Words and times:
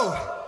go! 0.00 0.39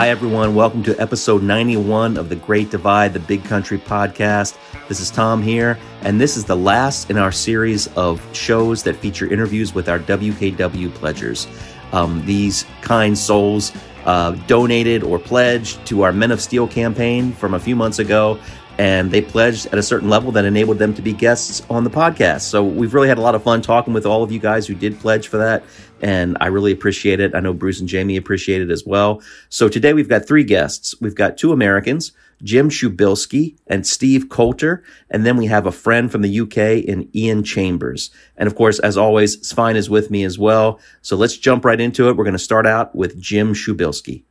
Hi, 0.00 0.08
everyone. 0.08 0.54
Welcome 0.54 0.82
to 0.84 0.98
episode 0.98 1.42
91 1.42 2.16
of 2.16 2.30
The 2.30 2.36
Great 2.36 2.70
Divide, 2.70 3.12
the 3.12 3.20
Big 3.20 3.44
Country 3.44 3.76
podcast. 3.76 4.56
This 4.88 4.98
is 4.98 5.10
Tom 5.10 5.42
here, 5.42 5.78
and 6.00 6.18
this 6.18 6.38
is 6.38 6.46
the 6.46 6.56
last 6.56 7.10
in 7.10 7.18
our 7.18 7.30
series 7.30 7.86
of 7.98 8.26
shows 8.34 8.82
that 8.84 8.96
feature 8.96 9.30
interviews 9.30 9.74
with 9.74 9.90
our 9.90 9.98
WKW 9.98 10.90
pledgers. 10.94 11.46
Um, 11.92 12.24
these 12.24 12.64
kind 12.80 13.18
souls 13.18 13.72
uh, 14.06 14.30
donated 14.46 15.02
or 15.02 15.18
pledged 15.18 15.84
to 15.88 16.00
our 16.00 16.14
Men 16.14 16.30
of 16.30 16.40
Steel 16.40 16.66
campaign 16.66 17.32
from 17.32 17.52
a 17.52 17.60
few 17.60 17.76
months 17.76 17.98
ago, 17.98 18.40
and 18.78 19.10
they 19.10 19.20
pledged 19.20 19.66
at 19.66 19.74
a 19.74 19.82
certain 19.82 20.08
level 20.08 20.32
that 20.32 20.46
enabled 20.46 20.78
them 20.78 20.94
to 20.94 21.02
be 21.02 21.12
guests 21.12 21.60
on 21.68 21.84
the 21.84 21.90
podcast. 21.90 22.40
So 22.40 22.64
we've 22.64 22.94
really 22.94 23.08
had 23.08 23.18
a 23.18 23.20
lot 23.20 23.34
of 23.34 23.42
fun 23.42 23.60
talking 23.60 23.92
with 23.92 24.06
all 24.06 24.22
of 24.22 24.32
you 24.32 24.38
guys 24.38 24.66
who 24.66 24.74
did 24.74 24.98
pledge 24.98 25.28
for 25.28 25.36
that 25.36 25.62
and 26.02 26.36
I 26.40 26.46
really 26.46 26.72
appreciate 26.72 27.20
it. 27.20 27.34
I 27.34 27.40
know 27.40 27.52
Bruce 27.52 27.80
and 27.80 27.88
Jamie 27.88 28.16
appreciate 28.16 28.62
it 28.62 28.70
as 28.70 28.84
well. 28.84 29.22
So 29.48 29.68
today 29.68 29.92
we've 29.92 30.08
got 30.08 30.26
three 30.26 30.44
guests. 30.44 30.94
We've 31.00 31.14
got 31.14 31.36
two 31.36 31.52
Americans, 31.52 32.12
Jim 32.42 32.70
Schubilske 32.70 33.56
and 33.66 33.86
Steve 33.86 34.28
Coulter, 34.28 34.82
and 35.10 35.26
then 35.26 35.36
we 35.36 35.46
have 35.46 35.66
a 35.66 35.72
friend 35.72 36.10
from 36.10 36.22
the 36.22 36.40
UK 36.40 36.84
in 36.84 37.08
Iain 37.14 37.44
Chambers. 37.44 38.10
And 38.36 38.46
of 38.46 38.54
course, 38.54 38.78
as 38.78 38.96
always, 38.96 39.46
Svein 39.46 39.76
is 39.76 39.90
with 39.90 40.10
me 40.10 40.24
as 40.24 40.38
well. 40.38 40.80
So 41.02 41.16
let's 41.16 41.36
jump 41.36 41.64
right 41.64 41.80
into 41.80 42.08
it. 42.08 42.16
We're 42.16 42.24
going 42.24 42.32
to 42.32 42.38
start 42.38 42.66
out 42.66 42.94
with 42.94 43.20
Jim 43.20 43.54
Schubilske. 43.54 44.22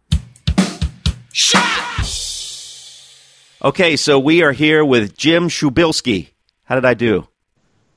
Okay, 3.62 3.98
so 3.98 4.18
we 4.18 4.42
are 4.42 4.54
here 4.54 4.86
with 4.86 5.18
Jim 5.18 5.50
Schubilske. 5.50 6.30
How 6.64 6.76
did 6.76 6.86
I 6.86 6.94
do? 6.94 7.28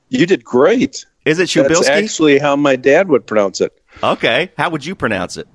You 0.09 0.25
did 0.25 0.43
great. 0.43 1.05
Is 1.25 1.39
it 1.39 1.47
Shubilsky? 1.49 1.67
That's 1.67 1.89
actually 1.89 2.39
how 2.39 2.55
my 2.55 2.75
dad 2.75 3.07
would 3.09 3.25
pronounce 3.25 3.61
it. 3.61 3.77
Okay. 4.01 4.51
How 4.57 4.69
would 4.69 4.85
you 4.85 4.95
pronounce 4.95 5.37
it? 5.37 5.47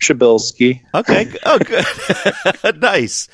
Shabilsky. 0.00 0.80
Okay. 0.94 1.32
Oh, 1.44 1.58
good. 1.58 2.80
nice. 2.80 3.28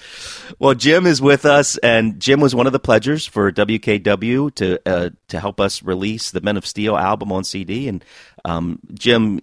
Well, 0.58 0.74
Jim 0.74 1.06
is 1.06 1.20
with 1.20 1.44
us, 1.44 1.77
and 1.78 2.20
Jim 2.20 2.40
was 2.40 2.54
one 2.54 2.66
of 2.66 2.72
the 2.72 2.78
pledgers 2.78 3.27
for 3.27 3.50
WKW 3.52 4.54
to 4.54 4.80
uh, 4.86 5.10
to 5.28 5.40
help 5.40 5.60
us 5.60 5.82
release 5.82 6.30
the 6.30 6.40
Men 6.40 6.56
of 6.56 6.66
Steel 6.66 6.96
album 6.96 7.32
on 7.32 7.44
CD. 7.44 7.88
And 7.88 8.04
um, 8.44 8.78
Jim, 8.94 9.40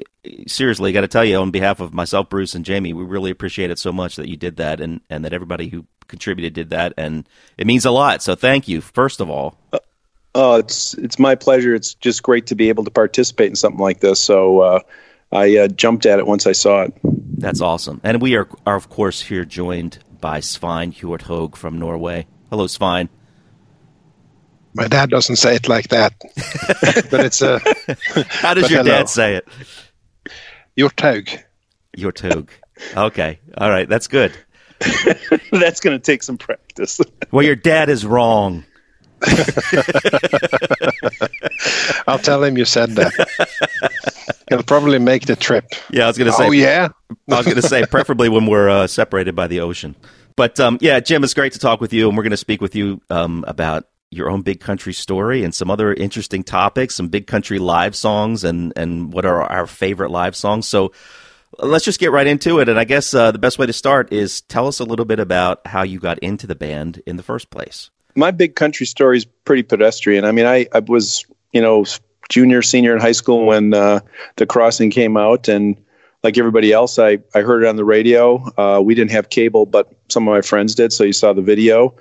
seriously, 0.48 0.92
got 0.92 1.02
to 1.02 1.08
tell 1.08 1.26
you, 1.26 1.38
on 1.38 1.52
behalf 1.52 1.80
of 1.80 1.94
myself, 1.94 2.30
Bruce, 2.30 2.56
and 2.56 2.66
Jamie, 2.66 2.94
we 2.94 3.04
really 3.04 3.32
appreciate 3.32 3.70
it 3.70 3.80
so 3.80 3.92
much 3.92 4.16
that 4.16 4.28
you 4.28 4.38
did 4.38 4.58
that, 4.58 4.80
and 4.80 5.02
and 5.10 5.26
that 5.26 5.34
everybody 5.34 5.68
who 5.70 5.86
contributed 6.08 6.54
did 6.54 6.70
that, 6.72 6.94
and 6.98 7.28
it 7.58 7.68
means 7.68 7.86
a 7.86 7.92
lot. 7.92 8.22
So, 8.22 8.36
thank 8.36 8.68
you, 8.68 8.82
first 8.82 9.20
of 9.20 9.30
all. 9.30 9.58
Uh, 10.36 10.40
Oh, 10.40 10.56
it's 10.56 10.94
it's 10.96 11.20
my 11.20 11.36
pleasure. 11.36 11.76
It's 11.76 11.94
just 11.96 12.24
great 12.24 12.48
to 12.48 12.56
be 12.56 12.70
able 12.70 12.84
to 12.84 12.92
participate 12.92 13.50
in 13.50 13.56
something 13.56 13.80
like 13.80 14.00
this. 14.00 14.20
So 14.20 14.62
uh, 14.62 14.80
I 15.32 15.58
uh, 15.58 15.68
jumped 15.68 16.06
at 16.06 16.20
it 16.20 16.26
once 16.28 16.48
I 16.48 16.52
saw 16.54 16.84
it. 16.84 16.94
That's 17.38 17.62
awesome. 17.62 18.02
And 18.04 18.22
we 18.22 18.36
are, 18.36 18.48
are 18.66 18.76
of 18.76 18.90
course, 18.90 19.22
here 19.22 19.46
joined 19.46 20.00
by 20.22 20.40
Svein 20.40 20.94
Hjort 20.94 21.24
Hoeg 21.24 21.56
from 21.56 21.78
Norway. 21.78 22.28
Hello, 22.50 22.68
Svein. 22.68 23.10
My 24.76 24.88
dad 24.88 25.10
doesn't 25.12 25.36
say 25.36 25.56
it 25.56 25.70
like 25.70 25.90
that, 25.90 26.14
but 27.12 27.26
it's 27.26 27.42
a. 27.42 27.60
How 28.30 28.56
does 28.56 28.72
your 28.72 28.82
hello. 28.84 28.98
dad 28.98 29.10
say 29.10 29.36
it? 29.36 29.48
Hjorthaug. 30.78 31.44
Hjorthaug. 31.96 32.50
Okay. 32.96 33.40
All 33.56 33.70
right. 33.70 33.88
That's 33.88 34.08
good. 34.08 34.34
that's 35.52 35.80
going 35.80 35.96
to 35.96 36.00
take 36.00 36.24
some 36.24 36.38
practice. 36.40 37.00
well, 37.32 37.46
your 37.46 37.56
dad 37.56 37.90
is 37.90 38.04
wrong. 38.04 38.64
I'll 42.08 42.20
tell 42.20 42.44
him 42.44 42.58
you 42.58 42.66
said 42.66 42.92
that. 42.92 44.40
He'll 44.50 44.64
probably 44.64 45.00
make 45.00 45.26
the 45.26 45.36
trip. 45.36 45.66
Yeah, 45.90 46.06
I 46.06 46.08
was 46.08 46.18
going 46.18 46.32
to 46.32 46.38
say. 46.38 46.48
Oh 46.48 46.52
yeah. 46.52 46.90
I 47.30 47.38
was 47.38 47.46
going 47.46 47.62
to 47.62 47.68
say 47.68 47.86
preferably 47.86 48.30
when 48.30 48.46
we're 48.46 48.70
uh, 48.70 48.88
separated 48.88 49.36
by 49.36 49.48
the 49.48 49.62
ocean. 49.62 49.96
But 50.36 50.60
um, 50.60 50.78
yeah, 50.82 51.00
Jim, 51.00 51.24
it's 51.24 51.34
great 51.34 51.54
to 51.54 51.60
talk 51.60 51.80
with 51.80 51.94
you, 51.94 52.08
and 52.08 52.18
we're 52.18 52.24
going 52.24 52.32
to 52.32 52.38
speak 52.38 52.62
with 52.62 52.76
you 52.76 53.02
um, 53.10 53.46
about 53.48 53.86
your 54.10 54.30
own 54.30 54.42
big 54.42 54.60
country 54.60 54.94
story 54.94 55.44
and 55.44 55.56
some 55.56 55.72
other 55.72 55.94
interesting 55.94 56.44
topics, 56.44 56.96
some 56.96 57.08
big 57.08 57.28
country 57.28 57.60
live 57.60 57.96
songs, 57.96 58.44
and 58.44 58.74
and 58.76 59.14
what 59.14 59.26
are 59.26 59.44
our 59.44 59.68
favorite 59.68 60.12
live 60.12 60.36
songs. 60.36 60.68
So 60.68 60.92
let's 61.60 61.86
just 61.86 62.00
get 62.00 62.12
right 62.12 62.28
into 62.28 62.60
it. 62.60 62.70
And 62.70 62.80
I 62.80 62.84
guess 62.84 63.14
uh, 63.14 63.32
the 63.32 63.40
best 63.40 63.58
way 63.58 63.66
to 63.66 63.74
start 63.74 64.12
is 64.12 64.42
tell 64.42 64.68
us 64.68 64.80
a 64.80 64.84
little 64.84 65.06
bit 65.06 65.20
about 65.20 65.66
how 65.66 65.84
you 65.84 66.00
got 66.00 66.20
into 66.20 66.48
the 66.48 66.56
band 66.56 67.02
in 67.06 67.16
the 67.16 67.24
first 67.24 67.50
place 67.50 67.90
my 68.16 68.32
big 68.32 68.56
country 68.56 68.86
story 68.86 69.18
is 69.18 69.26
pretty 69.26 69.64
pedestrian. 69.64 70.26
I 70.26 70.32
mean, 70.32 70.46
I, 70.46 70.68
I 70.74 70.80
was, 70.80 71.26
you 71.52 71.62
know, 71.62 71.86
junior, 72.30 72.62
senior 72.62 72.96
in 72.96 73.02
high 73.02 73.12
school 73.14 73.46
when 73.46 73.74
uh, 73.74 74.00
the 74.38 74.46
crossing 74.46 74.90
came 74.90 75.18
out, 75.18 75.48
and 75.48 75.76
like 76.24 76.38
everybody 76.38 76.72
else, 76.72 77.00
I, 77.00 77.20
I 77.36 77.42
heard 77.42 77.64
it 77.64 77.68
on 77.68 77.76
the 77.76 77.86
radio. 77.86 78.44
Uh, 78.58 78.82
we 78.82 78.96
didn't 78.96 79.12
have 79.12 79.30
cable, 79.30 79.66
but 79.66 79.92
some 80.10 80.28
of 80.28 80.34
my 80.34 80.42
friends 80.42 80.76
did, 80.76 80.94
so 80.94 81.04
you 81.04 81.14
saw 81.14 81.34
the 81.34 81.42
video. 81.42 81.96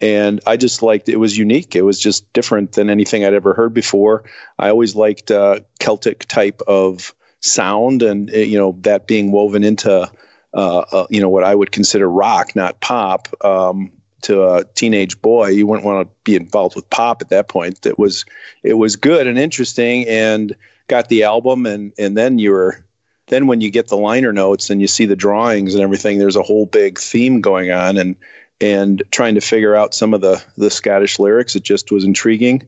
And 0.00 0.40
I 0.46 0.58
just 0.58 0.82
liked 0.82 1.08
it 1.08 1.16
was 1.16 1.38
unique. 1.38 1.74
It 1.74 1.82
was 1.82 1.98
just 1.98 2.30
different 2.34 2.72
than 2.72 2.90
anything 2.90 3.24
I'd 3.24 3.32
ever 3.32 3.54
heard 3.54 3.72
before. 3.72 4.24
I 4.58 4.68
always 4.68 4.94
liked 4.94 5.30
uh, 5.30 5.60
Celtic 5.78 6.26
type 6.26 6.60
of 6.66 7.14
sound, 7.40 8.02
and 8.02 8.30
uh, 8.30 8.38
you 8.38 8.58
know 8.58 8.76
that 8.82 9.06
being 9.06 9.32
woven 9.32 9.64
into 9.64 10.10
uh, 10.52 10.78
uh, 10.78 11.06
you 11.08 11.20
know 11.20 11.30
what 11.30 11.44
I 11.44 11.54
would 11.54 11.72
consider 11.72 12.10
rock, 12.10 12.54
not 12.54 12.80
pop. 12.82 13.28
Um, 13.42 13.95
to 14.22 14.44
a 14.44 14.64
teenage 14.74 15.20
boy, 15.20 15.48
you 15.48 15.66
wouldn't 15.66 15.86
want 15.86 16.08
to 16.08 16.14
be 16.24 16.36
involved 16.36 16.74
with 16.74 16.88
pop 16.90 17.22
at 17.22 17.28
that 17.28 17.48
point. 17.48 17.84
It 17.86 17.98
was 17.98 18.24
it 18.62 18.74
was 18.74 18.96
good 18.96 19.26
and 19.26 19.38
interesting, 19.38 20.06
and 20.08 20.56
got 20.88 21.08
the 21.08 21.22
album, 21.22 21.66
and 21.66 21.92
and 21.98 22.16
then 22.16 22.38
you 22.38 22.52
were 22.52 22.84
then 23.28 23.46
when 23.46 23.60
you 23.60 23.70
get 23.70 23.88
the 23.88 23.96
liner 23.96 24.32
notes 24.32 24.70
and 24.70 24.80
you 24.80 24.86
see 24.86 25.04
the 25.04 25.16
drawings 25.16 25.74
and 25.74 25.82
everything, 25.82 26.18
there's 26.18 26.36
a 26.36 26.42
whole 26.42 26.66
big 26.66 26.98
theme 26.98 27.40
going 27.40 27.70
on, 27.70 27.96
and 27.96 28.16
and 28.60 29.02
trying 29.10 29.34
to 29.34 29.40
figure 29.40 29.74
out 29.74 29.94
some 29.94 30.14
of 30.14 30.20
the 30.20 30.42
the 30.56 30.70
Scottish 30.70 31.18
lyrics, 31.18 31.54
it 31.54 31.62
just 31.62 31.90
was 31.92 32.04
intriguing. 32.04 32.66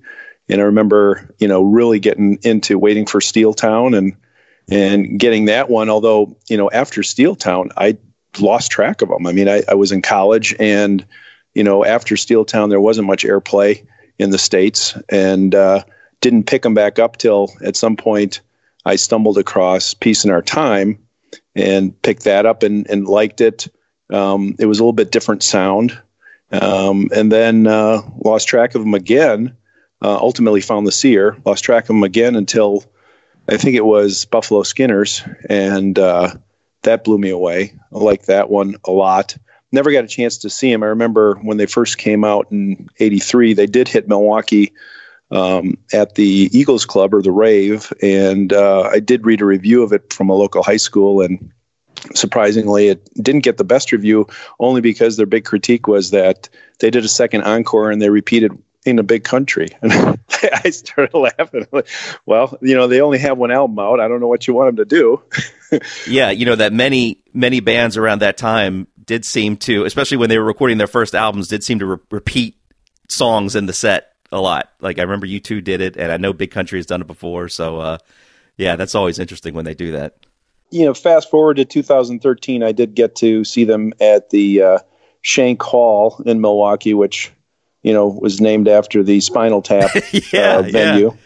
And 0.51 0.61
I 0.61 0.65
remember, 0.65 1.35
you 1.39 1.49
know, 1.49 1.63
really 1.63 1.99
getting 1.99 2.39
into 2.43 2.79
waiting 2.79 3.07
for 3.07 3.21
Steel 3.21 3.55
Town 3.55 3.95
and 3.95 4.15
and 4.71 5.19
getting 5.19 5.47
that 5.47 5.71
one. 5.71 5.89
Although, 5.89 6.37
you 6.49 6.57
know, 6.57 6.71
after 6.71 7.03
Steel 7.03 7.35
Town, 7.35 7.71
I 7.77 7.97
lost 8.39 8.71
track 8.71 9.03
of 9.03 9.09
them. 9.09 9.27
I 9.27 9.33
mean, 9.33 9.49
I, 9.49 9.63
I 9.69 9.75
was 9.75 9.93
in 9.93 10.03
college 10.03 10.55
and 10.59 11.05
you 11.59 11.65
know, 11.65 11.85
after 11.85 12.17
Steel 12.17 12.45
Town, 12.45 12.69
there 12.69 12.81
wasn't 12.81 13.09
much 13.09 13.25
airplay 13.25 13.85
in 14.21 14.31
the 14.31 14.39
States 14.39 14.97
and 15.09 15.57
uh, 15.57 15.83
didn't 16.21 16.45
pick 16.45 16.63
them 16.63 16.73
back 16.73 17.01
up 17.01 17.17
till 17.17 17.53
at 17.65 17.75
some 17.75 17.97
point 17.97 18.41
I 18.85 18.95
stumbled 18.95 19.39
across 19.39 19.93
Peace 19.93 20.25
in 20.25 20.31
Our 20.31 20.41
Time 20.41 21.05
and 21.57 22.01
picked 22.03 22.23
that 22.23 22.47
up 22.47 22.63
and, 22.63 22.89
and 22.89 23.09
liked 23.09 23.41
it. 23.41 23.67
Um, 24.09 24.55
it 24.61 24.67
was 24.67 24.79
a 24.79 24.85
little 24.85 24.93
bit 24.93 25.11
different 25.11 25.43
sound. 25.43 26.01
Um, 26.53 27.09
and 27.13 27.33
then 27.33 27.67
uh, 27.67 28.03
lost 28.25 28.47
track 28.47 28.77
of 28.77 28.83
them 28.83 28.95
again. 28.95 29.57
Uh, 30.01 30.17
ultimately 30.17 30.61
found 30.61 30.87
the 30.87 30.93
seer, 30.93 31.37
lost 31.45 31.65
track 31.65 31.83
of 31.85 31.89
them 31.89 32.05
again 32.05 32.37
until 32.37 32.85
I 33.49 33.57
think 33.57 33.75
it 33.75 33.85
was 33.85 34.27
Buffalo 34.27 34.63
Skinners, 34.63 35.25
and 35.49 35.99
uh, 35.99 36.35
that 36.83 37.03
blew 37.03 37.19
me 37.19 37.31
away. 37.31 37.75
I 37.93 37.99
like 37.99 38.27
that 38.27 38.49
one 38.49 38.77
a 38.85 38.93
lot 38.93 39.37
never 39.73 39.93
got 39.93 40.05
a 40.05 40.09
chance 40.09 40.39
to 40.39 40.51
see 40.51 40.71
him. 40.71 40.83
I 40.83 40.87
remember 40.87 41.35
when 41.37 41.57
they 41.57 41.67
first 41.67 41.99
came 41.99 42.25
out 42.25 42.51
in 42.51 42.89
'83, 42.99 43.55
they 43.55 43.67
did 43.67 43.89
hit 43.89 44.09
Milwaukee 44.09 44.73
um, 45.31 45.79
at 45.93 46.15
the 46.15 46.49
Eagles 46.53 46.87
Club 46.87 47.15
or 47.15 47.23
the 47.23 47.33
Rave, 47.33 47.93
and 48.03 48.53
uh, 48.53 48.83
I 48.83 49.01
did 49.01 49.27
read 49.27 49.43
a 49.43 49.47
review 49.47 49.83
of 49.83 49.93
it 49.93 50.13
from 50.13 50.31
a 50.31 50.35
local 50.35 50.63
high 50.63 50.77
school, 50.77 51.21
and 51.21 51.53
surprisingly, 52.15 52.89
it 52.89 53.09
didn't 53.15 53.45
get 53.45 53.57
the 53.57 53.65
best 53.65 53.93
review 53.93 54.27
only 54.59 54.81
because 54.81 55.17
their 55.17 55.27
big 55.27 55.45
critique 55.45 55.87
was 55.87 56.11
that 56.11 56.49
they 56.81 56.91
did 56.91 57.05
a 57.05 57.09
second 57.09 57.43
encore 57.43 57.91
and 57.91 58.01
they 58.01 58.11
repeated 58.11 58.53
in 58.85 58.99
a 58.99 59.03
big 59.03 59.25
country. 59.25 59.69
And 60.41 60.51
I 60.65 60.71
started 60.71 61.19
laughing. 61.19 61.67
well, 62.25 62.57
you 62.63 62.77
know, 62.77 62.87
they 62.87 63.01
only 63.01 63.19
have 63.19 63.39
one 63.39 63.51
album 63.51 63.77
out. 63.81 63.99
I 63.99 64.07
don't 64.07 64.21
know 64.21 64.29
what 64.29 64.47
you 64.47 64.55
want 64.55 64.77
them 64.77 64.77
to 64.77 64.85
do. 64.85 65.21
yeah, 66.07 66.31
you 66.31 66.47
know 66.47 66.55
that 66.55 66.73
many 66.73 67.25
many 67.33 67.59
bands 67.59 67.97
around 67.97 68.21
that 68.21 68.37
time 68.37 68.87
did 69.09 69.25
seem 69.25 69.57
to, 69.57 69.85
especially 69.85 70.19
when 70.19 70.29
they 70.29 70.39
were 70.39 70.45
recording 70.45 70.79
their 70.79 70.87
first 70.87 71.17
albums, 71.17 71.49
did 71.49 71.65
seem 71.65 71.81
to 71.81 71.87
re- 71.87 71.97
repeat 72.13 72.57
songs 73.09 73.57
in 73.57 73.67
the 73.67 73.73
set 73.73 74.13
a 74.31 74.41
lot. 74.41 74.71
Like 74.81 75.01
I 75.01 75.03
remember 75.03 75.27
U2 75.27 75.65
did 75.65 75.81
it, 75.81 75.97
and 75.97 76.13
I 76.13 76.19
know 76.19 76.33
Big 76.33 76.53
Country 76.53 76.79
has 76.79 76.87
done 76.87 77.01
it 77.01 77.07
before. 77.09 77.49
So, 77.49 77.81
uh, 77.81 77.99
yeah, 78.57 78.77
that's 78.77 78.95
always 78.95 79.19
interesting 79.19 79.55
when 79.55 79.65
they 79.65 79.75
do 79.75 79.93
that. 79.93 80.15
You 80.71 80.85
know, 80.85 80.95
fast 80.95 81.31
forward 81.31 81.57
to 81.57 81.65
2013, 81.65 82.63
I 82.63 82.73
did 82.73 82.95
get 82.95 83.17
to 83.17 83.43
see 83.43 83.65
them 83.65 83.95
at 84.01 84.29
the 84.31 84.63
uh, 84.63 84.79
Shank 85.23 85.63
Hall 85.63 86.23
in 86.27 86.43
Milwaukee, 86.43 86.93
which 86.93 87.33
you 87.83 87.95
know 87.95 88.07
was 88.07 88.41
named 88.41 88.69
after 88.69 89.03
the 89.03 89.21
Spinal 89.21 89.63
Tap 89.63 89.91
yeah, 90.33 90.59
uh, 90.59 90.63
venue. 90.63 91.13
Yeah. 91.13 91.17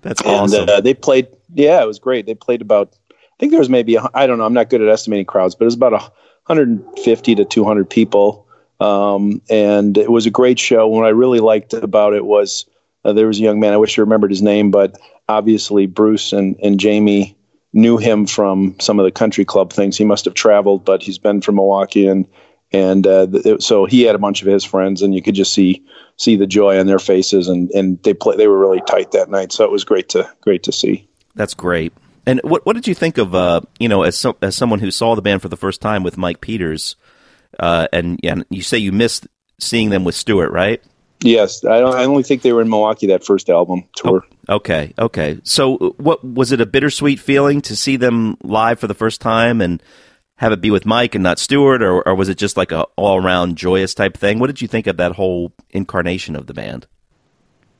That's 0.00 0.20
awesome. 0.22 0.62
And, 0.62 0.70
uh, 0.70 0.80
they 0.80 0.94
played. 0.94 1.28
Yeah, 1.54 1.80
it 1.80 1.86
was 1.86 2.00
great. 2.00 2.26
They 2.26 2.34
played 2.34 2.60
about. 2.60 2.96
I 3.12 3.14
think 3.38 3.52
there 3.52 3.60
was 3.60 3.68
maybe 3.68 3.96
I 3.96 4.26
don't 4.26 4.38
know. 4.38 4.44
I'm 4.44 4.52
not 4.52 4.68
good 4.68 4.82
at 4.82 4.88
estimating 4.88 5.26
crowds, 5.26 5.54
but 5.54 5.64
it 5.64 5.66
was 5.66 5.74
about 5.74 6.12
150 6.46 7.34
to 7.36 7.44
200 7.44 7.88
people. 7.88 8.46
Um, 8.80 9.40
and 9.48 9.96
it 9.96 10.10
was 10.10 10.26
a 10.26 10.30
great 10.30 10.58
show. 10.58 10.88
What 10.88 11.06
I 11.06 11.10
really 11.10 11.40
liked 11.40 11.72
about 11.72 12.14
it 12.14 12.24
was 12.24 12.66
uh, 13.04 13.12
there 13.12 13.26
was 13.26 13.38
a 13.38 13.42
young 13.42 13.60
man. 13.60 13.72
I 13.72 13.76
wish 13.76 13.98
I 13.98 14.02
remembered 14.02 14.30
his 14.30 14.42
name, 14.42 14.70
but 14.70 14.98
obviously 15.28 15.86
Bruce 15.86 16.32
and, 16.32 16.56
and 16.62 16.80
Jamie 16.80 17.36
knew 17.72 17.96
him 17.96 18.26
from 18.26 18.76
some 18.80 18.98
of 18.98 19.04
the 19.04 19.10
country 19.10 19.44
club 19.44 19.72
things. 19.72 19.96
He 19.96 20.04
must 20.04 20.24
have 20.24 20.34
traveled, 20.34 20.84
but 20.84 21.02
he's 21.02 21.18
been 21.18 21.40
from 21.40 21.56
Milwaukee, 21.56 22.06
and 22.06 22.26
and 22.72 23.06
uh, 23.06 23.26
it, 23.32 23.62
so 23.62 23.84
he 23.84 24.02
had 24.02 24.14
a 24.14 24.18
bunch 24.18 24.42
of 24.42 24.48
his 24.48 24.64
friends, 24.64 25.02
and 25.02 25.14
you 25.14 25.22
could 25.22 25.34
just 25.34 25.52
see 25.52 25.82
see 26.16 26.36
the 26.36 26.46
joy 26.46 26.78
on 26.78 26.86
their 26.86 26.98
faces, 26.98 27.48
and 27.48 27.70
and 27.70 28.02
they 28.02 28.14
play. 28.14 28.36
They 28.36 28.48
were 28.48 28.58
really 28.58 28.82
tight 28.86 29.12
that 29.12 29.30
night, 29.30 29.52
so 29.52 29.64
it 29.64 29.70
was 29.70 29.84
great 29.84 30.08
to 30.10 30.30
great 30.40 30.62
to 30.64 30.72
see. 30.72 31.08
That's 31.34 31.54
great. 31.54 31.92
And 32.26 32.40
what 32.44 32.64
what 32.64 32.74
did 32.74 32.86
you 32.86 32.94
think 32.94 33.18
of 33.18 33.34
uh, 33.34 33.62
you 33.78 33.88
know 33.88 34.02
as 34.02 34.18
so, 34.18 34.36
as 34.42 34.56
someone 34.56 34.78
who 34.78 34.90
saw 34.90 35.14
the 35.14 35.22
band 35.22 35.42
for 35.42 35.48
the 35.48 35.56
first 35.56 35.80
time 35.80 36.02
with 36.02 36.16
Mike 36.16 36.40
Peters, 36.40 36.96
uh, 37.58 37.88
and 37.92 38.20
and 38.22 38.44
you 38.50 38.62
say 38.62 38.78
you 38.78 38.92
missed 38.92 39.26
seeing 39.58 39.90
them 39.90 40.04
with 40.04 40.14
Stuart, 40.14 40.50
right? 40.50 40.82
Yes, 41.24 41.64
I 41.64 41.80
don't. 41.80 41.94
I 41.94 42.04
only 42.04 42.22
think 42.22 42.42
they 42.42 42.52
were 42.52 42.62
in 42.62 42.68
Milwaukee 42.68 43.08
that 43.08 43.24
first 43.24 43.48
album 43.48 43.84
tour. 43.94 44.24
Oh, 44.48 44.56
okay, 44.56 44.92
okay. 44.98 45.40
So, 45.44 45.94
what 45.98 46.24
was 46.24 46.52
it? 46.52 46.60
A 46.60 46.66
bittersweet 46.66 47.20
feeling 47.20 47.60
to 47.62 47.76
see 47.76 47.96
them 47.96 48.36
live 48.42 48.80
for 48.80 48.86
the 48.86 48.94
first 48.94 49.20
time 49.20 49.60
and 49.60 49.82
have 50.36 50.52
it 50.52 50.60
be 50.60 50.70
with 50.70 50.84
Mike 50.84 51.14
and 51.14 51.22
not 51.22 51.38
Stuart, 51.38 51.82
or, 51.82 52.06
or 52.06 52.14
was 52.14 52.28
it 52.28 52.38
just 52.38 52.56
like 52.56 52.72
a 52.72 52.82
all 52.96 53.22
around 53.22 53.56
joyous 53.56 53.94
type 53.94 54.16
thing? 54.16 54.38
What 54.38 54.48
did 54.48 54.60
you 54.60 54.68
think 54.68 54.86
of 54.86 54.96
that 54.96 55.12
whole 55.12 55.52
incarnation 55.70 56.34
of 56.34 56.46
the 56.46 56.54
band? 56.54 56.86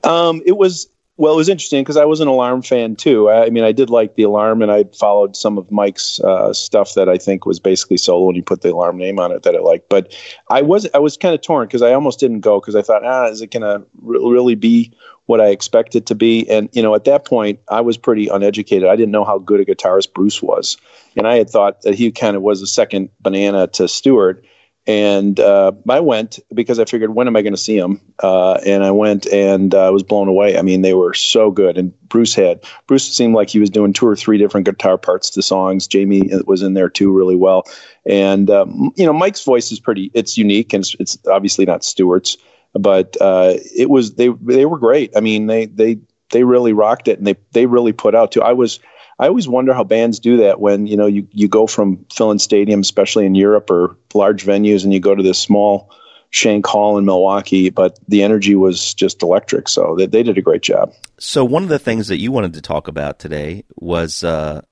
Um, 0.04 0.42
it 0.46 0.56
was 0.56 0.88
well, 1.22 1.34
it 1.34 1.36
was 1.36 1.48
interesting 1.48 1.84
because 1.84 1.96
I 1.96 2.04
was 2.04 2.18
an 2.18 2.26
Alarm 2.26 2.62
fan 2.62 2.96
too. 2.96 3.30
I, 3.30 3.44
I, 3.44 3.50
mean, 3.50 3.62
I 3.62 3.70
did 3.70 3.90
like 3.90 4.16
the 4.16 4.24
Alarm, 4.24 4.60
and 4.60 4.72
I 4.72 4.82
followed 4.98 5.36
some 5.36 5.56
of 5.56 5.70
Mike's 5.70 6.18
uh, 6.18 6.52
stuff 6.52 6.94
that 6.94 7.08
I 7.08 7.16
think 7.16 7.46
was 7.46 7.60
basically 7.60 7.96
solo, 7.96 8.26
when 8.26 8.34
you 8.34 8.42
put 8.42 8.62
the 8.62 8.72
Alarm 8.72 8.98
name 8.98 9.20
on 9.20 9.30
it 9.30 9.44
that 9.44 9.54
I 9.54 9.60
liked. 9.60 9.88
But 9.88 10.12
I 10.50 10.62
was 10.62 10.88
I 10.94 10.98
was 10.98 11.16
kind 11.16 11.32
of 11.32 11.40
torn 11.40 11.68
because 11.68 11.80
I 11.80 11.92
almost 11.92 12.18
didn't 12.18 12.40
go 12.40 12.58
because 12.58 12.74
I 12.74 12.82
thought, 12.82 13.04
ah, 13.04 13.28
is 13.28 13.40
it 13.40 13.52
to 13.52 13.86
re- 14.00 14.18
really 14.18 14.56
be 14.56 14.92
what 15.26 15.40
I 15.40 15.50
expect 15.50 15.94
it 15.94 16.06
to 16.06 16.16
be? 16.16 16.44
And 16.50 16.68
you 16.72 16.82
know, 16.82 16.92
at 16.92 17.04
that 17.04 17.24
point, 17.24 17.60
I 17.68 17.82
was 17.82 17.96
pretty 17.96 18.26
uneducated. 18.26 18.88
I 18.88 18.96
didn't 18.96 19.12
know 19.12 19.24
how 19.24 19.38
good 19.38 19.60
a 19.60 19.64
guitarist 19.64 20.12
Bruce 20.14 20.42
was, 20.42 20.76
and 21.16 21.28
I 21.28 21.36
had 21.36 21.48
thought 21.48 21.82
that 21.82 21.94
he 21.94 22.10
kind 22.10 22.34
of 22.34 22.42
was 22.42 22.62
a 22.62 22.66
second 22.66 23.10
banana 23.20 23.68
to 23.68 23.86
Stuart 23.86 24.44
and 24.86 25.38
uh, 25.38 25.72
I 25.88 26.00
went 26.00 26.40
because 26.52 26.80
I 26.80 26.84
figured 26.84 27.14
when 27.14 27.28
am 27.28 27.36
I 27.36 27.42
going 27.42 27.52
to 27.52 27.60
see 27.60 27.78
them? 27.78 28.00
Uh, 28.20 28.54
and 28.66 28.82
I 28.82 28.90
went 28.90 29.26
and 29.26 29.74
I 29.74 29.86
uh, 29.86 29.92
was 29.92 30.02
blown 30.02 30.26
away. 30.26 30.58
I 30.58 30.62
mean, 30.62 30.82
they 30.82 30.94
were 30.94 31.14
so 31.14 31.52
good. 31.52 31.78
And 31.78 31.92
Bruce 32.08 32.34
had 32.34 32.64
Bruce 32.88 33.10
seemed 33.10 33.34
like 33.34 33.48
he 33.48 33.60
was 33.60 33.70
doing 33.70 33.92
two 33.92 34.06
or 34.06 34.16
three 34.16 34.38
different 34.38 34.66
guitar 34.66 34.98
parts 34.98 35.30
to 35.30 35.42
songs. 35.42 35.86
Jamie 35.86 36.30
was 36.46 36.62
in 36.62 36.74
there 36.74 36.88
too, 36.88 37.12
really 37.12 37.36
well. 37.36 37.64
And 38.04 38.50
um, 38.50 38.92
you 38.96 39.06
know, 39.06 39.12
Mike's 39.12 39.44
voice 39.44 39.70
is 39.70 39.78
pretty. 39.78 40.10
It's 40.14 40.36
unique, 40.36 40.72
and 40.72 40.82
it's, 40.82 40.94
it's 40.98 41.18
obviously 41.28 41.64
not 41.64 41.84
Stuart's, 41.84 42.36
but 42.74 43.16
uh, 43.20 43.54
it 43.76 43.88
was 43.88 44.14
they 44.14 44.28
they 44.40 44.66
were 44.66 44.78
great. 44.78 45.16
I 45.16 45.20
mean, 45.20 45.46
they 45.46 45.66
they 45.66 45.98
they 46.30 46.42
really 46.42 46.72
rocked 46.72 47.06
it, 47.06 47.18
and 47.18 47.26
they 47.26 47.36
they 47.52 47.66
really 47.66 47.92
put 47.92 48.16
out 48.16 48.32
too. 48.32 48.42
I 48.42 48.52
was 48.52 48.80
I 49.22 49.28
always 49.28 49.46
wonder 49.46 49.72
how 49.72 49.84
bands 49.84 50.18
do 50.18 50.38
that 50.38 50.58
when 50.58 50.88
you 50.88 50.96
know 50.96 51.06
you, 51.06 51.28
you 51.30 51.46
go 51.46 51.68
from 51.68 52.04
filling 52.12 52.38
stadiums, 52.38 52.80
especially 52.80 53.24
in 53.24 53.36
Europe 53.36 53.70
or 53.70 53.96
large 54.14 54.44
venues, 54.44 54.82
and 54.82 54.92
you 54.92 54.98
go 54.98 55.14
to 55.14 55.22
this 55.22 55.38
small 55.38 55.92
Shank 56.30 56.66
Hall 56.66 56.98
in 56.98 57.04
Milwaukee, 57.04 57.70
but 57.70 58.00
the 58.08 58.24
energy 58.24 58.56
was 58.56 58.94
just 58.94 59.22
electric. 59.22 59.68
So 59.68 59.94
they, 59.96 60.06
they 60.06 60.24
did 60.24 60.38
a 60.38 60.42
great 60.42 60.62
job. 60.62 60.92
So 61.20 61.44
one 61.44 61.62
of 61.62 61.68
the 61.68 61.78
things 61.78 62.08
that 62.08 62.18
you 62.18 62.32
wanted 62.32 62.54
to 62.54 62.60
talk 62.60 62.88
about 62.88 63.20
today 63.20 63.62
was 63.76 64.24
uh, 64.24 64.62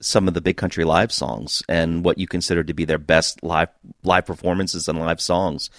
some 0.00 0.28
of 0.28 0.34
the 0.34 0.40
Big 0.40 0.56
Country 0.56 0.84
live 0.84 1.10
songs 1.10 1.64
and 1.68 2.04
what 2.04 2.18
you 2.18 2.28
consider 2.28 2.62
to 2.62 2.74
be 2.74 2.84
their 2.84 2.98
best 2.98 3.42
live 3.42 3.70
live 4.04 4.26
performances 4.26 4.86
and 4.86 5.00
live 5.00 5.20
songs. 5.20 5.70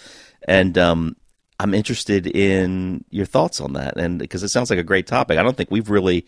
And 0.46 0.76
um, 0.76 1.16
I'm 1.58 1.72
interested 1.72 2.26
in 2.26 3.02
your 3.08 3.24
thoughts 3.24 3.62
on 3.62 3.72
that, 3.72 3.96
and 3.96 4.18
because 4.18 4.42
it 4.42 4.48
sounds 4.50 4.68
like 4.68 4.78
a 4.78 4.82
great 4.82 5.06
topic. 5.06 5.38
I 5.38 5.42
don't 5.42 5.56
think 5.56 5.70
we've 5.70 5.88
really 5.88 6.26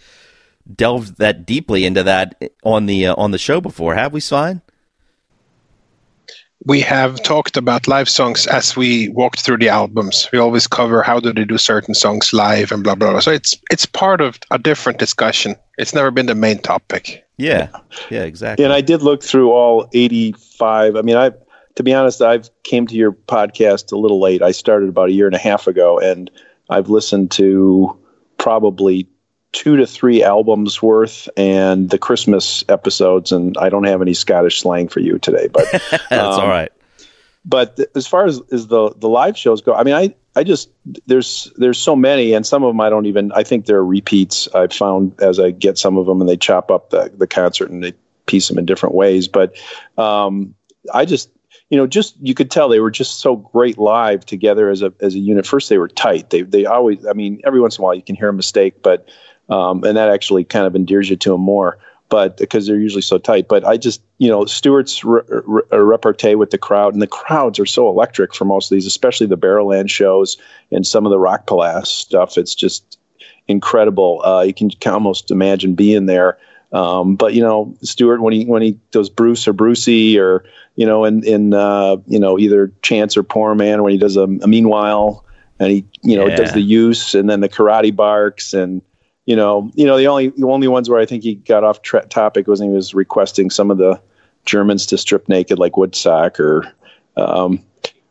delved 0.73 1.19
that 1.19 1.47
deeply 1.47 1.85
into 1.85 2.03
that 2.03 2.41
on 2.65 2.87
the 2.87 3.07
uh, 3.07 3.15
on 3.17 3.31
the 3.31 3.39
show 3.39 3.61
before, 3.61 3.95
have 3.95 4.13
we, 4.13 4.21
Svein? 4.21 4.63
We 6.65 6.81
have 6.83 7.21
talked 7.25 7.57
about 7.57 7.89
live 7.89 8.09
songs 8.09 8.47
as 8.47 8.77
we 8.77 9.09
walked 9.09 9.41
through 9.41 9.59
the 9.59 9.69
albums. 9.69 10.29
We 10.33 10.39
always 10.39 10.69
cover 10.69 11.03
how 11.03 11.19
do 11.19 11.33
they 11.33 11.45
do 11.45 11.59
certain 11.59 11.93
songs 11.93 12.33
live 12.33 12.71
and 12.71 12.85
blah 12.85 12.95
blah 12.95 13.11
blah. 13.11 13.21
So 13.21 13.33
it's 13.33 13.59
it's 13.71 13.85
part 13.85 14.21
of 14.21 14.39
a 14.53 14.59
different 14.59 15.01
discussion. 15.01 15.57
It's 15.79 15.93
never 15.93 16.13
been 16.13 16.27
the 16.27 16.37
main 16.37 16.59
topic. 16.59 17.25
Yeah, 17.37 17.69
yeah, 18.11 18.23
exactly. 18.23 18.65
And 18.65 18.73
I 18.73 18.81
did 18.81 19.03
look 19.03 19.25
through 19.25 19.51
all 19.51 19.89
eighty-five. 19.93 20.95
I 20.95 21.03
mean, 21.03 21.17
I 21.17 21.33
to 21.75 21.83
be 21.83 21.93
honest, 21.93 22.23
I've 22.23 22.49
came 22.63 22.87
to 22.87 22.95
your 22.95 23.11
podcast 23.11 23.91
a 23.91 23.97
little 23.97 24.21
late. 24.21 24.43
I 24.43 24.53
started 24.53 24.89
about 24.89 25.09
a 25.09 25.13
year 25.13 25.27
and 25.27 25.35
a 25.35 25.39
half 25.39 25.67
ago, 25.67 25.99
and 25.99 26.31
I've 26.71 26.91
listened 26.91 27.33
to 27.33 27.99
probably 28.39 29.09
two 29.53 29.77
to 29.77 29.87
three 29.87 30.23
albums 30.23 30.83
worth 30.83 31.29
and 31.37 31.91
the 31.91 31.99
Christmas 31.99 32.65
episodes. 32.69 33.33
And 33.33 33.57
I 33.59 33.69
don't 33.69 33.85
have 33.85 34.03
any 34.03 34.15
Scottish 34.15 34.61
slang 34.61 34.89
for 34.89 35.01
you 35.01 35.19
today, 35.19 35.49
but 35.49 35.71
that's 35.91 36.13
um, 36.13 36.41
all 36.41 36.49
right. 36.49 36.73
But 37.45 37.79
as 37.95 38.07
far 38.07 38.25
as, 38.25 38.41
as 38.53 38.69
the 38.69 38.91
the 38.97 39.09
live 39.09 39.37
shows 39.37 39.61
go, 39.61 39.75
I 39.75 39.83
mean, 39.83 39.95
I 39.95 40.15
I 40.37 40.45
just 40.45 40.71
there's 41.07 41.53
there's 41.57 41.79
so 41.79 41.97
many, 41.97 42.33
and 42.35 42.47
some 42.47 42.63
of 42.63 42.69
them 42.69 42.81
I 42.81 42.89
don't 42.89 43.07
even. 43.07 43.33
I 43.33 43.43
think 43.43 43.67
they're 43.67 43.85
repeats. 43.85 44.49
I've 44.55 44.73
found 44.73 45.21
as 45.21 45.41
I 45.41 45.51
get 45.51 45.77
some 45.77 45.99
of 45.99 46.07
them, 46.07 46.21
and 46.21 46.31
they 46.31 46.37
chop 46.37 46.71
up 46.71 46.91
the 46.91 47.13
the 47.17 47.27
concert 47.27 47.71
and 47.71 47.83
they 47.83 47.95
piece 48.27 48.47
them 48.47 48.59
in 48.59 48.65
different 48.65 48.95
ways. 48.95 49.27
But 49.27 49.57
um, 49.99 50.55
I 50.95 51.05
just 51.05 51.31
you 51.73 51.79
know, 51.79 51.87
just 51.87 52.17
you 52.21 52.35
could 52.35 52.51
tell 52.51 52.69
they 52.69 52.81
were 52.81 52.91
just 52.91 53.21
so 53.21 53.37
great 53.37 53.79
live 53.79 54.27
together 54.27 54.69
as 54.69 54.83
a 54.83 54.93
as 55.01 55.15
a 55.15 55.19
unit. 55.19 55.47
First, 55.47 55.69
they 55.69 55.79
were 55.79 55.89
tight. 55.89 56.29
They 56.29 56.43
they 56.43 56.67
always. 56.67 57.05
I 57.07 57.15
mean, 57.15 57.41
every 57.45 57.61
once 57.61 57.79
in 57.79 57.83
a 57.83 57.85
while 57.85 57.95
you 57.95 58.03
can 58.03 58.15
hear 58.15 58.29
a 58.29 58.33
mistake, 58.33 58.83
but 58.83 59.09
um, 59.49 59.85
and 59.85 59.97
that 59.97 60.09
actually 60.09 60.45
kind 60.45 60.67
of 60.67 60.75
endears 60.75 61.11
you 61.11 61.17
to 61.17 61.31
them 61.31 61.41
more. 61.41 61.79
But 62.09 62.37
because 62.37 62.67
they're 62.67 62.79
usually 62.79 63.03
so 63.03 63.17
tight, 63.17 63.49
but 63.49 63.65
I 63.65 63.79
just 63.79 64.03
you 64.19 64.29
know 64.29 64.45
Stuart's 64.45 65.03
re- 65.03 65.23
re- 65.29 65.63
repartee 65.71 66.35
with 66.35 66.51
the 66.51 66.59
crowd, 66.59 66.93
and 66.93 67.01
the 67.01 67.07
crowds 67.07 67.59
are 67.59 67.67
so 67.67 67.89
electric 67.89 68.35
for 68.35 68.45
most 68.45 68.71
of 68.71 68.77
these, 68.77 68.87
especially 68.87 69.27
the 69.27 69.39
Barrowland 69.39 69.89
shows 69.89 70.37
and 70.71 70.87
some 70.87 71.07
of 71.07 71.11
the 71.11 71.19
Rock 71.19 71.47
Palast 71.47 71.87
stuff. 71.87 72.37
It's 72.37 72.55
just 72.55 72.99
incredible. 73.49 74.21
Uh, 74.25 74.43
you 74.43 74.53
can 74.53 74.71
almost 74.87 75.31
imagine 75.31 75.75
being 75.75 76.05
there. 76.05 76.39
Um, 76.73 77.17
but 77.17 77.35
you 77.35 77.43
know, 77.43 77.75
Stewart, 77.83 78.21
when 78.21 78.33
he 78.33 78.45
when 78.45 78.63
he 78.63 78.79
does 78.91 79.11
Bruce 79.11 79.47
or 79.47 79.53
Brucey 79.53 80.19
or 80.19 80.45
you 80.77 80.87
know 80.87 81.05
in 81.05 81.23
in 81.25 81.55
uh, 81.55 81.97
you 82.07 82.19
know 82.19 82.39
either 82.39 82.73
Chance 82.83 83.17
or 83.17 83.23
Poor 83.23 83.55
Man 83.55 83.83
when 83.83 83.93
he 83.93 83.99
does 83.99 84.17
a, 84.17 84.25
a 84.25 84.49
Meanwhile 84.49 85.25
and 85.59 85.71
he 85.71 85.85
you 86.03 86.17
know 86.17 86.27
yeah. 86.27 86.37
does 86.37 86.53
the 86.53 86.63
use 86.63 87.15
and 87.15 87.29
then 87.29 87.41
the 87.41 87.49
karate 87.49 87.95
barks 87.95 88.55
and 88.55 88.83
you 89.27 89.37
know, 89.37 89.71
you 89.75 89.87
know, 89.87 89.97
the 89.97 90.07
only 90.07 90.29
the 90.29 90.47
only 90.47 90.69
ones 90.69 90.91
where 90.91 91.01
I 91.01 91.07
think 91.07 91.23
he 91.23 91.37
got 91.37 91.65
off 91.65 91.83
tra- 91.83 92.07
topic 92.07 92.47
was 92.47 92.61
when 92.61 92.71
he 92.71 92.75
was 92.75 92.95
requesting 92.95 93.51
some 93.51 93.71
of 93.71 93.79
the 93.79 94.01
Germans 94.45 94.87
to 94.87 94.99
strip 94.99 95.29
naked, 95.29 95.59
like 95.59 95.77
Woodstock, 95.77 96.41
or 96.41 96.73
um, 97.17 97.63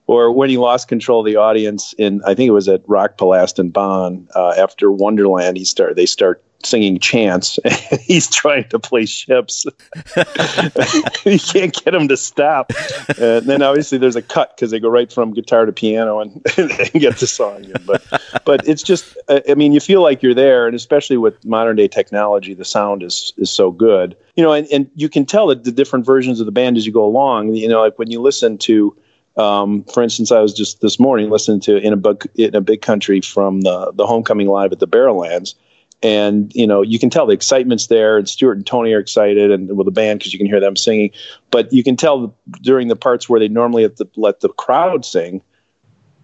or 0.08 0.32
when 0.32 0.50
he 0.50 0.58
lost 0.58 0.88
control 0.88 1.20
of 1.20 1.26
the 1.26 1.36
audience 1.36 1.94
in 1.98 2.22
I 2.26 2.34
think 2.34 2.48
it 2.48 2.54
was 2.54 2.70
at 2.70 2.82
Rock 2.88 3.18
Palast 3.18 3.60
in 3.60 3.72
Bonn 3.72 4.28
uh, 4.36 4.54
after 4.58 4.92
Wonderland. 4.92 5.58
He 5.58 5.66
started 5.66 5.98
they 5.98 6.06
start 6.06 6.44
singing 6.66 7.00
chants. 7.00 7.60
He's 8.02 8.30
trying 8.30 8.68
to 8.70 8.80
play 8.80 9.06
ships. 9.06 9.66
you 11.26 11.40
can't 11.40 11.74
get 11.84 11.94
him 11.94 12.08
to 12.08 12.18
stop. 12.18 12.72
And 13.20 13.46
then 13.46 13.62
obviously 13.62 13.98
there's 13.98 14.16
a 14.16 14.22
cut 14.22 14.56
because 14.56 14.72
they 14.72 14.80
go 14.80 14.90
right 14.90 15.12
from 15.12 15.34
guitar 15.34 15.66
to 15.66 15.72
piano 15.72 16.20
and, 16.20 16.34
and 16.58 16.92
get 16.94 17.18
the 17.18 17.28
song 17.28 17.64
in. 17.66 17.76
But 17.86 18.04
but 18.46 18.68
it's 18.68 18.84
just 18.84 19.18
I 19.30 19.56
mean 19.56 19.74
you 19.74 19.80
feel 19.80 20.02
like 20.02 20.22
you're 20.22 20.34
there, 20.34 20.68
and 20.68 20.76
especially 20.76 21.18
with 21.18 21.44
modern 21.46 21.76
day 21.76 21.88
technology, 21.88 22.54
the 22.54 22.66
sound 22.66 23.04
is 23.04 23.34
is 23.38 23.50
so 23.50 23.72
good. 23.72 24.16
You 24.36 24.44
know, 24.44 24.54
and, 24.54 24.68
and 24.72 24.90
you 24.96 25.10
can 25.10 25.26
tell 25.26 25.48
that 25.48 25.64
the 25.64 25.72
different 25.72 26.06
versions 26.06 26.40
of 26.40 26.46
the 26.46 26.52
band 26.52 26.78
as 26.78 26.86
you 26.86 26.94
go 26.94 27.04
along. 27.04 27.54
You 27.54 27.68
know, 27.68 27.82
like 27.82 28.00
when 28.00 28.10
you 28.10 28.22
listen 28.22 28.58
to 28.60 28.96
um, 29.38 29.84
for 29.86 30.04
instance, 30.04 30.32
I 30.32 30.40
was 30.40 30.54
just 30.54 30.82
this 30.82 31.00
morning 31.00 31.30
listening 31.30 31.62
to 31.62 31.78
in 31.78 31.94
a 31.94 31.98
big 31.98 32.30
in 32.36 32.56
a 32.56 32.62
big 32.62 32.82
country 32.82 33.22
from 33.22 33.62
the 33.62 33.92
the 33.94 34.06
homecoming 34.06 34.48
live 34.48 34.72
at 34.72 34.80
the 34.80 34.88
Barrowlands, 34.88 35.56
and 36.04 36.54
you 36.56 36.66
know 36.66 36.82
you 36.82 37.00
can 37.00 37.10
tell 37.10 37.26
the 37.26 37.34
excitement's 37.34 37.88
there 37.88 38.18
and 38.18 38.28
stuart 38.28 38.58
and 38.58 38.66
tony 38.66 38.92
are 38.94 39.00
excited 39.00 39.52
and 39.52 39.76
with 39.78 39.86
the 39.86 39.92
band 39.92 40.20
because 40.20 40.34
you 40.34 40.40
can 40.40 40.48
hear 40.48 40.60
them 40.60 40.76
singing. 40.76 41.12
But 41.52 41.72
you 41.72 41.84
can 41.84 41.96
tell 41.96 42.36
during 42.62 42.88
the 42.88 42.96
parts 42.96 43.28
where 43.30 43.40
they 43.40 43.48
normally 43.48 43.90
let 44.16 44.40
the 44.40 44.50
crowd 44.50 45.06
sing 45.06 45.42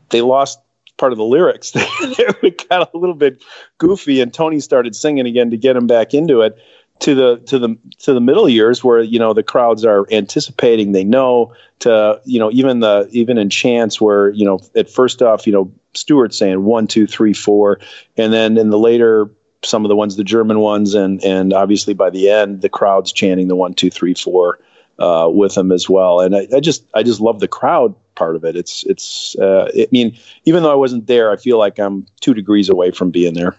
they 0.10 0.22
lost 0.22 0.60
part 0.98 1.12
of 1.12 1.18
the 1.18 1.24
lyrics. 1.24 1.74
It 2.44 2.68
got 2.70 2.94
a 2.94 2.98
little 2.98 3.16
bit 3.16 3.44
goofy 3.78 4.22
and 4.22 4.34
tony 4.34 4.60
started 4.60 4.96
singing 4.96 5.26
again 5.26 5.52
to 5.52 5.58
get 5.58 5.76
him 5.76 5.88
back 5.88 6.14
into 6.14 6.42
it 6.42 6.58
to 7.00 7.14
the 7.14 7.38
to 7.46 7.60
the 7.60 7.78
to 8.00 8.14
the 8.14 8.22
middle 8.22 8.50
years 8.50 8.84
where 8.84 9.02
you 9.02 9.20
know 9.20 9.34
the 9.34 9.44
crowds 9.44 9.86
are 9.86 10.08
anticipating 10.12 10.94
they 10.94 11.04
know 11.04 11.54
to 11.80 12.20
you 12.26 12.40
know 12.40 12.50
even 12.52 12.80
the 12.80 13.08
even 13.12 13.38
in 13.38 13.50
chants 13.50 14.02
where 14.02 14.30
you 14.30 14.46
know 14.46 14.60
at 14.76 14.90
first 14.90 15.22
off 15.22 15.46
you 15.46 15.54
know 15.54 15.72
Stuart 15.94 16.34
saying 16.34 16.64
one 16.64 16.88
two 16.88 17.08
three 17.08 17.34
four. 17.34 17.80
And 18.18 18.32
then 18.32 18.58
in 18.58 18.70
the 18.70 18.80
later 18.80 19.30
some 19.68 19.86
of 19.86 19.90
the 19.90 19.96
ones 19.96 20.16
the 20.16 20.24
German 20.24 20.60
ones 20.60 20.94
and 20.94 21.24
and 21.24 21.54
obviously 21.54 21.94
by 21.94 22.10
the 22.10 22.30
end 22.30 22.62
the 22.62 22.70
crowds 22.70 23.12
chanting 23.12 23.48
the 23.48 23.56
one 23.56 23.74
two 23.74 23.90
three 23.90 24.14
four 24.14 24.60
uh, 25.00 25.30
with 25.32 25.54
them 25.54 25.72
as 25.72 25.88
well 25.88 26.20
and 26.20 26.36
I, 26.36 26.48
I, 26.56 26.60
just 26.60 26.86
I 26.96 27.04
just 27.04 27.22
love 27.22 27.40
the 27.40 27.48
crowd 27.48 27.94
part 28.16 28.36
of 28.36 28.44
it 28.44 28.56
it's 28.56 28.84
it's 28.86 29.36
uh, 29.38 29.70
I 29.76 29.88
mean 29.92 30.18
even 30.46 30.64
though 30.64 30.72
I 30.72 30.76
wasn't 30.76 31.08
there 31.08 31.32
I 31.32 31.36
feel 31.36 31.60
like 31.60 31.78
I'm 31.80 32.08
two 32.20 32.34
degrees 32.34 32.70
away 32.70 32.92
from 32.92 33.12
being 33.12 33.34
there. 33.34 33.56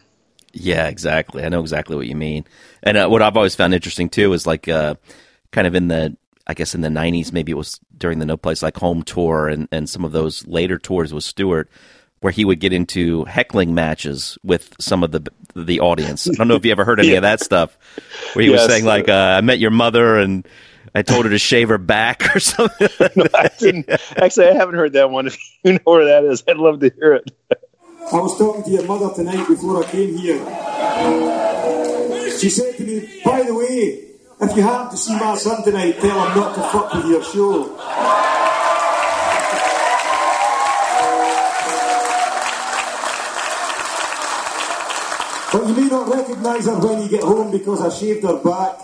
Yeah, 0.53 0.89
exactly. 0.89 1.45
I 1.45 1.49
know 1.49 1.61
exactly 1.61 1.95
what 1.97 2.07
you 2.07 2.17
mean. 2.17 2.45
And 2.83 2.97
uh, 2.97 3.09
what 3.09 3.23
I've 3.23 3.37
always 3.37 3.55
found 3.55 3.75
interesting 3.75 4.09
too 4.09 4.33
is 4.33 4.47
like 4.47 4.69
uh, 4.69 4.95
kind 5.53 5.67
of 5.67 5.75
in 5.75 5.89
the 5.89 6.17
I 6.47 6.55
guess 6.55 6.75
in 6.75 6.81
the 6.81 6.89
'90s, 6.89 7.33
maybe 7.33 7.53
it 7.53 7.57
was 7.57 7.79
during 7.97 8.19
the 8.19 8.27
No 8.27 8.37
Place 8.37 8.63
Like 8.63 8.77
Home 8.79 9.03
tour 9.03 9.49
and 9.49 9.69
and 9.71 9.89
some 9.89 10.05
of 10.05 10.13
those 10.13 10.47
later 10.47 10.79
tours 10.79 11.13
with 11.13 11.25
Stuart, 11.25 11.69
where 12.21 12.33
he 12.33 12.45
would 12.45 12.61
get 12.61 12.73
into 12.73 13.25
heckling 13.25 13.75
matches 13.75 14.39
with 14.43 14.75
some 14.81 15.03
of 15.03 15.13
the 15.13 15.31
the 15.55 15.81
audience. 15.81 16.29
I 16.29 16.33
don't 16.35 16.49
know 16.49 16.57
if 16.57 16.65
you 16.65 16.73
ever 16.73 16.85
heard 16.85 17.01
any 17.01 17.09
yeah. 17.13 17.17
of 17.17 17.23
that 17.23 17.41
stuff, 17.41 17.77
where 18.35 18.45
he 18.45 18.51
yes. 18.51 18.61
was 18.61 18.71
saying 18.71 18.85
like, 18.85 19.09
uh, 19.09 19.37
"I 19.39 19.41
met 19.41 19.59
your 19.59 19.71
mother 19.71 20.19
and." 20.19 20.47
I 20.95 21.03
told 21.03 21.27
her 21.27 21.31
to 21.31 21.39
shave 21.39 21.69
her 21.69 21.77
back 21.77 22.35
or 22.35 22.41
something. 22.41 22.89
no, 23.15 23.27
I 23.35 23.51
didn't. 23.59 23.91
Actually, 24.17 24.49
I 24.49 24.55
haven't 24.55 24.75
heard 24.75 24.95
that 24.95 25.11
one. 25.11 25.27
If 25.27 25.37
you 25.63 25.75
know 25.75 25.81
where 25.85 26.07
that 26.07 26.25
is, 26.25 26.43
I'd 26.49 26.57
love 26.57 26.81
to 26.81 26.91
hear 26.99 27.13
it. 27.13 27.31
I 27.51 28.17
was 28.17 28.39
talking 28.39 28.65
to 28.65 28.71
your 28.71 28.85
mother 28.85 29.15
tonight 29.15 29.47
before 29.47 29.85
I 29.85 29.91
came 29.91 30.17
here. 30.17 30.39
She 32.39 32.49
said 32.49 32.77
to 32.79 32.85
me, 32.85 33.21
by 33.23 33.43
the 33.43 33.55
way, 33.55 34.09
if 34.41 34.57
you 34.57 34.63
happen 34.63 34.91
to 34.91 34.97
see 34.97 35.13
my 35.19 35.37
son 35.37 35.63
tonight, 35.63 36.01
tell 36.01 36.27
him 36.27 36.37
not 36.37 36.55
to 36.55 36.63
fuck 36.63 36.95
with 36.95 37.07
your 37.07 37.23
show. 37.23 38.58
But 45.51 45.67
you 45.67 45.75
may 45.75 45.89
not 45.89 46.09
recognise 46.09 46.67
her 46.67 46.79
when 46.79 47.03
you 47.03 47.09
get 47.09 47.23
home 47.23 47.51
because 47.51 47.81
I 47.81 47.89
shaved 47.89 48.23
her 48.23 48.37
back. 48.37 48.79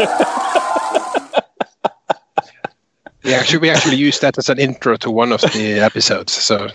we 3.24 3.34
actually 3.34 3.58
we 3.58 3.70
actually 3.70 3.96
used 3.96 4.22
that 4.22 4.38
as 4.38 4.48
an 4.48 4.58
intro 4.58 4.96
to 4.96 5.10
one 5.10 5.30
of 5.30 5.42
the 5.42 5.78
episodes. 5.78 6.32
So. 6.32 6.68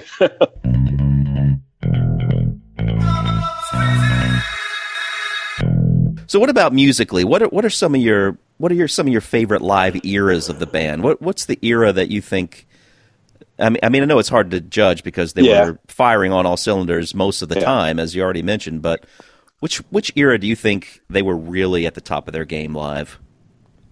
So 6.28 6.40
what 6.40 6.50
about 6.50 6.74
musically? 6.74 7.24
What 7.24 7.44
are 7.44 7.48
what 7.48 7.66
are 7.66 7.70
some 7.70 7.94
of 7.94 8.02
your 8.02 8.38
what 8.58 8.72
are 8.72 8.76
your 8.76 8.88
some 8.88 9.08
of 9.08 9.12
your 9.12 9.22
favorite 9.22 9.62
live 9.62 10.04
eras 10.06 10.48
of 10.48 10.60
the 10.60 10.66
band? 10.66 11.04
What 11.04 11.22
what's 11.22 11.46
the 11.46 11.60
era 11.62 11.92
that 11.92 12.10
you 12.10 12.22
think? 12.22 12.68
I 13.58 13.70
mean, 13.70 13.80
I 13.84 13.90
mean, 13.90 14.04
I 14.04 14.06
know 14.06 14.20
it's 14.20 14.30
hard 14.30 14.52
to 14.52 14.62
judge 14.62 15.04
because 15.04 15.34
they 15.34 15.44
yeah. 15.44 15.66
were 15.66 15.80
firing 15.88 16.32
on 16.32 16.46
all 16.46 16.58
cylinders 16.58 17.16
most 17.16 17.42
of 17.42 17.50
the 17.50 17.56
yeah. 17.56 17.66
time, 17.66 18.00
as 18.00 18.16
you 18.16 18.22
already 18.22 18.42
mentioned. 18.42 18.82
But 18.82 19.06
which 19.60 19.78
which 19.92 20.12
era 20.16 20.38
do 20.38 20.48
you 20.48 20.56
think 20.56 21.02
they 21.10 21.22
were 21.22 21.38
really 21.38 21.86
at 21.86 21.94
the 21.94 22.02
top 22.02 22.28
of 22.28 22.34
their 22.34 22.46
game 22.46 22.76
live? 22.76 23.20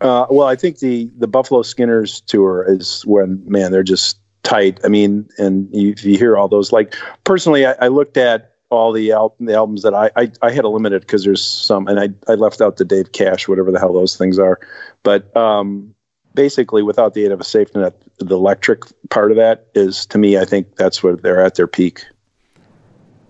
Uh, 0.02 0.26
well, 0.30 0.48
I 0.48 0.56
think 0.56 0.80
the 0.80 1.10
the 1.18 1.28
Buffalo 1.28 1.62
Skinners 1.62 2.22
tour 2.22 2.66
is 2.68 3.06
when 3.06 3.42
man 3.46 3.72
they're 3.72 3.84
just 3.84 4.20
tight. 4.44 4.80
I 4.84 4.90
mean, 4.90 5.28
and 5.38 5.70
you, 5.74 5.96
you 6.00 6.18
hear 6.18 6.38
all 6.38 6.48
those. 6.48 6.72
Like 6.72 6.96
personally, 7.24 7.66
I, 7.66 7.74
I 7.74 7.88
looked 7.88 8.18
at 8.18 8.52
all 8.70 8.92
the, 8.92 9.12
al- 9.12 9.36
the 9.40 9.54
albums 9.54 9.84
that 9.84 9.94
I, 9.94 10.12
I, 10.16 10.32
I 10.42 10.52
had 10.52 10.66
a 10.66 10.70
limited 10.70 11.02
because 11.02 11.24
there's 11.24 11.44
some, 11.44 11.88
and 11.88 12.00
I, 12.00 12.10
I 12.32 12.36
left 12.36 12.60
out 12.60 12.78
the 12.78 12.86
Dave 12.86 13.12
Cash, 13.12 13.48
whatever 13.48 13.72
the 13.72 13.80
hell 13.80 13.94
those 13.94 14.18
things 14.18 14.40
are. 14.40 14.60
But 15.04 15.36
um, 15.38 15.94
basically, 16.34 16.84
without 16.84 17.14
the 17.14 17.26
aid 17.26 17.32
of 17.32 17.40
a 17.40 17.44
safety 17.44 17.80
net, 17.80 18.02
the 18.18 18.36
electric 18.36 18.82
part 19.10 19.32
of 19.32 19.38
that 19.38 19.68
is 19.76 20.06
to 20.08 20.18
me, 20.18 20.38
I 20.38 20.46
think 20.46 20.76
that's 20.76 21.04
where 21.04 21.16
they're 21.16 21.44
at 21.44 21.56
their 21.56 21.68
peak. 21.68 22.06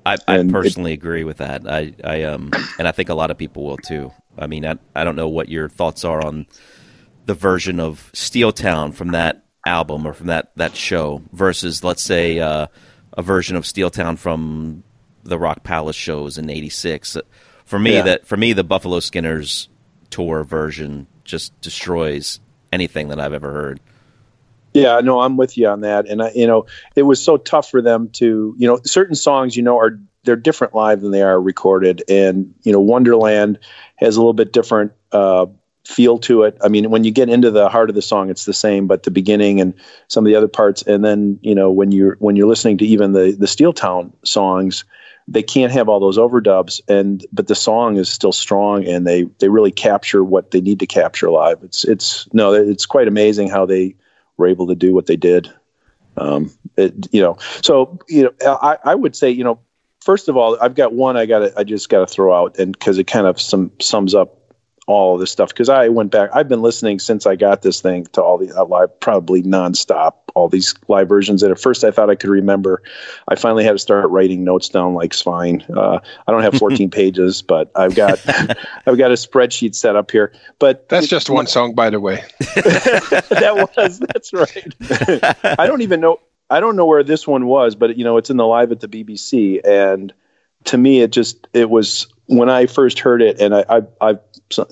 I, 0.06 0.18
I 0.28 0.44
personally 0.44 0.92
it, 0.92 0.96
agree 0.96 1.24
with 1.24 1.38
that. 1.38 1.70
I, 1.70 1.94
I 2.04 2.24
um, 2.24 2.52
and 2.78 2.88
I 2.88 2.92
think 2.92 3.10
a 3.10 3.14
lot 3.14 3.32
of 3.32 3.38
people 3.38 3.66
will 3.66 3.78
too. 3.78 4.12
I 4.38 4.48
mean, 4.48 4.66
I, 4.66 4.78
I 4.96 5.04
don't 5.04 5.16
know 5.16 5.30
what 5.30 5.50
your 5.50 5.70
thoughts 5.70 6.04
are 6.04 6.26
on 6.26 6.46
the 7.26 7.34
version 7.34 7.80
of 7.80 8.10
Steel 8.14 8.52
Town 8.52 8.92
from 8.92 9.10
that 9.10 9.46
album 9.66 10.06
or 10.06 10.14
from 10.14 10.28
that, 10.28 10.52
that 10.58 10.76
show 10.76 11.22
versus, 11.32 11.84
let's 11.84 12.02
say, 12.02 12.40
uh, 12.40 12.68
a 13.14 13.22
version 13.22 13.56
of 13.56 13.66
Steel 13.66 13.90
Town 13.90 14.18
from 14.18 14.84
the 15.24 15.40
Rock 15.40 15.64
Palast 15.64 15.96
shows 15.96 16.38
in 16.38 16.50
'86. 16.50 17.18
For 17.66 17.80
me, 17.80 17.94
yeah. 17.94 18.02
that 18.02 18.28
for 18.28 18.36
me, 18.36 18.54
the 18.54 18.64
Buffalo 18.64 19.00
Skinners 19.00 19.70
tour 20.10 20.44
version 20.44 21.08
just 21.24 21.60
destroys 21.62 22.40
anything 22.74 23.08
that 23.10 23.20
I've 23.20 23.34
ever 23.34 23.51
heard. 23.51 23.80
Yeah, 24.74 25.00
no, 25.01 25.22
I'm 25.22 25.38
with 25.38 25.58
you 25.58 25.68
on 25.68 25.82
that. 25.82 26.08
And 26.08 26.24
I, 26.24 26.32
you 26.32 26.48
know, 26.48 26.65
it 26.96 27.03
was 27.03 27.22
so 27.22 27.38
tough 27.38 27.70
for 27.70 27.82
them 27.82 28.10
to, 28.13 28.56
you 28.58 28.68
know, 28.68 28.80
certain 28.84 29.15
songs, 29.15 29.56
you 29.56 29.62
know, 29.62 29.77
are 29.77 30.00
they're 30.24 30.36
different 30.36 30.74
live 30.74 31.01
than 31.01 31.12
they 31.12 31.22
are 31.22 31.39
recorded. 31.39 32.03
And 32.10 32.53
you 32.63 32.72
know, 32.72 32.80
Wonderland 32.80 33.60
has 33.98 34.15
a 34.15 34.20
little 34.20 34.34
bit 34.34 34.51
different 34.51 34.92
uh, 35.12 35.46
feel 35.86 36.18
to 36.20 36.44
it. 36.44 36.58
I 36.63 36.70
mean, 36.70 36.89
when 36.89 37.03
you 37.03 37.12
get 37.12 37.30
into 37.30 37.51
the 37.51 37.70
heart 37.70 37.89
of 37.89 37.96
the 37.96 38.01
song, 38.01 38.30
it's 38.30 38.46
the 38.46 38.53
same, 38.53 38.88
but 38.88 39.03
the 39.03 39.12
beginning 39.12 39.60
and 39.60 39.74
some 40.08 40.25
of 40.25 40.30
the 40.30 40.36
other 40.36 40.48
parts, 40.48 40.82
and 40.84 41.03
then 41.03 41.39
you 41.42 41.53
know, 41.53 41.70
when 41.70 41.92
you're 41.92 42.15
when 42.20 42.36
you're 42.36 42.48
listening 42.48 42.77
to 42.80 42.86
even 42.86 43.12
the 43.12 43.36
the 43.38 43.48
Steel 43.48 43.74
Town 43.74 44.12
songs, 44.24 44.86
they 45.27 45.44
can't 45.44 45.72
have 45.72 45.88
all 45.88 46.00
those 46.00 46.18
overdubs 46.18 46.82
and 46.88 47.25
but 47.32 47.48
the 47.48 47.56
song 47.56 47.98
is 47.98 48.10
still 48.10 48.32
strong 48.32 48.86
and 48.86 49.08
they 49.08 49.24
they 49.39 49.50
really 49.50 49.72
capture 49.72 50.24
what 50.24 50.51
they 50.51 50.62
need 50.62 50.80
to 50.80 50.88
capture 50.88 51.30
live. 51.30 51.63
It's 51.63 51.84
it's 51.86 52.27
no 52.34 52.53
it's 52.53 52.86
quite 52.86 53.08
amazing 53.08 53.50
how 53.50 53.65
they 53.65 53.96
were 54.38 54.48
able 54.48 54.68
to 54.68 54.75
do 54.75 54.94
what 54.94 55.06
they 55.06 55.15
did. 55.15 55.51
Um 56.18 56.51
it, 56.77 57.08
you 57.13 57.22
know 57.22 57.38
so 57.62 58.00
you 58.10 58.24
know 58.24 58.58
i 58.62 58.77
i 58.84 58.96
would 58.96 59.15
say 59.15 59.30
you 59.30 59.44
know 59.44 59.60
first 60.01 60.27
of 60.27 60.36
all 60.36 60.58
i've 60.60 60.75
got 60.75 60.94
one 60.94 61.15
i 61.18 61.25
got 61.25 61.56
i 61.58 61.63
just 61.63 61.89
got 61.89 62.00
to 62.00 62.08
throw 62.08 62.34
out 62.34 62.58
and 62.58 62.74
because 62.74 62.98
it 62.98 63.06
kind 63.06 63.27
of 63.27 63.39
some 63.39 63.72
sums 63.80 64.15
up 64.15 64.43
all 64.86 65.13
of 65.13 65.20
this 65.20 65.32
stuff 65.32 65.50
because 65.50 65.70
I 65.70 65.88
went 65.88 66.12
back. 66.12 66.30
I've 66.34 66.50
been 66.50 66.62
listening 66.62 67.00
since 67.00 67.25
I 67.25 67.36
got 67.36 67.62
this 67.62 67.82
thing 67.82 68.06
to 68.08 68.22
all 68.22 68.38
the 68.38 68.52
uh, 68.52 68.66
live, 68.66 69.00
probably 69.00 69.42
nonstop, 69.42 70.16
all 70.36 70.50
these 70.50 70.75
live 70.88 71.08
versions. 71.08 71.42
And 71.42 71.52
at 71.52 71.60
first, 71.60 71.84
I 71.84 71.92
thought 71.92 72.10
I 72.10 72.16
could 72.16 72.30
remember. 72.30 72.84
I 73.28 73.36
finally 73.36 73.63
had 73.63 73.72
to 73.72 73.80
start 73.80 74.10
writing 74.10 74.44
notes 74.44 74.68
down 74.68 74.94
like 74.94 75.13
Svein. 75.13 75.66
Uh, 75.74 76.00
I 76.28 76.32
don't 76.32 76.42
have 76.42 76.56
14 76.60 76.90
pages, 76.90 77.42
but 77.42 77.72
I've 77.75 77.96
got 77.96 78.20
I've 78.86 78.98
got 78.98 79.12
a 79.12 79.16
spreadsheet 79.16 79.75
set 79.75 79.96
up 79.96 80.12
here. 80.12 80.34
But 80.60 80.90
that's 80.90 81.08
just 81.08 81.30
one 81.30 81.48
song, 81.48 81.75
by 81.75 81.90
the 81.90 82.00
way. 82.00 82.24
that 82.40 83.72
was 83.78 84.00
that's 84.00 84.34
right. 84.34 85.58
I 85.60 85.66
don't 85.66 85.82
even 85.82 86.02
know. 86.02 86.20
I 86.50 86.60
don't 86.60 86.75
know 86.75 86.86
where 86.86 87.04
this 87.04 87.25
one 87.25 87.48
was, 87.48 87.75
but 87.75 87.98
you 87.98 88.04
know, 88.04 88.18
it's 88.18 88.30
in 88.30 88.38
the 88.38 88.46
live 88.46 88.72
at 88.72 88.82
the 88.82 88.88
BBC, 88.88 89.66
and 89.66 90.13
to 90.66 90.78
me, 90.78 91.02
it 91.02 91.12
just 91.12 91.48
it 91.54 91.70
was 91.70 92.12
when 92.38 92.50
I 92.50 92.66
first 92.66 93.00
heard 93.00 93.22
it, 93.22 93.40
and 93.40 93.56
I, 93.56 93.66
I, 93.70 93.82
I 94.02 94.18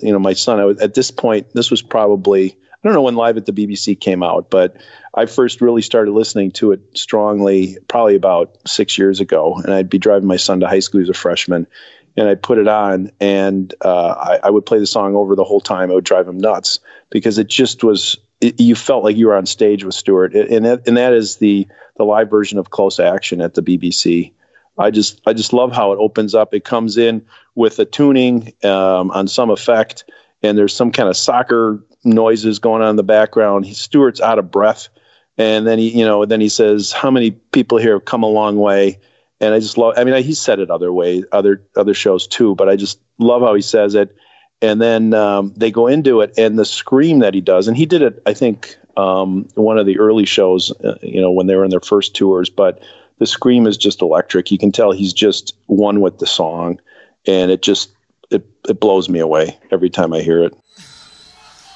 you 0.00 0.12
know, 0.12 0.18
my 0.18 0.32
son, 0.32 0.60
I 0.60 0.64
was 0.64 0.80
at 0.80 0.94
this 0.94 1.10
point. 1.10 1.52
This 1.54 1.70
was 1.70 1.82
probably 1.82 2.56
I 2.82 2.88
don't 2.88 2.94
know 2.94 3.02
when 3.02 3.14
Live 3.14 3.36
at 3.36 3.46
the 3.46 3.52
BBC 3.52 3.98
came 3.98 4.24
out, 4.24 4.50
but 4.50 4.76
I 5.14 5.26
first 5.26 5.60
really 5.60 5.82
started 5.82 6.12
listening 6.12 6.50
to 6.52 6.72
it 6.72 6.80
strongly 6.94 7.78
probably 7.86 8.16
about 8.16 8.56
six 8.66 8.98
years 8.98 9.20
ago. 9.20 9.54
And 9.58 9.72
I'd 9.72 9.88
be 9.88 9.98
driving 9.98 10.26
my 10.26 10.36
son 10.36 10.58
to 10.60 10.66
high 10.66 10.80
school 10.80 11.00
as 11.00 11.08
a 11.08 11.14
freshman, 11.14 11.68
and 12.16 12.28
I'd 12.28 12.42
put 12.42 12.58
it 12.58 12.66
on, 12.66 13.12
and 13.20 13.72
uh, 13.84 14.14
I, 14.18 14.48
I, 14.48 14.50
would 14.50 14.66
play 14.66 14.80
the 14.80 14.86
song 14.86 15.14
over 15.14 15.36
the 15.36 15.44
whole 15.44 15.60
time. 15.60 15.90
It 15.90 15.94
would 15.94 16.04
drive 16.04 16.26
him 16.26 16.38
nuts 16.38 16.80
because 17.10 17.38
it 17.38 17.46
just 17.46 17.84
was. 17.84 18.18
It, 18.40 18.60
you 18.60 18.74
felt 18.74 19.04
like 19.04 19.16
you 19.16 19.28
were 19.28 19.36
on 19.36 19.46
stage 19.46 19.84
with 19.84 19.94
Stuart, 19.94 20.34
and 20.34 20.64
that, 20.64 20.86
and 20.88 20.96
that 20.96 21.12
is 21.12 21.36
the 21.36 21.68
the 21.98 22.04
live 22.04 22.28
version 22.28 22.58
of 22.58 22.70
Close 22.70 22.98
Action 22.98 23.40
at 23.40 23.54
the 23.54 23.62
BBC. 23.62 24.32
I 24.78 24.90
just 24.90 25.20
I 25.26 25.32
just 25.32 25.52
love 25.52 25.72
how 25.72 25.92
it 25.92 25.98
opens 25.98 26.34
up. 26.34 26.54
It 26.54 26.64
comes 26.64 26.96
in 26.96 27.24
with 27.54 27.78
a 27.78 27.84
tuning 27.84 28.52
um, 28.64 29.10
on 29.10 29.28
some 29.28 29.50
effect, 29.50 30.04
and 30.42 30.56
there's 30.56 30.74
some 30.74 30.90
kind 30.90 31.08
of 31.08 31.16
soccer 31.16 31.84
noises 32.04 32.58
going 32.58 32.82
on 32.82 32.90
in 32.90 32.96
the 32.96 33.02
background. 33.02 33.66
He, 33.66 33.74
Stuart's 33.74 34.20
out 34.20 34.38
of 34.38 34.50
breath, 34.50 34.88
and 35.36 35.66
then 35.66 35.78
he 35.78 35.96
you 35.98 36.04
know 36.04 36.24
then 36.24 36.40
he 36.40 36.48
says, 36.48 36.92
"How 36.92 37.10
many 37.10 37.30
people 37.30 37.78
here 37.78 37.94
have 37.94 38.06
come 38.06 38.22
a 38.22 38.28
long 38.28 38.56
way?" 38.56 38.98
And 39.40 39.54
I 39.54 39.58
just 39.58 39.76
love. 39.76 39.94
I 39.96 40.04
mean, 40.04 40.22
he 40.22 40.34
said 40.34 40.58
it 40.58 40.70
other 40.70 40.92
way, 40.92 41.24
other 41.32 41.62
other 41.76 41.94
shows 41.94 42.26
too, 42.26 42.54
but 42.54 42.68
I 42.68 42.76
just 42.76 43.00
love 43.18 43.42
how 43.42 43.54
he 43.54 43.62
says 43.62 43.94
it. 43.94 44.14
And 44.62 44.80
then 44.80 45.12
um, 45.12 45.52
they 45.56 45.72
go 45.72 45.88
into 45.88 46.20
it, 46.20 46.32
and 46.38 46.58
the 46.58 46.64
scream 46.64 47.18
that 47.18 47.34
he 47.34 47.40
does, 47.40 47.66
and 47.66 47.76
he 47.76 47.84
did 47.84 48.00
it, 48.00 48.22
I 48.26 48.32
think, 48.32 48.78
um, 48.96 49.48
one 49.56 49.76
of 49.76 49.86
the 49.86 49.98
early 49.98 50.24
shows, 50.24 50.70
uh, 50.84 50.96
you 51.02 51.20
know, 51.20 51.32
when 51.32 51.48
they 51.48 51.56
were 51.56 51.64
in 51.64 51.70
their 51.70 51.80
first 51.80 52.14
tours, 52.14 52.48
but 52.48 52.80
the 53.22 53.26
scream 53.28 53.68
is 53.68 53.76
just 53.76 54.02
electric. 54.02 54.50
You 54.50 54.58
can 54.58 54.72
tell 54.72 54.90
he's 54.90 55.12
just 55.12 55.54
one 55.66 56.00
with 56.00 56.18
the 56.18 56.26
song, 56.26 56.80
and 57.24 57.52
it 57.52 57.62
just 57.62 57.92
it, 58.32 58.44
it 58.68 58.80
blows 58.80 59.08
me 59.08 59.20
away 59.20 59.56
every 59.70 59.90
time 59.90 60.12
I 60.12 60.22
hear 60.22 60.42
it. 60.42 60.52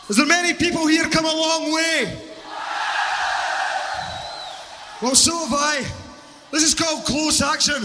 Is 0.09 0.17
there 0.17 0.27
many 0.27 0.55
people 0.55 0.89
here 0.89 1.05
come 1.05 1.25
a 1.25 1.29
long 1.29 1.73
way? 1.73 2.19
Well, 5.01 5.15
so 5.15 5.39
have 5.47 5.53
I. 5.53 5.87
This 6.51 6.65
is 6.65 6.75
called 6.75 7.05
close 7.05 7.41
action. 7.41 7.85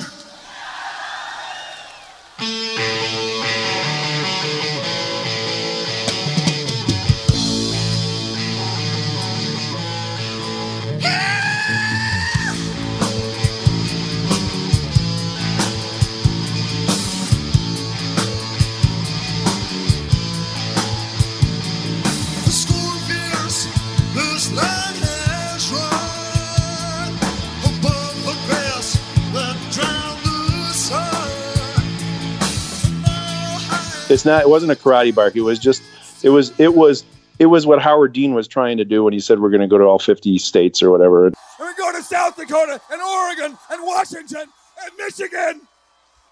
It's 34.11 34.25
not. 34.25 34.41
It 34.41 34.49
wasn't 34.49 34.71
a 34.71 34.75
karate 34.75 35.13
bark. 35.13 35.35
It 35.35 35.41
was 35.41 35.59
just. 35.59 35.81
It 36.23 36.29
was. 36.29 36.57
It 36.59 36.75
was. 36.75 37.03
It 37.39 37.47
was 37.47 37.65
what 37.65 37.81
Howard 37.81 38.13
Dean 38.13 38.35
was 38.35 38.47
trying 38.47 38.77
to 38.77 38.85
do 38.85 39.03
when 39.03 39.13
he 39.13 39.19
said 39.19 39.39
we're 39.39 39.49
going 39.49 39.61
to 39.61 39.67
go 39.67 39.79
to 39.79 39.85
all 39.85 39.97
50 39.97 40.37
states 40.37 40.83
or 40.83 40.91
whatever. 40.91 41.25
And 41.25 41.35
we're 41.59 41.75
going 41.75 41.95
to 41.95 42.03
South 42.03 42.35
Dakota 42.35 42.79
and 42.91 43.01
Oregon 43.01 43.57
and 43.71 43.83
Washington 43.83 44.41
and 44.83 44.91
Michigan. 44.99 45.61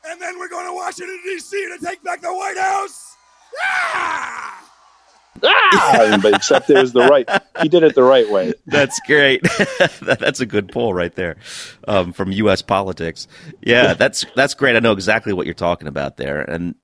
And 0.07 0.21
then 0.21 0.38
we're 0.38 0.50
going 0.50 0.67
to 0.67 0.74
Washington, 0.74 1.19
D.C. 1.24 1.57
to 1.57 1.83
take 1.83 2.03
back 2.03 2.21
the 2.21 2.31
White 2.31 2.57
House. 2.57 3.15
Yeah! 3.53 3.59
Ah! 3.63 4.69
but 5.41 6.36
except 6.36 6.69
it 6.69 6.77
was 6.77 6.91
the 6.93 7.07
right. 7.07 7.27
He 7.62 7.69
did 7.69 7.83
it 7.83 7.95
the 7.95 8.03
right 8.03 8.29
way. 8.29 8.53
That's 8.65 9.00
great. 9.07 9.41
That's 10.01 10.39
a 10.41 10.45
good 10.45 10.71
pull 10.71 10.93
right 10.93 11.13
there 11.15 11.38
um, 11.88 12.13
from 12.13 12.31
U.S. 12.31 12.62
politics. 12.62 13.27
Yeah, 13.62 13.93
that's 13.93 14.25
that's 14.36 14.53
great. 14.53 14.75
I 14.75 14.79
know 14.79 14.91
exactly 14.91 15.33
what 15.33 15.45
you're 15.45 15.53
talking 15.53 15.88
about 15.88 16.17
there, 16.17 16.41
and 16.41 16.75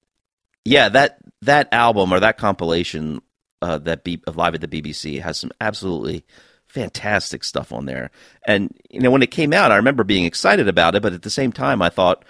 yeah, 0.65 0.89
that 0.89 1.19
that 1.41 1.69
album 1.71 2.11
or 2.11 2.19
that 2.19 2.37
compilation 2.37 3.21
uh, 3.61 3.77
that 3.79 4.03
B- 4.03 4.23
of 4.27 4.35
live 4.35 4.55
at 4.55 4.61
the 4.61 4.67
BBC 4.67 5.21
has 5.21 5.39
some 5.39 5.51
absolutely 5.61 6.25
fantastic 6.67 7.43
stuff 7.43 7.71
on 7.71 7.85
there. 7.85 8.11
And 8.45 8.75
you 8.89 8.99
know, 8.99 9.11
when 9.11 9.23
it 9.23 9.31
came 9.31 9.53
out, 9.53 9.71
I 9.71 9.77
remember 9.77 10.03
being 10.03 10.25
excited 10.25 10.67
about 10.67 10.95
it, 10.95 11.01
but 11.01 11.13
at 11.13 11.21
the 11.21 11.29
same 11.29 11.51
time, 11.51 11.81
I 11.81 11.89
thought. 11.89 12.25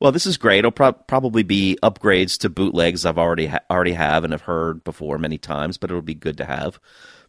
Well, 0.00 0.12
this 0.12 0.26
is 0.26 0.36
great. 0.36 0.60
It'll 0.60 0.70
pro- 0.70 0.92
probably 0.92 1.42
be 1.42 1.76
upgrades 1.82 2.38
to 2.38 2.48
bootlegs 2.48 3.04
I've 3.04 3.18
already 3.18 3.48
ha- 3.48 3.64
already 3.68 3.94
have 3.94 4.22
and 4.22 4.32
have 4.32 4.42
heard 4.42 4.84
before 4.84 5.18
many 5.18 5.38
times, 5.38 5.76
but 5.76 5.90
it'll 5.90 6.02
be 6.02 6.14
good 6.14 6.36
to 6.36 6.44
have 6.44 6.78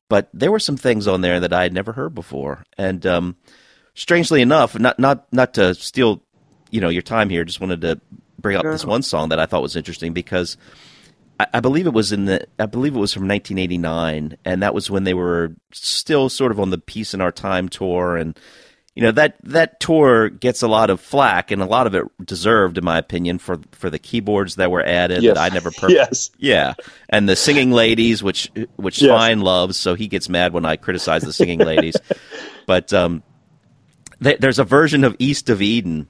but 0.09 0.29
there 0.33 0.51
were 0.51 0.59
some 0.59 0.75
things 0.75 1.07
on 1.07 1.21
there 1.21 1.39
that 1.39 1.53
I 1.53 1.63
had 1.63 1.73
never 1.73 1.93
heard 1.93 2.13
before. 2.13 2.65
And 2.77 3.05
um, 3.05 3.37
strangely 3.93 4.41
enough, 4.41 4.77
not 4.77 4.99
not 4.99 5.31
not 5.31 5.53
to 5.53 5.75
steal, 5.75 6.23
you 6.71 6.81
know, 6.81 6.89
your 6.89 7.03
time 7.03 7.29
here, 7.29 7.45
just 7.45 7.61
wanted 7.61 7.81
to 7.81 8.01
bring 8.39 8.57
up 8.57 8.63
this 8.63 8.85
one 8.85 9.03
song 9.03 9.29
that 9.29 9.39
I 9.39 9.45
thought 9.45 9.61
was 9.61 9.75
interesting 9.75 10.13
because 10.13 10.57
I, 11.39 11.47
I 11.55 11.59
believe 11.59 11.87
it 11.87 11.93
was 11.93 12.11
in 12.11 12.25
the 12.25 12.47
I 12.57 12.65
believe 12.65 12.95
it 12.95 12.99
was 12.99 13.13
from 13.13 13.27
1989, 13.27 14.37
and 14.45 14.63
that 14.63 14.73
was 14.73 14.89
when 14.89 15.03
they 15.03 15.13
were 15.13 15.55
still 15.71 16.29
sort 16.29 16.51
of 16.51 16.59
on 16.59 16.69
the 16.69 16.77
Peace 16.77 17.13
in 17.13 17.21
Our 17.21 17.31
Time 17.31 17.69
tour, 17.69 18.17
and 18.17 18.37
you 18.95 19.03
know 19.03 19.11
that 19.11 19.37
that 19.43 19.79
tour 19.79 20.29
gets 20.29 20.61
a 20.61 20.67
lot 20.67 20.89
of 20.89 20.99
flack, 20.99 21.51
and 21.51 21.61
a 21.61 21.65
lot 21.65 21.87
of 21.87 21.95
it 21.95 22.03
deserved, 22.25 22.77
in 22.77 22.83
my 22.83 22.97
opinion, 22.97 23.37
for 23.39 23.59
for 23.71 23.89
the 23.89 23.99
keyboards 23.99 24.55
that 24.55 24.71
were 24.71 24.83
added 24.83 25.23
Yes. 25.23 25.35
that 25.35 25.51
I 25.51 25.53
never 25.53 25.71
per- 25.71 25.89
Yes. 25.89 26.31
yeah, 26.37 26.73
and 27.09 27.29
the 27.29 27.35
singing 27.35 27.71
ladies, 27.71 28.21
which 28.21 28.51
which 28.75 29.01
Yes. 29.01 29.09
Svein 29.09 29.39
loves, 29.41 29.77
so 29.77 29.95
he 29.95 30.07
gets 30.07 30.27
mad 30.27 30.51
when 30.53 30.65
I 30.65 30.75
criticize 30.75 31.21
the 31.21 31.33
singing 31.33 31.59
ladies. 31.59 31.95
But 32.65 32.93
um, 32.93 33.23
th- 34.21 34.37
there's 34.39 34.59
a 34.59 34.63
version 34.63 35.03
of 35.03 35.15
East 35.17 35.49
of 35.49 35.59
Eden 35.59 36.07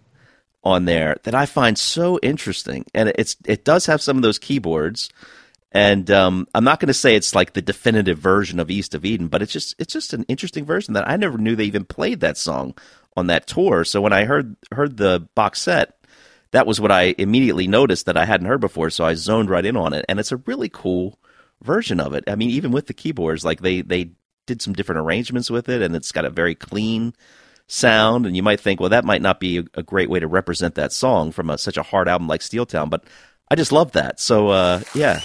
on 0.63 0.85
there 0.85 1.17
that 1.23 1.35
I 1.35 1.45
find 1.45 1.77
so 1.77 2.19
interesting, 2.21 2.85
and 2.93 3.11
it's 3.15 3.35
it 3.45 3.63
does 3.63 3.85
have 3.85 4.01
some 4.01 4.17
of 4.17 4.23
those 4.23 4.39
keyboards. 4.39 5.09
And 5.71 6.09
um, 6.09 6.47
I'm 6.55 6.63
not 6.63 6.79
going 6.79 6.87
to 6.87 6.95
say 6.95 7.15
it's 7.15 7.35
like 7.35 7.53
the 7.53 7.61
definitive 7.61 8.17
version 8.17 8.59
of 8.59 8.71
East 8.71 8.95
of 8.95 9.05
Eden, 9.05 9.27
but 9.27 9.43
it's 9.43 9.53
just 9.53 9.75
it's 9.77 9.93
just 9.93 10.13
an 10.13 10.25
interesting 10.27 10.65
version 10.65 10.95
that 10.95 11.07
I 11.07 11.15
never 11.15 11.37
knew 11.37 11.55
they 11.55 11.65
even 11.65 11.85
played 11.85 12.21
that 12.21 12.37
song 12.37 12.75
on 13.15 13.27
that 13.27 13.45
tour. 13.45 13.83
So 13.83 14.01
when 14.01 14.13
I 14.13 14.25
heard 14.25 14.55
heard 14.71 14.97
the 14.97 15.27
box 15.35 15.61
set, 15.61 15.99
that 16.51 16.65
was 16.65 16.81
what 16.81 16.91
I 16.91 17.13
immediately 17.17 17.67
noticed 17.67 18.07
that 18.07 18.17
I 18.17 18.25
hadn't 18.25 18.47
heard 18.47 18.61
before. 18.61 18.89
So 18.89 19.05
I 19.05 19.13
zoned 19.13 19.49
right 19.49 19.65
in 19.65 19.77
on 19.77 19.93
it, 19.93 20.05
and 20.09 20.19
it's 20.19 20.31
a 20.31 20.37
really 20.37 20.69
cool 20.69 21.19
version 21.61 21.99
of 21.99 22.13
it. 22.13 22.23
I 22.27 22.35
mean, 22.35 22.49
even 22.49 22.71
with 22.71 22.87
the 22.87 22.93
keyboards, 22.93 23.45
like 23.45 23.61
they 23.61 23.81
they 23.81 24.11
did 24.47 24.61
some 24.63 24.73
different 24.73 25.01
arrangements 25.01 25.51
with 25.51 25.69
it, 25.69 25.83
and 25.83 25.95
it's 25.95 26.11
got 26.11 26.25
a 26.25 26.31
very 26.31 26.55
clean 26.55 27.13
sound. 27.69 28.25
And 28.25 28.35
you 28.35 28.43
might 28.43 28.59
think, 28.59 28.79
well, 28.79 28.89
that 28.89 29.05
might 29.05 29.21
not 29.21 29.39
be 29.39 29.65
a, 29.75 29.83
great 29.83 30.09
way 30.09 30.19
to 30.19 30.27
represent 30.27 30.75
that 30.75 30.91
song 30.91 31.31
from 31.31 31.49
a, 31.49 31.57
such 31.57 31.77
a 31.77 31.83
hard 31.83 32.09
album 32.09 32.27
like 32.27 32.41
Steel 32.41 32.65
Town, 32.65 32.89
but 32.89 33.05
I 33.49 33.55
just 33.55 33.71
love 33.71 33.93
that. 33.93 34.19
So 34.19 34.49
uh, 34.49 34.81
yeah, 34.93 35.21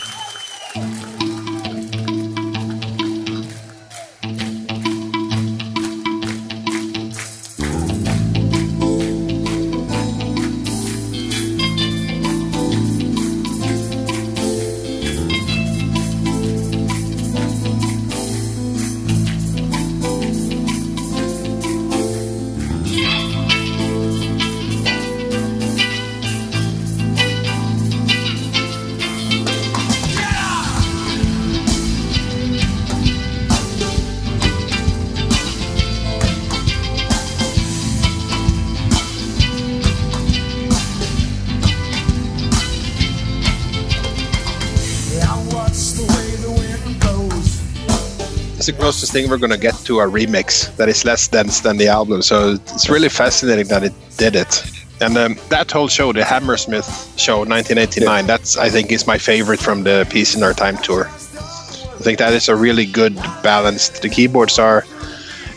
Thing 49.14 49.30
we're 49.30 49.38
going 49.38 49.52
to 49.52 49.56
get 49.56 49.76
to 49.84 50.00
a 50.00 50.08
remix 50.08 50.74
that 50.74 50.88
is 50.88 51.04
less 51.04 51.28
dense 51.28 51.60
than 51.60 51.76
the 51.76 51.86
album. 51.86 52.20
So 52.20 52.54
it's 52.54 52.88
really 52.88 53.08
fascinating 53.08 53.68
that 53.68 53.84
it 53.84 53.92
did 54.16 54.34
it. 54.34 54.60
And 55.00 55.16
um, 55.16 55.36
that 55.50 55.70
whole 55.70 55.86
show, 55.86 56.12
the 56.12 56.24
Hammersmith 56.24 57.14
show, 57.16 57.44
1989, 57.44 58.26
that's 58.26 58.56
I 58.56 58.70
think 58.70 58.90
is 58.90 59.06
my 59.06 59.16
favorite 59.18 59.60
from 59.60 59.84
the 59.84 60.04
Peace 60.10 60.34
in 60.34 60.42
Our 60.42 60.52
Time 60.52 60.76
tour. 60.78 61.06
I 61.06 62.02
think 62.02 62.18
that 62.18 62.32
is 62.32 62.48
a 62.48 62.56
really 62.56 62.86
good 62.86 63.14
balanced. 63.44 64.02
The 64.02 64.08
keyboards 64.08 64.58
are. 64.58 64.84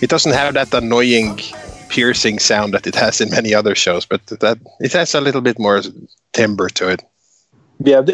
It 0.03 0.11
doesn't 0.11 0.33
have 0.33 0.53
that 0.53 0.71
annoying, 0.71 1.39
piercing 1.89 2.37
sound 2.37 2.75
that 2.75 2.85
it 2.85 2.93
has 2.93 3.21
in 3.21 3.31
many 3.31 3.55
other 3.55 3.73
shows, 3.73 4.05
but 4.05 4.23
that 4.27 4.59
it 4.79 4.93
has 4.93 5.15
a 5.15 5.21
little 5.21 5.41
bit 5.41 5.57
more 5.57 5.81
timbre 6.31 6.69
to 6.69 6.89
it. 6.89 7.03
Yeah. 7.79 8.05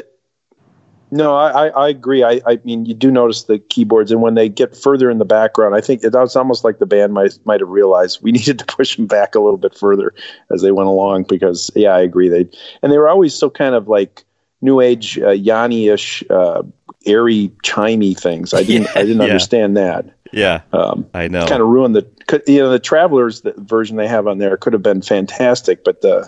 No, 1.15 1.35
I, 1.35 1.67
I, 1.67 1.89
agree. 1.89 2.23
I, 2.23 2.41
I 2.47 2.59
mean, 2.63 2.85
you 2.85 2.93
do 2.93 3.11
notice 3.11 3.43
the 3.43 3.59
keyboards, 3.59 4.11
and 4.11 4.21
when 4.21 4.33
they 4.35 4.49
get 4.49 4.75
further 4.75 5.09
in 5.11 5.19
the 5.19 5.25
background, 5.25 5.75
I 5.75 5.81
think 5.81 6.03
it 6.03 6.11
was 6.13 6.35
almost 6.35 6.63
like 6.63 6.79
the 6.79 6.85
band 6.85 7.13
might 7.13 7.37
might 7.45 7.59
have 7.59 7.69
realized 7.69 8.19
we 8.21 8.31
needed 8.39 8.57
to 8.59 8.65
push 8.65 8.95
them 8.95 9.05
back 9.07 9.35
a 9.35 9.39
little 9.39 9.57
bit 9.57 9.75
further 9.75 10.13
as 10.51 10.61
they 10.61 10.71
went 10.71 10.87
along. 10.89 11.25
Because 11.29 11.69
yeah, 11.75 11.91
I 11.95 12.01
agree. 12.01 12.29
They 12.29 12.49
and 12.81 12.91
they 12.91 12.97
were 12.97 13.09
always 13.09 13.33
so 13.33 13.49
kind 13.49 13.75
of 13.75 13.87
like 13.87 14.23
new 14.61 14.79
age 14.81 15.19
uh, 15.19 15.29
Yanni-ish, 15.31 16.23
uh, 16.29 16.63
airy, 17.05 17.49
chimey 17.63 18.17
things. 18.19 18.53
I 18.53 18.63
didn't 18.63 18.89
I 18.95 19.01
didn't 19.03 19.17
Yeah. 19.21 19.25
understand 19.25 19.77
that. 19.77 20.05
yeah, 20.31 20.61
Um, 20.71 21.05
I 21.13 21.27
know. 21.27 21.45
kind 21.45 21.61
of 21.61 21.67
ruined 21.67 21.95
the 21.95 22.07
you 22.47 22.57
know 22.59 22.69
the 22.71 22.79
travelers 22.79 23.41
the 23.41 23.53
version 23.57 23.97
they 23.97 24.07
have 24.07 24.25
on 24.27 24.39
there 24.39 24.57
could 24.57 24.73
have 24.73 24.81
been 24.81 25.01
fantastic 25.03 25.83
but 25.83 26.01
the 26.01 26.27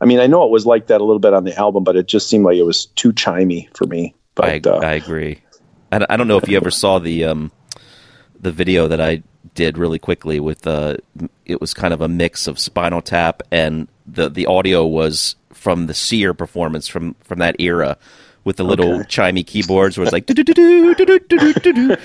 i 0.00 0.04
mean 0.06 0.20
i 0.20 0.26
know 0.26 0.44
it 0.44 0.50
was 0.50 0.64
like 0.64 0.86
that 0.86 1.00
a 1.00 1.04
little 1.04 1.18
bit 1.18 1.34
on 1.34 1.44
the 1.44 1.54
album 1.58 1.84
but 1.84 1.96
it 1.96 2.06
just 2.06 2.28
seemed 2.30 2.44
like 2.44 2.56
it 2.56 2.62
was 2.62 2.86
too 2.86 3.12
chimey 3.12 3.68
for 3.76 3.86
me 3.86 4.14
I, 4.40 4.70
uh, 4.70 4.78
I 4.78 4.92
agree. 4.94 5.40
I, 5.90 5.98
don't- 5.98 6.10
I 6.10 6.16
don't 6.16 6.28
know 6.28 6.38
if 6.38 6.48
you 6.48 6.56
ever 6.56 6.70
saw 6.70 6.98
the 6.98 7.24
um, 7.24 7.52
the 8.40 8.52
video 8.52 8.88
that 8.88 9.00
I 9.00 9.22
did 9.54 9.76
really 9.76 9.98
quickly 9.98 10.40
with 10.40 10.66
uh, 10.66 10.96
it 11.44 11.60
was 11.60 11.74
kind 11.74 11.92
of 11.92 12.00
a 12.00 12.08
mix 12.08 12.46
of 12.46 12.58
Spinal 12.58 13.02
Tap 13.02 13.42
and 13.50 13.88
the 14.06 14.28
the 14.30 14.46
audio 14.46 14.86
was 14.86 15.36
from 15.52 15.86
the 15.86 15.94
Seer 15.94 16.32
performance 16.34 16.88
from 16.88 17.14
from 17.22 17.40
that 17.40 17.56
era 17.60 17.98
with 18.44 18.56
the 18.56 18.64
little 18.64 19.00
chimey 19.00 19.46
keyboards 19.46 19.96
where 19.96 20.04
it's 20.04 20.12
like 20.12 20.26
do-do-do-do-do-do-do-do-do. 20.26 21.96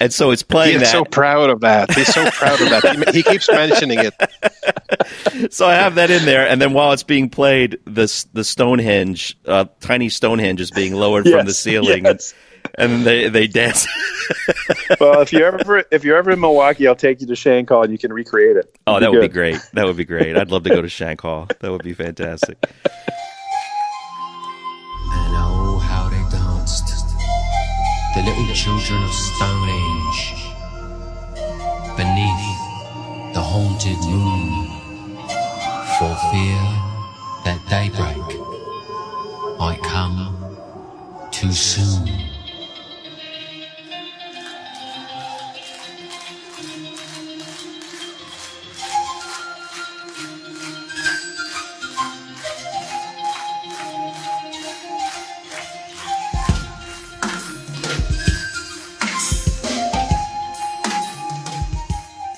and 0.00 0.12
so 0.12 0.30
it's 0.30 0.42
playing 0.42 0.78
He's 0.78 0.82
that 0.82 0.92
so 0.92 1.04
proud 1.04 1.50
of 1.50 1.60
that. 1.60 1.92
He's 1.94 2.12
so 2.12 2.28
proud 2.30 2.60
of 2.60 2.70
that. 2.70 3.12
He, 3.12 3.18
he 3.18 3.22
keeps 3.22 3.48
mentioning 3.50 3.98
it. 4.00 5.52
so 5.52 5.66
I 5.66 5.74
have 5.74 5.94
that 5.96 6.10
in 6.10 6.24
there, 6.24 6.48
and 6.48 6.60
then 6.60 6.72
while 6.72 6.92
it's 6.92 7.02
being 7.02 7.28
played, 7.28 7.78
the 7.84 8.06
the 8.32 8.44
Stonehenge, 8.44 9.36
uh, 9.46 9.66
tiny 9.80 10.08
Stonehenge, 10.08 10.60
is 10.60 10.70
being 10.70 10.94
lowered 10.94 11.28
from 11.28 11.46
the 11.46 11.54
ceiling, 11.54 12.04
yes. 12.04 12.34
and, 12.78 12.92
and 12.92 13.04
they 13.06 13.28
they 13.28 13.46
dance. 13.46 13.86
well 15.00 15.20
if 15.20 15.32
you're 15.32 15.58
ever 15.60 15.84
if 15.92 16.02
you're 16.04 16.16
ever 16.16 16.32
in 16.32 16.40
milwaukee 16.40 16.88
i'll 16.88 16.96
take 16.96 17.20
you 17.20 17.26
to 17.28 17.36
Shank 17.36 17.68
Hall 17.68 17.84
and 17.84 17.92
you 17.92 17.98
can 17.98 18.12
recreate 18.12 18.56
it 18.56 18.76
Oh, 18.88 18.96
It'd 18.96 19.04
that 19.04 19.12
would 19.12 19.20
be 19.20 19.28
great. 19.28 19.60
That 19.74 19.86
would 19.86 19.96
be 19.96 20.04
great. 20.04 20.36
I'd 20.36 20.50
love 20.50 20.64
to 20.64 20.70
go 20.70 20.82
to 20.82 20.88
Shank 20.88 21.20
Hall. 21.20 21.46
That 21.60 21.70
would 21.70 21.82
be 21.84 21.92
fantastic. 21.92 22.58
The 28.16 28.22
little 28.22 28.54
children 28.54 29.02
of 29.02 29.12
Stonehenge, 29.12 30.34
beneath 31.98 33.34
the 33.34 33.42
haunted 33.42 33.98
moon, 34.08 34.66
for 35.98 36.16
fear 36.32 36.62
that 37.44 37.60
daybreak 37.68 38.16
might 39.58 39.82
come 39.82 40.34
too 41.30 41.52
soon. 41.52 42.35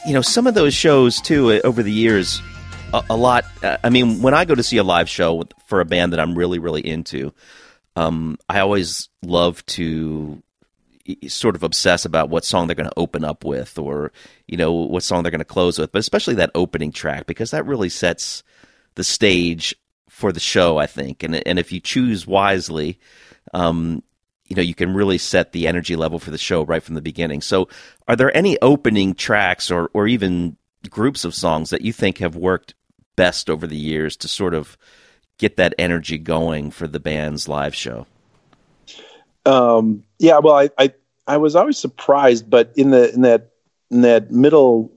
You 0.08 0.14
know 0.14 0.22
some 0.22 0.46
of 0.46 0.54
those 0.54 0.72
shows 0.72 1.20
too 1.20 1.52
uh, 1.52 1.60
over 1.64 1.82
the 1.82 1.92
years 1.92 2.40
a, 2.94 3.04
a 3.10 3.16
lot 3.16 3.44
uh, 3.62 3.76
i 3.84 3.90
mean 3.90 4.22
when 4.22 4.32
i 4.32 4.46
go 4.46 4.54
to 4.54 4.62
see 4.62 4.78
a 4.78 4.82
live 4.82 5.06
show 5.06 5.44
for 5.66 5.82
a 5.82 5.84
band 5.84 6.14
that 6.14 6.18
i'm 6.18 6.34
really 6.36 6.58
really 6.58 6.80
into 6.80 7.30
um, 7.94 8.38
i 8.48 8.58
always 8.60 9.10
love 9.22 9.64
to 9.66 10.42
sort 11.26 11.54
of 11.54 11.62
obsess 11.62 12.06
about 12.06 12.30
what 12.30 12.44
song 12.44 12.66
they're 12.66 12.74
going 12.74 12.88
to 12.88 12.98
open 12.98 13.22
up 13.22 13.44
with 13.44 13.78
or 13.78 14.10
you 14.46 14.56
know 14.56 14.72
what 14.72 15.02
song 15.02 15.22
they're 15.22 15.30
going 15.30 15.40
to 15.40 15.44
close 15.44 15.78
with 15.78 15.92
but 15.92 15.98
especially 15.98 16.34
that 16.34 16.50
opening 16.54 16.90
track 16.90 17.26
because 17.26 17.50
that 17.50 17.66
really 17.66 17.90
sets 17.90 18.42
the 18.94 19.04
stage 19.04 19.74
for 20.08 20.32
the 20.32 20.40
show 20.40 20.78
i 20.78 20.86
think. 20.86 21.22
And 21.22 21.46
and 21.46 21.58
if 21.58 21.70
you 21.70 21.80
choose 21.80 22.26
wisely 22.26 22.98
um, 23.52 24.02
you 24.48 24.56
know 24.56 24.62
you 24.62 24.74
can 24.74 24.94
really 24.94 25.18
set 25.18 25.52
the 25.52 25.66
energy 25.66 25.96
level 25.96 26.18
for 26.18 26.30
the 26.30 26.38
show 26.38 26.64
right 26.64 26.82
from 26.82 26.94
the 26.94 27.02
beginning. 27.02 27.40
So, 27.40 27.68
are 28.06 28.16
there 28.16 28.34
any 28.36 28.58
opening 28.60 29.14
tracks 29.14 29.70
or 29.70 29.90
or 29.92 30.06
even 30.06 30.56
groups 30.90 31.24
of 31.24 31.34
songs 31.34 31.70
that 31.70 31.82
you 31.82 31.92
think 31.92 32.18
have 32.18 32.36
worked 32.36 32.74
best 33.16 33.50
over 33.50 33.66
the 33.66 33.76
years 33.76 34.16
to 34.16 34.28
sort 34.28 34.54
of 34.54 34.78
get 35.38 35.56
that 35.56 35.74
energy 35.78 36.18
going 36.18 36.70
for 36.70 36.86
the 36.86 37.00
band's 37.00 37.48
live 37.48 37.74
show? 37.74 38.06
Um, 39.44 40.04
yeah, 40.18 40.38
well, 40.38 40.56
I, 40.56 40.70
I 40.78 40.92
I 41.26 41.36
was 41.36 41.54
always 41.54 41.78
surprised, 41.78 42.48
but 42.48 42.72
in 42.76 42.90
the 42.90 43.12
in 43.12 43.22
that 43.22 43.50
in 43.90 44.02
that 44.02 44.30
middle, 44.30 44.92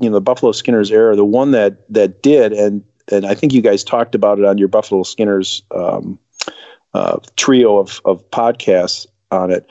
you 0.00 0.08
know, 0.08 0.14
the 0.14 0.20
Buffalo 0.20 0.52
Skinners 0.52 0.90
era, 0.90 1.16
the 1.16 1.24
one 1.24 1.50
that 1.52 1.92
that 1.92 2.22
did, 2.22 2.52
and 2.52 2.84
and 3.10 3.26
I 3.26 3.34
think 3.34 3.52
you 3.52 3.62
guys 3.62 3.84
talked 3.84 4.14
about 4.14 4.38
it 4.38 4.44
on 4.44 4.58
your 4.58 4.68
Buffalo 4.68 5.02
Skinners 5.02 5.62
um, 5.74 6.18
uh, 6.94 7.18
trio 7.36 7.78
of 7.78 8.00
of 8.04 8.28
podcasts 8.30 9.06
on 9.30 9.50
it, 9.50 9.66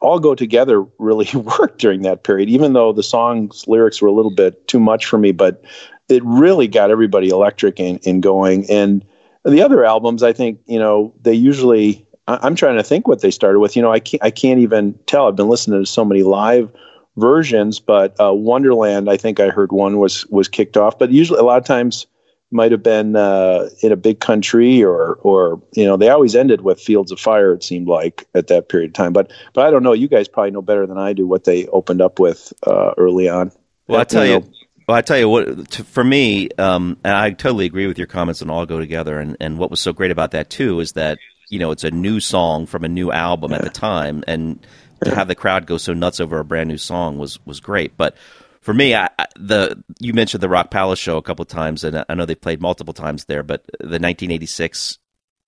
all 0.00 0.18
go 0.18 0.34
together 0.34 0.84
really 0.98 1.28
worked 1.34 1.78
during 1.78 2.02
that 2.02 2.24
period. 2.24 2.48
Even 2.48 2.72
though 2.72 2.92
the 2.92 3.02
song's 3.02 3.66
lyrics 3.66 4.00
were 4.02 4.08
a 4.08 4.12
little 4.12 4.34
bit 4.34 4.66
too 4.68 4.80
much 4.80 5.06
for 5.06 5.18
me, 5.18 5.32
but 5.32 5.62
it 6.08 6.22
really 6.24 6.68
got 6.68 6.90
everybody 6.90 7.28
electric 7.28 7.80
and, 7.80 8.00
and 8.06 8.22
going. 8.22 8.68
And 8.70 9.04
the 9.44 9.62
other 9.62 9.84
albums, 9.84 10.22
I 10.22 10.32
think, 10.32 10.60
you 10.66 10.78
know, 10.78 11.14
they 11.22 11.34
usually. 11.34 12.06
I- 12.26 12.38
I'm 12.42 12.54
trying 12.54 12.76
to 12.76 12.82
think 12.82 13.06
what 13.06 13.20
they 13.20 13.30
started 13.30 13.58
with. 13.60 13.76
You 13.76 13.82
know, 13.82 13.92
I 13.92 14.00
can't. 14.00 14.22
I 14.22 14.30
can't 14.30 14.60
even 14.60 14.98
tell. 15.06 15.28
I've 15.28 15.36
been 15.36 15.48
listening 15.48 15.80
to 15.80 15.86
so 15.86 16.04
many 16.04 16.22
live 16.22 16.70
versions, 17.16 17.80
but 17.80 18.18
uh, 18.20 18.32
Wonderland. 18.32 19.10
I 19.10 19.16
think 19.16 19.40
I 19.40 19.50
heard 19.50 19.72
one 19.72 19.98
was 19.98 20.26
was 20.26 20.48
kicked 20.48 20.76
off. 20.76 20.98
But 20.98 21.10
usually, 21.10 21.38
a 21.38 21.42
lot 21.42 21.58
of 21.58 21.64
times, 21.66 22.06
might 22.54 22.72
have 22.72 22.82
been 22.82 23.16
uh, 23.16 23.68
in 23.82 23.92
a 23.92 23.96
big 23.96 24.20
country, 24.20 24.82
or 24.82 25.14
or 25.16 25.60
you 25.72 25.84
know, 25.84 25.96
they 25.96 26.08
always 26.08 26.34
ended 26.34 26.62
with 26.62 26.80
Fields 26.80 27.12
of 27.12 27.20
Fire. 27.20 27.52
It 27.52 27.64
seemed 27.64 27.88
like 27.88 28.26
at 28.34 28.46
that 28.46 28.68
period 28.68 28.90
of 28.90 28.94
time. 28.94 29.12
But 29.12 29.32
but 29.52 29.66
I 29.66 29.70
don't 29.70 29.82
know. 29.82 29.92
You 29.92 30.08
guys 30.08 30.28
probably 30.28 30.52
know 30.52 30.62
better 30.62 30.86
than 30.86 30.96
I 30.96 31.12
do 31.12 31.26
what 31.26 31.44
they 31.44 31.66
opened 31.66 32.00
up 32.00 32.18
with 32.18 32.52
uh, 32.66 32.94
early 32.96 33.28
on. 33.28 33.52
Well, 33.88 34.00
I 34.00 34.04
tell 34.04 34.24
you, 34.24 34.40
know, 34.40 34.50
well, 34.88 34.96
I 34.96 35.02
tell 35.02 35.18
you 35.18 35.28
what. 35.28 35.70
To, 35.72 35.84
for 35.84 36.04
me, 36.04 36.48
um, 36.56 36.96
and 37.04 37.14
I 37.14 37.30
totally 37.32 37.66
agree 37.66 37.86
with 37.86 37.98
your 37.98 38.06
comments 38.06 38.40
and 38.40 38.50
all 38.50 38.64
go 38.64 38.78
together. 38.78 39.18
And 39.18 39.36
and 39.40 39.58
what 39.58 39.70
was 39.70 39.80
so 39.80 39.92
great 39.92 40.12
about 40.12 40.30
that 40.30 40.48
too 40.48 40.80
is 40.80 40.92
that 40.92 41.18
you 41.50 41.58
know 41.58 41.72
it's 41.72 41.84
a 41.84 41.90
new 41.90 42.20
song 42.20 42.66
from 42.66 42.84
a 42.84 42.88
new 42.88 43.10
album 43.10 43.52
at 43.52 43.62
the 43.62 43.70
time, 43.70 44.22
and 44.26 44.64
to 45.04 45.14
have 45.14 45.28
the 45.28 45.34
crowd 45.34 45.66
go 45.66 45.76
so 45.76 45.92
nuts 45.92 46.20
over 46.20 46.38
a 46.38 46.44
brand 46.44 46.68
new 46.68 46.78
song 46.78 47.18
was 47.18 47.44
was 47.44 47.60
great. 47.60 47.96
But 47.96 48.16
for 48.64 48.72
me, 48.72 48.94
I, 48.94 49.10
the 49.36 49.82
you 50.00 50.14
mentioned 50.14 50.42
the 50.42 50.48
Rock 50.48 50.70
Palast 50.70 50.96
show 50.98 51.18
a 51.18 51.22
couple 51.22 51.42
of 51.42 51.48
times, 51.48 51.84
and 51.84 52.02
I 52.08 52.14
know 52.14 52.24
they 52.24 52.34
played 52.34 52.62
multiple 52.62 52.94
times 52.94 53.26
there. 53.26 53.42
But 53.42 53.64
the 53.78 54.00
1986 54.00 54.98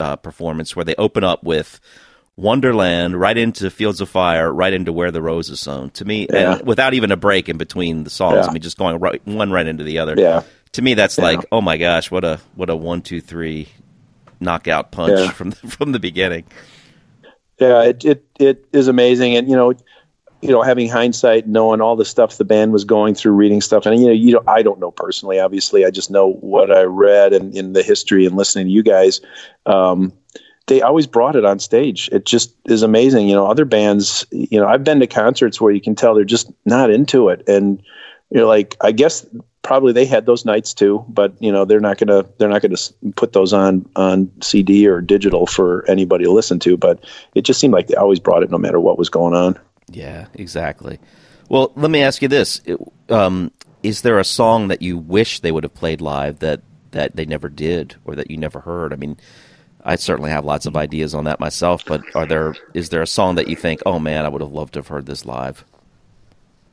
uh, 0.01 0.17
performance 0.17 0.77
where 0.77 0.85
they 0.85 0.95
open 0.97 1.25
up 1.25 1.43
with 1.43 1.81
Wonderland 2.37 3.19
right 3.19 3.37
into 3.39 3.71
Fields 3.71 4.03
of 4.03 4.11
Fire, 4.11 4.53
right 4.53 4.75
into 4.75 4.93
Where 4.93 5.11
the 5.11 5.23
Rose 5.23 5.49
is 5.49 5.61
Sown. 5.61 5.89
To 5.93 6.05
me, 6.05 6.27
Yeah. 6.31 6.59
and 6.59 6.67
without 6.67 6.93
even 6.93 7.11
a 7.11 7.17
break 7.17 7.49
in 7.49 7.57
between 7.57 8.05
the 8.05 8.11
songs, 8.11 8.41
Yeah. 8.45 8.51
I 8.51 8.53
mean, 8.53 8.61
just 8.63 8.77
going 8.77 8.99
right, 9.01 9.27
one 9.27 9.51
right 9.51 9.67
into 9.67 9.83
the 9.85 9.99
other. 10.01 10.15
Yeah. 10.17 10.43
To 10.73 10.83
me, 10.83 10.93
that's 10.93 11.17
Yeah. 11.17 11.25
like, 11.25 11.47
oh 11.51 11.63
my 11.63 11.79
gosh, 11.79 12.11
what 12.11 12.25
a 12.25 12.39
what 12.55 12.69
a 12.69 12.77
one 12.77 13.01
two 13.01 13.23
three 13.23 13.69
knockout 14.41 14.93
punch 14.93 15.31
from 15.35 15.51
the, 15.51 15.57
from 15.57 15.93
the 15.93 15.99
beginning. 15.99 16.45
Yeah, 17.59 17.85
it, 17.85 18.05
it 18.05 18.25
it 18.39 18.67
is 18.75 18.87
amazing, 18.89 19.35
and 19.35 19.49
you 19.49 19.57
know, 19.57 19.73
you 20.43 20.51
know, 20.51 20.63
having 20.63 20.89
hindsight, 20.89 21.47
knowing 21.47 21.81
all 21.81 21.97
the 21.97 22.05
stuff 22.05 22.37
the 22.37 22.45
band 22.45 22.73
was 22.73 22.85
going 22.85 23.15
through, 23.15 23.33
reading 23.33 23.61
stuff, 23.61 23.87
and 23.87 24.01
you 24.01 24.07
know, 24.07 24.13
you 24.13 24.33
know, 24.33 24.43
I 24.47 24.63
don't 24.63 24.79
know 24.79 24.91
personally. 24.91 25.41
Obviously, 25.41 25.85
I 25.85 25.91
just 25.91 26.11
know 26.11 26.35
what 26.35 26.71
I 26.71 26.83
read 26.83 27.33
and 27.33 27.55
in 27.57 27.73
the 27.73 27.83
history 27.83 28.27
and 28.27 28.37
listening 28.37 28.67
to 28.67 28.73
you 28.73 28.83
guys. 28.83 29.21
Um, 29.65 30.13
they 30.67 30.83
always 30.83 31.07
brought 31.07 31.37
it 31.37 31.45
on 31.45 31.61
stage. 31.61 32.09
It 32.13 32.27
just 32.27 32.55
is 32.67 32.83
amazing. 32.83 33.29
You 33.29 33.37
know, 33.37 33.47
other 33.47 33.65
bands, 33.65 34.27
you 34.33 34.59
know, 34.59 34.67
I've 34.67 34.83
been 34.85 35.01
to 35.01 35.07
concerts 35.07 35.61
where 35.61 35.73
you 35.73 35.81
can 35.81 35.95
tell 35.95 36.15
they're 36.15 36.25
just 36.25 36.51
not 36.65 36.91
into 36.91 37.29
it, 37.29 37.43
and 37.49 37.83
you're 38.31 38.47
like, 38.47 38.77
I 38.81 38.93
guess 38.93 39.25
probably 39.63 39.93
they 39.93 40.07
had 40.07 40.27
those 40.27 40.45
nights 40.45 40.73
too, 40.73 41.05
but 41.09 41.35
you 41.41 41.51
know, 41.51 41.65
they're 41.65 41.81
not 41.81 41.99
gonna 41.99 42.25
they're 42.39 42.49
not 42.49 42.63
gonna 42.63 42.77
put 43.17 43.33
those 43.33 43.53
on 43.53 43.85
on 43.97 44.31
CD 44.41 44.87
or 44.87 45.01
digital 45.01 45.47
for 45.47 45.85
anybody 45.89 46.25
to 46.25 46.31
listen 46.31 46.59
to. 46.61 46.77
But 46.77 47.05
it 47.35 47.43
just 47.43 47.59
seemed 47.59 47.75
like 47.75 47.89
they 47.89 47.95
always 47.95 48.21
brought 48.21 48.43
it 48.43 48.51
no 48.51 48.59
matter 48.59 48.81
what 48.81 48.99
was 48.99 49.09
going 49.09 49.35
on. 49.35 49.59
Yeah, 49.97 50.27
exactly. 50.35 51.01
Well, 51.49 51.73
let 51.75 51.91
me 51.91 52.03
ask 52.03 52.21
you 52.21 52.29
this: 52.29 52.61
um, 53.09 53.51
Is 53.83 54.03
there 54.03 54.19
a 54.19 54.25
song 54.25 54.69
that 54.69 54.83
you 54.83 54.99
wish 54.99 55.41
they 55.41 55.51
would 55.51 55.65
have 55.65 55.73
played 55.73 56.03
live 56.03 56.41
that 56.41 56.61
that 56.91 57.17
they 57.17 57.25
never 57.25 57.49
did, 57.49 57.97
or 58.05 58.15
that 58.15 58.31
you 58.31 58.37
never 58.37 58.61
heard? 58.61 58.93
I 58.93 58.97
mean, 58.97 59.17
I 59.83 59.97
certainly 59.97 60.31
have 60.31 60.45
lots 60.45 60.67
of 60.67 60.77
ideas 60.77 61.15
on 61.15 61.25
that 61.25 61.41
myself, 61.41 61.83
but 61.87 62.03
are 62.15 62.27
there 62.27 62.55
is 62.75 62.91
there 62.91 63.01
a 63.01 63.07
song 63.07 63.37
that 63.37 63.49
you 63.49 63.57
think, 63.57 63.81
oh 63.87 63.99
man, 63.99 64.27
I 64.27 64.29
would 64.29 64.43
have 64.43 64.53
loved 64.53 64.75
to 64.75 64.81
have 64.81 64.89
heard 64.89 65.07
this 65.07 65.25
live? 65.25 65.65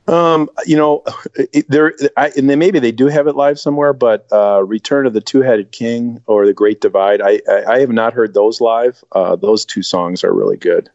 Um, 0.06 0.50
you 0.66 0.76
know, 0.76 1.02
there, 1.70 1.94
and 2.18 2.50
then 2.50 2.60
maybe 2.60 2.80
they 2.80 2.92
do 2.92 3.08
have 3.08 3.28
it 3.28 3.38
live 3.38 3.58
somewhere, 3.58 3.94
but 3.94 4.28
uh, 4.34 4.62
Return 4.66 5.08
of 5.08 5.14
the 5.14 5.22
Two 5.22 5.40
Headed 5.40 5.72
King 5.72 6.22
or 6.26 6.46
The 6.46 6.54
Great 6.54 6.82
Divide, 6.82 7.22
I, 7.22 7.40
I, 7.50 7.64
I 7.76 7.80
have 7.80 7.94
not 7.94 8.12
heard 8.12 8.34
those 8.34 8.60
live. 8.60 9.02
Uh, 9.14 9.38
those 9.38 9.64
two 9.64 9.82
songs 9.82 10.26
are 10.26 10.34
really 10.34 10.58
good. 10.58 10.90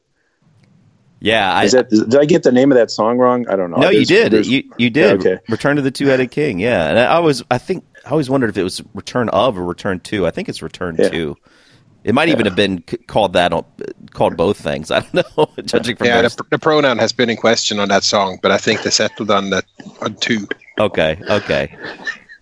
Yeah, 1.21 1.53
I, 1.53 1.65
Is 1.65 1.73
that, 1.73 1.91
did 1.91 2.15
I 2.17 2.25
get 2.27 2.45
the 2.45 2.53
name 2.53 2.71
of 2.71 2.79
that 2.79 2.91
song 2.91 3.19
wrong? 3.19 3.49
I 3.49 3.57
don't 3.57 3.71
know. 3.73 3.79
no, 3.79 3.91
you 3.91 4.05
did. 4.07 4.47
You 4.47 4.63
you 4.79 4.89
did. 4.91 5.19
Okay. 5.21 5.39
Return 5.49 5.77
to 5.77 5.83
the 5.83 5.91
Two 5.91 6.07
Headed 6.07 6.31
King. 6.31 6.61
Yeah, 6.61 6.89
and 6.89 6.99
I 6.99 7.19
was 7.19 7.43
I 7.51 7.59
think 7.59 7.85
I 8.07 8.11
always 8.11 8.31
wondered 8.31 8.51
if 8.51 8.57
it 8.57 8.63
was 8.63 8.81
Return 8.95 9.29
of 9.31 9.59
or 9.59 9.65
Return 9.65 9.99
to. 10.01 10.27
I 10.27 10.31
think 10.31 10.49
it's 10.49 10.63
Return 10.63 10.97
Yeah. 10.99 11.09
to. 11.09 11.37
It 12.05 12.15
might 12.15 12.29
even 12.29 12.47
have 12.47 12.55
been 12.55 12.83
called 13.09 13.33
that, 13.33 13.53
on- 13.53 13.65
called 14.13 14.37
both 14.37 14.59
things. 14.59 14.91
I 14.93 15.01
don't 15.01 15.15
know. 15.37 15.51
Judging 15.65 15.97
from 15.97 16.07
Yeah, 16.07 16.23
the, 16.23 16.45
the 16.51 16.59
pronoun 16.59 16.99
has 16.99 17.13
been 17.13 17.29
in 17.29 17.37
question 17.37 17.81
on 17.81 17.89
that 17.89 18.05
song, 18.05 18.39
but 18.41 18.53
I 18.53 18.57
think 18.59 18.83
they 18.83 18.91
settled 18.91 19.31
on 19.31 19.51
that 19.51 19.65
on 20.01 20.15
two. 20.15 20.47
Okay, 20.79 21.21
okay. 21.29 21.77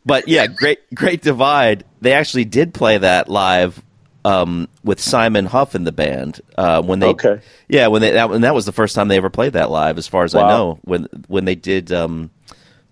But 0.05 0.29
yeah, 0.29 0.47
great 0.47 0.79
great 0.95 1.23
divide. 1.23 1.85
They 2.03 2.13
actually 2.13 2.45
did 2.45 2.75
play 2.75 2.99
that 2.99 3.29
live 3.31 3.83
um, 4.27 4.69
with 4.83 5.01
Simon 5.01 5.47
Hough 5.47 5.75
in 5.77 5.85
the 5.85 5.93
band 5.93 6.41
uh, 6.59 6.83
when 6.83 6.99
they 6.99 7.09
Okay. 7.11 7.41
yeah 7.69 7.87
when 7.87 8.03
they 8.03 8.11
that, 8.13 8.31
and 8.31 8.43
that 8.45 8.55
was 8.55 8.67
the 8.67 8.73
first 8.73 8.95
time 8.95 9.09
they 9.09 9.17
ever 9.17 9.31
played 9.31 9.53
that 9.53 9.71
live 9.71 9.99
as 9.99 10.09
far 10.09 10.25
as 10.25 10.35
I 10.35 10.41
know 10.49 10.79
when 10.83 11.07
when 11.29 11.45
they 11.45 11.55
did 11.55 11.93
um, 11.93 12.31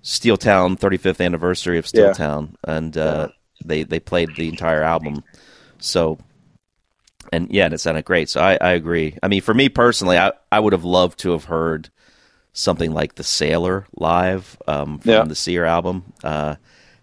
Steel 0.03 0.37
Town 0.37 0.77
35th 0.77 1.25
anniversary 1.25 1.79
of 1.79 1.87
Steel 1.87 2.07
Yeah. 2.09 2.13
Town 2.13 2.57
and 2.63 2.97
uh, 2.97 3.29
they 3.65 3.83
they 3.83 3.99
played 4.01 4.37
the 4.37 4.49
entire 4.49 4.83
album 4.83 5.25
so 5.79 6.19
and 7.33 7.51
yeah 7.51 7.65
and 7.65 7.75
it 7.75 7.79
sounded 7.79 8.05
great 8.05 8.29
so 8.29 8.41
I, 8.41 8.57
I 8.61 8.71
agree 8.73 9.17
I 9.23 9.29
mean 9.29 9.41
for 9.43 9.55
me 9.55 9.69
personally 9.69 10.19
I, 10.19 10.33
I 10.53 10.61
would 10.61 10.73
have 10.73 10.85
loved 10.85 11.19
to 11.21 11.33
have 11.33 11.45
heard 11.45 11.89
something 12.53 12.93
like 12.93 13.17
the 13.17 13.25
Sailor 13.25 13.87
live 13.97 14.57
um, 14.69 14.99
from 15.01 15.11
Yeah. 15.11 15.25
the 15.25 15.35
Seer 15.35 15.65
album, 15.65 16.13
uh, 16.23 16.55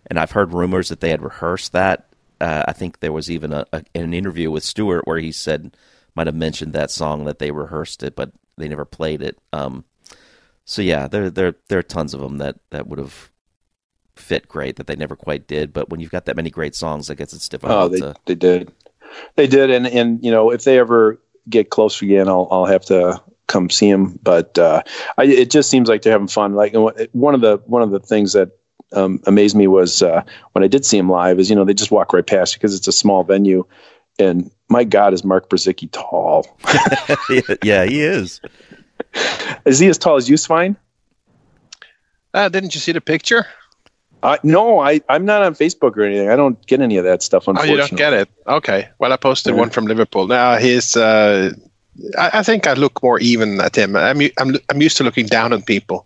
and 0.08 0.18
I've 0.18 0.32
heard 0.32 0.54
rumors 0.54 0.88
that 0.90 1.02
they 1.02 1.10
had 1.10 1.22
rehearsed 1.22 1.74
that. 1.74 2.08
Uh, 2.42 2.64
I 2.68 2.74
think 2.74 3.00
there 3.00 3.14
was 3.14 3.30
even 3.30 3.54
a, 3.54 3.66
a, 3.72 3.84
an 3.96 4.14
interview 4.14 4.50
with 4.52 4.64
Stuart 4.64 5.06
where 5.06 5.20
he 5.20 5.32
said 5.32 5.78
might 6.16 6.28
have 6.28 6.36
mentioned 6.36 6.74
that 6.74 6.92
song 6.92 7.26
that 7.26 7.40
they 7.40 7.52
rehearsed 7.52 8.04
it, 8.04 8.16
but 8.16 8.32
they 8.58 8.68
never 8.68 8.84
played 8.86 9.22
it. 9.22 9.38
Um, 9.54 9.86
so 10.66 10.82
yeah, 10.82 11.08
there 11.08 11.30
there 11.30 11.56
there 11.70 11.80
are 11.80 11.84
tons 11.84 12.14
of 12.14 12.20
them 12.20 12.40
that 12.40 12.58
that 12.72 12.88
would 12.88 13.00
have 13.00 13.32
fit 14.16 14.48
great 14.48 14.76
that 14.76 14.88
they 14.88 14.96
never 14.96 15.16
quite 15.16 15.48
did. 15.48 15.72
But 15.74 15.90
when 15.90 16.00
you've 16.00 16.12
got 16.12 16.26
that 16.26 16.36
many 16.36 16.50
great 16.50 16.76
songs, 16.76 17.10
I 17.10 17.14
guess 17.16 17.34
it's 17.34 17.48
Oh, 17.48 17.90
difficult 17.90 17.92
they, 17.92 18.00
to. 18.00 18.16
they 18.26 18.36
did. 18.36 18.72
They 19.36 19.48
did. 19.48 19.70
And, 19.72 19.88
and, 19.88 20.24
you 20.24 20.32
know, 20.32 20.52
if 20.52 20.64
they 20.64 20.80
ever 20.80 21.20
get 21.50 21.70
close 21.70 22.02
again, 22.02 22.28
I'll, 22.28 22.48
I'll 22.52 22.66
have 22.66 22.86
to 22.86 23.22
come 23.48 23.70
see 23.70 23.92
them. 23.92 24.20
But 24.22 24.58
uh, 24.58 24.84
I, 25.18 25.26
it 25.26 25.50
just 25.52 25.70
seems 25.70 25.90
like 25.90 26.02
they're 26.02 26.14
having 26.14 26.28
fun. 26.28 26.56
Like 26.56 26.74
one 26.74 27.36
of 27.36 27.42
the 27.42 27.62
one 27.66 27.82
of 27.82 27.92
the 27.92 28.00
things 28.00 28.34
that 28.34 28.52
um, 28.94 29.22
amazed 29.26 29.56
me 29.56 29.68
was 29.68 30.02
uh, 30.02 30.24
when 30.54 30.64
I 30.64 30.68
did 30.68 30.86
see 30.86 30.98
him 30.98 31.10
live 31.10 31.40
is 31.40 31.50
you 31.50 31.56
know 31.56 31.64
they 31.66 31.74
just 31.74 31.92
walk 31.92 32.14
right 32.14 32.26
past 32.26 32.54
you 32.56 32.60
because 32.60 32.76
it's 32.76 32.88
a 32.88 32.92
small 32.92 33.24
venue, 33.24 33.66
and 34.20 34.52
my 34.70 34.84
God, 34.84 35.14
is 35.14 35.24
Mark 35.24 35.50
Brzezicki 35.50 35.90
tall? 35.92 36.46
yeah, 37.64 37.86
he 37.86 38.02
is. 38.02 38.42
is 39.66 39.80
he 39.80 39.88
as 39.88 39.98
tall 39.98 40.16
as 40.18 40.30
you, 40.30 40.38
Svein? 40.38 40.76
Uh, 42.34 42.50
didn't 42.50 42.74
you 42.74 42.80
see 42.80 42.92
the 42.94 43.02
picture? 43.02 43.46
Uh, 44.24 44.38
no, 44.44 44.80
I 44.80 45.02
I'm 45.10 45.26
not 45.26 45.42
on 45.42 45.56
Facebook 45.56 45.98
or 45.98 46.04
anything. 46.04 46.30
I 46.30 46.36
don't 46.36 46.64
get 46.68 46.80
any 46.80 46.98
of 46.98 47.04
that 47.06 47.24
stuff. 47.24 47.46
Oh, 47.48 47.64
you 47.64 47.76
don't 47.76 47.96
get 47.96 48.14
it. 48.14 48.30
Okay. 48.48 48.88
Well, 49.00 49.12
I 49.12 49.18
posted 49.18 49.54
Yeah. 49.56 49.60
one 49.62 49.70
from 49.72 49.86
Liverpool. 49.86 50.28
Now 50.28 50.58
he's. 50.58 50.96
Uh, 50.96 51.52
I, 52.18 52.30
I 52.36 52.44
think 52.44 52.68
I 52.68 52.74
look 52.74 53.02
more 53.04 53.20
even 53.20 53.60
at 53.60 53.76
him. 53.76 53.96
I'm, 53.96 54.22
u- 54.22 54.32
I'm 54.40 54.56
I'm 54.70 54.82
used 54.82 54.96
to 54.98 55.04
looking 55.04 55.26
down 55.26 55.54
on 55.54 55.64
people. 55.64 56.06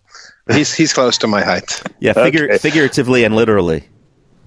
He's 0.52 0.72
he's 0.74 0.92
close 0.92 1.18
to 1.18 1.26
my 1.26 1.42
height. 1.42 1.82
Yeah, 2.00 2.12
figure, 2.12 2.44
Okay. 2.44 2.58
figuratively 2.58 3.24
and 3.24 3.34
literally. 3.34 3.84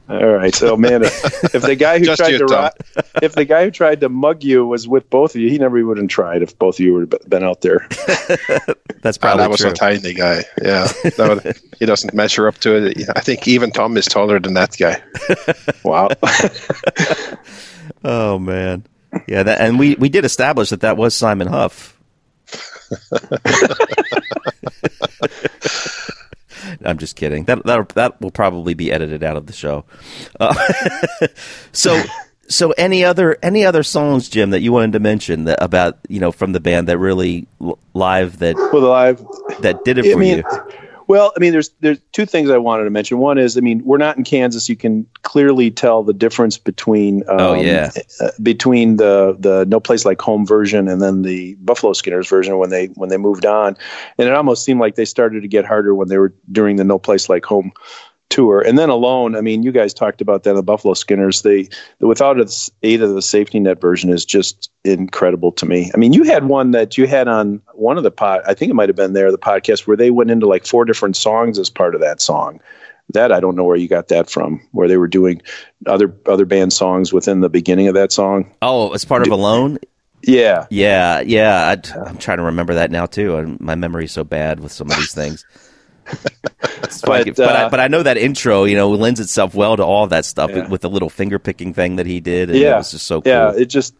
All 0.09 0.25
right. 0.25 0.55
So 0.55 0.75
man, 0.75 1.03
if, 1.03 1.53
if 1.53 1.61
the 1.61 1.75
guy 1.75 1.99
who 1.99 2.05
Just 2.11 2.19
tried 2.19 2.37
to 2.37 2.45
ro- 2.45 2.69
if 3.21 3.33
the 3.33 3.45
guy 3.45 3.65
who 3.65 3.69
tried 3.69 3.99
to 3.99 4.09
mug 4.09 4.43
you 4.43 4.65
was 4.65 4.87
with 4.87 5.07
both 5.11 5.35
of 5.35 5.41
you, 5.41 5.49
he 5.49 5.59
never 5.59 5.85
would 5.85 5.97
have 5.99 6.07
tried 6.07 6.41
if 6.41 6.57
both 6.57 6.77
of 6.77 6.79
you 6.79 6.93
would 6.95 7.13
have 7.13 7.29
been 7.29 7.43
out 7.43 7.61
there. 7.61 7.85
That's 9.01 9.17
Oh, 9.17 9.21
probably 9.21 9.43
that 9.43 9.49
was 9.51 9.59
true. 9.59 9.69
a 9.69 9.73
tiny 9.73 10.13
guy. 10.15 10.45
Yeah, 10.63 10.87
that 11.17 11.41
would, 11.43 11.57
he 11.77 11.85
doesn't 11.85 12.13
measure 12.15 12.47
up 12.47 12.57
to 12.59 12.87
it. 12.87 13.07
I 13.15 13.19
think 13.21 13.47
even 13.47 13.69
Tom 13.71 13.95
is 13.97 14.05
taller 14.05 14.39
than 14.39 14.55
that 14.55 14.75
guy. 14.79 14.99
Wow. 15.83 16.09
Oh 18.03 18.39
man, 18.39 18.85
yeah, 19.27 19.43
that, 19.43 19.59
and 19.61 19.77
we 19.77 19.93
we 19.95 20.09
did 20.09 20.25
establish 20.25 20.69
that 20.71 20.81
that 20.81 20.97
was 20.97 21.13
Simon 21.13 21.47
Hough. 21.49 21.95
I'm 26.85 26.97
just 26.97 27.15
kidding. 27.15 27.45
That 27.45 27.65
that 27.65 27.89
that 27.89 28.21
will 28.21 28.31
probably 28.31 28.73
be 28.73 28.91
edited 28.91 29.23
out 29.23 29.37
of 29.37 29.45
the 29.47 29.53
show. 29.53 29.85
Uh, 30.39 30.53
so 31.71 32.01
so 32.47 32.71
any 32.71 33.03
other 33.05 33.37
any 33.41 33.65
other 33.65 33.83
songs, 33.83 34.27
Jim, 34.29 34.49
that 34.49 34.61
you 34.61 34.71
wanted 34.73 34.93
to 34.93 34.99
mention 34.99 35.45
that 35.45 35.61
about 35.63 35.97
you 36.09 36.19
know 36.19 36.31
from 36.31 36.51
the 36.51 36.59
band 36.59 36.87
that 36.87 36.97
really 36.97 37.47
live 37.93 38.39
that 38.39 38.55
Well, 38.73 38.81
live. 38.83 39.23
that 39.61 39.83
did 39.85 39.97
it 39.99 40.05
I 40.05 40.11
for 40.13 40.19
mean, 40.19 40.37
you? 40.37 40.43
Well, 41.09 41.33
I 41.35 41.39
mean, 41.39 41.51
there's 41.53 41.69
there's 41.79 41.97
two 42.11 42.27
things 42.27 42.51
I 42.51 42.59
wanted 42.59 42.83
to 42.83 42.91
mention. 42.91 43.17
One 43.17 43.39
is, 43.39 43.57
I 43.57 43.61
mean, 43.61 43.83
we're 43.83 43.97
not 43.97 44.15
in 44.15 44.23
Kansas. 44.23 44.69
You 44.69 44.75
can 44.75 45.07
clearly 45.23 45.71
tell 45.71 46.03
the 46.03 46.13
difference 46.13 46.59
between 46.59 47.23
um, 47.27 47.39
Oh, 47.39 47.53
yeah. 47.55 47.89
uh, 48.21 48.29
between 48.43 48.97
the 48.97 49.35
the 49.39 49.65
No 49.65 49.79
Place 49.79 50.05
Like 50.05 50.21
Home 50.21 50.45
version 50.45 50.87
and 50.87 51.01
then 51.01 51.23
the 51.23 51.55
Buffalo 51.55 51.93
Skinners 51.93 52.29
version 52.29 52.59
when 52.59 52.69
they 52.69 52.85
when 52.93 53.09
they 53.09 53.17
moved 53.17 53.47
on, 53.47 53.75
and 54.19 54.27
it 54.27 54.33
almost 54.35 54.63
seemed 54.63 54.79
like 54.79 54.93
they 54.95 55.05
started 55.05 55.41
to 55.41 55.47
get 55.47 55.65
harder 55.65 55.95
when 55.95 56.09
they 56.09 56.19
were 56.19 56.31
during 56.51 56.75
the 56.75 56.83
No 56.83 56.99
Place 56.99 57.27
Like 57.27 57.43
Home 57.45 57.71
tour. 58.29 58.61
And 58.61 58.77
then 58.77 58.89
alone, 58.89 59.35
I 59.35 59.41
mean, 59.41 59.63
you 59.63 59.71
guys 59.71 59.93
talked 59.93 60.21
about 60.21 60.43
that 60.43 60.53
the 60.53 60.63
Buffalo 60.63 60.93
Skinners. 60.93 61.41
They 61.41 61.67
the 61.99 62.07
without 62.07 62.39
its 62.39 62.71
aid 62.83 63.01
of 63.01 63.13
the 63.13 63.21
safety 63.21 63.59
net 63.59 63.81
version 63.81 64.09
is 64.09 64.25
just 64.25 64.71
incredible 64.83 65.51
to 65.53 65.65
me. 65.65 65.91
I 65.93 65.97
mean, 65.97 66.13
you 66.13 66.23
had 66.23 66.45
one 66.45 66.71
that 66.71 66.97
you 66.97 67.07
had 67.07 67.27
on 67.27 67.61
one 67.73 67.97
of 67.97 68.03
the 68.03 68.11
pod. 68.11 68.41
I 68.45 68.53
think 68.53 68.69
it 68.69 68.75
might 68.75 68.89
have 68.89 68.95
been 68.95 69.13
there 69.13 69.31
the 69.31 69.37
podcast 69.37 69.87
where 69.87 69.97
they 69.97 70.11
went 70.11 70.31
into 70.31 70.47
like 70.47 70.65
four 70.65 70.85
different 70.85 71.15
songs 71.15 71.59
as 71.59 71.69
part 71.69 71.95
of 71.95 72.01
that 72.01 72.21
song. 72.21 72.59
That 73.13 73.31
I 73.31 73.39
don't 73.39 73.55
know 73.55 73.63
where 73.63 73.75
you 73.75 73.87
got 73.87 74.09
that 74.09 74.29
from. 74.29 74.61
Where 74.71 74.87
they 74.87 74.97
were 74.97 75.07
doing 75.07 75.41
other 75.87 76.15
other 76.27 76.45
band 76.45 76.73
songs 76.73 77.11
within 77.11 77.41
the 77.41 77.49
beginning 77.49 77.87
of 77.87 77.95
that 77.95 78.11
song. 78.11 78.53
Oh, 78.61 78.93
as 78.93 79.05
part 79.05 79.23
of 79.23 79.29
Alone. 79.29 79.79
Yeah, 80.21 80.67
Yeah, 80.69 81.21
yeah. 81.21 81.69
I'd, 81.69 81.89
I'm 81.91 82.17
trying 82.17 82.37
to 82.37 82.43
remember 82.43 82.73
that 82.73 82.91
now 82.91 83.05
too, 83.05 83.37
and 83.37 83.59
my 83.59 83.75
memory's 83.75 84.11
so 84.11 84.25
bad 84.25 84.59
with 84.59 84.71
some 84.73 84.91
of 84.91 84.97
these 84.97 85.13
things. 85.13 85.45
It's 86.83 87.05
like- 87.05 87.25
But, 87.27 87.35
but, 87.35 87.55
I, 87.55 87.63
uh, 87.63 87.69
but 87.69 87.79
I 87.79 87.87
know 87.87 88.01
that 88.03 88.17
intro, 88.17 88.63
you 88.63 88.75
know, 88.75 88.89
lends 88.89 89.19
itself 89.19 89.53
well 89.53 89.77
to 89.77 89.83
all 89.83 90.07
that 90.07 90.25
stuff 90.25 90.49
Yeah. 90.49 90.67
with 90.67 90.81
the 90.81 90.89
little 90.89 91.09
finger 91.09 91.37
picking 91.39 91.73
thing 91.73 91.97
that 91.97 92.05
he 92.05 92.19
did. 92.19 92.49
And 92.49 92.57
it 92.57 92.61
yeah, 92.61 92.77
was 92.77 92.91
just 92.91 93.05
so 93.05 93.21
cool. 93.21 93.31
Yeah, 93.31 93.53
it 93.55 93.65
just 93.65 93.93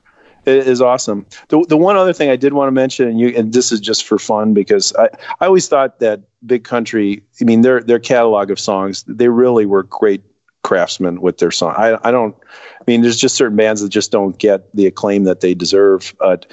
it 0.46 0.68
is 0.68 0.82
awesome. 0.82 1.26
The 1.50 1.64
the 1.68 1.78
one 1.78 1.98
other 1.98 2.14
thing 2.14 2.30
I 2.30 2.36
did 2.36 2.54
want 2.54 2.68
to 2.68 2.72
mention, 2.72 3.08
and 3.10 3.20
you 3.20 3.30
and 3.30 3.54
this 3.54 3.72
is 3.72 3.80
just 3.80 4.06
for 4.08 4.18
fun 4.18 4.54
because 4.54 4.94
I 4.98 5.10
I 5.40 5.46
always 5.46 5.68
thought 5.68 6.00
that 6.00 6.22
Big 6.46 6.64
Country, 6.64 7.24
I 7.42 7.44
mean 7.44 7.62
their 7.62 7.82
their 7.82 8.00
catalog 8.00 8.50
of 8.50 8.60
songs, 8.60 9.04
they 9.08 9.28
really 9.28 9.66
were 9.66 9.84
great 9.84 10.24
craftsmen 10.64 11.22
with 11.22 11.38
their 11.38 11.52
song. 11.52 11.76
I 11.78 11.98
I 12.08 12.12
don't, 12.12 12.36
I 12.80 12.84
mean 12.88 13.02
there's 13.02 13.20
just 13.20 13.36
certain 13.36 13.58
bands 13.58 13.82
that 13.82 13.90
just 13.90 14.12
don't 14.12 14.38
get 14.38 14.74
the 14.76 14.88
acclaim 14.88 15.26
that 15.26 15.42
they 15.42 15.54
deserve. 15.54 16.16
But 16.20 16.48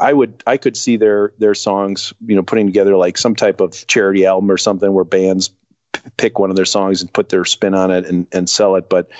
I 0.00 0.12
would 0.12 0.42
I 0.46 0.56
could 0.56 0.76
see 0.76 0.96
their 0.96 1.32
their 1.38 1.54
songs, 1.54 2.12
you 2.26 2.36
know, 2.36 2.42
putting 2.42 2.66
together 2.66 2.96
like 2.96 3.18
some 3.18 3.34
type 3.34 3.60
of 3.60 3.86
charity 3.88 4.24
album 4.26 4.50
or 4.50 4.56
something 4.56 4.92
where 4.92 5.04
bands 5.04 5.48
p- 5.92 6.00
pick 6.16 6.38
one 6.38 6.50
of 6.50 6.56
their 6.56 6.64
songs 6.64 7.00
and 7.02 7.12
put 7.12 7.30
their 7.30 7.44
spin 7.44 7.74
on 7.74 7.90
it 7.90 8.06
and, 8.06 8.26
and 8.32 8.48
sell 8.48 8.76
it. 8.76 8.88
But 8.88 9.10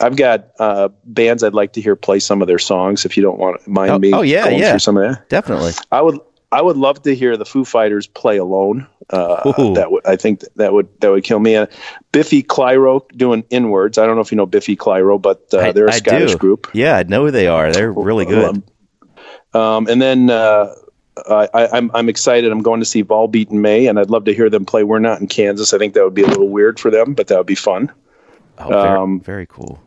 I've 0.00 0.16
got 0.16 0.48
uh, 0.58 0.88
bands 1.04 1.42
I'd 1.42 1.54
like 1.54 1.72
to 1.74 1.80
hear 1.80 1.96
play 1.96 2.18
some 2.18 2.40
of 2.42 2.48
their 2.48 2.58
songs. 2.58 3.04
If 3.04 3.16
you 3.16 3.22
don't 3.22 3.38
want 3.38 3.66
mind 3.68 3.90
Oh- 3.90 3.98
me, 3.98 4.12
oh, 4.12 4.22
yeah, 4.22 4.44
going 4.44 4.58
yeah. 4.58 4.70
through 4.70 4.78
some 4.80 4.96
of 4.96 5.02
that. 5.08 5.28
Definitely. 5.28 5.72
I 5.92 6.00
would 6.02 6.18
I 6.52 6.62
would 6.62 6.76
love 6.76 7.02
to 7.02 7.14
hear 7.14 7.36
the 7.36 7.44
Foo 7.44 7.64
Fighters 7.64 8.06
play 8.06 8.36
alone. 8.38 8.86
Uh, 9.10 9.52
that 9.74 9.90
would 9.92 10.06
I 10.06 10.16
think 10.16 10.40
that 10.56 10.72
would 10.72 10.88
that 11.00 11.10
would 11.10 11.24
kill 11.24 11.38
me. 11.40 11.56
Uh, 11.56 11.66
Biffy 12.12 12.42
Clyro 12.42 13.06
doing 13.16 13.44
inwards. 13.50 13.98
I 13.98 14.06
don't 14.06 14.14
know 14.16 14.22
if 14.22 14.32
you 14.32 14.36
know 14.36 14.46
Biffy 14.46 14.76
Clyro, 14.76 15.20
but 15.20 15.46
uh, 15.52 15.58
I- 15.58 15.72
they're 15.72 15.86
a 15.86 15.92
I 15.92 15.98
Scottish 15.98 16.32
do. 16.32 16.38
group. 16.38 16.68
Yeah, 16.72 16.96
I 16.96 17.02
know 17.02 17.24
who 17.26 17.30
they 17.30 17.46
are. 17.48 17.70
They're 17.72 17.92
really 17.92 18.24
good. 18.24 18.62
Um, 19.56 19.86
and 19.88 20.02
then 20.02 20.30
uh, 20.30 20.74
I, 21.28 21.68
I'm 21.72 21.90
I'm 21.94 22.08
excited. 22.08 22.52
I'm 22.52 22.62
going 22.62 22.80
to 22.80 22.86
see 22.86 23.02
Volbeat 23.02 23.50
in 23.50 23.60
May, 23.60 23.86
and 23.86 23.98
I'd 23.98 24.10
love 24.10 24.24
to 24.24 24.34
hear 24.34 24.50
them 24.50 24.64
play. 24.64 24.84
We're 24.84 24.98
not 24.98 25.20
in 25.20 25.28
Kansas. 25.28 25.72
I 25.72 25.78
think 25.78 25.94
that 25.94 26.04
would 26.04 26.14
be 26.14 26.22
a 26.22 26.28
little 26.28 26.48
weird 26.48 26.78
for 26.78 26.90
them, 26.90 27.14
but 27.14 27.28
that 27.28 27.38
would 27.38 27.46
be 27.46 27.54
fun. 27.54 27.92
Oh, 28.58 28.68
very, 28.68 28.88
um, 28.88 29.20
very 29.20 29.46
cool. 29.46 29.80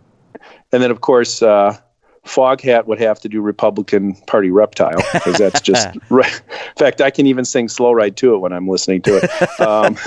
And 0.71 0.81
then 0.81 0.91
of 0.91 1.01
course. 1.01 1.41
Uh, 1.41 1.77
Foghat 2.29 2.85
would 2.85 2.99
have 2.99 3.19
to 3.21 3.29
do 3.29 3.41
Republican 3.41 4.13
Party 4.27 4.51
Reptile 4.51 5.01
because 5.13 5.37
that's 5.37 5.61
just 5.61 5.89
right. 6.09 6.41
In 6.51 6.75
fact, 6.77 7.01
I 7.01 7.09
can 7.09 7.25
even 7.25 7.43
sing 7.43 7.67
slow 7.67 7.91
ride 7.91 8.15
to 8.17 8.35
it 8.35 8.37
when 8.37 8.53
I'm 8.53 8.67
listening 8.67 9.01
to 9.03 9.17
it. 9.17 9.59
Um, 9.59 9.97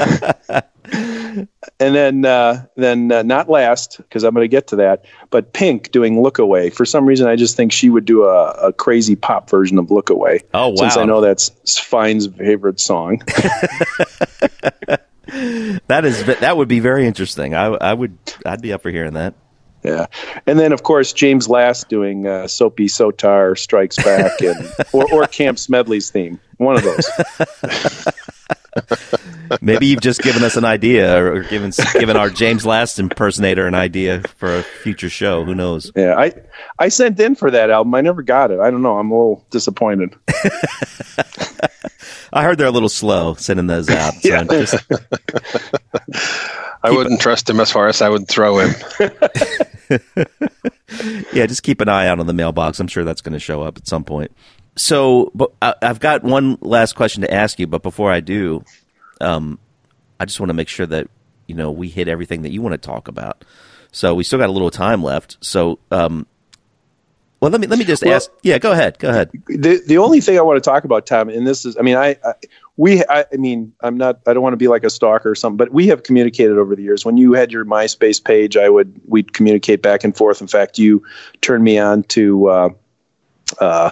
and 1.80 1.94
then, 1.94 2.24
uh, 2.24 2.66
then 2.76 3.10
uh, 3.10 3.22
not 3.22 3.50
last 3.50 3.98
because 3.98 4.22
I'm 4.22 4.34
going 4.34 4.44
to 4.44 4.48
get 4.48 4.68
to 4.68 4.76
that, 4.76 5.04
but 5.30 5.52
Pink 5.52 5.90
doing 5.90 6.22
"Look 6.22 6.38
Away." 6.38 6.70
For 6.70 6.84
some 6.84 7.06
reason, 7.06 7.26
I 7.26 7.36
just 7.36 7.56
think 7.56 7.72
she 7.72 7.90
would 7.90 8.04
do 8.04 8.24
a, 8.24 8.50
a 8.52 8.72
crazy 8.72 9.16
pop 9.16 9.50
version 9.50 9.78
of 9.78 9.90
"Look 9.90 10.10
Away." 10.10 10.40
Oh, 10.54 10.68
wow. 10.68 10.76
Since 10.76 10.96
I 10.96 11.04
know 11.04 11.20
that's 11.20 11.50
Svein's 11.64 12.28
favorite 12.28 12.80
song. 12.80 13.22
That 15.86 16.04
is 16.04 16.24
that 16.26 16.56
would 16.56 16.68
be 16.68 16.80
very 16.80 17.06
interesting. 17.06 17.54
I 17.54 17.66
I 17.66 17.94
would 17.94 18.16
I'd 18.44 18.60
be 18.60 18.72
up 18.72 18.82
for 18.82 18.90
hearing 18.90 19.14
that. 19.14 19.34
Yeah, 19.82 20.06
and 20.46 20.58
then 20.58 20.72
of 20.72 20.82
course 20.84 21.12
James 21.12 21.48
Last 21.48 21.88
doing 21.88 22.26
uh, 22.26 22.46
"Soapy 22.46 22.86
Soutar 22.86 23.58
Strikes 23.58 23.96
Back" 23.96 24.40
and 24.40 24.72
or, 24.92 25.12
or 25.12 25.26
Camp 25.26 25.58
Smedley's 25.58 26.10
theme. 26.10 26.38
One 26.58 26.76
of 26.76 26.84
those. 26.84 27.10
Maybe 29.60 29.86
you've 29.86 30.00
just 30.00 30.22
given 30.22 30.42
us 30.44 30.56
an 30.56 30.64
idea, 30.64 31.22
or, 31.22 31.42
given 31.42 31.72
given 31.94 32.16
our 32.16 32.30
James 32.30 32.64
Last 32.64 32.98
impersonator 32.98 33.66
an 33.66 33.74
idea 33.74 34.22
for 34.38 34.56
a 34.56 34.62
future 34.62 35.10
show. 35.10 35.44
Who 35.44 35.54
knows? 35.54 35.92
Yeah, 35.94 36.14
I 36.16 36.32
I 36.78 36.88
sent 36.88 37.20
in 37.20 37.34
for 37.34 37.50
that 37.50 37.68
album. 37.70 37.94
I 37.94 38.00
never 38.00 38.22
got 38.22 38.50
it. 38.50 38.60
I 38.60 38.70
don't 38.70 38.82
know. 38.82 38.96
I'm 38.98 39.10
a 39.10 39.14
little 39.14 39.44
disappointed. 39.50 40.14
I 42.32 42.42
heard 42.44 42.58
they're 42.58 42.66
a 42.66 42.70
little 42.72 42.88
slow 42.88 43.34
sending 43.34 43.66
those 43.66 43.88
out. 43.90 44.14
So 44.14 44.28
Yeah. 44.28 44.44
just, 44.44 44.74
I 46.82 46.90
wouldn't 46.90 47.20
trust 47.20 47.48
him 47.48 47.60
as 47.60 47.70
far 47.70 47.88
as 47.88 48.02
I 48.02 48.08
would 48.08 48.28
throw 48.28 48.58
him. 48.58 48.74
yeah, 51.32 51.46
just 51.46 51.62
keep 51.62 51.80
an 51.80 51.88
eye 51.88 52.06
out 52.08 52.20
on 52.20 52.26
the 52.26 52.32
mailbox. 52.32 52.80
I'm 52.80 52.88
sure 52.88 53.04
that's 53.04 53.20
going 53.20 53.32
to 53.34 53.38
show 53.38 53.62
up 53.62 53.78
at 53.78 53.86
some 53.86 54.04
point. 54.04 54.32
So, 54.76 55.30
but 55.34 55.52
I, 55.60 55.74
I've 55.82 56.00
got 56.00 56.22
one 56.24 56.58
last 56.60 56.94
question 56.94 57.22
to 57.22 57.32
ask 57.32 57.58
you. 57.58 57.66
But 57.66 57.82
before 57.82 58.10
I 58.10 58.20
do, 58.20 58.64
um, 59.20 59.58
I 60.18 60.24
just 60.24 60.40
want 60.40 60.50
to 60.50 60.54
make 60.54 60.68
sure 60.68 60.86
that 60.86 61.08
you 61.46 61.54
know 61.54 61.70
we 61.70 61.88
hit 61.88 62.08
everything 62.08 62.42
that 62.42 62.52
you 62.52 62.62
want 62.62 62.72
to 62.72 62.78
talk 62.78 63.08
about. 63.08 63.44
So 63.92 64.14
we 64.14 64.24
still 64.24 64.38
got 64.38 64.48
a 64.48 64.52
little 64.52 64.70
time 64.70 65.02
left. 65.02 65.36
So, 65.42 65.78
um, 65.90 66.26
well, 67.42 67.50
let 67.50 67.60
me 67.60 67.66
let 67.66 67.78
me 67.78 67.84
just 67.84 68.04
Well- 68.04 68.14
ask. 68.14 68.30
Yeah, 68.42 68.58
go 68.58 68.70
ahead. 68.70 68.98
Go 69.00 69.10
ahead. 69.10 69.30
the 69.48 69.82
the 69.86 69.98
only 69.98 70.20
thing 70.20 70.38
I 70.38 70.42
want 70.42 70.62
to 70.62 70.70
talk 70.70 70.84
about, 70.84 71.06
Tom, 71.06 71.28
and 71.28 71.44
this 71.46 71.64
is, 71.66 71.76
I 71.76 71.82
mean, 71.82 71.96
I, 71.96 72.10
I 72.24 72.34
we, 72.76 73.02
I, 73.10 73.24
I 73.32 73.36
mean, 73.36 73.72
I'm 73.82 73.98
not, 73.98 74.20
I 74.26 74.32
don't 74.32 74.42
want 74.42 74.52
to 74.54 74.56
be 74.58 74.68
like 74.68 74.84
a 74.84 74.90
stalker 74.90 75.30
or 75.30 75.34
something, 75.34 75.56
but 75.58 75.72
we 75.72 75.88
have 75.88 76.04
communicated 76.04 76.56
over 76.56 76.74
the 76.76 76.82
years. 76.82 77.04
When 77.04 77.16
you 77.18 77.32
had 77.34 77.52
your 77.52 77.64
MySpace 77.66 78.22
page, 78.24 78.56
I 78.56 78.68
would, 78.70 78.98
we'd 79.06 79.34
communicate 79.34 79.82
back 79.82 80.04
and 80.04 80.16
forth. 80.16 80.40
In 80.40 80.46
fact, 80.46 80.78
you 80.78 81.02
turned 81.42 81.64
me 81.64 81.78
on 81.78 82.04
to, 82.04 82.48
uh, 82.48 82.68
uh, 83.60 83.90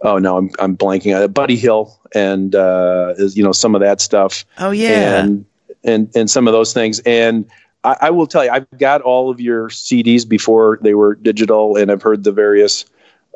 oh 0.00 0.16
no, 0.18 0.38
I'm, 0.38 0.50
I'm 0.60 0.76
blanking 0.78 1.14
on 1.14 1.22
it, 1.22 1.34
Buddy 1.34 1.56
Hill 1.56 1.98
and, 2.14 2.54
uh, 2.54 3.14
is, 3.18 3.36
you 3.36 3.44
know, 3.44 3.52
some 3.52 3.74
of 3.74 3.80
that 3.82 4.00
stuff 4.00 4.46
Oh 4.58 4.70
yeah. 4.70 5.22
and 5.22 5.44
and 5.84 6.08
and 6.14 6.30
some 6.30 6.46
of 6.46 6.52
those 6.52 6.72
things. 6.72 7.00
And 7.00 7.44
I, 7.84 7.96
I 8.02 8.10
will 8.10 8.26
tell 8.28 8.44
you, 8.44 8.50
I've 8.50 8.66
got 8.78 9.02
all 9.02 9.28
of 9.30 9.40
your 9.40 9.68
CDs 9.68 10.26
before 10.26 10.78
they 10.80 10.94
were 10.94 11.16
digital, 11.16 11.76
and 11.76 11.90
I've 11.90 12.02
heard 12.02 12.22
the 12.24 12.32
various 12.32 12.84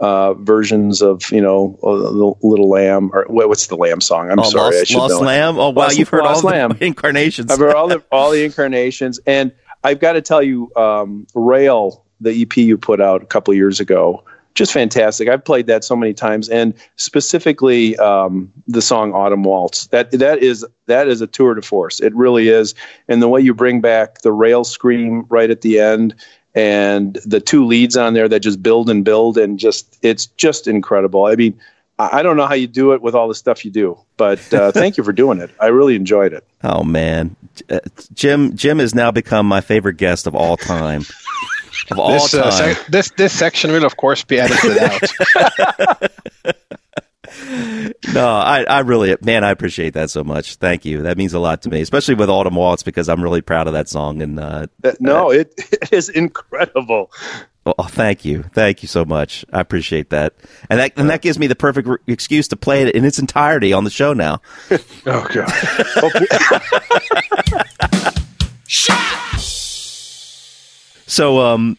uh, 0.00 0.34
versions 0.34 1.02
of 1.02 1.30
you 1.30 1.40
know 1.40 1.78
uh, 1.82 1.96
the 1.96 2.34
Little 2.46 2.68
Lamb 2.68 3.10
or 3.12 3.24
what's 3.28 3.66
the 3.68 3.76
Lamb 3.76 4.00
song? 4.00 4.30
I'm 4.30 4.40
oh, 4.40 4.50
sorry, 4.50 4.78
I 4.78 4.84
should 4.84 4.98
Lost 4.98 5.14
know. 5.14 5.20
Lamb. 5.20 5.58
Oh 5.58 5.70
wow, 5.70 5.84
Lost- 5.84 5.98
you've 5.98 6.08
heard 6.08 6.22
Lost 6.22 6.44
all 6.44 6.50
Lamb. 6.50 6.76
the 6.78 6.84
incarnations. 6.86 7.50
I've 7.50 7.58
heard 7.58 7.74
all 7.74 7.88
the 7.88 8.02
all 8.12 8.30
the 8.30 8.44
incarnations, 8.46 9.18
and 9.26 9.52
I've 9.84 10.00
got 10.00 10.12
to 10.12 10.22
tell 10.22 10.42
you, 10.42 10.70
um, 10.76 11.26
Rail, 11.34 12.04
the 12.20 12.42
EP 12.42 12.56
you 12.56 12.76
put 12.76 13.00
out 13.00 13.22
a 13.22 13.26
couple 13.26 13.54
years 13.54 13.80
ago, 13.80 14.24
just 14.56 14.72
fantastic. 14.72 15.28
I've 15.28 15.44
played 15.44 15.66
that 15.66 15.84
so 15.84 15.94
many 15.94 16.14
times, 16.14 16.48
and 16.48 16.74
specifically 16.96 17.96
um, 17.98 18.52
the 18.66 18.82
song 18.82 19.12
"Autumn 19.12 19.44
Waltz." 19.44 19.86
That 19.88 20.10
that 20.12 20.38
is 20.38 20.66
that 20.86 21.08
is 21.08 21.20
a 21.20 21.26
tour 21.26 21.54
de 21.54 21.62
force. 21.62 22.00
It 22.00 22.14
really 22.14 22.48
is, 22.48 22.74
and 23.06 23.22
the 23.22 23.28
way 23.28 23.40
you 23.40 23.54
bring 23.54 23.80
back 23.80 24.22
the 24.22 24.32
Rail 24.32 24.64
scream 24.64 25.24
right 25.28 25.50
at 25.50 25.60
the 25.60 25.78
end. 25.78 26.14
And 26.56 27.14
the 27.26 27.38
two 27.38 27.64
leads 27.66 27.96
on 27.96 28.14
there 28.14 28.28
that 28.28 28.40
just 28.40 28.62
build 28.62 28.88
and 28.90 29.04
build, 29.04 29.36
and 29.38 29.58
just 29.58 29.98
it's 30.02 30.26
just 30.26 30.66
incredible. 30.66 31.26
I 31.26 31.34
mean, 31.36 31.60
I 31.98 32.18
I 32.18 32.22
don't 32.22 32.36
know 32.38 32.46
how 32.46 32.54
you 32.54 32.66
do 32.66 32.92
it 32.94 33.02
with 33.02 33.14
all 33.14 33.28
the 33.28 33.34
stuff 33.34 33.62
you 33.64 33.70
do, 33.70 33.98
but 34.16 34.40
uh, 34.54 34.72
thank 34.80 34.96
you 34.96 35.04
for 35.04 35.12
doing 35.12 35.38
it. 35.38 35.50
I 35.60 35.66
really 35.66 35.94
enjoyed 35.96 36.32
it. 36.32 36.44
Oh 36.64 36.82
man, 36.82 37.36
Uh, 37.70 37.80
Jim. 38.14 38.56
Jim 38.56 38.78
has 38.78 38.94
now 38.94 39.10
become 39.10 39.46
my 39.46 39.60
favorite 39.60 39.98
guest 39.98 40.26
of 40.26 40.34
all 40.34 40.56
time. 40.56 41.02
Of 41.90 41.98
all 41.98 42.12
This, 42.14 42.32
uh, 42.32 42.42
time. 42.50 42.52
sec- 42.74 42.86
this 42.86 43.10
this 43.18 43.32
section 43.38 43.70
will 43.70 43.84
of 43.84 43.96
course 43.98 44.24
be 44.24 44.40
edited 44.40 44.78
out. 44.78 46.10
no, 48.14 48.28
I, 48.28 48.64
I 48.68 48.80
really, 48.80 49.16
man, 49.22 49.44
I 49.44 49.50
appreciate 49.50 49.94
that 49.94 50.10
so 50.10 50.22
much. 50.24 50.56
Thank 50.56 50.84
you. 50.84 51.02
That 51.02 51.16
means 51.18 51.34
a 51.34 51.38
lot 51.38 51.62
to 51.62 51.68
me, 51.70 51.80
especially 51.80 52.14
with 52.14 52.28
Autumn 52.30 52.54
Waltz 52.54 52.82
because 52.82 53.08
I'm 53.08 53.22
really 53.22 53.40
proud 53.42 53.66
of 53.66 53.72
that 53.74 53.88
song. 53.88 54.22
And 54.22 54.38
uh, 54.40 54.66
That- 54.80 55.00
no, 55.00 55.30
it, 55.30 55.54
it 55.58 55.92
is 55.92 56.08
incredible. 56.08 57.10
oh, 57.66 57.82
thank 57.84 58.24
you, 58.24 58.42
thank 58.54 58.82
you 58.82 58.88
so 58.88 59.04
much. 59.04 59.44
I 59.52 59.60
appreciate 59.60 60.10
that. 60.10 60.34
And 60.70 60.78
that 60.80 60.92
and 60.96 61.10
that 61.10 61.20
gives 61.22 61.38
me 61.38 61.46
the 61.48 61.56
perfect 61.56 61.88
re- 61.88 61.98
excuse 62.06 62.46
to 62.48 62.56
play 62.56 62.82
it 62.82 62.94
in 62.94 63.04
its 63.04 63.18
entirety 63.18 63.72
on 63.72 63.84
the 63.84 63.90
show 63.90 64.12
now. 64.12 64.40
Oh 65.06 65.26
god. 65.32 65.52
So, 71.08 71.40
um, 71.40 71.78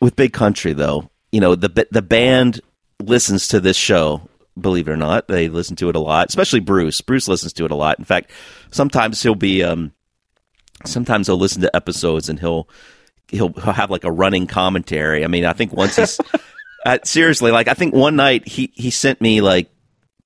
with 0.00 0.16
Big 0.16 0.32
Country, 0.32 0.72
though, 0.72 1.08
you 1.32 1.40
know 1.40 1.54
the 1.54 1.86
the 1.90 2.02
band 2.02 2.60
listens 3.00 3.48
to 3.48 3.60
this 3.60 3.76
show. 3.76 4.28
Believe 4.58 4.88
it 4.88 4.92
or 4.92 4.96
not, 4.96 5.28
they 5.28 5.48
listen 5.48 5.76
to 5.76 5.88
it 5.88 5.96
a 5.96 6.00
lot. 6.00 6.28
Especially 6.28 6.60
Bruce. 6.60 7.00
Bruce 7.00 7.28
listens 7.28 7.52
to 7.54 7.64
it 7.64 7.70
a 7.70 7.74
lot. 7.74 7.98
In 7.98 8.04
fact, 8.04 8.30
sometimes 8.70 9.22
he'll 9.22 9.34
be, 9.34 9.62
um, 9.62 9.92
sometimes 10.84 11.26
he'll 11.26 11.36
listen 11.36 11.62
to 11.62 11.76
episodes 11.76 12.28
and 12.28 12.38
he'll 12.40 12.68
he'll, 13.28 13.52
he'll 13.52 13.72
have 13.72 13.90
like 13.90 14.04
a 14.04 14.12
running 14.12 14.46
commentary. 14.46 15.24
I 15.24 15.28
mean, 15.28 15.44
I 15.44 15.52
think 15.52 15.72
once 15.72 15.96
he's 15.96 16.20
uh, 16.86 16.98
seriously 17.04 17.50
like 17.50 17.68
I 17.68 17.74
think 17.74 17.94
one 17.94 18.16
night 18.16 18.46
he 18.48 18.72
he 18.74 18.90
sent 18.90 19.20
me 19.20 19.40
like 19.40 19.70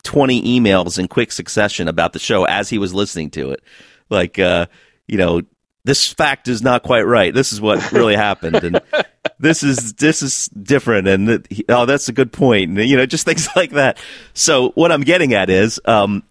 20 0.02 0.60
emails 0.60 0.98
in 0.98 1.08
quick 1.08 1.32
succession 1.32 1.88
about 1.88 2.12
the 2.12 2.18
show 2.18 2.44
as 2.44 2.68
he 2.68 2.78
was 2.78 2.94
listening 2.94 3.30
to 3.30 3.50
it. 3.50 3.62
Like, 4.08 4.38
uh, 4.38 4.66
you 5.06 5.18
know, 5.18 5.42
this 5.84 6.12
fact 6.12 6.48
is 6.48 6.62
not 6.62 6.82
quite 6.82 7.02
right. 7.02 7.32
This 7.32 7.52
is 7.52 7.60
what 7.60 7.92
really 7.92 8.16
happened. 8.16 8.56
And 8.56 8.80
this 9.40 9.62
is, 9.62 9.94
this 9.94 10.22
is 10.22 10.48
different. 10.48 11.09
And 11.09 11.29
that 11.29 11.64
oh, 11.68 11.87
that's 11.87 12.09
a 12.09 12.12
good 12.12 12.33
point. 12.33 12.70
And, 12.70 12.88
you 12.88 12.96
know, 12.96 13.07
just 13.07 13.24
things 13.24 13.48
like 13.57 13.72
that. 13.72 13.98
So 14.35 14.70
what 14.70 14.92
I'm 14.92 15.03
getting 15.03 15.35
at 15.35 15.50
is, 15.50 15.81
um, 15.85 16.22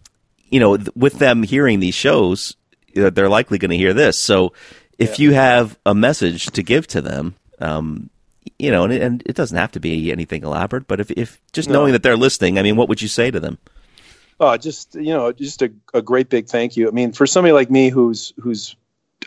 you 0.50 0.60
know, 0.60 0.78
th- 0.78 0.90
with 0.96 1.20
them 1.20 1.44
hearing 1.44 1.80
these 1.80 1.96
shows, 1.96 2.56
they're 2.94 3.30
likely 3.30 3.58
going 3.58 3.72
to 3.72 3.78
hear 3.78 3.94
this. 3.94 4.18
So 4.18 4.54
if 4.98 5.20
you 5.20 5.32
have 5.32 5.78
a 5.86 5.96
message 5.96 6.48
to 6.48 6.64
give 6.64 6.86
to 6.88 7.02
them, 7.02 7.36
um, 7.60 8.10
you 8.58 8.72
know, 8.72 8.84
and 8.84 8.94
it, 8.94 9.02
and 9.02 9.24
it 9.26 9.36
doesn't 9.36 9.58
have 9.58 9.72
to 9.72 9.80
be 9.80 10.12
anything 10.12 10.44
elaborate, 10.44 10.88
but 10.88 11.00
if, 11.00 11.12
if 11.12 11.42
just 11.54 11.70
knowing 11.70 11.94
that 11.94 12.04
they're 12.04 12.18
listening, 12.18 12.60
I 12.60 12.64
mean, 12.64 12.76
what 12.76 12.90
would 12.90 13.02
you 13.02 13.08
say 13.08 13.32
to 13.32 13.40
them? 13.40 13.58
Oh, 14.40 14.56
just 14.58 14.96
you 14.96 15.14
know, 15.14 15.32
just 15.32 15.62
a, 15.62 15.72
a 15.94 16.02
great 16.02 16.30
big 16.30 16.48
thank 16.48 16.78
you. 16.78 16.88
I 16.88 16.92
mean, 16.92 17.12
for 17.12 17.28
somebody 17.28 17.52
like 17.52 17.70
me 17.70 17.90
who's 17.90 18.34
who's 18.40 18.76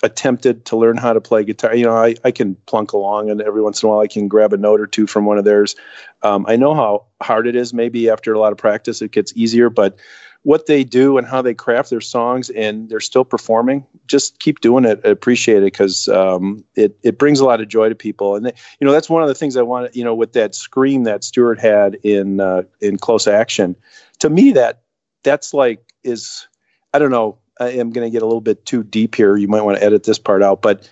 attempted 0.03 0.65
to 0.67 0.77
learn 0.77 0.97
how 0.97 1.13
to 1.13 1.21
play 1.21 1.45
guitar, 1.45 1.75
you 1.75 1.85
know, 1.85 1.97
I, 1.97 2.15
I 2.25 2.31
can 2.31 2.55
plunk 2.67 2.93
along, 2.93 3.31
and 3.31 3.41
every 3.43 3.63
once 3.63 3.83
in 3.83 3.87
a 3.87 3.91
while 3.91 4.01
I 4.01 4.07
can 4.07 4.29
grab 4.29 4.53
a 4.53 4.57
note 4.57 4.81
or 4.81 4.87
two 4.87 5.07
from 5.07 5.27
one 5.27 5.39
of 5.39 5.45
theirs. 5.45 5.77
Um, 6.23 6.45
I 6.49 6.57
know 6.57 6.75
how 6.75 7.05
hard 7.21 7.47
it 7.47 7.57
is. 7.57 7.75
Maybe 7.75 8.09
after 8.09 8.33
a 8.33 8.41
lot 8.41 8.53
of 8.53 8.59
practice, 8.59 9.03
it 9.03 9.13
gets 9.13 9.33
easier, 9.37 9.71
but 9.71 9.99
what 10.45 10.67
they 10.67 10.83
do 10.83 11.19
and 11.19 11.27
how 11.27 11.41
they 11.41 11.55
craft 11.55 11.91
their 11.91 12.01
songs 12.01 12.51
and 12.51 12.89
they're 12.89 13.01
still 13.01 13.25
performing 13.25 13.87
just 14.07 14.39
keep 14.41 14.61
doing 14.61 14.85
it 14.85 15.01
I 15.05 15.09
appreciate 15.09 15.59
it 15.59 15.73
because 15.73 16.09
um, 16.09 16.65
it, 16.75 16.99
it 17.03 17.19
brings 17.19 17.41
a 17.41 17.45
lot 17.45 17.61
of 17.61 17.69
joy 17.69 17.89
to 17.89 17.95
people 17.95 18.35
and 18.35 18.47
they, 18.47 18.53
you 18.81 18.87
know 18.87 18.93
that's 18.93 19.09
one 19.09 19.23
of 19.23 19.29
the 19.29 19.35
things 19.35 19.57
i 19.57 19.63
want 19.63 19.95
you 19.95 20.05
know 20.05 20.15
with 20.15 20.33
that 20.33 20.55
scream 20.55 21.05
that 21.05 21.25
stuart 21.25 21.61
had 21.61 21.95
in 22.03 22.41
uh, 22.41 22.63
in 22.81 22.99
close 22.99 23.27
action 23.27 23.77
to 24.19 24.29
me 24.29 24.53
that 24.53 24.83
that's 25.23 25.55
like 25.55 25.93
is 26.03 26.49
i 26.93 26.99
don't 26.99 27.11
know 27.11 27.39
i 27.63 27.71
am 27.71 27.91
going 27.91 28.07
to 28.07 28.11
get 28.11 28.23
a 28.23 28.27
little 28.27 28.41
bit 28.41 28.65
too 28.67 28.83
deep 28.83 29.15
here. 29.15 29.37
You 29.37 29.49
might 29.49 29.63
want 29.63 29.79
to 29.79 29.85
edit 29.85 30.05
this 30.05 30.19
part 30.19 30.43
out 30.43 30.63
but 30.63 30.89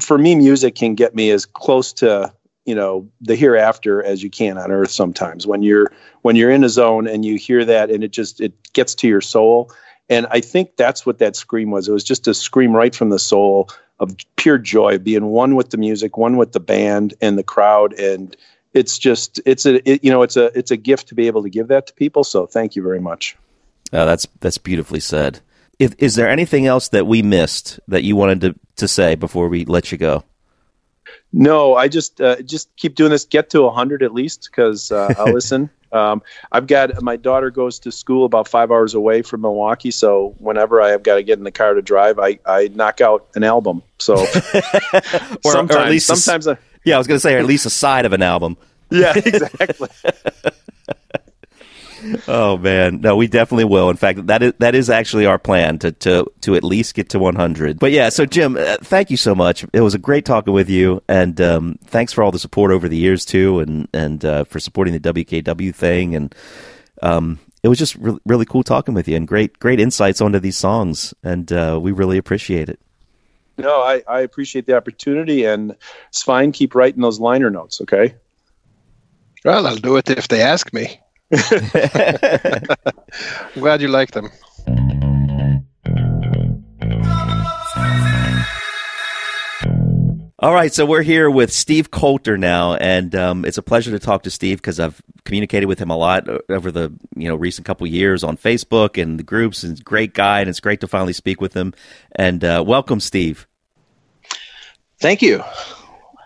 for 0.00 0.18
me 0.18 0.34
music 0.34 0.74
can 0.74 0.94
get 0.94 1.14
me 1.14 1.30
as 1.30 1.46
close 1.46 1.92
to 1.94 2.32
you 2.66 2.74
know 2.74 3.08
the 3.20 3.34
hereafter 3.34 4.02
as 4.02 4.22
you 4.22 4.30
can 4.30 4.58
on 4.58 4.70
earth 4.70 4.90
sometimes. 4.90 5.46
When 5.46 5.62
you're 5.62 5.90
when 6.22 6.36
you're 6.36 6.50
in 6.50 6.64
a 6.64 6.68
zone 6.68 7.06
and 7.06 7.24
you 7.24 7.36
hear 7.36 7.64
that 7.64 7.90
and 7.90 8.04
it 8.04 8.12
just 8.12 8.40
it 8.40 8.52
gets 8.72 8.94
to 8.96 9.08
your 9.08 9.20
soul. 9.20 9.72
And 10.08 10.26
i 10.30 10.40
think 10.40 10.76
that's 10.76 11.06
what 11.06 11.18
that 11.18 11.36
scream 11.36 11.70
was. 11.70 11.88
It 11.88 11.92
was 11.92 12.04
just 12.04 12.28
a 12.28 12.34
scream 12.34 12.74
right 12.74 12.94
from 12.94 13.10
the 13.10 13.18
soul 13.18 13.70
of 13.98 14.16
pure 14.36 14.58
joy 14.58 14.98
being 14.98 15.26
one 15.26 15.56
with 15.56 15.70
the 15.70 15.76
music 15.76 16.16
one 16.16 16.36
with 16.36 16.52
the 16.52 16.60
band 16.60 17.14
and 17.20 17.38
the 17.38 17.42
crowd. 17.42 17.92
And 17.94 18.36
it's 18.72 18.98
just 18.98 19.40
it's 19.44 19.66
a 19.66 19.88
it, 19.88 20.04
you 20.04 20.10
know 20.10 20.22
it's 20.22 20.36
a 20.36 20.56
it's 20.56 20.70
a 20.70 20.76
gift 20.76 21.08
to 21.08 21.14
be 21.14 21.26
able 21.26 21.42
to 21.42 21.50
give 21.50 21.68
that 21.68 21.86
to 21.88 21.94
people. 21.94 22.24
So 22.24 22.46
thank 22.46 22.76
you 22.76 22.82
very 22.82 23.00
much. 23.00 23.36
Oh, 23.92 24.06
that's 24.06 24.26
that's 24.40 24.58
beautifully 24.58 25.00
said. 25.00 25.40
If, 25.80 25.94
is 25.98 26.14
there 26.14 26.28
anything 26.28 26.66
else 26.66 26.88
that 26.90 27.06
we 27.06 27.22
missed 27.22 27.80
that 27.88 28.04
you 28.04 28.14
wanted 28.14 28.40
to, 28.42 28.54
to 28.76 28.86
say 28.86 29.14
before 29.16 29.48
we 29.48 29.64
let 29.64 29.90
you 29.90 29.98
go? 29.98 30.22
No, 31.32 31.74
I 31.74 31.88
just 31.88 32.20
uh, 32.20 32.42
just 32.42 32.68
keep 32.76 32.94
doing 32.94 33.10
this. 33.10 33.24
Get 33.24 33.50
to 33.50 33.68
hundred 33.70 34.02
at 34.02 34.12
least 34.12 34.48
because 34.50 34.92
uh, 34.92 35.12
I'll 35.18 35.32
listen. 35.32 35.70
Um, 35.90 36.22
I've 36.52 36.66
got 36.66 37.00
my 37.02 37.16
daughter 37.16 37.50
goes 37.50 37.78
to 37.80 37.90
school 37.90 38.24
about 38.24 38.46
five 38.46 38.70
hours 38.70 38.94
away 38.94 39.22
from 39.22 39.40
Milwaukee, 39.40 39.90
so 39.90 40.34
whenever 40.38 40.80
I 40.82 40.90
have 40.90 41.02
got 41.02 41.14
to 41.16 41.22
get 41.22 41.38
in 41.38 41.44
the 41.44 41.50
car 41.50 41.74
to 41.74 41.82
drive, 41.82 42.18
I, 42.20 42.38
I 42.46 42.68
knock 42.74 43.00
out 43.00 43.26
an 43.34 43.42
album. 43.42 43.82
So 43.98 44.14
Or- 44.24 44.26
or 45.44 45.52
sometimes, 45.52 45.80
at 45.80 45.88
least 45.90 46.10
a 46.10 46.16
sometimes 46.16 46.46
I, 46.46 46.58
Yeah, 46.84 46.96
I 46.96 46.98
was 46.98 47.06
going 47.08 47.16
to 47.16 47.20
say, 47.20 47.34
or 47.34 47.38
at 47.38 47.46
least 47.46 47.64
a 47.66 47.70
side 47.70 48.04
of 48.06 48.12
an 48.12 48.22
album. 48.22 48.56
yeah, 48.90 49.14
exactly. 49.16 49.88
Oh 52.28 52.56
man, 52.56 53.00
no, 53.00 53.16
we 53.16 53.26
definitely 53.26 53.64
will. 53.64 53.90
In 53.90 53.96
fact, 53.96 54.26
that 54.26 54.42
is 54.42 54.52
that 54.58 54.74
is 54.74 54.88
actually 54.90 55.26
our 55.26 55.38
plan 55.38 55.78
to 55.80 55.92
to 55.92 56.30
to 56.42 56.54
at 56.54 56.64
least 56.64 56.94
get 56.94 57.08
to 57.10 57.18
100. 57.18 57.78
But 57.78 57.92
yeah, 57.92 58.08
so 58.08 58.26
Jim, 58.26 58.56
uh, 58.56 58.76
thank 58.82 59.10
you 59.10 59.16
so 59.16 59.34
much. 59.34 59.64
It 59.72 59.80
was 59.80 59.94
a 59.94 59.98
great 59.98 60.24
talking 60.24 60.52
with 60.52 60.70
you, 60.70 61.02
and 61.08 61.40
um, 61.40 61.78
thanks 61.84 62.12
for 62.12 62.22
all 62.22 62.30
the 62.30 62.38
support 62.38 62.70
over 62.70 62.88
the 62.88 62.96
years 62.96 63.24
too, 63.24 63.60
and 63.60 63.88
and 63.92 64.24
uh, 64.24 64.44
for 64.44 64.60
supporting 64.60 64.94
the 64.94 65.00
WKW 65.00 65.74
thing, 65.74 66.14
and 66.14 66.34
um, 67.02 67.38
it 67.62 67.68
was 67.68 67.78
just 67.78 67.96
re- 67.96 68.18
really 68.26 68.46
cool 68.46 68.62
talking 68.62 68.94
with 68.94 69.06
you, 69.08 69.16
and 69.16 69.28
great 69.28 69.58
great 69.58 69.80
insights 69.80 70.20
onto 70.20 70.38
these 70.38 70.56
songs, 70.56 71.12
and 71.22 71.52
uh, 71.52 71.78
we 71.80 71.92
really 71.92 72.18
appreciate 72.18 72.68
it. 72.68 72.80
No, 73.58 73.82
I, 73.82 74.02
I 74.08 74.20
appreciate 74.20 74.66
the 74.66 74.76
opportunity, 74.76 75.44
and 75.44 75.76
it's 76.08 76.22
fine. 76.22 76.50
Keep 76.52 76.74
writing 76.74 77.02
those 77.02 77.20
liner 77.20 77.50
notes, 77.50 77.80
okay? 77.82 78.14
well, 79.44 79.66
I'll 79.66 79.76
do 79.76 79.96
it 79.96 80.08
if 80.10 80.28
they 80.28 80.40
ask 80.42 80.72
me. 80.72 81.00
I'm 81.32 82.66
glad 83.54 83.80
you 83.80 83.88
like 83.88 84.10
them. 84.12 84.30
All 90.42 90.54
right, 90.54 90.72
so 90.72 90.86
we're 90.86 91.02
here 91.02 91.30
with 91.30 91.52
Steve 91.52 91.90
Coulter 91.90 92.38
now, 92.38 92.74
and 92.74 93.14
um, 93.14 93.44
it's 93.44 93.58
a 93.58 93.62
pleasure 93.62 93.90
to 93.90 93.98
talk 93.98 94.22
to 94.22 94.30
Steve 94.30 94.56
because 94.56 94.80
I've 94.80 95.02
communicated 95.24 95.66
with 95.66 95.78
him 95.78 95.90
a 95.90 95.96
lot 95.96 96.26
over 96.48 96.72
the 96.72 96.90
you 97.14 97.28
know 97.28 97.36
recent 97.36 97.66
couple 97.66 97.86
years 97.86 98.24
on 98.24 98.38
Facebook 98.38 99.00
and 99.00 99.18
the 99.18 99.22
groups. 99.22 99.62
And 99.62 99.72
he's 99.72 99.80
a 99.80 99.84
great 99.84 100.14
guy, 100.14 100.40
and 100.40 100.48
it's 100.48 100.60
great 100.60 100.80
to 100.80 100.88
finally 100.88 101.12
speak 101.12 101.42
with 101.42 101.54
him. 101.54 101.74
And 102.16 102.42
uh, 102.42 102.64
welcome, 102.66 103.00
Steve. 103.00 103.46
Thank 104.98 105.20
you. 105.20 105.44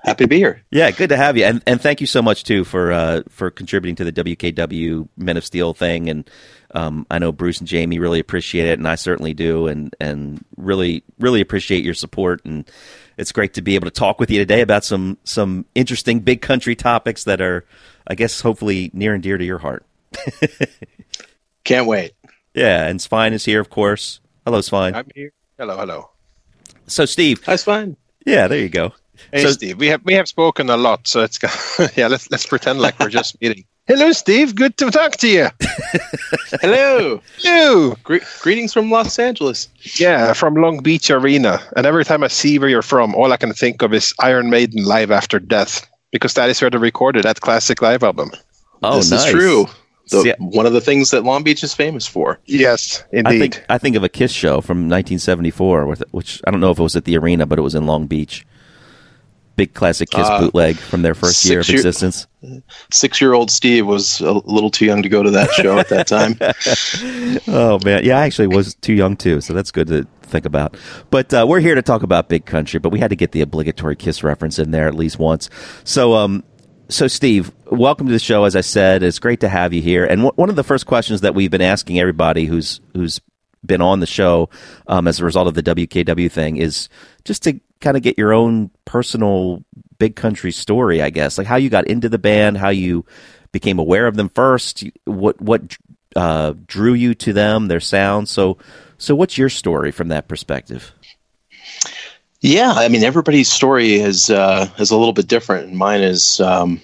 Happy 0.04 0.24
to 0.24 0.28
be 0.28 0.36
here. 0.36 0.62
Yeah, 0.70 0.90
good 0.90 1.08
to 1.08 1.16
have 1.16 1.38
you, 1.38 1.46
and 1.46 1.62
and 1.66 1.80
thank 1.80 2.02
you 2.02 2.06
so 2.06 2.20
much 2.20 2.44
too 2.44 2.64
for 2.64 2.92
uh, 2.92 3.22
for 3.30 3.50
contributing 3.50 3.96
to 3.96 4.04
the 4.04 4.12
WKW 4.12 5.08
Men 5.16 5.38
of 5.38 5.46
Steel 5.46 5.72
thing. 5.72 6.10
And 6.10 6.30
um, 6.74 7.06
I 7.10 7.18
know 7.18 7.32
Bruce 7.32 7.58
and 7.58 7.66
Jamie 7.66 7.98
really 7.98 8.20
appreciate 8.20 8.68
it, 8.68 8.78
and 8.78 8.86
I 8.86 8.96
certainly 8.96 9.32
do, 9.32 9.66
and 9.66 9.96
and 10.00 10.44
really 10.58 11.04
really 11.18 11.40
appreciate 11.40 11.84
your 11.84 11.94
support. 11.94 12.44
And 12.44 12.70
it's 13.16 13.32
great 13.32 13.54
to 13.54 13.62
be 13.62 13.76
able 13.76 13.86
to 13.86 13.90
talk 13.90 14.20
with 14.20 14.30
you 14.30 14.38
today 14.38 14.60
about 14.60 14.84
some 14.84 15.16
some 15.24 15.64
interesting 15.74 16.20
big 16.20 16.42
country 16.42 16.76
topics 16.76 17.24
that 17.24 17.40
are, 17.40 17.64
I 18.06 18.14
guess, 18.14 18.42
hopefully 18.42 18.90
near 18.92 19.14
and 19.14 19.22
dear 19.22 19.38
to 19.38 19.44
your 19.44 19.58
heart. 19.58 19.86
Can't 21.64 21.86
wait. 21.86 22.12
Yeah, 22.52 22.86
and 22.86 23.00
Svein 23.00 23.32
is 23.32 23.46
here, 23.46 23.60
of 23.60 23.70
course. 23.70 24.20
Hello, 24.44 24.60
Svein. 24.60 24.94
I'm 24.94 25.06
here. 25.14 25.32
Hello, 25.58 25.78
hello. 25.78 26.10
So, 26.86 27.06
Steve. 27.06 27.42
That's 27.46 27.64
fine. 27.64 27.96
Yeah, 28.26 28.48
there 28.48 28.58
you 28.58 28.68
go. 28.68 28.92
Hey, 29.32 29.42
So- 29.42 29.50
Steve. 29.52 29.78
We 29.78 29.86
have 29.88 30.02
we 30.04 30.14
have 30.14 30.28
spoken 30.28 30.70
a 30.70 30.76
lot, 30.76 31.06
so 31.08 31.22
it's 31.22 31.38
yeah. 31.96 32.08
Let's 32.08 32.30
let's 32.30 32.46
pretend 32.46 32.80
like 32.80 32.98
we're 32.98 33.08
just 33.10 33.40
meeting. 33.40 33.64
Hello, 33.86 34.12
Steve. 34.12 34.54
Good 34.54 34.76
to 34.78 34.90
talk 34.90 35.16
to 35.18 35.28
you. 35.28 35.48
Hello. 36.62 37.20
Hello. 37.38 37.94
Gre- 38.02 38.24
greetings 38.40 38.72
from 38.72 38.90
Los 38.90 39.18
Angeles. 39.18 39.68
Yeah, 39.98 40.32
from 40.32 40.54
Long 40.54 40.82
Beach 40.82 41.10
Arena. 41.10 41.60
And 41.76 41.86
every 41.86 42.04
time 42.04 42.22
I 42.24 42.28
see 42.28 42.58
where 42.58 42.68
you're 42.70 42.82
from, 42.82 43.14
all 43.14 43.32
I 43.32 43.36
can 43.36 43.52
think 43.52 43.82
of 43.82 43.92
is 43.92 44.14
Iron 44.20 44.48
Maiden 44.50 44.84
Live 44.84 45.10
After 45.10 45.38
Death, 45.38 45.86
because 46.12 46.32
that 46.34 46.48
is 46.48 46.60
where 46.62 46.70
they 46.70 46.78
recorded 46.78 47.24
that 47.24 47.40
classic 47.42 47.82
live 47.82 48.02
album. 48.02 48.30
Oh, 48.82 48.96
this 48.96 49.10
nice. 49.10 49.26
is 49.26 49.30
true. 49.32 49.66
The, 50.10 50.20
See, 50.22 50.34
one 50.38 50.66
of 50.66 50.72
the 50.74 50.80
things 50.82 51.10
that 51.10 51.24
Long 51.24 51.42
Beach 51.42 51.62
is 51.62 51.74
famous 51.74 52.06
for. 52.06 52.38
Yes, 52.46 53.02
I 53.12 53.16
indeed. 53.18 53.38
think 53.38 53.64
I 53.68 53.78
think 53.78 53.96
of 53.96 54.04
a 54.04 54.08
Kiss 54.08 54.32
show 54.32 54.60
from 54.60 54.78
1974, 54.88 55.86
with, 55.86 56.02
which 56.10 56.40
I 56.46 56.50
don't 56.50 56.60
know 56.60 56.70
if 56.70 56.78
it 56.78 56.82
was 56.82 56.96
at 56.96 57.04
the 57.04 57.16
arena, 57.18 57.46
but 57.46 57.58
it 57.58 57.62
was 57.62 57.74
in 57.74 57.86
Long 57.86 58.06
Beach. 58.06 58.46
Big 59.56 59.72
classic 59.74 60.10
Kiss 60.10 60.26
Uh, 60.26 60.40
bootleg 60.40 60.76
from 60.76 61.02
their 61.02 61.14
first 61.14 61.44
year 61.44 61.60
of 61.60 61.68
year- 61.68 61.76
existence. 61.78 62.26
Six 62.90 63.20
year 63.20 63.32
old 63.34 63.50
Steve 63.50 63.86
was 63.86 64.20
a 64.20 64.32
little 64.32 64.70
too 64.70 64.84
young 64.84 65.02
to 65.02 65.08
go 65.08 65.22
to 65.22 65.30
that 65.30 65.50
show 65.52 65.78
at 65.78 65.88
that 65.90 66.06
time. 66.06 66.36
Oh 67.48 67.78
man, 67.84 68.04
yeah, 68.04 68.18
I 68.18 68.24
actually 68.26 68.48
was 68.48 68.74
too 68.76 68.92
young 68.94 69.16
too, 69.16 69.40
so 69.40 69.52
that's 69.52 69.70
good 69.70 69.88
to 69.88 70.06
think 70.22 70.44
about. 70.46 70.76
But 71.10 71.32
uh, 71.32 71.46
we're 71.48 71.60
here 71.60 71.74
to 71.74 71.82
talk 71.82 72.02
about 72.02 72.28
Big 72.28 72.46
Country, 72.46 72.80
but 72.80 72.90
we 72.90 72.98
had 72.98 73.10
to 73.10 73.16
get 73.16 73.32
the 73.32 73.40
obligatory 73.40 73.96
Kiss 73.96 74.22
reference 74.22 74.58
in 74.58 74.70
there 74.70 74.86
at 74.88 74.94
least 74.94 75.18
once. 75.18 75.50
So, 75.84 76.14
um, 76.14 76.42
so 76.88 77.06
Steve, 77.06 77.52
welcome 77.70 78.06
to 78.06 78.12
the 78.12 78.18
show. 78.18 78.44
As 78.44 78.56
I 78.56 78.60
said, 78.60 79.02
it's 79.02 79.18
great 79.18 79.40
to 79.40 79.48
have 79.48 79.72
you 79.72 79.80
here. 79.82 80.04
And 80.04 80.22
w- 80.22 80.32
one 80.36 80.48
of 80.50 80.56
the 80.56 80.64
first 80.64 80.86
questions 80.86 81.20
that 81.22 81.34
we've 81.34 81.50
been 81.50 81.62
asking 81.62 81.98
everybody 81.98 82.46
who's 82.46 82.80
who's 82.94 83.20
been 83.64 83.80
on 83.80 84.00
the 84.00 84.06
show 84.06 84.50
um, 84.88 85.08
as 85.08 85.20
a 85.20 85.24
result 85.24 85.46
of 85.48 85.54
the 85.54 85.62
WKW 85.62 86.30
thing 86.30 86.56
is 86.58 86.88
just 87.24 87.42
to 87.44 87.58
kind 87.80 87.96
of 87.96 88.02
get 88.02 88.18
your 88.18 88.32
own 88.32 88.70
personal 88.84 89.64
Big 89.98 90.16
Country 90.16 90.52
story, 90.52 91.02
I 91.02 91.10
guess, 91.10 91.38
like 91.38 91.46
how 91.46 91.56
you 91.56 91.70
got 91.70 91.86
into 91.86 92.08
the 92.08 92.18
band, 92.18 92.58
how 92.58 92.70
you 92.70 93.04
became 93.52 93.78
aware 93.78 94.06
of 94.06 94.16
them 94.16 94.28
first, 94.28 94.84
what 95.04 95.40
what 95.40 95.76
uh, 96.16 96.54
drew 96.66 96.94
you 96.94 97.14
to 97.14 97.32
them, 97.32 97.68
their 97.68 97.80
sound. 97.80 98.28
So, 98.28 98.58
so 98.98 99.14
what's 99.14 99.38
your 99.38 99.48
story 99.48 99.90
from 99.90 100.08
that 100.08 100.28
perspective? 100.28 100.92
Yeah, 102.40 102.72
I 102.72 102.88
mean 102.88 103.02
everybody's 103.02 103.50
story 103.50 103.94
is 103.94 104.28
uh, 104.28 104.68
is 104.78 104.90
a 104.90 104.96
little 104.96 105.14
bit 105.14 105.28
different, 105.28 105.68
and 105.68 105.78
mine 105.78 106.02
is 106.02 106.40
um, 106.40 106.80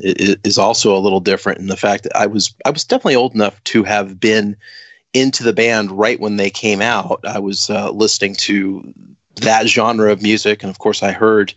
is 0.00 0.58
also 0.58 0.96
a 0.96 0.98
little 0.98 1.20
different 1.20 1.60
in 1.60 1.66
the 1.66 1.76
fact 1.76 2.04
that 2.04 2.16
I 2.16 2.26
was 2.26 2.54
I 2.64 2.70
was 2.70 2.84
definitely 2.84 3.16
old 3.16 3.34
enough 3.34 3.62
to 3.64 3.84
have 3.84 4.18
been 4.18 4.56
into 5.12 5.44
the 5.44 5.52
band 5.52 5.90
right 5.92 6.18
when 6.18 6.36
they 6.36 6.50
came 6.50 6.82
out. 6.82 7.20
I 7.24 7.38
was 7.38 7.70
uh, 7.70 7.90
listening 7.90 8.34
to 8.36 8.92
that 9.40 9.66
genre 9.66 10.10
of 10.10 10.22
music, 10.22 10.62
and 10.62 10.70
of 10.70 10.78
course, 10.78 11.02
I 11.02 11.12
heard 11.12 11.54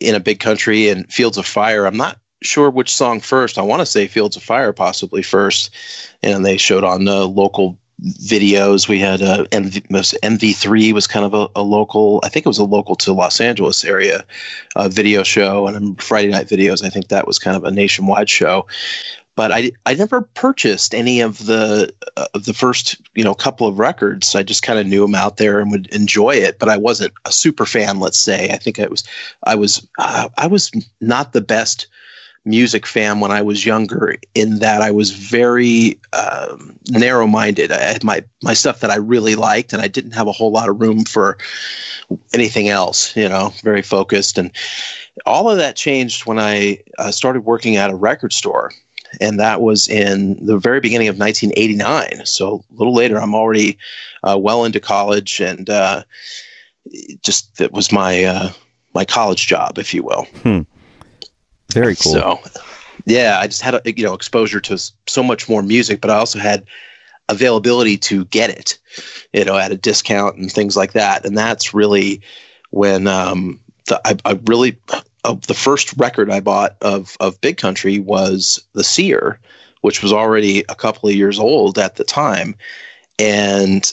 in 0.00 0.14
a 0.14 0.20
big 0.20 0.40
country 0.40 0.88
and 0.88 1.10
Fields 1.12 1.38
of 1.38 1.46
Fire. 1.46 1.86
I'm 1.86 1.96
not 1.96 2.18
sure 2.42 2.70
which 2.70 2.94
song 2.94 3.20
first. 3.20 3.58
I 3.58 3.62
want 3.62 3.80
to 3.80 3.86
say 3.86 4.06
Fields 4.08 4.36
of 4.36 4.42
Fire 4.42 4.72
possibly 4.72 5.22
first, 5.22 5.74
and 6.22 6.44
they 6.44 6.56
showed 6.56 6.84
on 6.84 7.04
the 7.04 7.26
local 7.28 7.78
videos. 8.02 8.88
We 8.88 8.98
had 8.98 9.22
uh, 9.22 9.44
MV, 9.46 9.90
most- 9.90 10.16
MV3 10.22 10.92
was 10.92 11.06
kind 11.06 11.24
of 11.24 11.34
a, 11.34 11.48
a 11.54 11.62
local. 11.62 12.20
I 12.24 12.28
think 12.28 12.46
it 12.46 12.48
was 12.48 12.58
a 12.58 12.64
local 12.64 12.96
to 12.96 13.12
Los 13.12 13.40
Angeles 13.40 13.84
area 13.84 14.24
uh, 14.76 14.88
video 14.88 15.22
show, 15.22 15.66
and 15.66 16.00
Friday 16.02 16.28
Night 16.28 16.48
Videos. 16.48 16.84
I 16.84 16.90
think 16.90 17.08
that 17.08 17.26
was 17.26 17.38
kind 17.38 17.56
of 17.56 17.64
a 17.64 17.70
nationwide 17.70 18.28
show. 18.28 18.66
But 19.34 19.50
I, 19.50 19.72
I 19.86 19.94
never 19.94 20.22
purchased 20.22 20.94
any 20.94 21.20
of 21.20 21.46
the 21.46 21.94
uh, 22.16 22.26
the 22.34 22.52
first 22.52 23.00
you 23.14 23.24
know 23.24 23.34
couple 23.34 23.66
of 23.66 23.78
records. 23.78 24.34
I 24.34 24.42
just 24.42 24.62
kind 24.62 24.78
of 24.78 24.86
knew 24.86 25.00
them 25.02 25.14
out 25.14 25.38
there 25.38 25.58
and 25.58 25.70
would 25.70 25.86
enjoy 25.88 26.34
it. 26.34 26.58
But 26.58 26.68
I 26.68 26.76
wasn't 26.76 27.14
a 27.24 27.32
super 27.32 27.64
fan. 27.64 27.98
Let's 27.98 28.18
say 28.18 28.50
I 28.50 28.58
think 28.58 28.78
I 28.78 28.86
was 28.86 29.04
I 29.44 29.54
was 29.54 29.86
uh, 29.98 30.28
I 30.36 30.46
was 30.46 30.70
not 31.00 31.32
the 31.32 31.40
best 31.40 31.86
music 32.44 32.86
fan 32.86 33.20
when 33.20 33.30
I 33.30 33.42
was 33.42 33.64
younger. 33.64 34.16
In 34.34 34.58
that 34.58 34.82
I 34.82 34.90
was 34.90 35.12
very 35.12 36.00
um, 36.12 36.78
narrow 36.90 37.26
minded. 37.26 37.70
I 37.72 37.80
had 37.80 38.04
my 38.04 38.24
my 38.42 38.54
stuff 38.54 38.80
that 38.80 38.90
I 38.90 38.96
really 38.96 39.34
liked, 39.34 39.72
and 39.72 39.82
I 39.82 39.88
didn't 39.88 40.12
have 40.12 40.26
a 40.26 40.32
whole 40.32 40.50
lot 40.50 40.68
of 40.68 40.80
room 40.80 41.04
for 41.04 41.38
anything 42.32 42.68
else. 42.68 43.16
You 43.16 43.28
know, 43.28 43.52
very 43.62 43.82
focused, 43.82 44.38
and 44.38 44.52
all 45.26 45.50
of 45.50 45.58
that 45.58 45.76
changed 45.76 46.26
when 46.26 46.38
I 46.38 46.82
uh, 46.98 47.10
started 47.10 47.42
working 47.42 47.76
at 47.76 47.90
a 47.90 47.96
record 47.96 48.32
store. 48.32 48.72
And 49.20 49.38
that 49.40 49.60
was 49.60 49.88
in 49.88 50.44
the 50.44 50.58
very 50.58 50.80
beginning 50.80 51.08
of 51.08 51.18
1989. 51.18 52.26
So 52.26 52.64
a 52.70 52.74
little 52.74 52.94
later, 52.94 53.18
I'm 53.18 53.34
already 53.34 53.78
uh, 54.22 54.38
well 54.38 54.64
into 54.64 54.80
college, 54.80 55.40
and 55.40 55.68
uh, 55.68 56.04
it 56.86 57.22
just 57.22 57.56
that 57.56 57.72
was 57.72 57.92
my 57.92 58.24
uh, 58.24 58.52
my 58.94 59.04
college 59.04 59.46
job, 59.46 59.78
if 59.78 59.92
you 59.92 60.02
will. 60.02 60.26
Very 61.72 61.96
cool. 61.96 62.12
So, 62.12 62.40
yeah, 63.06 63.38
I 63.40 63.46
just 63.46 63.62
had 63.62 63.74
a, 63.74 63.82
you 63.84 64.04
know 64.04 64.14
exposure 64.14 64.60
to 64.60 64.78
so 65.06 65.22
much 65.22 65.48
more 65.48 65.62
music, 65.62 66.00
but 66.00 66.10
I 66.10 66.16
also 66.16 66.38
had 66.38 66.66
availability 67.28 67.96
to 67.96 68.24
get 68.26 68.50
it, 68.50 68.78
you 69.32 69.44
know, 69.44 69.56
at 69.56 69.72
a 69.72 69.76
discount 69.76 70.36
and 70.36 70.50
things 70.50 70.76
like 70.76 70.92
that. 70.92 71.24
And 71.24 71.36
that's 71.36 71.72
really 71.72 72.20
when 72.70 73.06
um, 73.06 73.60
the, 73.86 74.00
I, 74.04 74.16
I 74.24 74.40
really 74.44 74.78
uh, 75.24 75.34
the 75.46 75.54
first 75.54 75.94
record 75.96 76.30
I 76.30 76.40
bought 76.40 76.76
of 76.80 77.16
of 77.20 77.40
Big 77.40 77.56
Country 77.56 77.98
was 77.98 78.64
The 78.72 78.84
Seer, 78.84 79.40
which 79.82 80.02
was 80.02 80.12
already 80.12 80.60
a 80.68 80.74
couple 80.74 81.08
of 81.08 81.14
years 81.14 81.38
old 81.38 81.78
at 81.78 81.96
the 81.96 82.04
time, 82.04 82.54
and 83.18 83.92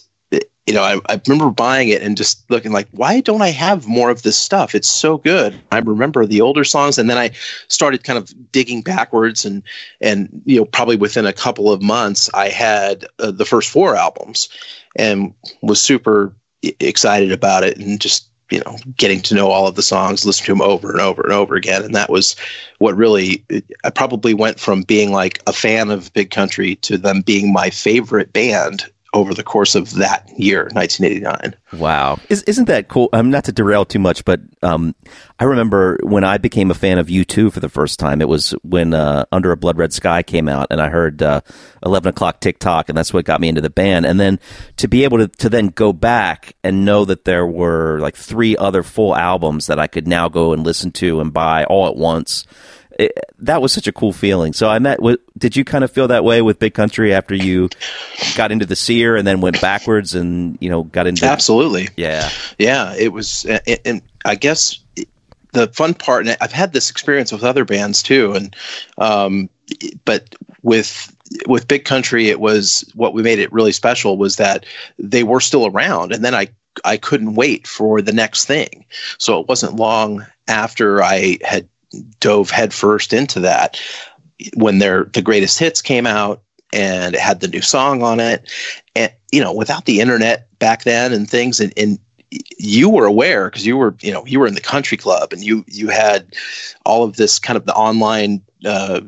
you 0.70 0.76
know, 0.76 0.84
I, 0.84 1.00
I 1.12 1.20
remember 1.28 1.50
buying 1.50 1.90
it 1.90 2.04
and 2.04 2.16
just 2.16 2.48
looking 2.52 2.72
like, 2.72 2.88
why 2.92 3.22
don't 3.22 3.42
I 3.42 3.50
have 3.50 3.88
more 3.88 4.12
of 4.12 4.22
this 4.22 4.38
stuff? 4.38 4.76
It's 4.76 4.88
so 4.88 5.18
good. 5.18 5.60
I 5.72 5.80
remember 5.80 6.28
the 6.28 6.42
older 6.42 6.64
songs, 6.64 7.00
and 7.00 7.10
then 7.10 7.18
I 7.18 7.32
started 7.70 8.04
kind 8.04 8.20
of 8.20 8.32
digging 8.52 8.84
backwards, 8.84 9.46
and 9.46 9.64
and 10.00 10.44
you 10.46 10.60
know, 10.60 10.66
probably 10.66 10.96
within 10.96 11.26
a 11.26 11.34
couple 11.34 11.72
of 11.72 11.82
months, 11.82 12.30
I 12.36 12.50
had 12.50 13.08
uh, 13.18 13.32
the 13.32 13.46
first 13.46 13.72
four 13.72 13.96
albums, 13.96 14.48
and 14.96 15.34
was 15.64 15.82
super 15.82 16.36
excited 16.62 17.32
about 17.32 17.64
it, 17.64 17.80
and 17.80 18.00
just 18.00 18.29
you 18.50 18.62
know, 18.66 18.78
getting 18.98 19.22
to 19.22 19.36
know 19.36 19.50
all 19.50 19.68
of 19.68 19.76
the 19.76 19.82
songs, 19.82 20.26
listen 20.26 20.46
to 20.46 20.52
them 20.52 20.62
over 20.62 20.92
and 20.92 21.00
over 21.00 21.22
and 21.22 21.32
over 21.32 21.56
again, 21.56 21.84
and 21.84 21.96
that 21.96 22.10
was 22.10 22.36
what 22.80 22.96
really. 22.96 23.44
I 23.84 23.90
probably 23.90 24.34
went 24.34 24.60
from 24.60 24.84
being 24.84 25.12
like 25.12 25.42
a 25.48 25.54
fan 25.54 25.90
of 25.90 26.14
Big 26.14 26.32
Country 26.32 26.76
to 26.78 26.98
them 26.98 27.22
being 27.22 27.54
my 27.54 27.70
favorite 27.70 28.34
band 28.34 28.90
over 29.14 29.34
the 29.34 29.44
course 29.44 29.76
of 29.76 29.94
that 29.96 30.30
year, 30.38 30.70
1989. 30.74 31.56
Wow, 31.80 32.20
Is, 32.30 32.44
isn't 32.44 32.66
that 32.66 32.88
cool? 32.88 33.10
Um, 33.14 33.32
not 33.32 33.46
to 33.46 33.52
derail 33.52 33.86
too 33.86 34.00
much, 34.00 34.24
but 34.24 34.40
um, 34.62 34.94
I 35.40 35.46
remember 35.46 35.98
when 36.04 36.24
I 36.24 36.38
became 36.38 36.70
a 36.70 36.76
fan 36.76 37.00
of 37.00 37.08
U2 37.08 37.52
for 37.52 37.60
the 37.60 37.70
first 37.70 38.00
time. 38.00 38.22
It 38.22 38.28
was 38.28 38.52
when 38.64 38.94
uh, 38.94 39.26
Under 39.32 39.52
a 39.52 39.58
Blood 39.58 39.78
Red 39.78 39.94
Sky 39.94 40.22
came 40.22 40.48
out, 40.48 40.68
and 40.70 40.82
I 40.82 40.90
heard 40.90 41.24
uh, 41.24 41.42
Eleven 41.84 42.10
O'clock 42.10 42.40
Tick 42.40 42.60
Tock, 42.60 42.90
and 42.90 42.98
that's 42.98 43.14
what 43.14 43.26
got 43.26 43.42
me 43.42 43.50
into 43.50 43.62
the 43.62 43.70
band. 43.70 44.06
And 44.06 44.20
then 44.20 44.40
to 44.78 44.88
be 44.88 45.04
able 45.04 45.18
to 45.20 45.28
to 45.28 45.50
then 45.50 45.68
go 45.68 45.92
back 45.92 46.56
and 46.64 46.86
know 46.86 47.06
that 47.06 47.26
there 47.26 47.48
were 47.48 48.00
like 48.00 48.16
three 48.16 48.56
other 48.58 48.84
full 48.84 49.16
albums 49.16 49.68
that 49.68 49.80
I 49.80 49.88
could 49.88 50.08
now 50.08 50.30
go 50.30 50.54
and 50.54 50.64
listen 50.64 50.92
to 50.94 51.20
and 51.20 51.34
buy 51.34 51.64
all 51.66 51.88
at 51.88 51.96
once. 51.96 52.46
It, 53.00 53.18
that 53.40 53.62
was 53.62 53.72
such 53.72 53.88
a 53.88 53.94
cool 53.94 54.12
feeling. 54.12 54.52
So 54.52 54.68
I 54.70 54.78
met. 54.80 54.98
w- 54.98 55.18
Did 55.38 55.56
you 55.56 55.64
kind 55.64 55.84
of 55.86 55.92
feel 55.92 56.10
that 56.10 56.26
way 56.26 56.42
with 56.42 56.60
Big 56.60 56.74
Country 56.74 57.14
after 57.14 57.34
you 57.34 57.70
got 58.36 58.52
into 58.52 58.66
the 58.66 58.76
Seer 58.76 59.16
and 59.16 59.26
then 59.26 59.40
went 59.40 59.62
backwards 59.62 60.14
and 60.16 60.58
you 60.60 60.70
know 60.70 60.84
got 60.84 61.08
into 61.08 61.26
Absolutely. 61.26 61.88
Yeah. 61.96 62.30
Yeah, 62.58 62.94
it 62.96 63.14
was, 63.14 63.46
and, 63.46 63.80
and 63.86 64.02
I 64.26 64.36
guess 64.36 64.80
the 65.54 65.68
fun 65.70 65.94
part, 65.94 66.28
and 66.28 66.38
I've 66.42 66.52
had 66.52 66.74
this 66.74 66.90
experience 66.90 67.32
with 67.32 67.44
other 67.44 67.64
bands 67.66 68.04
too, 68.04 68.34
and 68.34 68.56
um, 68.98 69.50
but 70.04 70.36
with 70.62 71.16
with 71.48 71.70
Big 71.70 71.86
Country, 71.86 72.28
it 72.28 72.42
was 72.42 72.90
what 72.96 73.14
we 73.14 73.24
made 73.24 73.40
it 73.40 73.52
really 73.54 73.72
special 73.72 74.18
was 74.18 74.36
that 74.36 74.66
they 74.98 75.24
were 75.24 75.40
still 75.40 75.68
around, 75.68 76.12
and 76.12 76.24
then 76.24 76.36
I 76.36 76.50
I 76.84 76.98
couldn't 76.98 77.36
wait 77.36 77.66
for 77.66 78.02
the 78.02 78.12
next 78.12 78.46
thing, 78.46 78.86
so 79.18 79.40
it 79.40 79.48
wasn't 79.48 79.78
long 79.78 80.26
after 80.50 81.02
I 81.02 81.38
had 81.44 81.70
dove 82.20 82.50
headfirst 82.50 83.14
into 83.14 83.40
that 83.40 83.80
when 84.56 84.80
their 84.80 85.06
the 85.06 85.22
greatest 85.22 85.60
hits 85.60 85.82
came 85.82 86.06
out 86.06 86.42
and 86.72 87.16
it 87.16 87.22
had 87.22 87.40
the 87.40 87.48
new 87.48 87.62
song 87.62 88.04
on 88.04 88.20
it. 88.20 88.50
And 88.96 89.12
you 89.32 89.42
know 89.42 89.54
without 89.54 89.86
the 89.86 90.00
internet 90.00 90.48
back 90.60 90.84
then 90.84 91.14
and 91.14 91.30
things 91.30 91.60
and, 91.60 91.74
and 91.78 92.00
you 92.58 92.90
were 92.90 93.06
aware 93.06 93.50
because 93.50 93.66
you 93.66 93.78
were 93.78 93.96
you 94.02 94.12
know 94.12 94.26
you 94.26 94.40
were 94.40 94.48
in 94.48 94.54
the 94.54 94.62
country 94.62 94.98
club 94.98 95.34
and 95.34 95.44
you 95.44 95.66
you 95.68 95.88
had 95.88 96.36
all 96.86 97.04
of 97.04 97.16
this 97.16 97.40
kind 97.40 97.58
of 97.58 97.66
the 97.66 97.74
online 97.74 98.42
uh, 98.66 99.02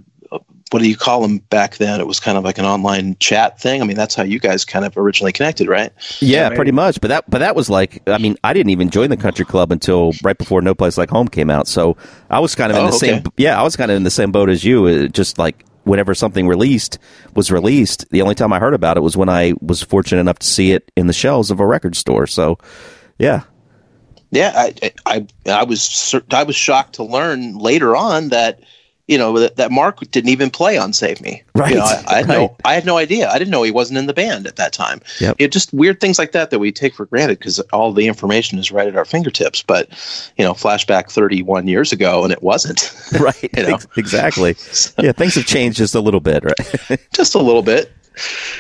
what 0.72 0.82
do 0.82 0.90
you 0.90 0.98
call 0.98 1.22
them 1.22 1.40
back 1.50 1.78
then 1.78 2.00
it 2.02 2.08
was 2.08 2.20
kind 2.20 2.38
of 2.38 2.44
like 2.44 2.58
an 2.58 2.66
online 2.66 3.16
chat 3.20 3.60
thing 3.60 3.82
i 3.82 3.86
mean 3.86 3.98
that's 3.98 4.16
how 4.16 4.24
you 4.24 4.40
guys 4.40 4.66
kind 4.66 4.86
of 4.86 4.98
originally 4.98 5.32
connected 5.34 5.68
right 5.68 5.94
Yeah, 6.24 6.50
pretty 6.52 6.72
much. 6.72 7.02
But 7.02 7.08
that 7.08 7.30
but 7.30 7.40
that 7.40 7.56
was 7.56 7.70
like 7.70 8.02
I 8.08 8.18
mean, 8.20 8.36
I 8.44 8.54
didn't 8.54 8.70
even 8.70 8.90
join 8.92 9.10
the 9.10 9.18
country 9.18 9.44
club 9.46 9.72
until 9.72 10.18
right 10.22 10.38
before 10.38 10.62
No 10.62 10.76
Place 10.76 10.98
Like 10.98 11.10
Home 11.10 11.28
came 11.28 11.50
out. 11.50 11.68
So 11.68 11.98
I 12.30 12.40
was 12.40 12.54
kind 12.54 12.72
of 12.72 12.78
in 12.78 12.86
Oh, 12.86 12.86
the 12.86 12.94
okay. 12.98 13.22
same 13.22 13.24
yeah, 13.38 13.60
I 13.60 13.64
was 13.64 13.76
kind 13.76 13.90
of 13.90 13.98
in 13.98 14.04
the 14.04 14.12
same 14.12 14.32
boat 14.32 14.50
as 14.50 14.64
you. 14.64 14.86
uh, 14.86 15.08
Just 15.08 15.40
like 15.40 15.66
whenever 15.84 16.14
something 16.14 16.48
released 16.48 17.00
was 17.36 17.52
released, 17.52 18.08
the 18.12 18.22
only 18.22 18.36
time 18.36 18.54
I 18.54 18.60
heard 18.60 18.76
about 18.76 18.98
it 18.98 19.02
was 19.02 19.18
when 19.18 19.30
I 19.30 19.54
was 19.62 19.82
fortunate 19.82 20.22
enough 20.22 20.38
to 20.40 20.48
see 20.48 20.74
it 20.74 20.92
in 20.96 21.08
the 21.08 21.14
shelves 21.14 21.50
of 21.50 21.60
a 21.60 21.66
record 21.66 21.96
store. 21.96 22.28
So 22.28 22.58
yeah. 23.18 23.44
Yeah, 24.32 24.54
I, 24.56 24.92
I 25.06 25.28
I 25.46 25.64
was 25.64 26.16
I 26.32 26.44
was 26.44 26.56
shocked 26.56 26.96
to 26.96 27.04
learn 27.04 27.58
later 27.58 27.96
on 27.98 28.30
that 28.30 28.62
you 29.08 29.18
know 29.18 29.38
that, 29.39 29.56
that 29.58 29.72
Mark 29.72 29.99
didn't 30.12 30.30
even 30.30 30.49
play 30.49 30.78
on 30.78 30.93
Save 30.93 31.22
Me. 31.22 31.43
Right, 31.56 31.72
You 31.72 31.78
know, 31.78 31.84
I, 31.84 32.04
I 32.08 32.16
had 32.18 32.30
right. 32.30 32.38
no 32.38 32.58
I 32.66 32.74
had 32.74 32.86
no 32.86 32.97
idea. 32.97 33.30
I 33.30 33.38
didn't 33.38 33.52
know 33.52 33.64
he 33.64 33.72
wasn't 33.72 33.97
in 33.99 34.06
the 34.06 34.14
band 34.14 34.47
at 34.47 34.56
that 34.58 34.74
time. 34.74 35.02
Yep. 35.20 35.36
It 35.39 35.52
just 35.52 35.74
weird 35.74 35.99
things 35.99 36.18
like 36.20 36.32
that 36.32 36.49
that 36.52 36.60
we 36.60 36.72
take 36.72 36.93
for 36.95 37.06
granted 37.06 37.39
because 37.39 37.60
all 37.74 37.91
the 37.93 38.08
information 38.08 38.58
is 38.60 38.72
right 38.72 38.88
at 38.88 38.95
our 38.95 39.06
fingertips. 39.06 39.62
But 39.64 39.89
you 40.38 40.45
know, 40.45 40.54
flashback 40.54 41.12
31 41.12 41.68
years 41.68 41.91
ago, 41.91 42.24
and 42.24 42.32
it 42.32 42.41
wasn't. 42.41 42.93
right. 43.20 43.49
You 43.58 43.64
know? 43.64 43.74
Ex- 43.76 43.88
exactly. 43.97 44.56
Yeah, 45.02 45.12
things 45.14 45.36
have 45.36 45.45
changed 45.45 45.78
just 45.78 45.95
a 45.95 45.99
little 45.99 46.20
bit, 46.20 46.43
right? 46.43 46.99
just 47.14 47.36
a 47.36 47.39
little 47.39 47.64
bit. 47.64 47.91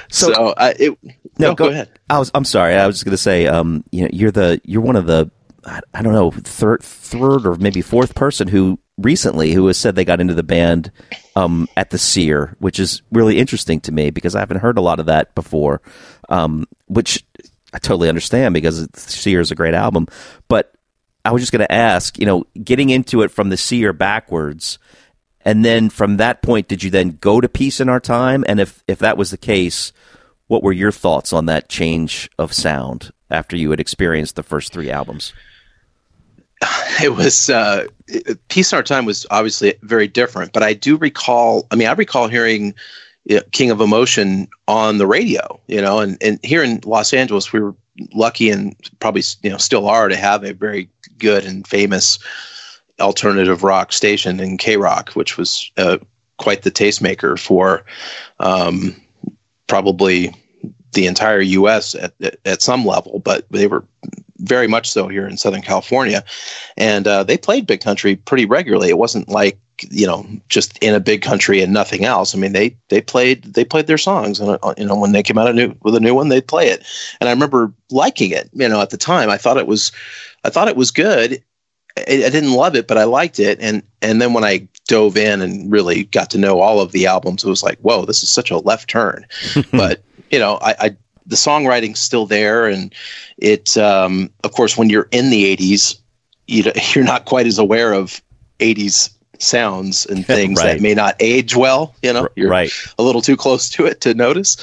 So- 0.09 0.33
So, 0.33 0.53
I, 0.57 0.73
it, 0.79 0.97
no, 1.37 1.55
go, 1.55 1.69
ahead. 1.69 1.89
I 2.09 2.19
was. 2.19 2.31
I'm 2.33 2.45
sorry. 2.45 2.75
I 2.75 2.85
was 2.87 2.95
just 2.97 3.05
going 3.05 3.11
to 3.13 3.17
say. 3.17 3.47
Um, 3.47 3.83
you 3.91 4.01
know, 4.03 4.09
you're 4.11 4.31
the. 4.31 4.59
You're 4.63 4.81
one 4.81 4.95
of 4.95 5.05
the. 5.07 5.29
I, 5.65 5.79
I 5.93 6.01
don't 6.01 6.13
know, 6.13 6.31
third, 6.31 6.81
third 6.83 7.45
or 7.45 7.55
maybe 7.55 7.81
fourth 7.81 8.15
person 8.15 8.47
who 8.47 8.79
recently 9.01 9.51
who 9.51 9.67
has 9.67 9.77
said 9.77 9.95
they 9.95 10.05
got 10.05 10.21
into 10.21 10.33
the 10.33 10.43
band 10.43 10.91
um, 11.35 11.67
at 11.75 11.89
the 11.89 11.97
Seer, 11.97 12.55
which 12.59 12.79
is 12.79 13.01
really 13.11 13.39
interesting 13.39 13.79
to 13.81 13.91
me 13.91 14.09
because 14.09 14.35
I 14.35 14.39
haven't 14.39 14.59
heard 14.59 14.77
a 14.77 14.81
lot 14.81 14.99
of 14.99 15.05
that 15.07 15.33
before. 15.35 15.81
Um, 16.29 16.65
which 16.87 17.23
I 17.73 17.79
totally 17.79 18.09
understand 18.09 18.53
because 18.53 18.87
Seer 18.95 19.39
is 19.39 19.51
a 19.51 19.55
great 19.55 19.73
album, 19.73 20.07
but 20.47 20.73
I 21.23 21.31
was 21.31 21.41
just 21.41 21.51
going 21.51 21.65
to 21.65 21.71
ask, 21.71 22.17
you 22.19 22.25
know, 22.25 22.45
getting 22.63 22.89
into 22.89 23.21
it 23.21 23.31
from 23.31 23.49
the 23.49 23.57
Seer 23.57 23.93
backwards, 23.93 24.79
and 25.43 25.63
then 25.65 25.89
from 25.89 26.17
that 26.17 26.41
point, 26.41 26.67
did 26.67 26.83
you 26.83 26.89
then 26.89 27.17
go 27.21 27.41
to 27.41 27.49
Peace 27.49 27.79
in 27.79 27.89
Our 27.89 27.99
Time? 27.99 28.43
And 28.47 28.59
if 28.59 28.83
if 28.87 28.99
that 28.99 29.17
was 29.17 29.31
the 29.31 29.37
case, 29.37 29.91
what 30.47 30.63
were 30.63 30.73
your 30.73 30.91
thoughts 30.91 31.33
on 31.33 31.45
that 31.45 31.69
change 31.69 32.29
of 32.37 32.53
sound 32.53 33.11
after 33.29 33.55
you 33.55 33.71
had 33.71 33.79
experienced 33.79 34.35
the 34.35 34.43
first 34.43 34.73
three 34.73 34.91
albums? 34.91 35.33
it 37.03 37.15
was 37.15 37.49
uh, 37.49 37.85
Peace 38.49 38.71
in 38.71 38.77
Our 38.77 38.83
Time 38.83 39.05
was 39.05 39.25
obviously 39.31 39.73
very 39.81 40.07
different, 40.07 40.53
but 40.53 40.63
I 40.63 40.73
do 40.73 40.97
recall. 40.97 41.67
I 41.71 41.75
mean, 41.75 41.87
I 41.87 41.93
recall 41.93 42.27
hearing 42.27 42.75
know, 43.29 43.41
King 43.51 43.71
of 43.71 43.81
Emotion 43.81 44.47
on 44.67 44.97
the 44.97 45.07
radio. 45.07 45.59
You 45.67 45.81
know, 45.81 45.99
and 45.99 46.17
and 46.21 46.39
here 46.43 46.63
in 46.63 46.81
Los 46.85 47.13
Angeles, 47.13 47.53
we 47.53 47.59
were 47.59 47.75
lucky 48.13 48.49
and 48.49 48.75
probably 48.99 49.23
you 49.43 49.49
know 49.49 49.57
still 49.57 49.87
are 49.87 50.07
to 50.07 50.15
have 50.15 50.43
a 50.43 50.53
very 50.53 50.89
good 51.17 51.45
and 51.45 51.67
famous 51.67 52.19
alternative 52.99 53.63
rock 53.63 53.93
station 53.93 54.39
in 54.39 54.57
KROQ, 54.57 55.15
which 55.15 55.37
was 55.37 55.71
uh, 55.77 55.97
quite 56.37 56.63
the 56.63 56.71
tastemaker 56.71 57.39
for 57.39 57.85
um, 58.39 58.95
probably 59.67 60.33
the 60.93 61.07
entire 61.07 61.41
U.S. 61.41 61.95
At, 61.95 62.13
at, 62.21 62.37
at 62.45 62.61
some 62.61 62.85
level, 62.85 63.19
but 63.19 63.45
they 63.49 63.67
were 63.67 63.85
very 64.41 64.67
much 64.67 64.89
so 64.89 65.07
here 65.07 65.27
in 65.27 65.37
Southern 65.37 65.61
California, 65.61 66.23
and 66.77 67.07
uh, 67.07 67.23
they 67.23 67.37
played 67.37 67.67
Big 67.67 67.81
Country 67.81 68.15
pretty 68.15 68.45
regularly. 68.45 68.89
It 68.89 68.97
wasn't 68.97 69.29
like 69.29 69.59
you 69.89 70.05
know 70.05 70.25
just 70.49 70.77
in 70.79 70.93
a 70.93 70.99
big 70.99 71.21
country 71.21 71.61
and 71.61 71.73
nothing 71.73 72.05
else. 72.05 72.35
I 72.35 72.37
mean, 72.37 72.53
they 72.53 72.77
they 72.89 73.01
played 73.01 73.43
they 73.43 73.65
played 73.65 73.87
their 73.87 73.97
songs, 73.97 74.39
and 74.39 74.57
uh, 74.61 74.73
you 74.77 74.85
know 74.85 74.95
when 74.95 75.11
they 75.11 75.23
came 75.23 75.37
out 75.37 75.49
a 75.49 75.53
new 75.53 75.75
with 75.81 75.95
a 75.95 75.99
new 75.99 76.13
one, 76.13 76.29
they'd 76.29 76.47
play 76.47 76.67
it, 76.67 76.85
and 77.19 77.29
I 77.29 77.31
remember 77.31 77.73
liking 77.89 78.31
it. 78.31 78.49
You 78.53 78.69
know, 78.69 78.81
at 78.81 78.89
the 78.89 78.97
time, 78.97 79.29
I 79.29 79.37
thought 79.37 79.57
it 79.57 79.67
was 79.67 79.91
I 80.43 80.49
thought 80.49 80.67
it 80.67 80.75
was 80.75 80.91
good. 80.91 81.43
I, 81.97 82.25
I 82.25 82.29
didn't 82.29 82.53
love 82.53 82.75
it, 82.75 82.87
but 82.87 82.97
I 82.97 83.03
liked 83.03 83.39
it, 83.39 83.59
and 83.61 83.83
and 84.01 84.21
then 84.21 84.33
when 84.33 84.43
I 84.43 84.67
dove 84.87 85.17
in 85.17 85.41
and 85.41 85.71
really 85.71 86.05
got 86.05 86.29
to 86.31 86.37
know 86.37 86.59
all 86.59 86.79
of 86.79 86.91
the 86.91 87.05
albums, 87.05 87.43
it 87.43 87.49
was 87.49 87.63
like, 87.63 87.79
whoa, 87.79 88.05
this 88.05 88.23
is 88.23 88.29
such 88.29 88.51
a 88.51 88.57
left 88.57 88.89
turn. 88.89 89.25
but 89.71 90.03
you 90.31 90.39
know, 90.39 90.57
I, 90.61 90.75
I 90.79 90.97
the 91.31 91.37
songwriting's 91.37 91.99
still 91.99 92.25
there, 92.27 92.67
and 92.67 92.93
it, 93.37 93.75
um, 93.77 94.29
of 94.43 94.51
course, 94.51 94.77
when 94.77 94.89
you're 94.89 95.07
in 95.11 95.29
the 95.31 95.55
'80s, 95.57 95.97
you 96.47 96.63
know, 96.63 96.71
you're 96.93 97.03
not 97.05 97.25
quite 97.25 97.47
as 97.47 97.57
aware 97.57 97.93
of 97.93 98.21
'80s 98.59 99.09
sounds 99.39 100.05
and 100.05 100.25
things 100.35 100.59
Right. 100.59 100.73
that 100.73 100.81
may 100.81 100.93
not 100.93 101.15
age 101.19 101.55
well. 101.55 101.95
You 102.03 102.13
know, 102.13 102.27
you're 102.35 102.49
right. 102.49 102.71
a 102.99 103.03
little 103.03 103.21
too 103.21 103.35
close 103.37 103.69
to 103.71 103.85
it 103.85 104.01
to 104.01 104.13
notice. 104.13 104.57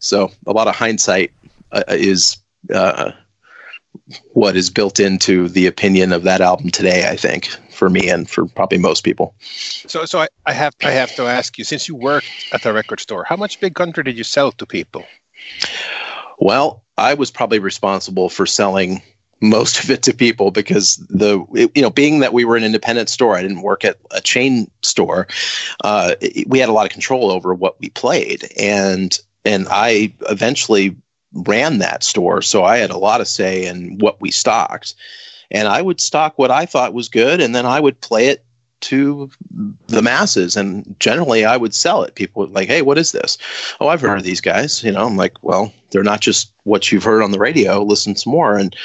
So 0.00 0.32
a 0.46 0.52
lot 0.52 0.66
of 0.66 0.74
hindsight 0.74 1.32
uh, 1.72 1.84
is 1.88 2.36
uh, 2.72 3.12
what 4.32 4.56
is 4.56 4.70
built 4.70 4.98
into 4.98 5.48
the 5.48 5.66
opinion 5.66 6.12
of 6.12 6.24
that 6.24 6.40
album 6.40 6.70
today. 6.70 7.08
I 7.08 7.16
think 7.16 7.46
for 7.70 7.90
me 7.90 8.08
and 8.08 8.28
for 8.28 8.46
probably 8.46 8.78
most 8.78 9.04
people. 9.04 9.34
So, 9.40 10.04
so 10.04 10.20
I, 10.20 10.28
I 10.46 10.52
have 10.52 10.74
I 10.82 10.90
have 10.90 11.14
to 11.16 11.22
ask 11.24 11.58
you, 11.58 11.64
since 11.64 11.88
you 11.88 11.94
worked 11.94 12.26
at 12.52 12.64
a 12.66 12.72
record 12.72 13.00
store, 13.00 13.24
how 13.24 13.36
much 13.36 13.60
Big 13.60 13.74
Country 13.74 14.02
did 14.04 14.16
you 14.16 14.24
sell 14.24 14.52
to 14.52 14.66
people? 14.66 15.04
Well, 16.38 16.84
I 16.96 17.14
was 17.14 17.30
probably 17.30 17.58
responsible 17.58 18.28
for 18.28 18.46
selling 18.46 19.02
most 19.40 19.82
of 19.82 19.90
it 19.90 20.02
to 20.04 20.14
people 20.14 20.50
because 20.50 20.96
the 21.10 21.44
you 21.74 21.82
know 21.82 21.90
being 21.90 22.20
that 22.20 22.32
we 22.32 22.44
were 22.44 22.56
an 22.56 22.64
independent 22.64 23.08
store, 23.08 23.36
I 23.36 23.42
didn't 23.42 23.62
work 23.62 23.84
at 23.84 23.98
a 24.10 24.20
chain 24.20 24.70
store. 24.82 25.26
Uh, 25.82 26.14
it- 26.20 26.48
we 26.48 26.58
had 26.58 26.68
a 26.68 26.72
lot 26.72 26.86
of 26.86 26.92
control 26.92 27.30
over 27.30 27.52
what 27.54 27.78
we 27.80 27.90
played, 27.90 28.48
and 28.56 29.18
and 29.44 29.66
I 29.70 30.12
eventually 30.30 30.96
ran 31.32 31.78
that 31.78 32.04
store, 32.04 32.40
so 32.42 32.64
I 32.64 32.78
had 32.78 32.90
a 32.90 32.96
lot 32.98 33.20
of 33.20 33.28
say 33.28 33.66
in 33.66 33.98
what 33.98 34.20
we 34.20 34.30
stocked. 34.30 34.94
And 35.50 35.68
I 35.68 35.82
would 35.82 36.00
stock 36.00 36.38
what 36.38 36.50
I 36.50 36.64
thought 36.64 36.94
was 36.94 37.08
good, 37.08 37.40
and 37.40 37.54
then 37.54 37.66
I 37.66 37.78
would 37.80 38.00
play 38.00 38.28
it 38.28 38.43
to 38.84 39.30
the 39.86 40.02
masses 40.02 40.56
and 40.56 40.98
generally 41.00 41.44
i 41.44 41.56
would 41.56 41.74
sell 41.74 42.02
it. 42.02 42.14
People 42.14 42.46
like 42.48 42.68
hey 42.68 42.82
what 42.82 42.98
is 42.98 43.12
this? 43.12 43.38
Oh 43.80 43.88
i've 43.88 44.00
heard 44.00 44.18
of 44.18 44.24
these 44.24 44.40
guys. 44.40 44.82
You 44.84 44.92
know 44.92 45.06
i'm 45.06 45.16
like 45.16 45.42
well 45.42 45.72
they're 45.90 46.02
not 46.02 46.20
just 46.20 46.52
what 46.64 46.90
you've 46.90 47.04
heard 47.04 47.22
on 47.22 47.30
the 47.30 47.38
radio. 47.38 47.82
Listen 47.82 48.16
some 48.16 48.32
more. 48.32 48.56
And 48.58 48.76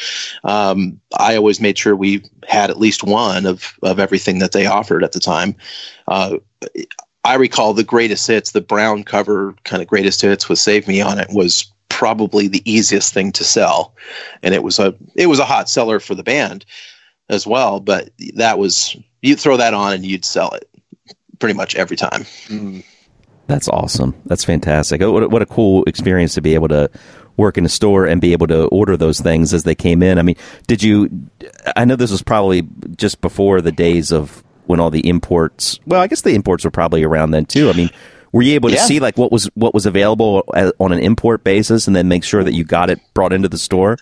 um, 0.44 1.00
i 1.20 1.36
always 1.36 1.60
made 1.60 1.78
sure 1.78 1.96
we 1.96 2.24
had 2.48 2.70
at 2.70 2.80
least 2.80 3.04
one 3.04 3.46
of 3.46 3.74
of 3.84 4.00
everything 4.00 4.40
that 4.40 4.52
they 4.52 4.66
offered 4.66 5.04
at 5.04 5.12
the 5.12 5.20
time. 5.20 5.56
Uh, 6.08 6.38
i 7.26 7.36
recall 7.36 7.74
the 7.74 7.84
greatest 7.84 8.26
hits 8.28 8.52
the 8.52 8.62
brown 8.62 9.04
cover 9.04 9.54
kind 9.66 9.82
of 9.82 9.88
greatest 9.88 10.22
hits 10.22 10.48
with 10.48 10.58
save 10.58 10.88
me 10.88 11.02
on 11.02 11.20
it 11.20 11.28
was 11.32 11.72
probably 11.90 12.48
the 12.48 12.64
easiest 12.72 13.14
thing 13.14 13.30
to 13.34 13.44
sell. 13.44 13.94
And 14.42 14.54
it 14.56 14.64
was 14.64 14.80
a 14.80 14.96
it 15.16 15.28
was 15.28 15.40
a 15.40 15.46
hot 15.46 15.70
seller 15.70 16.00
for 16.00 16.16
the 16.16 16.24
band 16.24 16.66
as 17.28 17.46
well 17.46 17.82
but 17.82 18.12
that 18.36 18.58
was 18.58 18.96
you 19.22 19.36
throw 19.36 19.58
that 19.58 19.74
on 19.74 19.94
and 19.94 20.06
you'd 20.06 20.26
sell 20.26 20.52
it 20.52 20.70
pretty 21.40 21.54
much 21.56 21.76
every 21.76 21.98
time 21.98 22.24
mm-hmm. 22.48 22.80
That's 23.48 23.68
awesome. 23.68 24.14
That's 24.28 24.44
fantastic. 24.44 25.02
Oh, 25.02 25.12
what 25.12 25.24
a, 25.24 25.28
what 25.28 25.42
a 25.42 25.46
cool 25.48 25.84
experience 25.86 26.36
to 26.36 26.42
be 26.42 26.54
able 26.54 26.68
to 26.68 26.88
work 27.36 27.58
in 27.58 27.66
a 27.66 27.70
store 27.70 28.06
and 28.06 28.22
be 28.22 28.32
able 28.32 28.46
to 28.46 28.66
order 28.68 28.96
those 28.96 29.20
things 29.20 29.56
as 29.56 29.64
they 29.64 29.74
came 29.74 30.04
in. 30.04 30.20
I 30.20 30.22
mean, 30.22 30.36
did 30.68 30.84
you? 30.84 31.10
I 31.76 31.84
know 31.84 31.96
this 31.96 32.12
was 32.12 32.22
probably 32.22 32.68
just 32.96 33.22
before 33.22 33.60
the 33.62 33.72
days 33.72 34.12
of 34.12 34.44
when 34.68 34.80
all 34.80 34.92
the 34.92 35.08
imports. 35.10 35.80
Well, 35.88 36.00
I 36.00 36.06
guess 36.06 36.22
the 36.22 36.36
imports 36.36 36.64
were 36.64 36.70
probably 36.70 37.04
around 37.04 37.32
then 37.32 37.46
too. 37.46 37.72
I 37.72 37.74
mean, 37.74 37.90
were 38.34 38.44
you 38.44 38.54
able 38.54 38.70
to 38.70 38.76
Yeah. 38.76 38.84
see 38.84 39.00
like 39.00 39.18
what 39.18 39.32
was 39.32 39.46
what 39.56 39.74
was 39.74 39.88
available 39.88 40.44
a- 40.54 40.72
on 40.80 40.92
an 40.92 41.00
import 41.00 41.44
basis 41.44 41.88
and 41.88 41.96
then 41.96 42.08
make 42.08 42.24
sure 42.24 42.44
that 42.44 42.54
you 42.54 42.64
got 42.64 42.92
it 42.92 43.00
brought 43.16 43.34
into 43.34 43.50
the 43.50 43.58
store? 43.58 43.98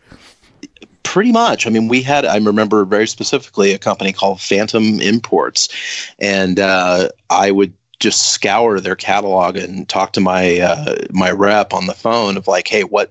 Pretty 1.08 1.32
much. 1.32 1.66
I 1.66 1.70
mean 1.70 1.88
we 1.88 2.02
had 2.02 2.26
i 2.26 2.38
remember 2.38 2.86
very 2.86 3.08
specifically 3.08 3.72
a 3.74 3.80
company 3.80 4.12
called 4.12 4.42
phantom 4.42 5.00
imports 5.00 5.70
and 6.20 6.60
uh, 6.60 7.10
i 7.30 7.50
would 7.52 7.74
just 8.00 8.34
scour 8.34 8.80
their 8.80 8.96
catalog 8.96 9.56
and 9.58 9.90
talk 9.90 10.14
to 10.14 10.22
my 10.22 10.60
uh, 10.60 10.96
my 11.12 11.32
rep 11.32 11.74
on 11.74 11.88
the 11.88 11.94
phone 11.94 12.38
of 12.38 12.48
like 12.48 12.68
hey 12.68 12.84
what 12.84 13.10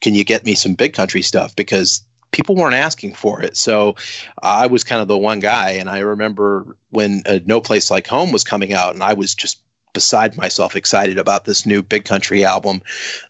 can 0.00 0.14
you 0.14 0.24
get 0.24 0.44
me 0.44 0.54
some 0.54 0.74
big 0.74 0.92
country 0.92 1.22
stuff? 1.22 1.56
Because 1.56 2.02
people 2.32 2.54
weren't 2.54 2.74
asking 2.74 3.14
for 3.14 3.40
it. 3.40 3.56
So 3.56 3.94
i 4.42 4.66
was 4.66 4.84
kind 4.84 5.00
of 5.00 5.08
the 5.08 5.16
one 5.16 5.40
guy 5.40 5.70
and 5.70 5.88
i 5.88 5.98
remember 6.00 6.76
when 6.90 7.22
uh, 7.26 7.38
no 7.46 7.60
place 7.60 7.90
like 7.90 8.06
home 8.06 8.32
was 8.32 8.44
coming 8.44 8.72
out 8.72 8.92
and 8.92 9.02
i 9.02 9.14
was 9.14 9.34
just 9.34 9.62
beside 9.96 10.36
myself 10.36 10.76
excited 10.76 11.16
about 11.18 11.46
this 11.46 11.64
new 11.64 11.82
big 11.82 12.04
country 12.04 12.44
album 12.44 12.82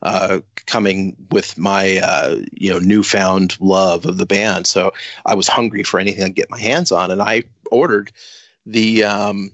uh, 0.02 0.40
coming 0.66 1.14
with 1.30 1.56
my 1.56 1.98
uh, 2.02 2.42
you 2.50 2.68
know 2.68 2.80
newfound 2.80 3.56
love 3.60 4.04
of 4.04 4.18
the 4.18 4.26
band. 4.26 4.66
So 4.66 4.92
i 5.26 5.34
was 5.34 5.46
hungry 5.46 5.84
for 5.84 6.00
anything 6.00 6.24
i 6.24 6.26
could 6.26 6.34
get 6.42 6.50
my 6.50 6.58
hands 6.58 6.90
on 6.90 7.10
and 7.12 7.22
i 7.22 7.44
ordered 7.70 8.10
the 8.66 9.04
um, 9.04 9.52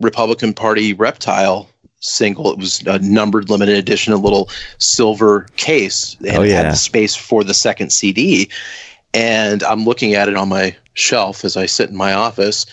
republican 0.00 0.54
party 0.54 0.92
reptile 0.94 1.68
single. 2.00 2.52
It 2.52 2.58
was 2.58 2.80
a 2.86 3.00
numbered 3.00 3.50
limited 3.50 3.76
edition 3.76 4.12
a 4.12 4.16
little 4.16 4.48
silver 4.78 5.48
case 5.56 6.16
and 6.20 6.36
Oh, 6.38 6.42
it 6.42 6.50
yeah. 6.50 6.62
had 6.62 6.72
the 6.72 6.76
space 6.76 7.16
for 7.16 7.42
the 7.42 7.54
second 7.54 7.90
cd 7.92 8.48
and 9.12 9.64
i'm 9.64 9.84
looking 9.84 10.14
at 10.14 10.28
it 10.28 10.36
on 10.36 10.48
my 10.48 10.76
shelf 10.94 11.44
as 11.44 11.56
i 11.56 11.66
sit 11.66 11.90
in 11.90 11.96
my 11.96 12.12
office 12.12 12.66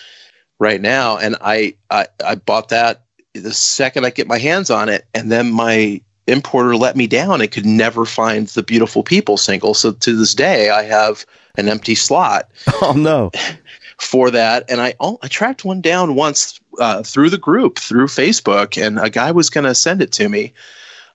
right 0.60 0.80
now 0.82 1.18
and 1.18 1.36
i 1.42 1.74
i, 1.90 2.06
I 2.24 2.36
bought 2.36 2.70
that 2.70 3.05
the 3.42 3.54
second 3.54 4.06
I 4.06 4.10
get 4.10 4.28
my 4.28 4.40
hands 4.40 4.70
on 4.70 4.90
it, 4.90 5.08
and 5.14 5.32
then 5.32 5.52
my 5.52 6.02
importer 6.28 6.76
let 6.76 6.96
me 6.96 7.08
down 7.08 7.42
and 7.42 7.52
could 7.52 7.66
never 7.66 8.06
find 8.06 8.48
the 8.48 8.64
Beautiful 8.64 9.04
People 9.04 9.38
single. 9.38 9.74
So 9.74 9.92
to 9.92 10.16
this 10.16 10.34
day, 10.34 10.70
I 10.70 10.84
have 10.84 11.26
an 11.58 11.70
empty 11.70 11.96
slot 11.96 12.50
Oh 12.82 12.94
no! 12.96 13.32
for 13.98 14.32
that. 14.32 14.70
And 14.70 14.82
I 14.82 14.96
I 15.00 15.28
tracked 15.28 15.66
one 15.66 15.82
down 15.82 16.16
once 16.16 16.60
uh, 16.80 17.04
through 17.04 17.30
the 17.30 17.38
group 17.38 17.80
through 17.80 18.08
Facebook, 18.08 18.82
and 18.82 19.00
a 19.00 19.10
guy 19.10 19.32
was 19.32 19.50
going 19.50 19.66
to 19.66 19.76
send 19.76 20.02
it 20.02 20.12
to 20.14 20.30
me. 20.30 20.54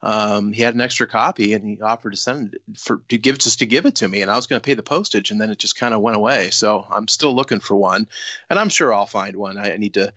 Um, 0.03 0.55
he 0.55 0.62
had 0.62 0.75
an 0.75 0.81
extra 0.81 1.07
copy, 1.07 1.53
and 1.53 1.62
he 1.62 1.81
offered 1.83 2.12
to 2.12 2.16
send 2.16 2.55
it 2.55 2.62
for 2.79 3.05
to 3.09 3.18
give 3.18 3.39
just 3.39 3.59
to 3.59 3.66
give 3.66 3.85
it 3.85 3.97
to 3.97 4.09
me, 4.09 4.23
and 4.23 4.31
I 4.31 4.37
was 4.37 4.47
going 4.47 4.61
to 4.61 4.64
pay 4.64 4.75
the 4.75 4.83
postage, 4.83 5.31
and 5.31 5.41
then 5.41 5.51
it 5.51 5.59
just 5.59 5.77
kind 5.77 5.93
of 5.93 6.01
went 6.01 6.16
away. 6.16 6.51
So 6.51 6.87
I'm 6.91 7.09
still 7.09 7.35
looking 7.35 7.61
for 7.61 7.75
one, 7.77 8.09
and 8.49 8.59
I'm 8.59 8.71
sure 8.71 8.95
I'll 8.95 9.07
find 9.07 9.37
one. 9.37 9.59
I 9.59 9.77
need 9.77 9.95
to 9.95 10.14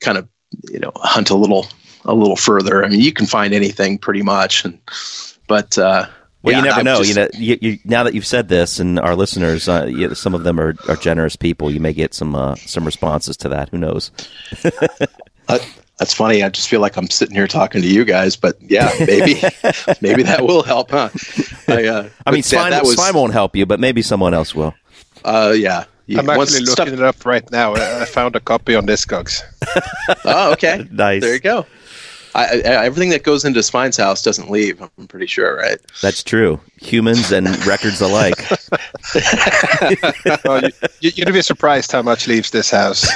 kind 0.00 0.16
of 0.16 0.28
you 0.70 0.78
know 0.78 0.92
hunt 0.96 1.30
a 1.30 1.34
little 1.36 1.66
a 2.04 2.14
little 2.14 2.36
further. 2.36 2.84
I 2.84 2.88
mean, 2.88 3.00
you 3.00 3.12
can 3.12 3.26
find 3.26 3.52
anything 3.54 3.98
pretty 3.98 4.22
much, 4.22 4.64
and 4.64 4.78
but 5.48 5.76
uh, 5.78 6.06
Well, 6.42 6.52
yeah, 6.52 6.58
you 6.58 6.64
never 6.64 6.78
I'm 6.80 6.84
know. 6.84 6.96
just- 7.02 7.08
you 7.08 7.14
know, 7.16 7.28
you, 7.34 7.58
you, 7.60 7.78
now 7.84 8.02
that 8.04 8.14
you've 8.14 8.26
said 8.26 8.48
this, 8.48 8.78
and 8.78 8.98
our 9.00 9.16
listeners, 9.16 9.68
uh, 9.68 9.86
you, 9.86 10.14
some 10.14 10.34
of 10.34 10.44
them 10.44 10.60
are, 10.60 10.74
are 10.88 10.96
generous 10.96 11.34
people. 11.36 11.70
You 11.70 11.80
may 11.80 11.92
get 11.92 12.14
some 12.14 12.34
uh, 12.34 12.54
some 12.56 12.84
responses 12.84 13.36
to 13.38 13.48
that. 13.50 13.68
Who 13.70 13.78
knows? 13.78 14.10
Uh, 15.48 15.60
that's 16.00 16.12
funny. 16.12 16.42
I 16.42 16.48
just 16.48 16.68
feel 16.68 16.80
like 16.80 16.96
I'm 16.96 17.08
sitting 17.08 17.36
here 17.36 17.46
talking 17.46 17.80
to 17.80 17.86
you 17.86 18.04
guys, 18.04 18.34
but 18.34 18.56
yeah, 18.60 18.92
maybe 18.98 19.34
maybe 20.00 20.24
that 20.24 20.40
will 20.42 20.64
help, 20.64 20.90
huh? 20.90 21.08
I, 21.68 21.86
uh, 21.86 22.08
I 22.26 22.32
mean, 22.32 22.40
but 22.42 22.50
that- 22.50 22.70
that 22.70 22.82
was, 22.82 22.94
Svein 22.96 23.14
won't 23.14 23.32
help 23.32 23.54
you, 23.54 23.64
but 23.64 23.78
maybe 23.78 24.02
someone 24.02 24.34
else 24.34 24.56
will. 24.56 24.74
uh, 25.24 25.54
yeah. 25.56 25.84
Yeah. 26.06 26.20
I'm 26.20 26.26
once 26.26 26.52
actually 26.52 26.66
stuff- 26.66 26.86
looking 26.86 27.00
it 27.00 27.04
up 27.04 27.24
right 27.26 27.48
now. 27.50 27.74
I 27.74 28.02
I 28.02 28.04
found 28.04 28.36
a 28.36 28.40
copy 28.40 28.74
on 28.74 28.86
Discogs. 28.86 29.42
Oh, 30.24 30.52
okay. 30.52 30.86
Nice. 30.92 31.22
There 31.22 31.34
you 31.34 31.40
go. 31.40 31.66
I, 32.34 32.44
I, 32.64 32.84
everything 32.84 33.08
that 33.10 33.22
goes 33.22 33.44
into 33.44 33.60
Svein's 33.60 33.96
house 33.96 34.22
doesn't 34.22 34.50
leave. 34.50 34.80
I'm 34.82 35.06
pretty 35.08 35.26
sure, 35.26 35.56
right? 35.56 35.78
That's 36.02 36.22
true. 36.22 36.60
Humans 36.82 37.32
and 37.32 37.48
records 37.66 38.00
alike. 38.00 38.34
well, 40.44 40.62
you, 40.62 40.70
you- 41.00 41.12
you'd 41.16 41.32
be 41.32 41.42
surprised 41.42 41.90
how 41.92 42.02
much 42.02 42.28
leaves 42.28 42.50
this 42.50 42.70
house. 42.70 43.08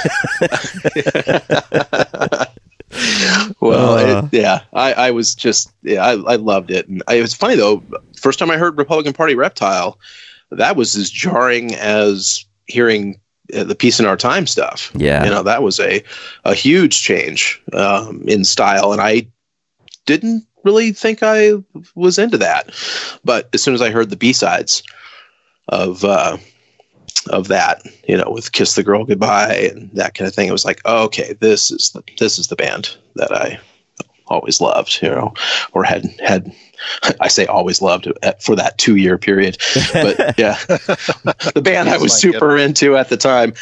Well, 3.61 3.93
Uh. 3.97 4.25
it, 4.31 4.33
yeah, 4.41 4.61
I, 4.73 4.93
I 4.93 5.11
was 5.11 5.33
just, 5.35 5.71
yeah, 5.83 6.03
I, 6.05 6.11
I 6.11 6.35
loved 6.35 6.71
it. 6.71 6.87
And 6.89 7.01
I, 7.07 7.15
it 7.15 7.21
was 7.21 7.33
funny 7.33 7.55
though. 7.55 7.81
First 8.19 8.37
time 8.39 8.51
I 8.51 8.57
heard 8.57 8.77
Republican 8.77 9.13
Party 9.13 9.35
Reptile, 9.35 9.97
that 10.51 10.75
was 10.75 10.95
as 10.95 11.09
jarring 11.09 11.73
as 11.75 12.43
hearing 12.71 13.19
uh, 13.53 13.63
the 13.63 13.75
Peace 13.75 13.99
in 13.99 14.05
Our 14.05 14.17
Time 14.17 14.47
stuff. 14.47 14.91
Yeah. 14.95 15.23
you 15.23 15.29
know, 15.29 15.43
that 15.43 15.63
was 15.63 15.79
a 15.79 16.03
a 16.45 16.53
huge 16.53 17.01
change 17.01 17.61
um, 17.73 18.23
in 18.27 18.43
style, 18.43 18.91
and 18.93 19.01
I 19.01 19.27
didn't 20.05 20.45
really 20.63 20.91
think 20.91 21.19
I 21.21 21.53
was 21.95 22.17
into 22.17 22.37
that. 22.37 22.71
But 23.23 23.49
as 23.53 23.61
soon 23.61 23.73
as 23.73 23.81
I 23.81 23.89
heard 23.91 24.09
the 24.09 24.17
B 24.17 24.33
sides 24.33 24.83
of 25.67 26.03
uh, 26.03 26.37
of 27.29 27.47
that, 27.49 27.81
you 28.07 28.17
know, 28.17 28.29
with 28.29 28.51
"Kiss 28.51 28.75
the 28.75 28.83
Girl 28.83 29.05
Goodbye" 29.05 29.71
and 29.71 29.91
that 29.93 30.15
kind 30.15 30.27
of 30.27 30.33
thing, 30.33 30.47
it 30.47 30.53
was 30.53 30.65
like, 30.65 30.81
oh, 30.85 31.03
okay, 31.05 31.33
this 31.33 31.71
is 31.71 31.91
the 31.91 32.03
this 32.19 32.39
is 32.39 32.47
the 32.47 32.55
band 32.55 32.95
that 33.15 33.31
I 33.31 33.59
always 34.27 34.61
loved, 34.61 34.99
you 35.01 35.09
know, 35.09 35.33
or 35.73 35.83
had 35.83 36.05
had. 36.19 36.53
I 37.19 37.27
say 37.27 37.45
always 37.45 37.81
loved 37.81 38.07
for 38.39 38.55
that 38.55 38.77
two 38.77 38.95
year 38.95 39.17
period, 39.17 39.57
but 39.93 40.17
yeah, 40.37 40.57
the 40.67 41.61
band 41.63 41.89
I 41.89 41.97
was 41.97 42.11
like 42.11 42.21
super 42.21 42.57
into 42.57 42.97
at 42.97 43.09
the 43.09 43.17
time. 43.17 43.53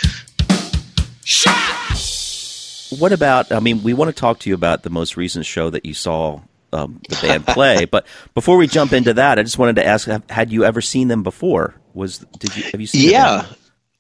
What 3.00 3.12
about? 3.12 3.52
I 3.52 3.60
mean, 3.60 3.84
we 3.84 3.94
want 3.94 4.10
to 4.10 4.20
talk 4.20 4.40
to 4.40 4.50
you 4.50 4.56
about 4.56 4.84
the 4.84 4.90
most 4.90 5.16
recent 5.16 5.46
show 5.46 5.70
that 5.70 5.86
you 5.86 5.94
saw 5.94 6.42
um, 6.74 7.02
the 7.08 7.20
band 7.22 7.46
play. 7.46 7.86
but 7.92 8.06
before 8.34 8.58
we 8.58 8.68
jump 8.68 8.94
into 8.94 9.14
that, 9.14 9.38
I 9.38 9.44
just 9.44 9.58
wanted 9.58 9.76
to 9.76 9.86
ask: 9.86 10.08
have, 10.08 10.28
Had 10.30 10.52
you 10.52 10.64
ever 10.64 10.82
seen 10.82 11.08
them 11.08 11.24
before? 11.24 11.76
Was 11.94 12.20
did 12.40 12.56
you 12.56 12.64
have 12.72 12.82
you 12.82 12.88
seen? 12.88 13.06
the 13.08 13.12
Yeah, 13.12 13.42
band? 13.44 13.56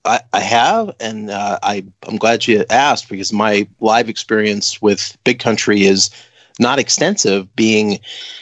I, 0.06 0.22
I 0.34 0.40
have, 0.40 0.96
and 1.00 1.30
uh, 1.30 1.60
I 1.62 1.86
I'm 2.08 2.18
glad 2.18 2.48
you 2.48 2.66
asked 2.70 3.10
because 3.10 3.32
my 3.32 3.68
live 3.80 4.10
experience 4.10 4.82
with 4.82 5.18
Big 5.24 5.40
Country 5.40 5.84
is 5.84 6.10
not 6.60 6.80
extensive. 6.80 7.54
Being, 7.56 8.00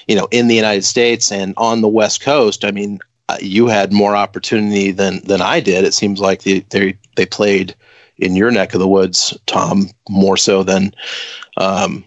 you 0.08 0.16
know, 0.16 0.28
in 0.32 0.48
the 0.48 0.56
United 0.56 0.84
States 0.84 1.32
and 1.32 1.54
on 1.58 1.82
the 1.82 1.88
West 1.88 2.22
Coast, 2.22 2.66
I 2.66 2.72
mean, 2.72 3.00
uh, 3.30 3.38
you 3.42 3.68
had 3.68 3.92
more 3.92 4.16
opportunity 4.16 4.92
than 4.92 5.24
than 5.26 5.42
I 5.42 5.60
did. 5.60 5.84
It 5.84 5.94
seems 5.94 6.20
like 6.20 6.44
they 6.44 6.60
they 6.70 6.98
they 7.16 7.26
played 7.26 7.76
in 8.18 8.36
your 8.36 8.52
neck 8.52 8.74
of 8.74 8.80
the 8.80 8.88
woods, 8.88 9.38
Tom, 9.46 9.90
more 10.10 10.38
so 10.38 10.64
than. 10.64 10.94
Um, 11.58 12.04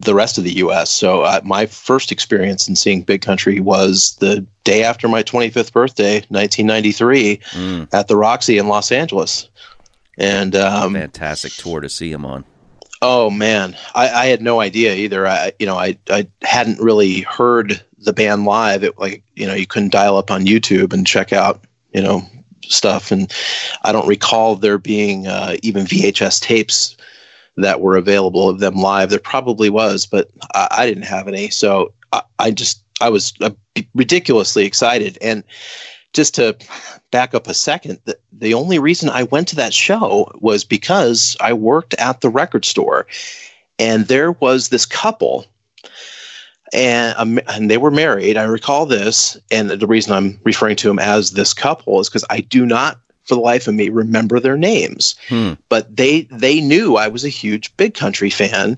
the 0.00 0.14
rest 0.14 0.36
of 0.36 0.44
the 0.44 0.52
U.S. 0.56 0.90
So 0.90 1.22
uh, 1.22 1.40
my 1.44 1.66
first 1.66 2.12
experience 2.12 2.68
in 2.68 2.76
seeing 2.76 3.02
Big 3.02 3.22
Country 3.22 3.60
was 3.60 4.16
the 4.20 4.46
day 4.64 4.82
after 4.82 5.08
my 5.08 5.22
25th 5.22 5.72
birthday, 5.72 6.16
1993, 6.28 7.36
Mm, 7.38 7.94
at 7.94 8.08
the 8.08 8.16
Roxy 8.16 8.58
in 8.58 8.68
Los 8.68 8.92
Angeles. 8.92 9.48
And 10.18 10.54
um, 10.56 10.94
fantastic 10.94 11.52
tour 11.52 11.80
to 11.80 11.88
see 11.88 12.12
him 12.12 12.26
on. 12.26 12.44
Oh 13.04 13.28
man, 13.28 13.76
I, 13.94 14.08
I 14.08 14.26
had 14.26 14.40
no 14.40 14.60
idea 14.60 14.94
either. 14.94 15.26
I 15.26 15.52
you 15.58 15.66
know 15.66 15.76
I 15.76 15.98
I 16.08 16.26
hadn't 16.42 16.80
really 16.80 17.20
heard 17.20 17.84
the 17.98 18.14
band 18.14 18.46
live. 18.46 18.82
It 18.82 18.98
like 18.98 19.22
you 19.36 19.46
know 19.46 19.54
you 19.54 19.66
couldn't 19.66 19.92
dial 19.92 20.16
up 20.16 20.30
on 20.30 20.46
YouTube 20.46 20.92
and 20.92 21.06
check 21.06 21.32
out 21.32 21.64
you 21.92 22.02
know 22.02 22.22
stuff, 22.62 23.12
and 23.12 23.30
I 23.82 23.92
don't 23.92 24.08
recall 24.08 24.56
there 24.56 24.78
being 24.78 25.26
uh, 25.26 25.56
even 25.62 25.84
VHS 25.84 26.40
tapes 26.40 26.96
that 27.56 27.80
were 27.80 27.96
available 27.96 28.48
of 28.48 28.58
them 28.58 28.76
live. 28.76 29.10
There 29.10 29.18
probably 29.18 29.70
was, 29.70 30.06
but 30.06 30.30
I, 30.54 30.68
I 30.70 30.86
didn't 30.86 31.04
have 31.04 31.28
any. 31.28 31.50
So 31.50 31.92
I, 32.12 32.22
I 32.38 32.50
just 32.50 32.82
I 33.02 33.10
was 33.10 33.34
uh, 33.42 33.50
ridiculously 33.94 34.64
excited 34.64 35.18
and 35.20 35.44
just 36.14 36.34
to 36.36 36.56
back 37.10 37.34
up 37.34 37.46
a 37.46 37.54
second, 37.54 38.00
the, 38.04 38.18
the 38.32 38.54
only 38.54 38.78
reason 38.78 39.10
I 39.10 39.24
went 39.24 39.48
to 39.48 39.56
that 39.56 39.74
show 39.74 40.30
was 40.40 40.64
because 40.64 41.36
I 41.40 41.52
worked 41.52 41.94
at 41.94 42.20
the 42.22 42.30
record 42.30 42.64
store 42.64 43.06
and 43.78 44.06
there 44.06 44.32
was 44.32 44.68
this 44.68 44.86
couple 44.86 45.46
and, 46.72 47.14
um, 47.18 47.40
and 47.48 47.70
they 47.70 47.78
were 47.78 47.90
married. 47.90 48.36
I 48.36 48.44
recall 48.44 48.86
this. 48.86 49.36
And 49.50 49.70
the 49.70 49.86
reason 49.86 50.12
I'm 50.12 50.40
referring 50.44 50.76
to 50.76 50.88
them 50.88 50.98
as 50.98 51.32
this 51.32 51.54
couple 51.54 52.00
is 52.00 52.08
because 52.08 52.24
I 52.30 52.40
do 52.40 52.66
not, 52.66 53.00
for 53.22 53.34
the 53.34 53.40
life 53.40 53.68
of 53.68 53.74
me, 53.74 53.88
remember 53.88 54.40
their 54.40 54.56
names. 54.56 55.14
Hmm. 55.28 55.52
But 55.68 55.94
they, 55.94 56.22
they 56.30 56.60
knew 56.60 56.96
I 56.96 57.08
was 57.08 57.24
a 57.24 57.28
huge 57.28 57.76
big 57.76 57.94
country 57.94 58.30
fan 58.30 58.76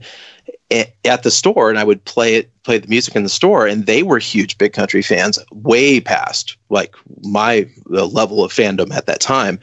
at 0.70 1.22
the 1.22 1.30
store 1.30 1.70
and 1.70 1.78
I 1.78 1.84
would 1.84 2.04
play 2.04 2.34
it, 2.34 2.50
play 2.64 2.78
the 2.78 2.88
music 2.88 3.14
in 3.14 3.22
the 3.22 3.28
store. 3.28 3.66
And 3.66 3.86
they 3.86 4.02
were 4.02 4.18
huge 4.18 4.58
big 4.58 4.72
country 4.72 5.02
fans, 5.02 5.38
way 5.52 6.00
past 6.00 6.56
like 6.68 6.96
my 7.22 7.68
level 7.86 8.42
of 8.42 8.52
fandom 8.52 8.92
at 8.92 9.06
that 9.06 9.20
time. 9.20 9.60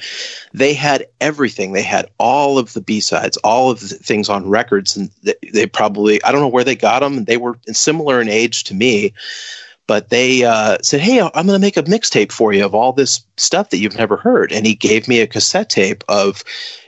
They 0.54 0.74
had 0.74 1.06
everything. 1.20 1.74
They 1.74 1.82
had 1.82 2.10
all 2.20 2.58
of 2.58 2.74
the 2.74 2.82
B 2.82 3.02
sides, 3.02 3.38
all 3.38 3.72
of 3.72 3.82
the 3.82 3.88
things 3.88 4.30
on 4.30 4.50
records, 4.50 4.96
and 4.96 5.10
they, 5.24 5.36
they 5.52 5.66
probably 5.66 6.24
I 6.24 6.32
don't 6.32 6.42
know 6.42 6.48
where 6.48 6.64
they 6.64 6.76
got 6.76 7.02
them. 7.02 7.26
They 7.26 7.38
were 7.38 7.58
similar 7.68 8.22
in 8.22 8.30
age 8.30 8.64
to 8.66 8.74
me, 8.74 9.14
but 9.88 10.10
they 10.10 10.46
uh, 10.46 10.78
said, 10.82 11.02
"Hey, 11.02 11.20
I'm 11.20 11.32
going 11.32 11.48
to 11.48 11.60
make 11.60 11.78
a 11.78 11.84
mixtape 11.84 12.32
for 12.32 12.54
you 12.54 12.64
of 12.64 12.74
all 12.74 12.94
this 12.94 13.26
stuff 13.38 13.70
that 13.70 13.80
you've 13.80 13.98
never 13.98 14.16
heard." 14.16 14.52
And 14.52 14.66
he 14.66 14.76
gave 14.76 15.08
me 15.08 15.20
a 15.20 15.28
cassette 15.28 15.70
tape 15.70 16.04
of, 16.08 16.44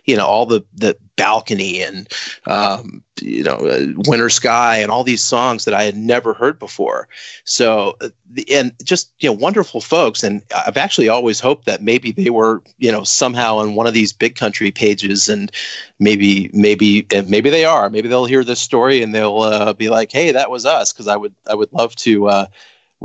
you 0.05 0.15
know, 0.15 0.25
all 0.25 0.45
the 0.45 0.63
the 0.73 0.97
balcony 1.15 1.81
and 1.81 2.07
um, 2.45 3.03
you 3.21 3.43
know, 3.43 3.55
uh, 3.55 3.87
Winter 4.07 4.29
Sky 4.29 4.77
and 4.77 4.91
all 4.91 5.03
these 5.03 5.23
songs 5.23 5.65
that 5.65 5.73
I 5.73 5.83
had 5.83 5.95
never 5.95 6.33
heard 6.33 6.59
before. 6.59 7.07
So, 7.45 7.95
uh, 8.01 8.09
and 8.51 8.73
just 8.83 9.13
you 9.19 9.29
know, 9.29 9.33
wonderful 9.33 9.81
folks. 9.81 10.23
And 10.23 10.43
I've 10.55 10.77
actually 10.77 11.09
always 11.09 11.39
hoped 11.39 11.65
that 11.65 11.81
maybe 11.81 12.11
they 12.11 12.29
were, 12.29 12.61
you 12.77 12.91
know, 12.91 13.03
somehow 13.03 13.57
on 13.57 13.75
one 13.75 13.87
of 13.87 13.93
these 13.93 14.13
big 14.13 14.35
country 14.35 14.71
pages, 14.71 15.29
and 15.29 15.51
maybe, 15.99 16.49
maybe, 16.53 17.07
and 17.13 17.29
maybe 17.29 17.49
they 17.49 17.65
are. 17.65 17.89
Maybe 17.89 18.07
they'll 18.09 18.25
hear 18.25 18.43
this 18.43 18.61
story 18.61 19.01
and 19.01 19.13
they'll 19.15 19.39
uh, 19.39 19.73
be 19.73 19.89
like, 19.89 20.11
"Hey, 20.11 20.31
that 20.31 20.51
was 20.51 20.65
us," 20.65 20.91
because 20.91 21.07
I 21.07 21.15
would, 21.15 21.33
I 21.47 21.55
would 21.55 21.71
love 21.73 21.95
to. 21.97 22.27
Uh, 22.27 22.47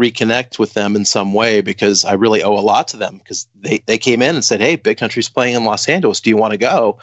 reconnect 0.00 0.58
with 0.58 0.72
them 0.72 0.96
in 0.96 1.04
some 1.04 1.34
way 1.34 1.60
because 1.60 2.04
I 2.04 2.14
really 2.14 2.42
owe 2.42 2.54
a 2.54 2.60
lot 2.60 2.88
to 2.88 2.96
them 2.96 3.18
because 3.18 3.46
they, 3.54 3.78
they 3.86 3.98
came 3.98 4.22
in 4.22 4.34
and 4.34 4.44
said, 4.44 4.60
Hey, 4.60 4.76
Big 4.76 4.98
Country's 4.98 5.28
playing 5.28 5.54
in 5.54 5.64
Los 5.64 5.88
Angeles. 5.88 6.20
Do 6.20 6.30
you 6.30 6.36
want 6.36 6.52
to 6.52 6.58
go? 6.58 6.98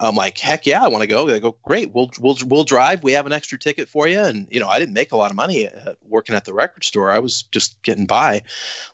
I'm 0.00 0.14
like, 0.14 0.38
heck 0.38 0.64
yeah, 0.64 0.84
I 0.84 0.88
want 0.88 1.02
to 1.02 1.08
go. 1.08 1.26
They 1.26 1.40
go, 1.40 1.58
great. 1.62 1.92
We'll, 1.92 2.10
we'll, 2.20 2.36
we'll 2.46 2.64
drive. 2.64 3.02
We 3.02 3.12
have 3.12 3.26
an 3.26 3.32
extra 3.32 3.58
ticket 3.58 3.88
for 3.88 4.06
you. 4.06 4.20
And, 4.20 4.48
you 4.50 4.60
know, 4.60 4.68
I 4.68 4.78
didn't 4.78 4.94
make 4.94 5.10
a 5.10 5.16
lot 5.16 5.32
of 5.32 5.36
money 5.36 5.68
uh, 5.68 5.96
working 6.02 6.36
at 6.36 6.44
the 6.44 6.54
record 6.54 6.84
store. 6.84 7.10
I 7.10 7.18
was 7.18 7.42
just 7.42 7.82
getting 7.82 8.06
by, 8.06 8.42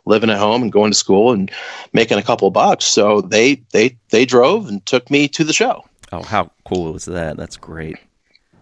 living 0.06 0.30
at 0.30 0.38
home 0.38 0.62
and 0.62 0.72
going 0.72 0.90
to 0.90 0.96
school 0.96 1.32
and 1.32 1.50
making 1.92 2.16
a 2.16 2.22
couple 2.22 2.50
bucks. 2.50 2.86
So 2.86 3.20
they, 3.20 3.56
they, 3.72 3.98
they 4.10 4.24
drove 4.24 4.66
and 4.66 4.84
took 4.86 5.10
me 5.10 5.28
to 5.28 5.44
the 5.44 5.52
show. 5.52 5.84
Oh, 6.10 6.22
how 6.22 6.50
cool 6.64 6.94
was 6.94 7.04
that? 7.04 7.36
That's 7.36 7.58
great. 7.58 7.98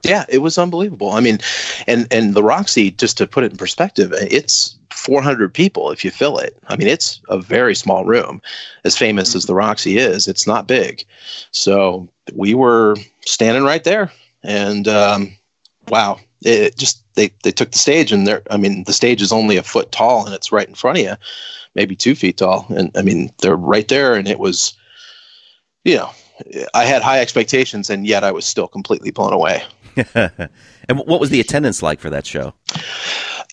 Yeah, 0.02 0.24
it 0.28 0.38
was 0.38 0.58
unbelievable. 0.58 1.12
I 1.12 1.20
mean, 1.20 1.38
and 1.86 2.12
and 2.12 2.34
the 2.34 2.42
Roxy, 2.42 2.90
just 2.90 3.16
to 3.18 3.26
put 3.26 3.44
it 3.44 3.52
in 3.52 3.56
perspective, 3.56 4.12
it's 4.12 4.76
400 4.92 5.52
people 5.52 5.90
if 5.90 6.04
you 6.04 6.10
fill 6.10 6.38
it. 6.38 6.58
I 6.68 6.76
mean, 6.76 6.88
it's 6.88 7.20
a 7.28 7.38
very 7.38 7.74
small 7.74 8.04
room. 8.04 8.40
As 8.84 8.96
famous 8.96 9.34
as 9.34 9.46
the 9.46 9.54
Roxy 9.54 9.98
is, 9.98 10.28
it's 10.28 10.46
not 10.46 10.66
big. 10.66 11.04
So 11.50 12.08
we 12.34 12.54
were 12.54 12.96
standing 13.22 13.64
right 13.64 13.84
there, 13.84 14.12
and 14.42 14.86
um, 14.88 15.36
wow, 15.88 16.18
it 16.42 16.76
just 16.76 17.04
they 17.14 17.30
they 17.42 17.52
took 17.52 17.72
the 17.72 17.78
stage, 17.78 18.12
and 18.12 18.26
they're 18.26 18.42
I 18.50 18.56
mean, 18.56 18.84
the 18.84 18.92
stage 18.92 19.22
is 19.22 19.32
only 19.32 19.56
a 19.56 19.62
foot 19.62 19.92
tall, 19.92 20.24
and 20.24 20.34
it's 20.34 20.52
right 20.52 20.68
in 20.68 20.74
front 20.74 20.98
of 20.98 21.04
you, 21.04 21.14
maybe 21.74 21.96
two 21.96 22.14
feet 22.14 22.38
tall, 22.38 22.66
and 22.70 22.90
I 22.96 23.02
mean, 23.02 23.32
they're 23.38 23.56
right 23.56 23.88
there, 23.88 24.14
and 24.14 24.28
it 24.28 24.38
was, 24.38 24.74
you 25.84 25.96
know. 25.96 26.10
I 26.74 26.86
had 26.86 27.02
high 27.02 27.20
expectations, 27.20 27.88
and 27.88 28.04
yet 28.04 28.24
I 28.24 28.32
was 28.32 28.44
still 28.44 28.66
completely 28.66 29.12
blown 29.12 29.32
away. 29.32 29.62
and 30.14 30.50
what 30.88 31.20
was 31.20 31.30
the 31.30 31.40
attendance 31.40 31.82
like 31.82 32.00
for 32.00 32.10
that 32.10 32.26
show? 32.26 32.54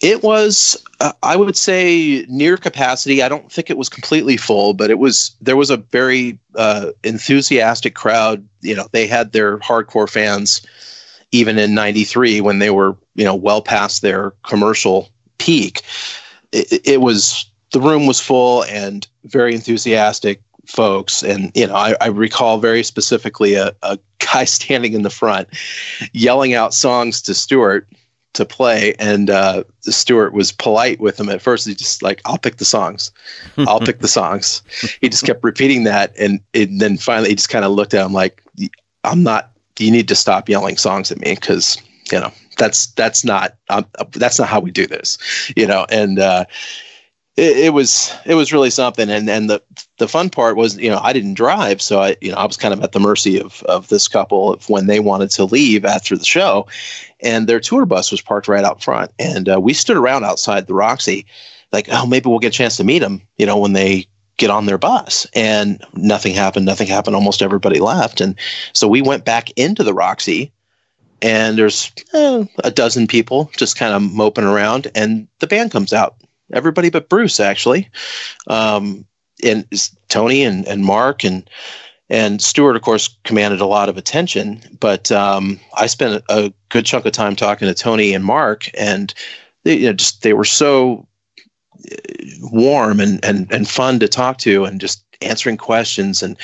It 0.02 0.24
was, 0.24 0.82
uh, 1.02 1.12
I 1.24 1.36
would 1.36 1.58
say, 1.58 2.26
near 2.30 2.56
capacity. 2.56 3.22
I 3.22 3.28
don't 3.28 3.52
think 3.52 3.70
it 3.70 3.78
was 3.78 3.89
completely 3.89 4.38
full, 4.38 4.74
but 4.74 4.89
it 4.89 4.97
was. 4.97 5.36
There 5.41 5.58
was 5.58 5.70
a 5.70 5.78
very 5.78 6.39
uh, 6.56 6.91
enthusiastic 7.04 7.95
crowd. 7.95 8.47
You 8.62 8.76
know, 8.76 8.88
they 8.91 9.08
had 9.08 9.34
their 9.34 9.58
hardcore 9.60 10.10
fans, 10.10 10.62
even 11.32 11.58
in 11.58 11.76
93 11.76 12.39
when 12.41 12.60
they 12.60 12.70
were, 12.70 12.97
you 13.16 13.26
know, 13.26 13.36
well 13.36 13.62
past 13.62 14.02
their 14.02 14.32
commercial 14.43 15.10
peak, 15.38 15.82
it, 16.52 16.88
it 16.88 17.02
was 17.02 17.50
the 17.72 17.82
room 17.82 18.06
was 18.06 18.20
full 18.20 18.64
and 18.66 19.08
very 19.26 19.56
enthusiastic 19.56 20.41
folks. 20.68 21.24
And, 21.24 21.52
you 21.56 21.68
know, 21.68 21.76
I, 21.76 21.95
I 22.00 22.08
recall 22.08 22.60
very 22.60 22.84
specifically 22.84 23.56
a, 23.56 23.76
a 23.82 23.97
guy 24.20 24.43
standing 24.45 24.93
in 24.93 25.02
the 25.02 25.10
front 25.10 25.50
yelling 26.14 26.54
out 26.54 26.74
songs 26.74 27.22
to 27.24 27.34
Stuart 27.34 27.88
to 28.34 28.46
play 28.46 28.94
and 29.00 29.30
uh 29.30 29.64
Stuart 29.82 30.34
was 30.34 30.52
polite 30.52 31.00
with 31.00 31.20
him 31.20 31.30
at 31.30 31.42
first. 31.42 31.68
He 31.68 31.74
just 31.74 32.04
like 32.04 32.22
I'll 32.26 32.38
pick 32.38 32.58
the 32.58 32.66
songs. 32.66 33.12
I'll 33.58 33.80
pick 33.80 34.00
the 34.00 34.08
songs. 34.08 34.62
He 35.02 35.10
just 35.10 35.26
kept 35.26 35.44
repeating 35.44 35.84
that 35.86 36.14
and, 36.18 36.40
and 36.54 36.80
then 36.80 36.98
finally 36.98 37.30
he 37.30 37.36
just 37.36 37.50
kind 37.50 37.66
of 37.66 37.72
looked 37.72 37.94
at 37.94 38.06
him 38.06 38.14
like 38.14 38.44
I'm 39.04 39.24
not 39.24 39.52
you 39.80 39.92
need 39.92 40.08
to 40.10 40.16
stop 40.16 40.50
yelling 40.50 40.78
songs 40.78 41.12
at 41.12 41.20
me 41.20 41.36
because 41.36 41.82
you 42.12 42.20
know 42.20 42.32
that's 42.58 42.88
that's 42.88 43.24
not 43.24 43.56
um, 43.70 43.86
that's 44.12 44.38
not 44.38 44.50
how 44.50 44.60
we 44.60 44.72
do 44.72 44.86
this 44.86 45.18
you 45.56 45.66
know 45.66 45.86
and 45.90 46.20
uh 46.20 46.46
it, 47.40 47.58
it 47.58 47.74
was 47.74 48.14
it 48.26 48.36
was 48.36 48.52
really 48.52 48.70
something. 48.70 49.10
And 49.10 49.30
and 49.30 49.50
the 49.50 49.62
the 49.98 50.08
fun 50.08 50.30
part 50.30 50.58
was 50.58 50.78
you 50.78 50.90
know 50.90 51.00
I 51.02 51.14
didn't 51.14 51.36
drive 51.36 51.82
so 51.82 52.02
I 52.02 52.18
you 52.22 52.32
know 52.32 52.38
I 52.38 52.46
was 52.46 52.58
kind 52.58 52.74
of 52.74 52.84
at 52.84 52.92
the 52.92 53.00
mercy 53.00 53.40
of 53.40 53.64
of 53.64 53.88
this 53.88 54.08
couple 54.08 54.54
of 54.54 54.70
when 54.70 54.88
they 54.88 55.00
wanted 55.00 55.30
to 55.32 55.46
leave 55.46 55.86
after 55.86 56.18
the 56.18 56.26
show. 56.26 56.68
And 57.22 57.48
their 57.48 57.60
tour 57.60 57.86
bus 57.86 58.12
was 58.12 58.22
parked 58.22 58.48
right 58.48 58.64
out 58.64 58.84
front. 58.84 59.12
And 59.20 59.50
uh, 59.50 59.60
we 59.60 59.74
stood 59.74 59.98
around 59.98 60.26
outside 60.26 60.68
the 60.68 60.74
Roxy 60.74 61.26
like 61.72 61.88
oh 61.90 62.06
maybe 62.06 62.30
we'll 62.30 62.40
get 62.40 62.54
a 62.54 62.58
chance 62.58 62.78
to 62.78 62.84
meet 62.84 63.00
them 63.00 63.22
you 63.38 63.46
know 63.46 63.58
when 63.58 63.74
they 63.74 64.08
get 64.38 64.50
on 64.50 64.66
their 64.66 64.78
bus. 64.78 65.28
And 65.34 65.84
nothing 65.94 66.34
happened. 66.34 66.66
Nothing 66.66 66.88
happened. 66.88 67.16
Almost 67.16 67.42
everybody 67.42 67.80
left. 67.80 68.22
And 68.22 68.36
so 68.74 68.88
we 68.88 69.02
went 69.02 69.26
back 69.26 69.52
into 69.58 69.84
the 69.84 69.94
Roxy 69.94 70.52
and 71.22 71.58
there's 71.58 71.92
eh, 72.14 72.46
a 72.64 72.72
dozen 72.72 73.06
people 73.06 73.52
just 73.58 73.78
kind 73.78 73.94
of 73.94 74.02
moping 74.02 74.46
around. 74.46 74.90
And 74.96 75.28
the 75.40 75.48
band 75.48 75.72
comes 75.72 75.92
out 75.92 76.16
everybody 76.54 76.89
but 76.89 77.10
Bruce 77.10 77.39
actually, 77.39 77.89
um, 78.47 79.06
and 79.43 79.66
Tony 80.08 80.43
and, 80.43 80.68
and 80.68 80.84
Mark 80.84 81.24
and 81.24 81.50
and 82.10 82.41
Stuart, 82.41 82.76
of 82.76 82.82
course, 82.82 83.16
commanded 83.24 83.62
a 83.62 83.68
lot 83.68 83.88
of 83.88 83.97
attention. 83.97 84.62
But 84.80 85.12
um, 85.12 85.60
I 85.78 85.86
spent 85.86 86.24
a 86.30 86.52
good 86.70 86.86
chunk 86.86 87.06
of 87.06 87.12
time 87.12 87.36
talking 87.36 87.68
to 87.68 87.74
Tony 87.74 88.14
and 88.14 88.26
Mark, 88.26 88.70
and 88.78 89.14
they, 89.64 89.76
you 89.76 89.88
know, 89.88 89.93
just 89.93 90.24
they 90.24 90.34
were 90.34 90.45
so 90.45 91.08
uh, 91.91 91.95
warm 92.41 93.00
and, 93.00 93.24
and 93.24 93.52
and 93.52 93.70
fun 93.70 94.00
to 94.00 94.08
talk 94.08 94.38
to, 94.39 94.66
and 94.66 94.82
just 94.82 95.06
answering 95.22 95.58
questions. 95.58 96.24
And 96.24 96.38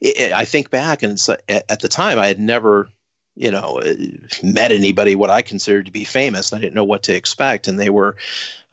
it, 0.00 0.32
I 0.32 0.44
think 0.44 0.70
back, 0.70 1.02
and 1.02 1.18
at 1.48 1.80
the 1.80 1.88
time, 1.88 2.18
I 2.18 2.26
had 2.26 2.40
never 2.40 2.90
you 3.38 3.52
know, 3.52 3.80
met 4.42 4.72
anybody 4.72 5.14
what 5.14 5.30
I 5.30 5.42
considered 5.42 5.86
to 5.86 5.92
be 5.92 6.02
famous. 6.02 6.52
I 6.52 6.58
didn't 6.58 6.74
know 6.74 6.82
what 6.82 7.04
to 7.04 7.14
expect, 7.14 7.68
and 7.68 7.78
they 7.78 7.88
were, 7.88 8.16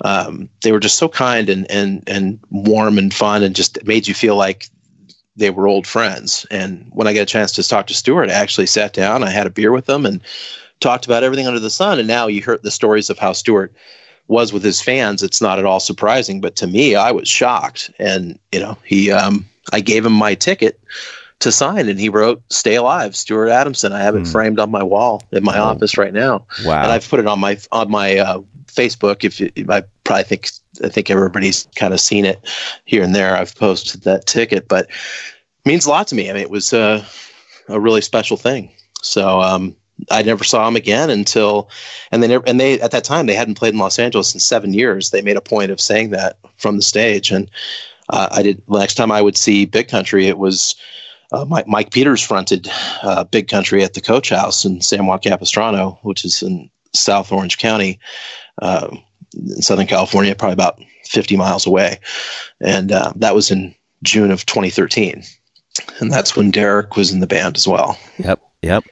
um, 0.03 0.49
they 0.63 0.71
were 0.71 0.79
just 0.79 0.97
so 0.97 1.07
kind 1.07 1.49
and 1.49 1.69
and 1.69 2.03
and 2.07 2.39
warm 2.49 2.97
and 2.97 3.13
fun, 3.13 3.43
and 3.43 3.55
just 3.55 3.85
made 3.85 4.07
you 4.07 4.15
feel 4.15 4.35
like 4.35 4.67
they 5.35 5.51
were 5.51 5.67
old 5.67 5.85
friends. 5.85 6.47
And 6.49 6.87
when 6.93 7.07
I 7.07 7.13
got 7.13 7.21
a 7.21 7.25
chance 7.27 7.51
to 7.53 7.63
talk 7.63 7.85
to 7.87 7.93
Stuart, 7.93 8.31
I 8.31 8.33
actually 8.33 8.65
sat 8.65 8.93
down, 8.93 9.23
I 9.23 9.29
had 9.29 9.45
a 9.45 9.51
beer 9.51 9.71
with 9.71 9.85
them, 9.85 10.03
and 10.03 10.19
talked 10.79 11.05
about 11.05 11.23
everything 11.23 11.45
under 11.45 11.59
the 11.59 11.69
sun. 11.69 11.99
And 11.99 12.07
now 12.07 12.25
you 12.25 12.41
heard 12.41 12.63
the 12.63 12.71
stories 12.71 13.11
of 13.11 13.19
how 13.19 13.33
Stuart 13.33 13.71
was 14.27 14.51
with 14.51 14.63
his 14.63 14.81
fans. 14.81 15.21
It's 15.21 15.41
not 15.41 15.59
at 15.59 15.65
all 15.65 15.79
surprising, 15.79 16.41
but 16.41 16.55
to 16.55 16.65
me, 16.65 16.95
I 16.95 17.11
was 17.11 17.27
shocked. 17.27 17.91
And 17.99 18.39
you 18.51 18.61
know, 18.61 18.79
he, 18.83 19.11
um, 19.11 19.45
I 19.73 19.79
gave 19.79 20.03
him 20.03 20.13
my 20.13 20.33
ticket 20.33 20.81
to 21.39 21.51
sign, 21.51 21.89
and 21.89 21.99
he 21.99 22.09
wrote 22.09 22.41
"Stay 22.49 22.75
Alive," 22.75 23.15
Stuart 23.15 23.49
Adamson. 23.49 23.91
I 23.91 23.99
have 23.99 24.15
it 24.15 24.23
mm. 24.23 24.31
framed 24.31 24.59
on 24.59 24.71
my 24.71 24.83
wall 24.83 25.23
in 25.31 25.43
my 25.43 25.57
oh. 25.57 25.65
office 25.65 25.97
right 25.97 26.13
now. 26.13 26.45
Wow! 26.63 26.83
And 26.83 26.91
I've 26.91 27.07
put 27.07 27.19
it 27.19 27.27
on 27.27 27.39
my 27.39 27.57
on 27.71 27.89
my 27.91 28.17
uh, 28.17 28.41
Facebook. 28.67 29.23
If 29.23 29.39
you, 29.39 29.51
I 29.69 29.83
probably 30.03 30.23
think 30.23 30.49
I 30.83 30.89
think 30.89 31.09
everybody's 31.09 31.67
kind 31.75 31.93
of 31.93 31.99
seen 31.99 32.25
it 32.25 32.39
here 32.85 33.03
and 33.03 33.13
there. 33.13 33.35
I've 33.35 33.55
posted 33.55 34.03
that 34.03 34.25
ticket, 34.25 34.67
but 34.67 34.89
means 35.65 35.85
a 35.85 35.89
lot 35.89 36.07
to 36.07 36.15
me. 36.15 36.29
I 36.29 36.33
mean, 36.33 36.41
it 36.41 36.49
was 36.49 36.73
uh, 36.73 37.05
a 37.67 37.79
really 37.79 38.01
special 38.01 38.37
thing. 38.37 38.71
So 39.01 39.41
um, 39.41 39.75
I 40.11 40.21
never 40.21 40.43
saw 40.43 40.67
him 40.67 40.75
again 40.75 41.09
until, 41.09 41.69
and 42.11 42.21
they 42.21 42.27
never, 42.27 42.47
and 42.47 42.59
they 42.59 42.79
at 42.81 42.91
that 42.91 43.03
time 43.03 43.25
they 43.25 43.35
hadn't 43.35 43.55
played 43.55 43.73
in 43.73 43.79
Los 43.79 43.99
Angeles 43.99 44.33
in 44.33 44.39
seven 44.39 44.73
years. 44.73 45.09
They 45.09 45.21
made 45.21 45.37
a 45.37 45.41
point 45.41 45.71
of 45.71 45.79
saying 45.79 46.11
that 46.11 46.37
from 46.57 46.77
the 46.77 46.81
stage, 46.81 47.31
and 47.31 47.49
uh, 48.09 48.29
I 48.31 48.43
did. 48.43 48.63
Next 48.69 48.95
time 48.95 49.11
I 49.11 49.21
would 49.21 49.37
see 49.37 49.65
Big 49.65 49.87
Country, 49.87 50.27
it 50.27 50.37
was 50.37 50.75
uh, 51.31 51.45
Mike, 51.45 51.67
Mike, 51.67 51.91
Peters 51.91 52.21
fronted 52.21 52.67
uh, 53.03 53.23
Big 53.25 53.47
Country 53.47 53.83
at 53.83 53.93
the 53.93 54.01
Coach 54.01 54.29
House 54.29 54.65
in 54.65 54.81
San 54.81 55.05
Juan 55.05 55.19
Capistrano, 55.19 55.99
which 56.03 56.25
is 56.25 56.41
in 56.41 56.69
South 56.93 57.31
Orange 57.31 57.57
County, 57.57 57.99
uh, 58.61 58.95
in 59.35 59.61
Southern 59.61 59.87
California, 59.87 60.35
probably 60.35 60.53
about 60.53 60.79
50 61.05 61.35
miles 61.37 61.65
away. 61.65 61.99
And 62.61 62.91
uh, 62.91 63.13
that 63.17 63.35
was 63.35 63.51
in 63.51 63.75
June 64.03 64.31
of 64.31 64.45
2013. 64.45 65.23
And 65.99 66.11
that's 66.11 66.35
when 66.35 66.51
Derek 66.51 66.95
was 66.95 67.11
in 67.11 67.19
the 67.19 67.27
band 67.27 67.57
as 67.57 67.67
well. 67.67 67.99
Yep. 68.17 68.41
Yep. 68.61 68.83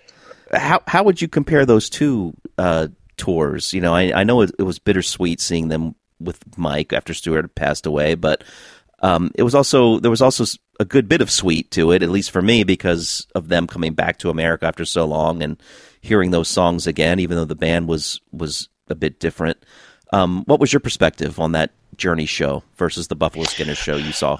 How, 0.53 0.81
how 0.87 1.03
would 1.03 1.21
you 1.21 1.27
compare 1.27 1.65
those 1.65 1.89
two 1.89 2.33
uh, 2.57 2.89
tours? 3.17 3.73
You 3.73 3.81
know, 3.81 3.93
I, 3.93 4.11
I 4.19 4.23
know 4.23 4.41
it, 4.41 4.51
it 4.59 4.63
was 4.63 4.79
bittersweet 4.79 5.39
seeing 5.39 5.69
them 5.69 5.95
with 6.19 6.39
Mike 6.57 6.93
after 6.93 7.13
Stuart 7.13 7.55
passed 7.55 7.85
away, 7.85 8.15
but 8.15 8.43
um, 9.01 9.31
it 9.35 9.43
was 9.43 9.53
also 9.53 9.99
there 9.99 10.11
was 10.11 10.21
also 10.21 10.45
a 10.79 10.85
good 10.85 11.07
bit 11.07 11.21
of 11.21 11.31
sweet 11.31 11.71
to 11.71 11.91
it, 11.91 12.03
at 12.03 12.09
least 12.09 12.31
for 12.31 12.41
me, 12.41 12.63
because 12.63 13.27
of 13.35 13.47
them 13.47 13.67
coming 13.67 13.93
back 13.93 14.17
to 14.19 14.29
America 14.29 14.65
after 14.65 14.85
so 14.85 15.05
long 15.05 15.43
and 15.43 15.61
hearing 16.01 16.31
those 16.31 16.47
songs 16.47 16.87
again, 16.87 17.19
even 17.19 17.37
though 17.37 17.45
the 17.45 17.55
band 17.55 17.87
was 17.87 18.19
was 18.31 18.69
a 18.89 18.95
bit 18.95 19.19
different. 19.19 19.57
Um, 20.11 20.43
what 20.45 20.59
was 20.59 20.73
your 20.73 20.79
perspective 20.79 21.39
on 21.39 21.53
that 21.53 21.71
Journey 21.97 22.25
show 22.25 22.63
versus 22.75 23.07
the 23.07 23.15
Buffalo 23.15 23.45
Skinner 23.45 23.75
show 23.75 23.95
you 23.95 24.11
saw? 24.11 24.37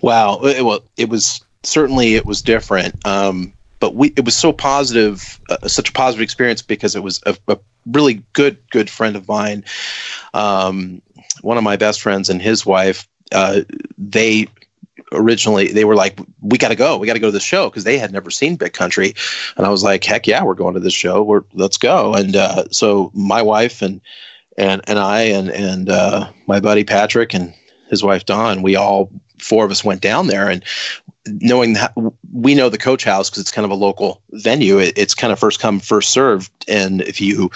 Wow, 0.00 0.40
it, 0.42 0.64
well, 0.64 0.84
it 0.96 1.08
was 1.08 1.40
certainly 1.62 2.14
it 2.14 2.26
was 2.26 2.42
different, 2.42 3.06
um, 3.06 3.52
but 3.80 3.94
we 3.94 4.08
it 4.16 4.24
was 4.24 4.36
so 4.36 4.52
positive, 4.52 5.40
uh, 5.48 5.68
such 5.68 5.90
a 5.90 5.92
positive 5.92 6.22
experience 6.22 6.62
because 6.62 6.94
it 6.94 7.02
was 7.02 7.20
a, 7.26 7.36
a 7.48 7.58
really 7.86 8.24
good 8.32 8.58
good 8.70 8.90
friend 8.90 9.16
of 9.16 9.28
mine, 9.28 9.64
um, 10.34 11.00
one 11.40 11.56
of 11.56 11.64
my 11.64 11.76
best 11.76 12.02
friends 12.02 12.28
and 12.28 12.42
his 12.42 12.66
wife 12.66 13.08
uh, 13.32 13.62
they 13.98 14.46
originally 15.12 15.72
they 15.72 15.84
were 15.84 15.94
like 15.94 16.18
we 16.40 16.58
got 16.58 16.68
to 16.68 16.76
go. 16.76 16.98
We 16.98 17.06
got 17.06 17.14
to 17.14 17.20
go 17.20 17.28
to 17.28 17.32
the 17.32 17.40
show 17.40 17.68
because 17.70 17.84
they 17.84 17.98
had 17.98 18.12
never 18.12 18.30
seen 18.30 18.56
big 18.56 18.72
country. 18.72 19.14
And 19.56 19.66
i 19.66 19.70
was 19.70 19.82
like 19.82 20.04
heck 20.04 20.26
yeah 20.26 20.42
we're 20.42 20.54
going 20.54 20.74
to 20.74 20.80
this 20.80 20.94
show. 20.94 21.22
We're 21.22 21.44
let's 21.54 21.78
go. 21.78 22.14
And 22.14 22.36
uh, 22.36 22.68
so 22.70 23.10
my 23.14 23.42
wife 23.42 23.82
and 23.82 24.00
and 24.58 24.82
and 24.86 24.98
i 24.98 25.22
and 25.22 25.50
and 25.50 25.88
uh, 25.88 26.30
my 26.46 26.60
buddy 26.60 26.84
patrick 26.84 27.34
and 27.34 27.54
his 27.88 28.02
wife 28.02 28.24
Dawn, 28.24 28.62
we 28.62 28.76
all 28.76 29.10
four 29.38 29.64
of 29.64 29.70
us 29.70 29.84
went 29.84 30.00
down 30.00 30.26
there 30.26 30.48
and 30.48 30.64
knowing 31.40 31.72
that 31.74 31.92
we 32.32 32.54
know 32.54 32.68
the 32.68 32.78
coach 32.78 33.04
house 33.04 33.28
because 33.28 33.40
it's 33.40 33.50
kind 33.50 33.64
of 33.64 33.70
a 33.70 33.74
local 33.74 34.22
venue 34.32 34.78
it, 34.78 34.96
it's 34.96 35.14
kind 35.14 35.32
of 35.32 35.38
first 35.38 35.60
come 35.60 35.80
first 35.80 36.10
served. 36.10 36.50
And 36.68 37.00
if 37.02 37.20
you 37.20 37.50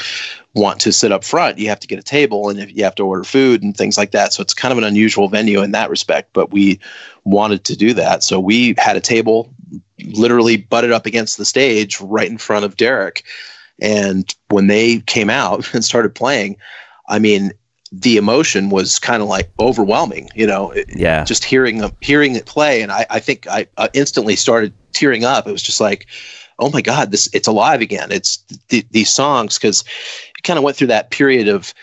want 0.55 0.81
to 0.81 0.93
sit 0.93 1.13
up 1.13 1.25
front 1.25 1.59
you 1.59 1.69
have 1.69 1.81
to 1.81 1.87
get 1.87 1.99
a 1.99 2.03
table 2.03 2.49
and 2.49 2.59
if 2.59 2.75
you 2.75 2.85
have 2.85 2.95
to 2.97 3.07
order 3.07 3.25
food 3.25 3.63
and 3.63 3.77
things 3.77 3.97
like 3.97 4.11
that. 4.13 4.33
So 4.33 4.43
it's 4.43 4.55
kind 4.55 4.73
of 4.73 4.79
an 4.79 4.85
unusual 4.85 5.29
venue 5.29 5.63
in 5.63 5.73
that 5.73 5.91
respect 5.91 6.33
but 6.33 6.51
we 6.51 6.79
wanted 7.25 7.65
to 7.65 7.77
do 7.77 7.93
that. 7.95 8.23
So 8.23 8.41
we 8.41 8.75
had 8.79 8.97
a 8.97 9.01
table 9.01 9.53
literally 10.05 10.57
butted 10.57 10.93
up 10.93 11.07
against 11.07 11.37
the 11.39 11.45
stage 11.45 12.01
right 12.01 12.31
in 12.31 12.39
front 12.39 12.65
of 12.65 12.77
derek. 12.77 13.25
And 13.81 14.35
when 14.49 14.67
they 14.67 15.01
came 15.01 15.31
out 15.31 15.73
and 15.75 15.85
started 15.85 16.15
playing 16.15 16.57
i 17.09 17.19
mean 17.19 17.53
the 17.93 18.17
emotion 18.17 18.71
was 18.71 18.99
kind 18.99 19.23
of 19.23 19.29
like 19.29 19.51
overwhelming, 19.59 20.29
you 20.35 20.47
know, 20.47 20.73
yeah, 20.89 21.25
just 21.25 21.45
hearing 21.45 21.83
hearing 22.01 22.37
it 22.37 22.47
play. 22.47 22.83
And 22.83 22.93
I, 22.93 23.07
I 23.11 23.21
think 23.21 23.47
I 23.49 23.67
instantly 23.95 24.37
started 24.37 24.73
tearing 24.93 25.25
up. 25.25 25.47
It 25.47 25.53
was 25.53 25.63
just 25.63 25.81
like, 25.81 26.07
oh 26.61 26.71
my 26.71 26.83
God, 26.83 27.11
this 27.11 27.29
it's 27.33 27.49
alive 27.49 27.81
again. 27.81 28.13
It's 28.13 28.37
th- 28.69 28.87
these 28.91 29.13
songs. 29.13 29.59
Cause 29.59 29.83
it 30.37 30.43
kind 30.45 30.59
of 30.59 30.63
went 30.63 30.77
through 30.77 30.89
that 30.89 31.11
period 31.11 31.49
of, 31.49 31.75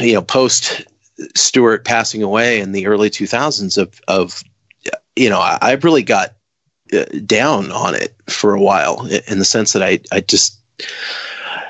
you 0.00 0.14
know, 0.14 0.22
post 0.22 0.84
Stuart 1.34 1.84
passing 1.84 2.22
away 2.22 2.60
in 2.60 2.72
the 2.72 2.86
early 2.86 3.10
2000s 3.10 3.78
of, 3.78 4.00
of, 4.06 4.44
you 5.16 5.30
know, 5.30 5.40
I, 5.40 5.58
I 5.60 5.72
really 5.72 6.02
got 6.02 6.36
uh, 6.92 7.04
down 7.24 7.72
on 7.72 7.94
it 7.94 8.14
for 8.28 8.54
a 8.54 8.60
while 8.60 9.06
in 9.06 9.38
the 9.38 9.44
sense 9.44 9.72
that 9.72 9.82
I, 9.82 10.00
I 10.12 10.20
just, 10.20 10.60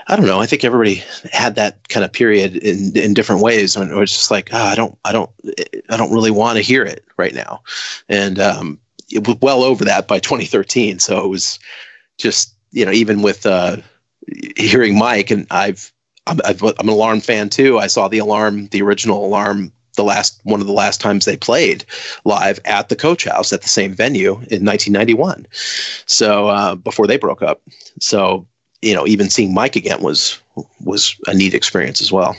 I 0.09 0.14
don't 0.14 0.26
know. 0.26 0.40
I 0.40 0.46
think 0.46 0.62
everybody 0.62 1.02
had 1.32 1.57
that 1.57 1.88
kind 1.88 2.04
of 2.04 2.12
period 2.12 2.57
in, 2.57 2.96
in 2.96 3.12
different 3.12 3.42
ways, 3.42 3.74
and 3.74 3.90
it 3.90 3.94
was 3.94 4.12
just 4.12 4.30
like, 4.30 4.50
oh, 4.52 4.62
I 4.62 4.74
don't, 4.76 4.96
I 5.04 5.12
don't, 5.12 5.30
I 5.88 5.96
don't 5.96 6.12
really 6.12 6.30
want 6.30 6.57
to 6.57 6.62
hear 6.62 6.84
it 6.84 7.04
right 7.16 7.34
now, 7.34 7.62
and 8.09 8.38
um, 8.38 8.80
it 9.11 9.26
was 9.26 9.36
well 9.40 9.62
over 9.64 9.84
that 9.84 10.07
by 10.07 10.20
2013. 10.20 11.00
So 11.00 11.24
it 11.24 11.28
was 11.28 11.59
just, 12.18 12.54
you 12.70 12.84
know, 12.84 12.92
even 12.92 13.22
with 13.22 13.46
uh, 13.46 13.78
hearing 14.57 14.96
Mike, 14.96 15.30
and 15.30 15.46
I've, 15.50 15.92
I'm, 16.28 16.40
i 16.44 16.50
am 16.50 16.74
an 16.78 16.88
Alarm 16.88 17.20
fan 17.20 17.48
too. 17.48 17.78
I 17.78 17.88
saw 17.88 18.07
the 18.07 18.18
Alarm, 18.18 18.68
the 18.68 18.82
original 18.82 19.24
Alarm, 19.24 19.72
the 19.96 20.04
last 20.04 20.40
one 20.44 20.61
of 20.61 20.66
the 20.68 20.72
last 20.72 21.00
times 21.00 21.24
they 21.24 21.36
played 21.36 21.84
live 22.24 22.61
at 22.64 22.90
the 22.90 22.96
Coach 22.96 23.24
House 23.24 23.52
at 23.52 23.62
the 23.62 23.68
same 23.68 23.94
venue 23.94 24.32
in 24.32 24.64
1991. 24.64 25.46
So 26.04 26.48
uh, 26.48 26.74
before 26.76 27.07
they 27.07 27.16
broke 27.16 27.42
up, 27.42 27.62
so 27.98 28.46
you 28.82 28.94
know, 28.94 29.06
even 29.06 29.30
seeing 29.30 29.54
Mike 29.54 29.76
again 29.76 30.02
was 30.02 30.40
was 30.80 31.16
a 31.26 31.34
neat 31.34 31.54
experience 31.54 32.00
as 32.00 32.12
well. 32.12 32.36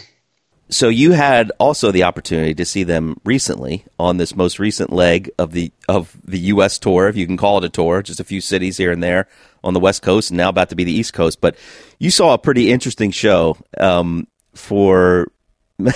So 0.69 0.89
you 0.89 1.13
had 1.13 1.51
also 1.59 1.91
the 1.91 2.03
opportunity 2.03 2.53
to 2.55 2.65
see 2.65 2.83
them 2.83 3.19
recently 3.23 3.85
on 3.97 4.17
this 4.17 4.35
most 4.35 4.59
recent 4.59 4.91
leg 4.91 5.31
of 5.37 5.51
the 5.51 5.71
of 5.87 6.17
the 6.25 6.39
U.S. 6.39 6.77
tour, 6.77 7.07
if 7.07 7.15
you 7.15 7.25
can 7.25 7.37
call 7.37 7.57
it 7.59 7.63
a 7.63 7.69
tour, 7.69 8.01
just 8.01 8.19
a 8.19 8.25
few 8.25 8.41
cities 8.41 8.75
here 8.75 8.91
and 8.91 9.01
there 9.01 9.27
on 9.63 9.73
the 9.73 9.79
West 9.79 10.01
Coast, 10.01 10.29
and 10.29 10.37
now 10.37 10.49
about 10.49 10.69
to 10.69 10.75
be 10.75 10.83
the 10.83 10.91
East 10.91 11.13
Coast. 11.13 11.39
But 11.39 11.55
you 11.99 12.11
saw 12.11 12.33
a 12.33 12.37
pretty 12.37 12.69
interesting 12.69 13.11
show 13.11 13.57
um, 13.79 14.27
for 14.53 15.31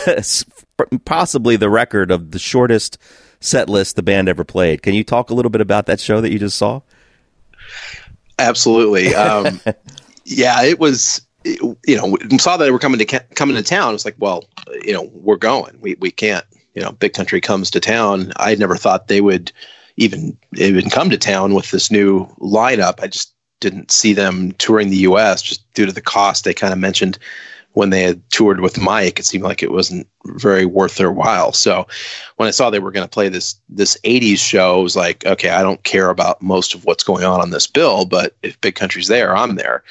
possibly 1.05 1.57
the 1.57 1.69
record 1.69 2.09
of 2.09 2.31
the 2.31 2.39
shortest 2.39 2.97
set 3.41 3.67
list 3.67 3.97
the 3.97 4.03
band 4.03 4.29
ever 4.29 4.45
played. 4.45 4.83
Can 4.83 4.93
you 4.93 5.03
talk 5.03 5.29
a 5.29 5.33
little 5.33 5.51
bit 5.51 5.61
about 5.61 5.87
that 5.87 5.99
show 5.99 6.21
that 6.21 6.31
you 6.31 6.39
just 6.39 6.57
saw? 6.57 6.81
Absolutely. 8.39 9.13
Um, 9.15 9.59
yeah, 10.25 10.61
it 10.61 10.79
was. 10.79 11.25
You 11.43 11.75
know, 11.87 12.17
saw 12.37 12.55
that 12.55 12.65
they 12.65 12.71
were 12.71 12.77
coming 12.77 12.99
to 12.99 13.19
coming 13.35 13.55
to 13.55 13.63
town. 13.63 13.95
It's 13.95 14.05
like, 14.05 14.15
well, 14.19 14.45
you 14.83 14.93
know, 14.93 15.09
we're 15.13 15.37
going. 15.37 15.79
We 15.81 15.95
we 15.95 16.11
can't. 16.11 16.45
You 16.75 16.83
know, 16.83 16.91
big 16.91 17.13
country 17.13 17.41
comes 17.41 17.71
to 17.71 17.79
town. 17.79 18.31
I 18.37 18.55
never 18.55 18.77
thought 18.77 19.07
they 19.07 19.21
would 19.21 19.51
even 19.97 20.37
even 20.53 20.89
come 20.89 21.09
to 21.09 21.17
town 21.17 21.53
with 21.55 21.71
this 21.71 21.89
new 21.89 22.27
lineup. 22.39 23.01
I 23.01 23.07
just 23.07 23.33
didn't 23.59 23.91
see 23.91 24.13
them 24.13 24.51
touring 24.53 24.89
the 24.89 24.97
U.S. 24.97 25.41
just 25.41 25.71
due 25.73 25.85
to 25.85 25.91
the 25.91 26.01
cost. 26.01 26.43
They 26.43 26.53
kind 26.53 26.73
of 26.73 26.79
mentioned 26.79 27.17
when 27.73 27.89
they 27.89 28.03
had 28.03 28.29
toured 28.29 28.59
with 28.59 28.79
Mike, 28.79 29.19
it 29.19 29.25
seemed 29.25 29.43
like 29.43 29.63
it 29.63 29.71
wasn't 29.71 30.07
very 30.25 30.65
worth 30.65 30.95
their 30.95 31.11
while. 31.11 31.53
So 31.53 31.87
when 32.35 32.47
I 32.47 32.51
saw 32.51 32.69
they 32.69 32.79
were 32.79 32.91
going 32.91 33.05
to 33.05 33.09
play 33.09 33.29
this 33.29 33.55
this 33.69 33.97
80s 34.03 34.39
show, 34.39 34.79
I 34.79 34.83
was 34.83 34.95
like, 34.95 35.25
okay, 35.25 35.49
I 35.49 35.61
don't 35.61 35.83
care 35.83 36.09
about 36.09 36.41
most 36.41 36.73
of 36.73 36.85
what's 36.85 37.03
going 37.03 37.23
on 37.23 37.41
on 37.41 37.51
this 37.51 37.67
bill, 37.67 38.05
but 38.05 38.35
if 38.43 38.59
Big 38.61 38.75
Country's 38.75 39.07
there, 39.07 39.35
I'm 39.35 39.55
there. 39.55 39.83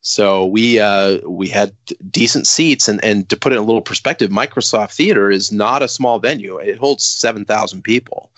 So 0.00 0.46
we 0.46 0.78
uh, 0.78 1.18
we 1.28 1.48
had 1.48 1.74
decent 2.10 2.46
seats, 2.46 2.86
and 2.88 3.02
and 3.04 3.28
to 3.28 3.36
put 3.36 3.52
it 3.52 3.56
in 3.56 3.62
a 3.62 3.66
little 3.66 3.82
perspective, 3.82 4.30
Microsoft 4.30 4.94
Theater 4.94 5.28
is 5.28 5.50
not 5.50 5.82
a 5.82 5.88
small 5.88 6.20
venue. 6.20 6.56
It 6.56 6.78
holds 6.78 7.04
seven 7.04 7.44
thousand 7.44 7.82
people, 7.82 8.30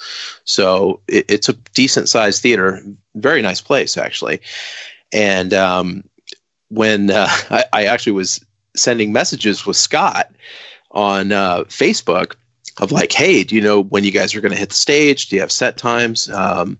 so 0.44 1.00
it, 1.06 1.26
it's 1.28 1.50
a 1.50 1.52
decent 1.74 2.08
sized 2.08 2.42
theater. 2.42 2.82
Very 3.14 3.42
nice 3.42 3.60
place 3.60 3.98
actually. 3.98 4.40
And 5.12 5.52
um, 5.52 6.04
when 6.68 7.10
uh, 7.10 7.28
I, 7.50 7.64
I 7.74 7.84
actually 7.84 8.12
was 8.12 8.44
sending 8.76 9.12
messages 9.12 9.66
with 9.66 9.76
Scott 9.76 10.32
on 10.92 11.32
uh, 11.32 11.64
Facebook 11.64 12.34
of 12.78 12.92
like, 12.92 13.12
hey, 13.12 13.44
do 13.44 13.54
you 13.54 13.60
know 13.60 13.82
when 13.82 14.04
you 14.04 14.10
guys 14.10 14.34
are 14.34 14.40
going 14.40 14.52
to 14.52 14.58
hit 14.58 14.70
the 14.70 14.74
stage? 14.74 15.28
Do 15.28 15.36
you 15.36 15.42
have 15.42 15.52
set 15.52 15.76
times? 15.76 16.28
Um, 16.30 16.78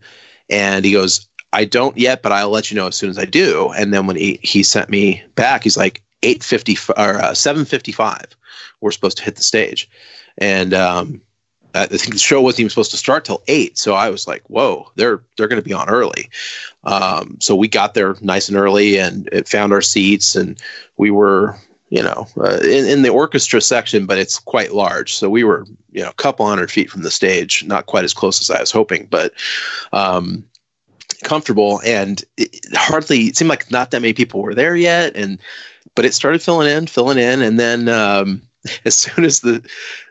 and 0.49 0.85
he 0.85 0.93
goes, 0.93 1.29
I 1.53 1.65
don't 1.65 1.97
yet, 1.97 2.23
but 2.23 2.33
I'll 2.33 2.51
let 2.51 2.71
you 2.71 2.77
know 2.77 2.87
as 2.87 2.97
soon 2.97 3.11
as 3.11 3.19
I 3.19 3.25
do. 3.25 3.73
And 3.77 3.93
then 3.93 4.07
when 4.07 4.17
he, 4.17 4.39
he 4.43 4.63
sent 4.63 4.89
me 4.89 5.23
back, 5.35 5.65
he's 5.65 5.77
like, 5.77 6.03
850 6.23 6.77
or 6.99 7.17
uh, 7.17 7.33
755 7.33 8.37
we're 8.83 8.91
supposed 8.91 9.17
to 9.17 9.25
hit 9.25 9.37
the 9.37 9.43
stage 9.43 9.89
and 10.37 10.75
um, 10.75 11.23
I 11.75 11.87
think 11.87 12.15
the 12.15 12.19
show 12.19 12.41
wasn't 12.41 12.61
even 12.61 12.71
supposed 12.71 12.91
to 12.91 12.97
start 12.97 13.25
till 13.25 13.43
eight, 13.47 13.79
so 13.79 13.95
I 13.95 14.11
was 14.11 14.27
like, 14.27 14.43
"Whoa, 14.49 14.91
they're 14.97 15.23
they're 15.37 15.49
going 15.49 15.63
to 15.63 15.69
be 15.69 15.75
on 15.75 15.89
early." 15.89 16.29
Um, 16.85 17.37
so 17.41 17.55
we 17.55 17.69
got 17.69 17.95
there 17.95 18.17
nice 18.21 18.49
and 18.49 18.59
early 18.59 18.99
and 18.99 19.29
found 19.47 19.73
our 19.73 19.83
seats, 19.83 20.35
and 20.35 20.61
we 20.97 21.11
were, 21.11 21.57
you 21.91 22.03
know, 22.03 22.27
uh, 22.39 22.59
in, 22.63 22.87
in 22.87 23.03
the 23.03 23.11
orchestra 23.11 23.61
section, 23.61 24.07
but 24.07 24.19
it's 24.19 24.39
quite 24.39 24.73
large, 24.73 25.15
so 25.15 25.29
we 25.29 25.45
were, 25.45 25.67
you 25.93 26.03
know, 26.03 26.09
a 26.09 26.15
couple 26.15 26.47
hundred 26.47 26.71
feet 26.71 26.91
from 26.91 27.03
the 27.03 27.11
stage, 27.11 27.65
not 27.65 27.87
quite 27.87 28.05
as 28.05 28.15
close 28.15 28.41
as 28.41 28.51
I 28.51 28.61
was 28.61 28.71
hoping, 28.71 29.07
but 29.07 29.33
um, 29.93 30.45
comfortable. 31.25 31.81
And 31.85 32.25
it 32.37 32.65
hardly 32.75 33.25
it 33.25 33.37
seemed 33.37 33.51
like 33.51 33.71
not 33.71 33.91
that 33.91 34.03
many 34.03 34.15
people 34.15 34.41
were 34.41 34.55
there 34.55 34.77
yet, 34.77 35.17
and 35.17 35.41
but 35.95 36.05
it 36.05 36.15
started 36.15 36.43
filling 36.43 36.71
in, 36.71 36.87
filling 36.87 37.19
in, 37.19 37.43
and 37.43 37.59
then 37.59 37.89
um, 37.89 38.43
as 38.85 38.97
soon 38.97 39.25
as 39.25 39.41
the 39.41 39.69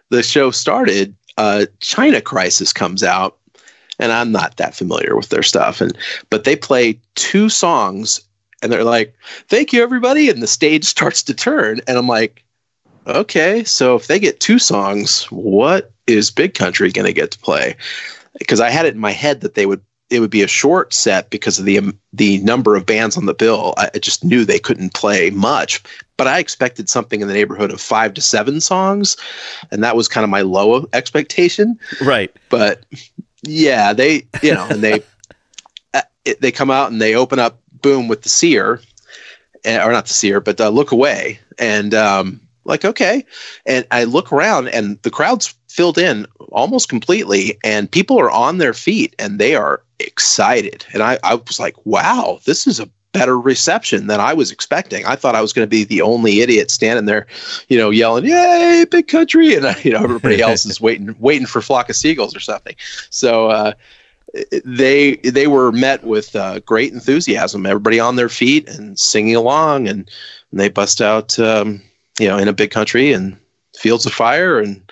the 0.10 0.24
show 0.24 0.52
started 0.52 1.16
uh, 1.40 1.66
China 1.80 2.20
Crisis 2.20 2.74
comes 2.74 3.02
out, 3.02 3.38
and 3.98 4.12
I'm 4.12 4.32
not 4.34 4.58
that 4.58 4.76
familiar 4.76 5.16
with 5.16 5.30
their 5.30 5.42
stuff, 5.42 5.80
and 5.80 5.98
but 6.30 6.44
they 6.44 6.58
play 6.58 7.00
two 7.16 7.48
songs, 7.48 8.20
and 8.62 8.72
they're 8.72 8.84
like, 8.84 9.16
"Thank 9.48 9.74
you, 9.74 9.84
everybody," 9.84 10.30
and 10.30 10.42
the 10.42 10.48
stage 10.48 10.86
starts 10.86 11.24
to 11.24 11.34
turn, 11.34 11.82
and 11.88 11.98
I'm 11.98 12.08
like, 12.08 12.44
"Okay, 13.08 13.64
so 13.64 13.96
if 13.96 14.08
they 14.08 14.20
get 14.20 14.40
two 14.40 14.60
songs, 14.60 15.24
what 15.26 15.92
is 16.08 16.32
Big 16.32 16.54
Country 16.54 16.92
going 16.92 17.06
to 17.06 17.14
get 17.14 17.32
to 17.32 17.40
play?" 17.40 17.76
Because 18.38 18.60
I 18.60 18.70
had 18.70 18.86
it 18.86 18.94
in 18.94 19.00
my 19.00 19.12
head 19.12 19.42
that 19.42 19.56
they 19.56 19.66
would 19.66 19.82
it 20.10 20.20
would 20.20 20.32
be 20.32 20.42
a 20.42 20.48
short 20.48 20.94
set 20.94 21.30
because 21.30 21.60
of 21.60 21.66
the 21.66 21.78
um, 21.78 22.00
the 22.14 22.40
number 22.40 22.76
of 22.76 22.86
bands 22.86 23.16
on 23.18 23.26
the 23.26 23.34
bill. 23.34 23.74
I 23.78 23.90
just 24.00 24.24
knew 24.24 24.44
they 24.44 24.60
couldn't 24.60 24.94
play 24.94 25.30
much, 25.30 25.82
but 26.18 26.28
I 26.28 26.40
expected 26.40 26.90
something 26.90 27.22
in 27.22 27.28
the 27.28 27.34
neighborhood 27.34 27.72
of 27.72 27.80
five 27.80 28.14
to 28.16 28.22
seven 28.22 28.60
songs, 28.60 29.18
and 29.72 29.84
that 29.84 29.96
was 29.96 30.08
kind 30.08 30.24
of 30.24 30.30
my 30.30 30.42
low 30.42 30.88
expectation. 30.94 31.80
Right. 32.02 32.36
But 32.50 32.86
yeah, 33.44 33.94
they 33.94 34.28
you 34.42 34.54
know, 34.54 34.68
and 34.70 34.84
they 34.84 35.04
uh, 35.94 36.02
it, 36.26 36.42
they 36.42 36.52
come 36.52 36.72
out 36.72 36.92
and 36.92 37.02
they 37.02 37.16
open 37.16 37.40
up 37.40 37.60
boom 37.82 38.08
with 38.08 38.22
the 38.24 38.30
seer, 38.30 38.82
eh, 39.64 39.84
or 39.84 39.92
not 39.92 40.08
the 40.08 40.14
seer, 40.14 40.40
but 40.40 40.60
uh, 40.60 40.70
look 40.70 40.92
away, 40.92 41.40
and 41.58 41.94
um, 41.94 42.42
like 42.66 42.86
okay, 42.86 43.26
and 43.66 43.86
I 43.92 44.04
look 44.04 44.32
around 44.32 44.70
and 44.70 45.02
the 45.02 45.12
crowd's 45.12 45.56
filled 45.68 45.98
in 45.98 46.26
almost 46.50 46.90
completely, 46.90 47.58
and 47.64 47.92
people 47.92 48.20
are 48.20 48.32
on 48.32 48.58
their 48.58 48.74
feet 48.74 49.16
and 49.20 49.40
they 49.40 49.56
are 49.56 49.84
excited, 50.00 50.86
and 50.94 51.04
I 51.04 51.20
I 51.24 51.36
was 51.36 51.60
like, 51.60 51.76
wow, 51.86 52.40
this 52.46 52.68
is 52.68 52.80
a 52.80 52.90
better 53.12 53.40
reception 53.40 54.08
than 54.08 54.20
I 54.20 54.34
was 54.34 54.52
expecting. 54.52 55.06
I 55.06 55.16
thought 55.16 55.36
I 55.36 55.42
was 55.42 55.54
going 55.54 55.66
to 55.66 55.70
be 55.70 55.84
the 55.84 56.02
only 56.02 56.42
idiot 56.42 56.70
standing 56.70 57.06
there, 57.06 57.28
you 57.68 57.78
know, 57.78 57.90
yelling, 57.90 58.26
"Yay, 58.26 58.86
big 58.90 59.08
country!" 59.08 59.56
and 59.56 59.66
you 59.84 59.92
know, 59.92 60.04
everybody 60.04 60.42
else 60.48 60.66
is 60.66 60.80
waiting, 60.80 61.16
waiting 61.20 61.48
for 61.48 61.62
flock 61.62 61.90
of 61.90 61.96
seagulls 61.96 62.36
or 62.36 62.40
something. 62.40 62.76
So 63.10 63.50
uh, 63.50 63.74
they 64.64 65.16
they 65.18 65.48
were 65.48 65.72
met 65.72 66.04
with 66.04 66.36
uh, 66.36 66.60
great 66.60 66.94
enthusiasm. 66.94 67.66
Everybody 67.66 68.00
on 68.00 68.16
their 68.16 68.30
feet 68.30 68.70
and 68.70 69.00
singing 69.00 69.36
along, 69.36 69.88
and, 69.88 70.10
and 70.52 70.60
they 70.60 70.70
bust 70.70 71.02
out, 71.02 71.38
um, 71.40 71.82
you 72.20 72.28
know, 72.28 72.38
in 72.38 72.48
a 72.48 72.54
big 72.54 72.72
country 72.72 73.12
and 73.14 73.38
fields 73.78 74.06
of 74.06 74.12
fire 74.12 74.60
and 74.60 74.92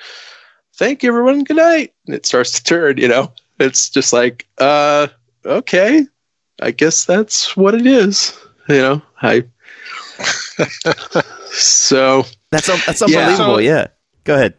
thank 0.76 1.04
you 1.04 1.10
everyone 1.10 1.44
good 1.44 1.58
night 1.58 1.94
and 2.06 2.16
it 2.16 2.26
starts 2.26 2.54
to 2.54 2.64
turn 2.64 2.96
you 2.96 3.08
know 3.08 3.30
it's 3.60 3.90
just 3.90 4.14
like 4.14 4.48
uh 4.60 5.08
okay 5.46 6.06
I 6.62 6.72
guess 6.72 7.06
that's 7.06 7.56
what 7.56 7.76
it 7.76 7.86
is. 7.86 8.38
You 8.68 8.78
know, 8.78 9.02
I. 9.22 9.44
so 11.52 12.24
that's 12.52 12.68
that's 12.86 13.02
unbelievable. 13.02 13.62
Yeah. 13.62 13.72
yeah. 13.72 13.88
Go 14.24 14.36
ahead. 14.36 14.56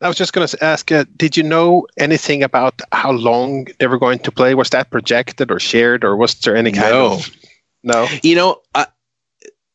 I 0.00 0.08
was 0.08 0.16
just 0.16 0.32
going 0.32 0.46
to 0.46 0.64
ask, 0.64 0.92
uh, 0.92 1.04
did 1.16 1.36
you 1.36 1.42
know 1.42 1.86
anything 1.96 2.42
about 2.42 2.80
how 2.92 3.10
long 3.10 3.66
they 3.78 3.88
were 3.88 3.98
going 3.98 4.20
to 4.20 4.30
play? 4.30 4.54
Was 4.54 4.70
that 4.70 4.90
projected 4.90 5.50
or 5.50 5.58
shared, 5.58 6.04
or 6.04 6.16
was 6.16 6.34
there 6.40 6.56
any 6.56 6.70
kind 6.70 6.90
no. 6.90 7.12
of 7.14 7.36
no? 7.82 8.06
You 8.22 8.36
know, 8.36 8.60
I, 8.74 8.86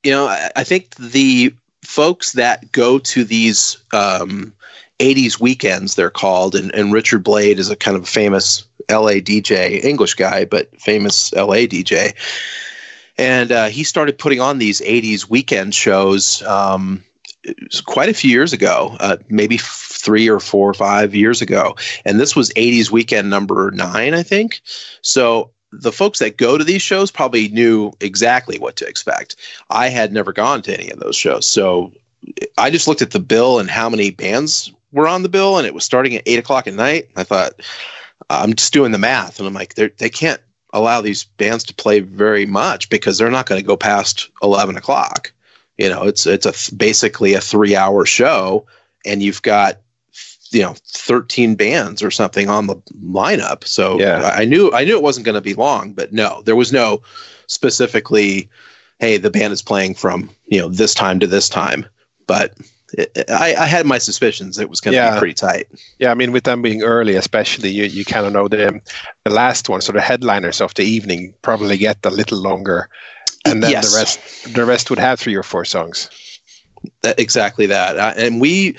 you 0.04 0.12
know, 0.12 0.28
I, 0.28 0.50
I 0.56 0.64
think 0.64 0.96
the 0.96 1.54
folks 1.84 2.32
that 2.34 2.72
go 2.72 3.00
to 3.00 3.26
these 3.26 3.78
um, 3.92 4.54
80s 5.00 5.40
weekends, 5.40 5.96
they're 5.96 6.10
called, 6.10 6.56
and, 6.56 6.74
and 6.74 6.94
Richard 6.94 7.24
Blade 7.24 7.60
is 7.60 7.70
a 7.70 7.76
kind 7.76 7.98
of 7.98 8.08
famous 8.08 8.66
LA 8.90 9.20
DJ, 9.20 9.84
English 9.84 10.14
guy, 10.14 10.46
but 10.46 10.80
famous 10.80 11.34
LA 11.34 11.68
DJ. 11.68 12.16
And 13.18 13.52
uh, 13.52 13.66
he 13.68 13.84
started 13.84 14.18
putting 14.18 14.40
on 14.40 14.58
these 14.58 14.80
80s 14.82 15.30
weekend 15.30 15.76
shows 15.76 16.42
um, 16.44 17.04
quite 17.86 18.10
a 18.10 18.14
few 18.14 18.30
years 18.30 18.54
ago, 18.54 18.96
uh, 19.00 19.18
maybe 19.30 19.58
three 19.58 20.30
or 20.30 20.40
four 20.40 20.70
or 20.70 20.74
five 20.74 21.14
years 21.14 21.42
ago. 21.42 21.76
And 22.06 22.20
this 22.20 22.36
was 22.36 22.52
80s 22.52 22.92
weekend 22.92 23.30
number 23.30 23.72
nine, 23.72 24.14
I 24.14 24.24
think. 24.24 24.62
So 25.02 25.52
the 25.72 25.92
folks 25.92 26.20
that 26.20 26.38
go 26.38 26.58
to 26.58 26.64
these 26.64 26.82
shows 26.82 27.12
probably 27.12 27.50
knew 27.50 27.92
exactly 28.00 28.60
what 28.60 28.76
to 28.78 28.88
expect. 28.88 29.36
I 29.70 29.90
had 29.90 30.14
never 30.14 30.32
gone 30.32 30.62
to 30.64 30.74
any 30.74 30.90
of 30.90 31.00
those 31.00 31.16
shows. 31.16 31.48
So 31.48 31.92
I 32.58 32.70
just 32.70 32.88
looked 32.88 33.02
at 33.02 33.12
the 33.12 33.20
bill 33.20 33.60
and 33.60 33.70
how 33.70 33.90
many 33.90 34.12
bands 34.12 34.72
were 34.92 35.08
on 35.08 35.24
the 35.24 35.30
bill, 35.30 35.58
and 35.58 35.68
it 35.68 35.74
was 35.74 35.84
starting 35.84 36.16
at 36.16 36.24
eight 36.26 36.40
o'clock 36.40 36.68
at 36.68 36.74
night. 36.74 37.10
I 37.16 37.24
thought, 37.24 37.54
I'm 38.30 38.54
just 38.54 38.74
doing 38.74 38.92
the 38.92 38.98
math, 38.98 39.40
and 39.40 39.48
I'm 39.48 39.54
like, 39.54 39.76
they 39.76 40.10
can't 40.10 40.42
allow 40.72 41.02
these 41.02 41.24
bands 41.24 41.64
to 41.66 41.74
play 41.74 42.00
very 42.00 42.46
much 42.46 42.90
because 42.90 43.18
they're 43.18 43.30
not 43.30 43.48
going 43.48 43.60
to 43.60 43.68
go 43.68 43.76
past 43.76 44.30
eleven 44.42 44.78
o'clock. 44.78 45.34
You 45.78 45.90
know, 45.90 46.04
it's 46.04 46.26
it's 46.26 46.46
a 46.46 46.76
basically 46.76 47.34
a 47.34 47.42
three 47.42 47.76
hour 47.76 48.06
show, 48.06 48.66
and 49.06 49.24
you've 49.24 49.42
got 49.42 49.80
you 50.52 50.62
know 50.62 50.76
13 50.86 51.56
bands 51.56 52.04
or 52.04 52.12
something 52.12 52.50
on 52.50 52.68
the 52.68 52.76
lineup. 53.02 53.66
So 53.66 54.00
yeah. 54.00 54.32
I 54.36 54.46
knew 54.46 54.72
I 54.74 54.84
knew 54.84 54.96
it 54.96 55.04
wasn't 55.04 55.26
going 55.26 55.36
to 55.36 55.42
be 55.42 55.56
long, 55.56 55.94
but 55.94 56.14
no, 56.14 56.42
there 56.44 56.56
was 56.56 56.72
no 56.72 57.02
specifically. 57.48 58.50
Hey, 59.00 59.18
the 59.18 59.32
band 59.32 59.52
is 59.52 59.62
playing 59.62 59.96
from 59.96 60.30
you 60.46 60.60
know 60.60 60.70
this 60.70 60.94
time 60.94 61.20
to 61.20 61.28
this 61.28 61.50
time, 61.50 61.86
but 62.28 62.56
I, 63.28 63.56
I, 63.58 63.66
had 63.66 63.86
my 63.86 63.98
suspicions 63.98 64.60
it 64.60 64.70
was 64.70 64.80
going 64.80 64.94
to 64.94 64.98
Yeah. 64.98 65.16
be 65.16 65.20
pretty 65.20 65.34
tight. 65.34 65.68
Yeah, 65.98 66.12
I 66.12 66.14
mean, 66.14 66.32
with 66.32 66.44
them 66.44 66.62
being 66.62 66.84
early, 66.84 67.16
especially, 67.16 67.70
you, 67.70 67.86
you 67.86 68.06
kind 68.06 68.26
of 68.26 68.34
know 68.34 68.48
the 68.48 68.82
the 69.24 69.32
last 69.32 69.68
one, 69.68 69.82
so 69.82 69.92
the 69.92 70.02
headliners 70.02 70.62
of 70.62 70.74
the 70.76 70.84
evening 70.84 71.34
probably 71.42 71.78
get 71.78 72.06
a 72.06 72.12
little 72.12 72.38
longer 72.40 72.90
and 73.46 73.64
then 73.64 73.72
Yes. 73.72 73.92
the 73.92 73.96
rest 73.98 74.54
the 74.54 74.66
rest 74.66 74.90
would 74.90 75.00
have 75.00 75.20
three 75.20 75.36
or 75.36 75.44
four 75.44 75.66
songs. 75.66 76.10
Exactly 77.18 77.66
that 77.68 77.98
uh, 77.98 78.14
and 78.18 78.42
we 78.42 78.76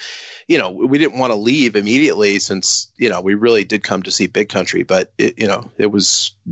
you 0.47 0.59
know 0.59 0.71
we 0.71 0.99
didn't 0.99 1.19
want 1.19 1.31
to 1.31 1.37
leave 1.37 1.75
immediately 1.75 2.39
since 2.39 2.93
you 2.97 3.09
know 3.09 3.21
we 3.21 3.35
really 3.35 3.65
did 3.65 3.83
come 3.83 4.03
to 4.03 4.11
see 4.11 4.27
big 4.27 4.49
country 4.49 4.83
but 4.83 5.13
it, 5.19 5.39
you 5.39 5.47
know 5.47 5.71
it 5.79 5.87
was 5.87 6.37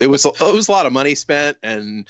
it 0.00 0.08
was 0.10 0.26
it 0.26 0.40
was 0.40 0.68
a 0.68 0.72
lot 0.72 0.84
of 0.86 0.92
money 0.92 1.14
spent 1.14 1.56
and 1.62 2.06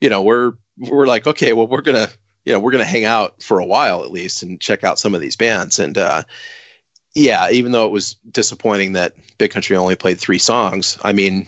you 0.00 0.08
know 0.08 0.22
we're 0.22 0.54
we're 0.78 1.06
like 1.06 1.26
okay 1.26 1.52
well 1.52 1.68
we're 1.68 1.80
gonna 1.82 2.08
you 2.44 2.52
know 2.52 2.58
we're 2.58 2.72
gonna 2.72 2.84
hang 2.84 3.04
out 3.04 3.40
for 3.42 3.60
a 3.60 3.66
while 3.66 4.02
at 4.02 4.10
least 4.10 4.42
and 4.42 4.60
check 4.60 4.82
out 4.82 4.98
some 4.98 5.14
of 5.14 5.20
these 5.20 5.36
bands 5.36 5.78
and 5.78 5.96
uh 5.96 6.22
yeah 7.14 7.48
even 7.50 7.72
though 7.72 7.86
it 7.86 7.92
was 7.92 8.14
disappointing 8.30 8.92
that 8.92 9.14
big 9.38 9.50
country 9.50 9.76
only 9.76 9.94
played 9.96 10.18
three 10.18 10.38
songs 10.38 10.98
i 11.02 11.12
mean 11.12 11.46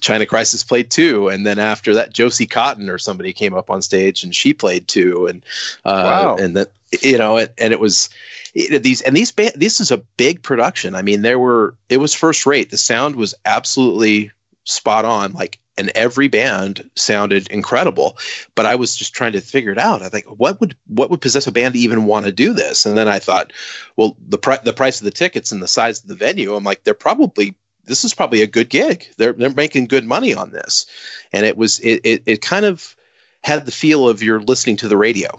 China 0.00 0.26
Crisis 0.26 0.62
played 0.64 0.90
two, 0.90 1.28
and 1.28 1.46
then 1.46 1.58
after 1.58 1.94
that, 1.94 2.12
Josie 2.12 2.46
Cotton 2.46 2.88
or 2.88 2.98
somebody 2.98 3.32
came 3.32 3.54
up 3.54 3.70
on 3.70 3.82
stage 3.82 4.22
and 4.24 4.34
she 4.34 4.54
played 4.54 4.88
two, 4.88 5.26
and 5.26 5.44
uh, 5.84 6.24
Wow. 6.24 6.36
and 6.36 6.56
that 6.56 6.72
you 7.02 7.16
know, 7.16 7.38
and, 7.38 7.50
and 7.58 7.72
it 7.72 7.80
was 7.80 8.10
it, 8.54 8.82
these 8.82 9.00
and 9.02 9.16
these 9.16 9.32
band, 9.32 9.54
this 9.56 9.80
is 9.80 9.90
a 9.90 9.98
big 9.98 10.42
production. 10.42 10.94
I 10.94 11.02
mean, 11.02 11.22
there 11.22 11.38
were 11.38 11.76
it 11.88 11.98
was 11.98 12.14
first 12.14 12.44
rate. 12.46 12.70
The 12.70 12.76
sound 12.78 13.16
was 13.16 13.34
absolutely 13.44 14.30
spot 14.64 15.04
on, 15.04 15.32
like, 15.32 15.58
and 15.78 15.90
every 15.94 16.28
band 16.28 16.88
sounded 16.94 17.48
incredible. 17.50 18.18
But 18.54 18.66
I 18.66 18.74
was 18.74 18.94
just 18.94 19.14
trying 19.14 19.32
to 19.32 19.40
figure 19.40 19.72
it 19.72 19.78
out. 19.78 20.02
I 20.02 20.08
think 20.10 20.26
what 20.26 20.60
would 20.60 20.76
what 20.86 21.10
would 21.10 21.22
possess 21.22 21.46
a 21.46 21.52
band 21.52 21.74
to 21.74 21.80
even 21.80 22.04
want 22.04 22.26
to 22.26 22.32
do 22.32 22.52
this? 22.52 22.84
And 22.84 22.96
then 22.96 23.08
I 23.08 23.18
thought, 23.18 23.52
well, 23.96 24.16
the 24.20 24.38
pri- 24.38 24.60
the 24.62 24.74
price 24.74 25.00
of 25.00 25.06
the 25.06 25.10
tickets 25.10 25.50
and 25.50 25.62
the 25.62 25.68
size 25.68 26.02
of 26.02 26.08
the 26.08 26.14
venue, 26.14 26.54
I'm 26.54 26.64
like, 26.64 26.84
they're 26.84 26.94
probably 26.94 27.56
this 27.92 28.04
is 28.04 28.14
probably 28.14 28.40
a 28.42 28.46
good 28.46 28.70
gig. 28.70 29.06
They're 29.18 29.34
they're 29.34 29.52
making 29.52 29.86
good 29.86 30.04
money 30.04 30.34
on 30.34 30.50
this, 30.52 30.86
and 31.32 31.44
it 31.44 31.58
was 31.58 31.78
it 31.80 32.00
it, 32.04 32.22
it 32.26 32.40
kind 32.40 32.64
of 32.64 32.96
had 33.42 33.66
the 33.66 33.72
feel 33.72 34.08
of 34.08 34.22
you're 34.22 34.40
listening 34.40 34.76
to 34.78 34.88
the 34.88 34.96
radio. 34.96 35.30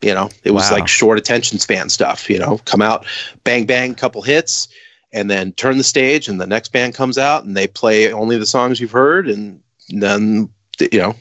You 0.00 0.14
know, 0.14 0.30
it 0.42 0.50
was 0.50 0.68
Wow. 0.68 0.78
like 0.78 0.88
short 0.88 1.16
attention 1.18 1.60
span 1.60 1.88
stuff. 1.88 2.28
You 2.28 2.38
know, 2.40 2.58
come 2.64 2.82
out, 2.82 3.06
bang 3.44 3.66
bang, 3.66 3.94
couple 3.94 4.22
hits, 4.22 4.66
and 5.12 5.30
then 5.30 5.52
turn 5.52 5.78
the 5.78 5.84
stage, 5.84 6.28
and 6.28 6.40
the 6.40 6.46
next 6.46 6.72
band 6.72 6.94
comes 6.94 7.18
out 7.18 7.44
and 7.44 7.56
they 7.56 7.68
play 7.68 8.12
only 8.12 8.36
the 8.36 8.46
songs 8.46 8.80
you've 8.80 8.90
heard, 8.90 9.28
and 9.28 9.62
then 9.90 10.50
you 10.80 10.98
know, 10.98 11.14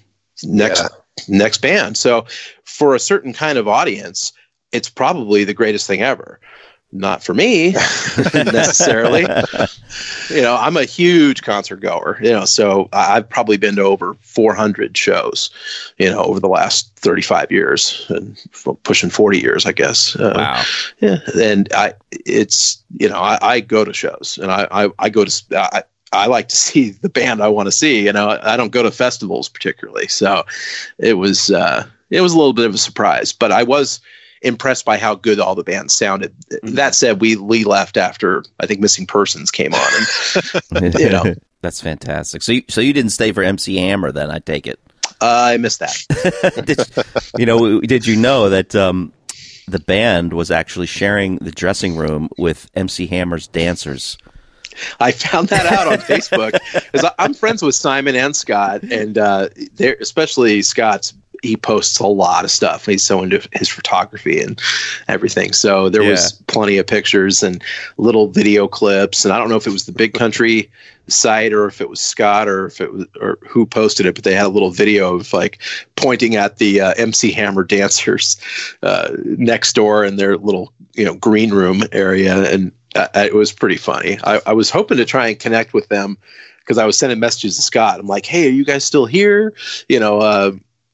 next 0.43 0.81
next 1.27 1.61
band. 1.61 1.95
So 1.97 2.25
for 2.63 2.95
a 2.95 2.99
certain 2.99 3.33
kind 3.33 3.59
of 3.59 3.67
audience, 3.67 4.33
it's 4.71 4.89
probably 4.89 5.43
the 5.43 5.53
greatest 5.53 5.85
thing 5.85 6.01
ever. 6.01 6.39
Not 6.93 7.23
for 7.23 7.33
me 7.33 7.71
necessarily. 8.33 9.21
you 10.29 10.41
know, 10.41 10.55
I'm 10.59 10.75
a 10.77 10.83
huge 10.83 11.41
concert 11.41 11.77
goer, 11.77 12.17
you 12.21 12.31
know, 12.31 12.45
so 12.45 12.89
I've 12.91 13.29
probably 13.29 13.57
been 13.57 13.75
to 13.77 13.83
over 13.83 14.13
400 14.15 14.97
shows, 14.97 15.49
you 15.97 16.09
know, 16.09 16.21
over 16.23 16.39
the 16.39 16.49
last 16.49 16.93
35 16.97 17.51
years 17.51 18.05
and 18.09 18.37
pushing 18.83 19.09
40 19.09 19.39
years, 19.39 19.65
I 19.65 19.71
guess. 19.71 20.15
Uh, 20.15 20.33
Wow. 20.35 20.63
yeah. 20.99 21.17
And 21.41 21.71
I, 21.73 21.93
it's, 22.11 22.83
you 22.97 23.07
know, 23.09 23.19
I, 23.19 23.37
I 23.41 23.59
go 23.61 23.85
to 23.85 23.93
shows 23.93 24.37
and 24.41 24.51
I, 24.51 24.67
I, 24.71 24.89
I 24.99 25.09
go 25.09 25.23
to, 25.23 25.29
s- 25.29 25.45
I, 25.51 25.83
I 26.11 26.27
like 26.27 26.49
to 26.49 26.55
see 26.67 26.91
the 26.91 27.09
band 27.09 27.41
I 27.41 27.47
want 27.47 27.67
to 27.67 27.71
see, 27.71 28.03
you 28.05 28.11
know, 28.13 28.37
I 28.41 28.57
don't 28.57 28.71
go 28.71 28.83
to 28.83 28.91
festivals 28.91 29.47
particularly. 29.47 30.07
So 30.07 30.43
it 30.97 31.13
was, 31.13 31.51
uh, 31.51 31.85
it 32.09 32.19
was 32.21 32.33
a 32.33 32.37
little 32.37 32.53
bit 32.53 32.65
of 32.65 32.73
a 32.75 32.77
surprise, 32.77 33.31
but 33.31 33.51
I 33.53 33.63
was 33.63 34.01
impressed 34.41 34.85
by 34.85 34.97
how 34.97 35.15
good 35.15 35.39
all 35.39 35.55
the 35.55 35.63
bands 35.63 35.95
sounded. 35.95 36.33
That 36.63 36.95
said, 36.95 37.21
we, 37.21 37.35
we 37.35 37.63
left 37.63 37.97
after 37.97 38.43
I 38.59 38.65
think 38.65 38.79
Missing 38.79 39.07
Persons 39.07 39.51
came 39.51 39.73
on 39.73 39.91
and 40.81 40.93
You 40.99 41.09
know. 41.09 41.35
That's 41.61 41.79
fantastic. 41.79 42.41
So, 42.41 42.53
you, 42.53 42.63
so 42.69 42.81
you 42.81 42.91
didn't 42.91 43.11
stay 43.11 43.31
for 43.31 43.43
MC 43.43 43.75
Hammer 43.77 44.11
then? 44.11 44.31
I 44.31 44.39
take 44.39 44.65
it. 44.65 44.79
I 45.21 45.57
missed 45.57 45.79
that. 45.79 46.63
did, 46.65 46.79
you 47.37 47.45
know, 47.45 47.79
did 47.81 48.07
you 48.07 48.15
know 48.15 48.49
that 48.49 48.75
um, 48.75 49.13
the 49.67 49.79
band 49.79 50.33
was 50.33 50.49
actually 50.49 50.87
sharing 50.87 51.37
the 51.37 51.51
dressing 51.51 51.95
room 51.95 52.29
with 52.37 52.69
MC 52.73 53.05
Hammer's 53.05 53.47
dancers? 53.47 54.17
I 54.99 55.11
found 55.11 55.49
that 55.49 55.65
out 55.65 55.87
on 55.87 55.97
Facebook 55.99 56.53
because 56.91 57.09
I'm 57.19 57.33
friends 57.33 57.61
with 57.61 57.75
Simon 57.75 58.15
and 58.15 58.35
Scott, 58.35 58.83
and 58.83 59.17
uh, 59.17 59.49
they're 59.73 59.97
especially 59.99 60.61
Scott's. 60.61 61.13
He 61.41 61.57
posts 61.57 61.99
a 61.99 62.07
lot 62.07 62.43
of 62.43 62.51
stuff. 62.51 62.85
He's 62.85 63.03
so 63.03 63.23
into 63.23 63.47
his 63.53 63.69
photography 63.69 64.41
and 64.41 64.61
everything. 65.07 65.53
So 65.53 65.89
there 65.89 66.03
was 66.03 66.33
plenty 66.47 66.77
of 66.77 66.87
pictures 66.87 67.43
and 67.43 67.63
little 67.97 68.27
video 68.27 68.67
clips. 68.67 69.25
And 69.25 69.33
I 69.33 69.37
don't 69.37 69.49
know 69.49 69.55
if 69.55 69.67
it 69.67 69.71
was 69.71 69.85
the 69.85 69.91
Big 69.91 70.13
Country 70.13 70.69
site 71.07 71.53
or 71.53 71.65
if 71.67 71.81
it 71.81 71.89
was 71.89 71.99
Scott 71.99 72.47
or 72.47 72.67
if 72.67 72.81
it 72.81 72.93
was 72.93 73.05
or 73.19 73.37
who 73.47 73.65
posted 73.65 74.05
it, 74.05 74.15
but 74.15 74.23
they 74.23 74.33
had 74.33 74.45
a 74.45 74.49
little 74.49 74.71
video 74.71 75.15
of 75.15 75.31
like 75.33 75.61
pointing 75.95 76.35
at 76.35 76.57
the 76.57 76.81
uh, 76.81 76.93
MC 76.97 77.31
Hammer 77.31 77.63
dancers 77.63 78.39
uh, 78.83 79.15
next 79.23 79.73
door 79.73 80.03
in 80.03 80.15
their 80.15 80.37
little 80.37 80.73
you 80.93 81.05
know 81.05 81.15
green 81.15 81.51
room 81.51 81.83
area, 81.91 82.51
and 82.51 82.71
uh, 82.95 83.07
it 83.15 83.35
was 83.35 83.51
pretty 83.51 83.77
funny. 83.77 84.17
I, 84.23 84.41
I 84.47 84.53
was 84.53 84.69
hoping 84.69 84.97
to 84.97 85.05
try 85.05 85.27
and 85.27 85.39
connect 85.39 85.73
with 85.73 85.87
them 85.89 86.17
because 86.59 86.77
I 86.77 86.85
was 86.85 86.97
sending 86.97 87.19
messages 87.19 87.55
to 87.55 87.61
Scott. 87.61 87.99
I'm 87.99 88.07
like, 88.07 88.25
"Hey, 88.25 88.47
are 88.47 88.51
you 88.51 88.65
guys 88.65 88.83
still 88.83 89.05
here? 89.05 89.53
You 89.89 89.99
know, 89.99 90.19
uh, 90.19 90.51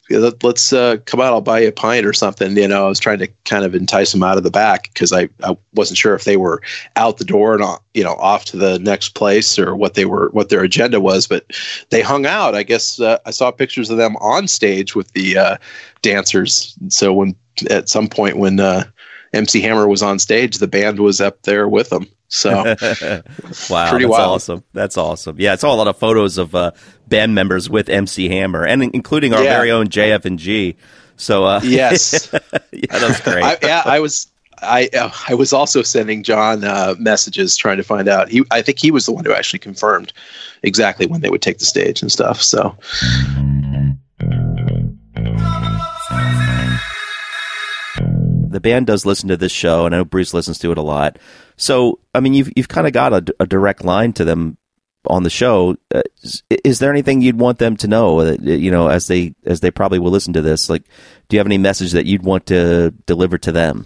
let's 0.09 0.73
uh, 0.73 0.97
come 1.05 1.19
out. 1.19 1.33
I'll 1.33 1.41
buy 1.41 1.59
you 1.59 1.67
a 1.69 1.71
pint 1.71 2.05
or 2.05 2.13
something." 2.13 2.55
You 2.55 2.67
know, 2.67 2.85
I 2.85 2.89
was 2.89 2.99
trying 2.99 3.19
to 3.19 3.27
kind 3.45 3.63
of 3.65 3.75
entice 3.75 4.11
them 4.11 4.23
out 4.23 4.37
of 4.37 4.43
the 4.43 4.51
back 4.51 4.91
because 4.93 5.11
I, 5.11 5.29
I 5.43 5.57
wasn't 5.73 5.97
sure 5.97 6.15
if 6.15 6.23
they 6.23 6.37
were 6.37 6.61
out 6.95 7.17
the 7.17 7.25
door 7.25 7.53
and 7.55 7.63
uh, 7.63 7.77
you 7.93 8.03
know 8.03 8.13
off 8.15 8.45
to 8.45 8.57
the 8.57 8.79
next 8.79 9.09
place 9.15 9.57
or 9.59 9.75
what 9.75 9.93
they 9.95 10.05
were 10.05 10.29
what 10.29 10.49
their 10.49 10.63
agenda 10.63 10.99
was. 10.99 11.27
But 11.27 11.45
they 11.89 12.01
hung 12.01 12.25
out. 12.25 12.55
I 12.55 12.63
guess 12.63 12.99
uh, 12.99 13.19
I 13.25 13.31
saw 13.31 13.51
pictures 13.51 13.89
of 13.89 13.97
them 13.97 14.15
on 14.17 14.47
stage 14.47 14.95
with 14.95 15.11
the 15.11 15.37
uh, 15.37 15.57
dancers. 16.01 16.75
So 16.89 17.13
when 17.13 17.35
at 17.69 17.89
some 17.89 18.07
point 18.07 18.37
when 18.37 18.59
uh, 18.59 18.85
MC 19.33 19.61
Hammer 19.61 19.87
was 19.87 20.01
on 20.01 20.19
stage, 20.19 20.57
the 20.57 20.67
band 20.67 20.99
was 20.99 21.21
up 21.21 21.41
there 21.43 21.67
with 21.67 21.89
them. 21.89 22.07
So 22.29 22.51
wow, 22.63 22.73
that's 22.73 23.69
wild. 23.69 24.11
awesome. 24.13 24.63
That's 24.73 24.97
awesome. 24.97 25.37
Yeah, 25.39 25.53
I 25.53 25.55
saw 25.55 25.73
a 25.73 25.77
lot 25.77 25.87
of 25.87 25.97
photos 25.97 26.37
of 26.37 26.53
uh, 26.55 26.71
band 27.07 27.33
members 27.35 27.69
with 27.69 27.87
MC 27.89 28.27
Hammer, 28.29 28.65
and 28.65 28.83
including 28.83 29.33
our 29.33 29.43
Yeah. 29.43 29.55
very 29.57 29.71
own 29.71 29.87
JF 29.87 30.25
and 30.25 30.37
G. 30.37 30.75
So 31.15 31.45
uh, 31.45 31.61
yes, 31.63 32.29
yeah, 32.71 32.99
that's 32.99 33.21
great. 33.21 33.43
I, 33.43 33.57
yeah, 33.61 33.81
I 33.85 33.99
was. 33.99 34.27
I 34.59 34.89
uh, 34.97 35.11
I 35.29 35.35
was 35.35 35.53
also 35.53 35.83
sending 35.83 36.23
John 36.23 36.63
uh, 36.63 36.95
messages 36.97 37.55
trying 37.55 37.77
to 37.77 37.83
find 37.83 38.07
out. 38.07 38.27
He 38.27 38.43
I 38.49 38.63
think 38.63 38.79
he 38.79 38.89
was 38.89 39.05
the 39.05 39.11
one 39.11 39.23
who 39.23 39.31
actually 39.31 39.59
confirmed 39.59 40.11
exactly 40.63 41.05
when 41.05 41.21
they 41.21 41.29
would 41.29 41.43
take 41.43 41.59
the 41.59 41.65
stage 41.65 42.01
and 42.01 42.11
stuff. 42.11 42.41
So 42.41 42.75
the 48.49 48.59
band 48.59 48.87
does 48.87 49.05
listen 49.05 49.29
to 49.29 49.37
this 49.37 49.51
show, 49.51 49.85
and 49.85 49.93
I 49.93 49.99
know 49.99 50.05
Bruce 50.05 50.33
listens 50.33 50.59
to 50.59 50.71
it 50.71 50.77
a 50.77 50.81
lot. 50.81 51.19
So, 51.57 51.99
I 52.13 52.19
mean, 52.19 52.33
you've 52.33 52.51
you've 52.55 52.67
kind 52.67 52.87
of 52.87 52.93
got 52.93 53.13
a, 53.13 53.35
a 53.39 53.45
direct 53.45 53.83
line 53.83 54.13
to 54.13 54.25
them 54.25 54.57
on 55.05 55.23
the 55.23 55.29
show. 55.29 55.77
Uh, 55.93 56.01
is, 56.21 56.43
is 56.49 56.79
there 56.79 56.91
anything 56.91 57.21
you'd 57.21 57.39
want 57.39 57.59
them 57.59 57.77
to 57.77 57.87
know? 57.87 58.23
That, 58.23 58.41
you 58.41 58.71
know, 58.71 58.87
as 58.87 59.07
they 59.07 59.35
as 59.45 59.59
they 59.59 59.71
probably 59.71 59.99
will 59.99 60.11
listen 60.11 60.33
to 60.33 60.41
this, 60.41 60.69
like, 60.69 60.83
do 61.27 61.35
you 61.35 61.39
have 61.39 61.47
any 61.47 61.57
message 61.57 61.91
that 61.93 62.05
you'd 62.05 62.23
want 62.23 62.45
to 62.47 62.91
deliver 63.05 63.37
to 63.39 63.51
them? 63.51 63.85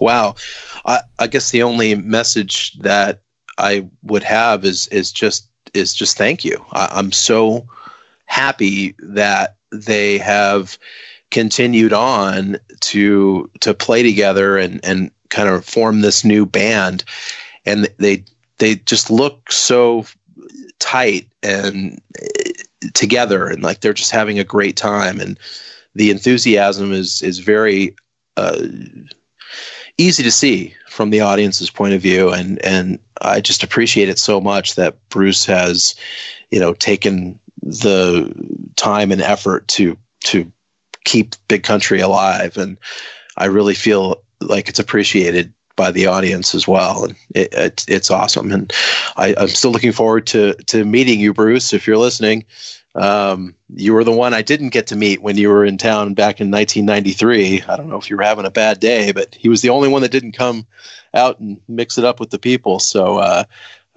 Wow. 0.00 0.36
I, 0.84 1.00
I 1.18 1.26
guess 1.26 1.50
the 1.50 1.62
only 1.62 1.94
message 1.94 2.78
that 2.80 3.22
I 3.58 3.88
would 4.02 4.22
have 4.22 4.64
is 4.64 4.86
is 4.88 5.12
just 5.12 5.50
is 5.74 5.94
just 5.94 6.16
thank 6.16 6.44
you. 6.44 6.64
I, 6.72 6.88
I'm 6.92 7.12
so 7.12 7.66
happy 8.26 8.94
that 8.98 9.56
they 9.72 10.18
have 10.18 10.78
continued 11.30 11.92
on 11.92 12.58
to 12.80 13.50
to 13.60 13.74
play 13.74 14.02
together 14.02 14.56
and 14.56 14.84
and 14.84 15.10
kind 15.28 15.48
of 15.48 15.64
form 15.64 16.00
this 16.00 16.24
new 16.24 16.46
band. 16.46 17.04
And 17.64 17.88
they 17.98 18.24
they 18.58 18.76
just 18.76 19.10
look 19.10 19.52
so 19.52 20.06
tight 20.78 21.28
and 21.42 22.00
eh, 22.20 22.52
together 22.94 23.46
and 23.46 23.62
like 23.62 23.80
they're 23.80 23.92
just 23.92 24.10
having 24.10 24.38
a 24.38 24.44
great 24.44 24.76
time. 24.76 25.20
And 25.20 25.38
the 25.94 26.10
enthusiasm 26.10 26.92
is 26.92 27.22
is 27.22 27.38
very 27.38 27.94
uh, 28.36 28.66
easy 29.98 30.22
to 30.22 30.30
see 30.30 30.74
from 30.88 31.10
the 31.10 31.20
audience's 31.20 31.70
point 31.70 31.94
of 31.94 32.02
view. 32.02 32.30
And 32.30 32.64
and 32.64 32.98
I 33.20 33.40
just 33.40 33.62
appreciate 33.62 34.08
it 34.08 34.18
so 34.18 34.40
much 34.40 34.76
that 34.76 34.96
Bruce 35.08 35.44
has 35.46 35.94
you 36.50 36.60
know 36.60 36.74
taken 36.74 37.38
the 37.62 38.32
time 38.76 39.12
and 39.12 39.20
effort 39.20 39.68
to 39.68 39.98
to 40.24 40.50
keep 41.08 41.34
big 41.48 41.62
country 41.62 42.00
alive 42.00 42.56
and 42.56 42.78
I 43.36 43.46
really 43.46 43.74
feel 43.74 44.22
like 44.40 44.68
it's 44.68 44.78
appreciated 44.78 45.52
by 45.74 45.90
the 45.90 46.06
audience 46.06 46.54
as 46.54 46.68
well 46.68 47.04
and 47.04 47.16
it, 47.34 47.52
it, 47.52 47.84
it's 47.88 48.10
awesome 48.10 48.52
and 48.52 48.70
I, 49.16 49.34
I'm 49.38 49.48
still 49.48 49.70
looking 49.70 49.92
forward 49.92 50.26
to 50.28 50.54
to 50.54 50.84
meeting 50.84 51.18
you 51.18 51.32
Bruce 51.32 51.72
if 51.72 51.86
you're 51.86 51.96
listening 51.96 52.44
um, 52.94 53.54
you 53.74 53.94
were 53.94 54.02
the 54.02 54.12
one 54.12 54.34
I 54.34 54.42
didn't 54.42 54.70
get 54.70 54.88
to 54.88 54.96
meet 54.96 55.22
when 55.22 55.36
you 55.36 55.48
were 55.50 55.64
in 55.64 55.78
town 55.78 56.14
back 56.14 56.40
in 56.40 56.50
1993. 56.50 57.62
I 57.62 57.76
don't 57.76 57.88
know 57.88 57.98
if 57.98 58.10
you 58.10 58.16
were 58.16 58.24
having 58.24 58.46
a 58.46 58.50
bad 58.50 58.80
day, 58.80 59.12
but 59.12 59.34
he 59.34 59.48
was 59.48 59.62
the 59.62 59.68
only 59.68 59.88
one 59.88 60.02
that 60.02 60.10
didn't 60.10 60.32
come 60.32 60.66
out 61.14 61.38
and 61.38 61.60
mix 61.68 61.96
it 61.96 62.04
up 62.04 62.18
with 62.18 62.30
the 62.30 62.40
people. 62.40 62.80
So 62.80 63.18
uh, 63.18 63.44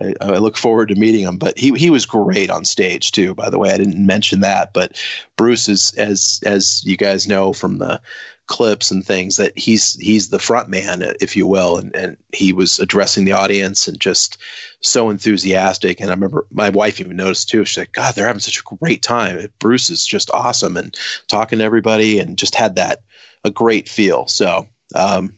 I, 0.02 0.14
I 0.22 0.38
look 0.38 0.58
forward 0.58 0.90
to 0.90 0.96
meeting 0.96 1.22
him. 1.22 1.38
But 1.38 1.58
he 1.58 1.72
he 1.78 1.90
was 1.90 2.06
great 2.06 2.50
on 2.50 2.66
stage 2.66 3.12
too. 3.12 3.36
By 3.36 3.50
the 3.50 3.60
way, 3.60 3.72
I 3.72 3.78
didn't 3.78 4.06
mention 4.06 4.40
that, 4.42 4.74
but 4.74 5.02
Bruce 5.38 5.70
is 5.70 5.94
as 5.94 6.42
as 6.46 6.84
you 6.84 6.98
guys 6.98 7.28
know 7.28 7.54
from 7.54 7.78
the 7.78 8.02
clips 8.48 8.92
and 8.92 9.06
things 9.06 9.38
that 9.38 9.58
he's 9.58 9.94
he's 9.96 10.30
the 10.30 10.40
front 10.40 10.68
man, 10.70 11.02
if 11.22 11.36
you 11.36 11.48
will, 11.48 11.78
and 11.78 11.96
and 11.96 12.18
he 12.34 12.52
was 12.52 12.80
addressing 12.80 13.26
the 13.26 13.32
audience 13.32 13.88
and 13.88 14.00
just 14.00 14.38
so 14.82 15.10
enthusiastic. 15.10 16.00
And 16.00 16.10
I 16.10 16.14
remember 16.14 16.46
my 16.52 16.70
wife 16.70 17.00
even 17.00 17.16
noticed 17.16 17.50
too. 17.50 17.64
She's 17.64 17.78
like, 17.78 17.94
"God, 17.94 18.16
they're 18.16 18.28
having 18.28 18.42
such 18.42 18.60
a 18.60 18.76
great 18.78 19.04
time. 19.04 19.52
Bruce 19.60 19.90
is 19.90 20.06
just 20.06 20.32
awesome 20.32 20.78
and 20.78 20.98
talking 21.28 21.60
to 21.60 21.66
everybody, 21.66 22.20
and 22.20 22.38
just 22.38 22.56
had 22.56 22.76
that 22.76 23.04
a 23.44 23.52
great 23.52 23.88
feel." 23.88 24.28
So, 24.28 24.68
um, 24.96 25.38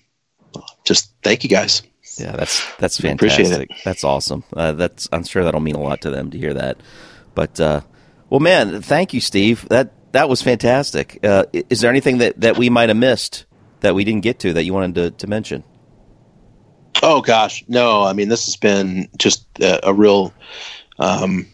just 0.84 1.12
thank 1.24 1.44
you 1.44 1.50
guys. 1.50 1.84
Yeah, 2.18 2.34
that's 2.34 2.76
that's 2.78 3.00
fantastic. 3.00 3.72
That's 3.84 4.04
awesome. 4.04 4.44
Uh, 4.56 4.74
that's 4.74 5.10
I'm 5.12 5.24
sure 5.24 5.44
that'll 5.44 5.60
mean 5.60 5.76
a 5.76 5.82
lot 5.82 6.02
to 6.02 6.10
them 6.10 6.32
to 6.32 6.38
hear 6.38 6.54
that. 6.54 6.78
But 7.36 7.60
uh, 7.60 7.82
well, 8.30 8.40
man, 8.40 8.82
thank 8.82 9.14
you, 9.14 9.22
Steve. 9.22 9.68
That 9.70 9.94
that 10.14 10.30
was 10.30 10.42
fantastic. 10.42 11.20
Uh, 11.24 11.46
is 11.70 11.82
there 11.82 11.90
anything 11.90 12.20
that, 12.20 12.40
that 12.42 12.58
we 12.58 12.70
might 12.70 12.90
have 12.90 12.98
missed 12.98 13.46
that 13.82 13.96
we 13.96 14.04
didn't 14.04 14.22
get 14.22 14.40
to 14.40 14.54
that 14.54 14.64
you 14.64 14.74
wanted 14.74 14.96
to, 14.96 15.12
to 15.12 15.28
mention? 15.28 15.64
Oh 17.02 17.22
gosh, 17.22 17.64
no. 17.68 18.04
I 18.04 18.14
mean, 18.14 18.30
this 18.30 18.46
has 18.46 18.56
been 18.56 19.10
just 19.18 19.46
a, 19.60 19.90
a 19.90 19.94
real 19.94 20.34
um, 21.00 21.48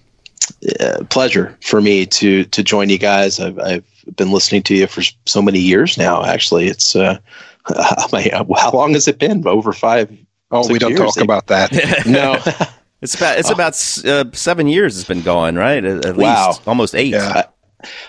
uh, 0.80 1.04
pleasure 1.10 1.58
for 1.62 1.82
me 1.82 2.06
to 2.06 2.44
to 2.46 2.64
join 2.64 2.90
you 2.90 2.98
guys. 2.98 3.40
I've, 3.40 3.58
I've 3.60 3.86
been 4.16 4.32
listening 4.32 4.64
to 4.64 4.76
you 4.76 4.88
for 4.88 5.02
so 5.26 5.42
many 5.42 5.60
years 5.60 5.98
now. 5.98 6.24
Actually, 6.24 6.68
it's 6.68 6.96
uh, 6.96 7.18
how 7.68 8.72
long 8.74 8.94
has 8.94 9.08
it 9.08 9.20
been? 9.20 9.48
Over 9.48 9.74
five. 9.74 10.16
Oh, 10.52 10.68
we 10.72 10.80
don't 10.80 10.92
years? 10.92 11.00
talk 11.16 11.24
about 11.24 11.48
that. 11.48 11.72
no. 12.06 12.38
It's 13.02 13.16
about 13.16 13.40
it's 13.40 13.50
about 13.50 13.76
uh, 14.06 14.26
seven 14.34 14.68
years 14.68 15.00
it's 15.00 15.08
been 15.08 15.22
going, 15.22 15.56
right? 15.56 15.82
At, 15.86 16.06
at 16.06 16.18
Wow. 16.18 16.48
least 16.50 16.68
almost 16.68 16.94
eight. 16.96 17.12
Yeah. 17.14 17.44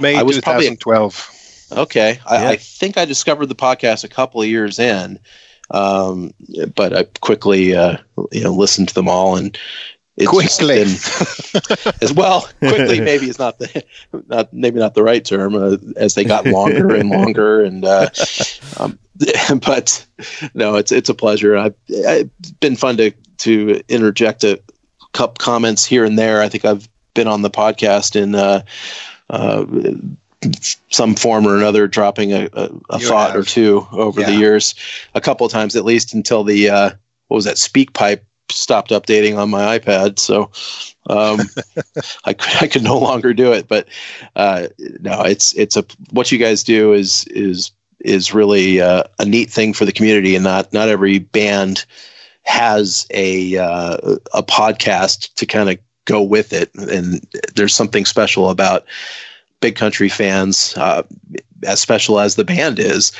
May 0.00 0.16
I 0.16 0.22
was 0.24 0.40
probably- 0.40 0.64
2012. 0.64 1.68
Okay, 1.78 2.18
I, 2.26 2.42
Yeah. 2.42 2.48
I 2.48 2.56
think 2.56 2.98
I 2.98 3.04
discovered 3.04 3.46
the 3.46 3.54
podcast 3.54 4.02
a 4.02 4.08
couple 4.08 4.42
of 4.42 4.48
years 4.48 4.80
in, 4.80 5.20
um, 5.70 6.32
but 6.74 6.96
I 6.96 7.04
quickly, 7.20 7.76
uh, 7.76 7.98
you 8.32 8.42
know, 8.42 8.52
listened 8.52 8.88
to 8.88 8.94
them 8.94 9.06
all 9.06 9.36
and 9.36 9.56
it's 10.20 10.58
Quickly. 10.58 10.84
been- 10.84 11.94
as 12.02 12.12
well. 12.12 12.48
Quickly, 12.58 13.00
maybe 13.10 13.28
is 13.28 13.38
not 13.38 13.58
the 13.58 13.84
not 14.28 14.52
maybe 14.52 14.78
not 14.78 14.94
the 14.94 15.02
right 15.02 15.24
term. 15.24 15.54
Uh, 15.54 15.76
as 15.96 16.14
they 16.14 16.24
got 16.24 16.46
longer 16.46 16.94
and 16.94 17.10
longer, 17.18 17.62
and 17.62 17.84
uh, 17.84 18.08
um, 18.78 18.98
but 19.60 20.06
no, 20.54 20.76
it's 20.76 20.92
it's 20.92 21.08
a 21.08 21.14
pleasure. 21.14 21.56
I, 21.56 21.72
it's 21.88 22.50
been 22.60 22.76
fun 22.76 22.96
to 22.98 23.10
to 23.38 23.82
interject 23.88 24.44
a 24.44 24.60
couple 25.12 25.42
comments 25.42 25.84
here 25.84 26.04
and 26.04 26.18
there. 26.18 26.42
I 26.42 26.48
think 26.48 26.64
I've 26.64 26.88
been 27.14 27.28
on 27.28 27.42
the 27.42 27.50
podcast 27.50 28.16
in. 28.20 28.34
Uh, 28.34 28.62
uh, 29.30 29.64
some 30.88 31.14
form 31.14 31.46
or 31.46 31.56
another, 31.56 31.86
dropping 31.86 32.32
a, 32.32 32.48
a, 32.54 32.70
a 32.88 32.98
thought 32.98 33.32
have. 33.32 33.40
or 33.40 33.42
two 33.44 33.86
over 33.92 34.22
the 34.22 34.32
years, 34.32 34.74
a 35.14 35.20
couple 35.20 35.44
of 35.44 35.52
times 35.52 35.76
at 35.76 35.84
least, 35.84 36.14
until 36.14 36.44
the 36.44 36.68
uh, 36.70 36.90
what 37.28 37.36
was 37.36 37.44
that 37.44 37.56
SpeakPipe 37.56 38.22
stopped 38.50 38.90
updating 38.90 39.36
on 39.36 39.50
my 39.50 39.78
iPad. 39.78 40.18
So 40.18 40.50
um, 41.08 41.40
I 42.24 42.32
could 42.32 42.62
I 42.62 42.66
could 42.68 42.82
no 42.82 42.98
longer 42.98 43.32
do 43.34 43.52
it. 43.52 43.68
But 43.68 43.88
uh, 44.36 44.68
no, 44.78 45.22
it's 45.22 45.54
it's 45.54 45.76
a 45.76 45.84
what 46.10 46.30
you 46.30 46.38
guys 46.38 46.64
do 46.64 46.92
is 46.92 47.24
is 47.24 47.70
is 48.00 48.32
really 48.32 48.80
uh, 48.80 49.04
a 49.18 49.24
neat 49.24 49.50
thing 49.50 49.74
for 49.74 49.84
the 49.84 49.92
community, 49.92 50.34
and 50.34 50.44
not 50.44 50.72
not 50.72 50.88
every 50.88 51.18
band 51.18 51.84
has 52.42 53.06
a 53.10 53.56
uh, 53.56 53.96
a 54.34 54.42
podcast 54.42 55.34
to 55.34 55.46
kind 55.46 55.70
of 55.70 55.78
go 56.04 56.22
with 56.22 56.52
it. 56.52 56.74
And 56.74 57.26
there's 57.54 57.74
something 57.74 58.04
special 58.04 58.50
about 58.50 58.84
big 59.60 59.76
country 59.76 60.08
fans, 60.08 60.74
uh, 60.76 61.02
as 61.66 61.80
special 61.80 62.18
as 62.18 62.36
the 62.36 62.44
band 62.44 62.78
is, 62.78 63.12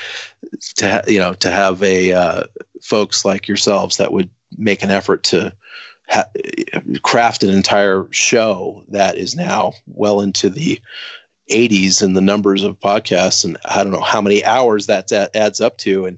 to 0.75 0.89
ha- 0.89 1.03
you 1.07 1.19
know 1.19 1.33
to 1.35 1.51
have 1.51 1.81
a 1.83 2.13
uh, 2.13 2.43
folks 2.81 3.23
like 3.23 3.47
yourselves 3.47 3.97
that 3.97 4.11
would 4.11 4.29
make 4.57 4.83
an 4.83 4.91
effort 4.91 5.23
to 5.23 5.55
ha- 6.09 6.29
craft 7.03 7.43
an 7.43 7.49
entire 7.49 8.07
show 8.11 8.83
that 8.89 9.15
is 9.17 9.35
now 9.35 9.73
well 9.87 10.21
into 10.21 10.49
the 10.49 10.79
80s 11.49 12.01
in 12.01 12.13
the 12.13 12.21
numbers 12.21 12.63
of 12.63 12.79
podcasts. 12.79 13.43
And 13.43 13.57
I 13.65 13.83
don't 13.83 13.91
know 13.91 14.01
how 14.01 14.21
many 14.21 14.43
hours 14.43 14.87
that 14.87 15.11
adds 15.35 15.61
up 15.61 15.77
to. 15.77 16.05
And 16.05 16.17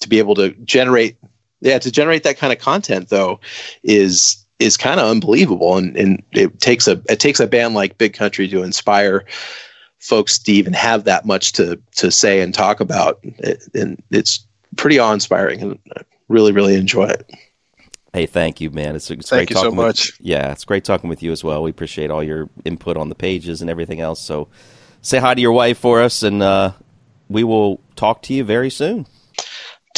to 0.00 0.08
be 0.08 0.18
able 0.18 0.34
to 0.34 0.50
generate 0.64 1.16
yeah 1.60 1.78
to 1.78 1.90
generate 1.90 2.22
that 2.22 2.38
kind 2.38 2.52
of 2.52 2.58
content 2.58 3.10
though 3.10 3.38
is 3.82 4.44
is 4.58 4.76
kind 4.76 5.00
of 5.00 5.08
unbelievable. 5.08 5.76
And, 5.76 5.96
and 5.96 6.22
it 6.32 6.60
takes 6.60 6.86
a 6.86 7.02
it 7.08 7.20
takes 7.20 7.40
a 7.40 7.46
band 7.46 7.74
like 7.74 7.98
Big 7.98 8.14
Country 8.14 8.48
to 8.48 8.62
inspire 8.62 9.24
folks 9.98 10.38
to 10.38 10.52
even 10.52 10.72
have 10.72 11.04
that 11.04 11.26
much 11.26 11.52
to 11.52 11.80
to 11.96 12.10
say 12.10 12.40
and 12.40 12.52
talk 12.52 12.80
about. 12.80 13.22
And 13.74 14.02
it's 14.10 14.46
pretty 14.76 14.98
awe 14.98 15.12
inspiring 15.12 15.60
and 15.62 15.78
I 15.96 16.02
really 16.28 16.52
really 16.52 16.74
enjoy 16.74 17.06
it. 17.06 17.30
Hey, 18.12 18.26
thank 18.26 18.60
you, 18.60 18.70
man. 18.70 18.96
It's, 18.96 19.08
it's 19.10 19.30
Thank 19.30 19.48
great 19.48 19.50
you 19.50 19.56
so 19.56 19.62
talking 19.64 19.76
with- 19.76 19.86
much. 19.86 20.12
yeah, 20.20 20.50
it's 20.50 20.64
great 20.64 20.84
talking 20.84 21.08
with 21.08 21.22
you 21.22 21.30
as 21.30 21.44
well. 21.44 21.62
We 21.62 21.70
appreciate 21.70 22.10
all 22.10 22.22
your 22.24 22.50
input 22.64 22.96
on 22.96 23.08
the 23.08 23.14
pages 23.14 23.60
and 23.60 23.70
everything 23.70 24.00
else. 24.00 24.20
So, 24.20 24.48
say 25.00 25.18
hi 25.18 25.34
to 25.34 25.40
your 25.40 25.52
wife 25.52 25.78
for 25.78 26.02
us, 26.02 26.22
and 26.24 26.42
uh, 26.42 26.72
we 27.28 27.44
will 27.44 27.80
talk 27.94 28.22
to 28.22 28.34
you 28.34 28.42
very 28.42 28.68
soon. 28.70 29.06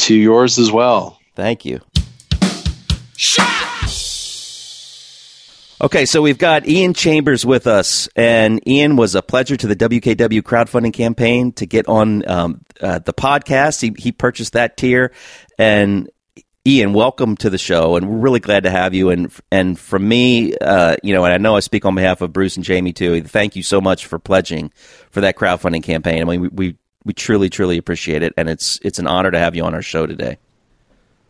To 0.01 0.15
yours 0.15 0.59
as 0.59 0.71
well. 0.71 1.19
Thank 1.35 1.65
you. 1.65 1.81
Okay, 5.81 6.05
so 6.05 6.21
we've 6.21 6.37
got 6.37 6.65
Iain 6.65 6.93
Chambers 6.93 7.45
with 7.45 7.67
us, 7.67 8.07
and 8.15 8.61
Iain 8.65 8.95
was 8.95 9.15
a 9.15 9.21
pledger 9.21 9.57
to 9.57 9.67
the 9.67 9.75
WKW 9.75 10.41
crowdfunding 10.41 10.93
campaign 10.93 11.51
to 11.53 11.65
get 11.65 11.89
on 11.89 12.25
um, 12.29 12.61
uh, 12.79 12.99
the 12.99 13.11
podcast. 13.11 13.81
He, 13.81 13.93
he 13.97 14.13
purchased 14.13 14.53
that 14.53 14.77
tier, 14.77 15.11
and 15.57 16.09
Iain, 16.65 16.93
welcome 16.93 17.35
to 17.37 17.49
the 17.49 17.57
show, 17.57 17.97
and 17.97 18.07
we're 18.09 18.19
really 18.19 18.39
glad 18.39 18.63
to 18.63 18.69
have 18.69 18.93
you. 18.93 19.09
And 19.09 19.29
and 19.51 19.77
from 19.77 20.07
me, 20.07 20.55
uh, 20.55 20.95
you 21.03 21.13
know, 21.13 21.25
and 21.25 21.33
I 21.33 21.37
know 21.37 21.57
I 21.57 21.59
speak 21.59 21.83
on 21.83 21.93
behalf 21.93 22.21
of 22.21 22.31
Bruce 22.31 22.55
and 22.55 22.63
Jamie 22.63 22.93
too. 22.93 23.21
Thank 23.21 23.57
you 23.57 23.63
so 23.63 23.81
much 23.81 24.05
for 24.05 24.17
pledging 24.17 24.71
for 25.11 25.19
that 25.19 25.35
crowdfunding 25.35 25.83
campaign. 25.83 26.21
I 26.21 26.23
mean, 26.23 26.39
we 26.39 26.47
we, 26.47 26.77
we 27.03 27.13
truly 27.13 27.49
truly 27.49 27.77
appreciate 27.77 28.23
it, 28.23 28.33
and 28.37 28.47
it's 28.47 28.79
it's 28.81 28.97
an 28.97 29.07
honor 29.07 29.29
to 29.29 29.39
have 29.39 29.57
you 29.57 29.65
on 29.65 29.73
our 29.73 29.81
show 29.81 30.05
today. 30.05 30.37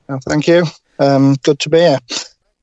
Oh, 0.07 0.19
thank 0.23 0.47
you. 0.47 0.65
Um, 0.99 1.35
good 1.41 1.57
to 1.61 1.69
be 1.69 1.79
here. 1.79 1.97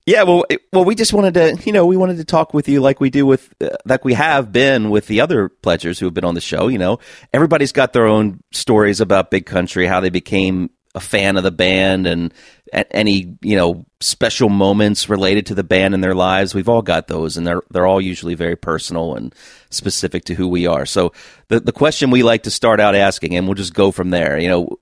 Yeah, 0.06 0.22
well, 0.22 0.44
it, 0.48 0.60
well, 0.72 0.84
we 0.84 0.94
just 0.94 1.12
wanted 1.12 1.34
to, 1.34 1.58
you 1.64 1.72
know, 1.72 1.86
we 1.86 1.96
wanted 1.96 2.16
to 2.18 2.24
talk 2.24 2.54
with 2.54 2.68
you 2.68 2.80
like 2.80 3.00
we 3.00 3.11
do 3.11 3.26
with, 3.26 3.53
uh, 3.61 3.76
like 3.84 4.04
we 4.04 4.14
have 4.14 4.50
been 4.50 4.90
with 4.90 5.07
the 5.07 5.20
other 5.20 5.49
pledgers 5.49 5.99
who 5.99 6.07
have 6.07 6.14
been 6.14 6.24
on 6.24 6.34
the 6.34 6.40
show. 6.40 6.68
You 6.68 6.78
know, 6.78 6.99
everybody's 7.32 7.70
got 7.70 7.92
their 7.92 8.07
own 8.07 8.42
stories 8.50 9.00
about 9.00 9.30
Big 9.30 9.46
Country, 9.46 9.86
how 9.86 10.00
they 10.00 10.11
became 10.11 10.70
a 10.95 11.00
fan 11.00 11.36
of 11.36 11.45
the 11.45 11.53
band, 11.53 12.07
and 12.07 12.34
any, 12.72 13.37
you 13.42 13.57
know, 13.57 13.84
special 14.01 14.49
moments 14.49 15.09
related 15.09 15.47
to 15.47 15.55
the 15.55 15.64
band 15.64 15.95
in 15.95 16.01
their 16.01 16.14
lives. 16.14 16.55
We've 16.55 16.68
all 16.68 16.83
got 16.83 17.09
those, 17.09 17.37
and 17.37 17.47
they're 17.47 17.63
they're 17.71 17.87
all 17.87 18.01
usually 18.01 18.34
very 18.34 18.57
personal 18.57 19.14
and 19.14 19.34
specific 19.71 20.25
to 20.26 20.34
who 20.34 20.49
we 20.49 20.67
are. 20.67 20.87
So 20.87 21.13
the 21.49 21.61
the 21.61 21.72
question 21.72 22.11
we 22.11 22.22
like 22.22 22.45
to 22.45 22.51
start 22.51 22.80
out 22.80 22.95
asking, 22.95 23.37
and 23.37 23.47
we'll 23.47 23.55
just 23.55 23.75
go 23.75 23.91
from 23.91 24.11
there. 24.11 24.38
You 24.38 24.49
know, 24.49 24.79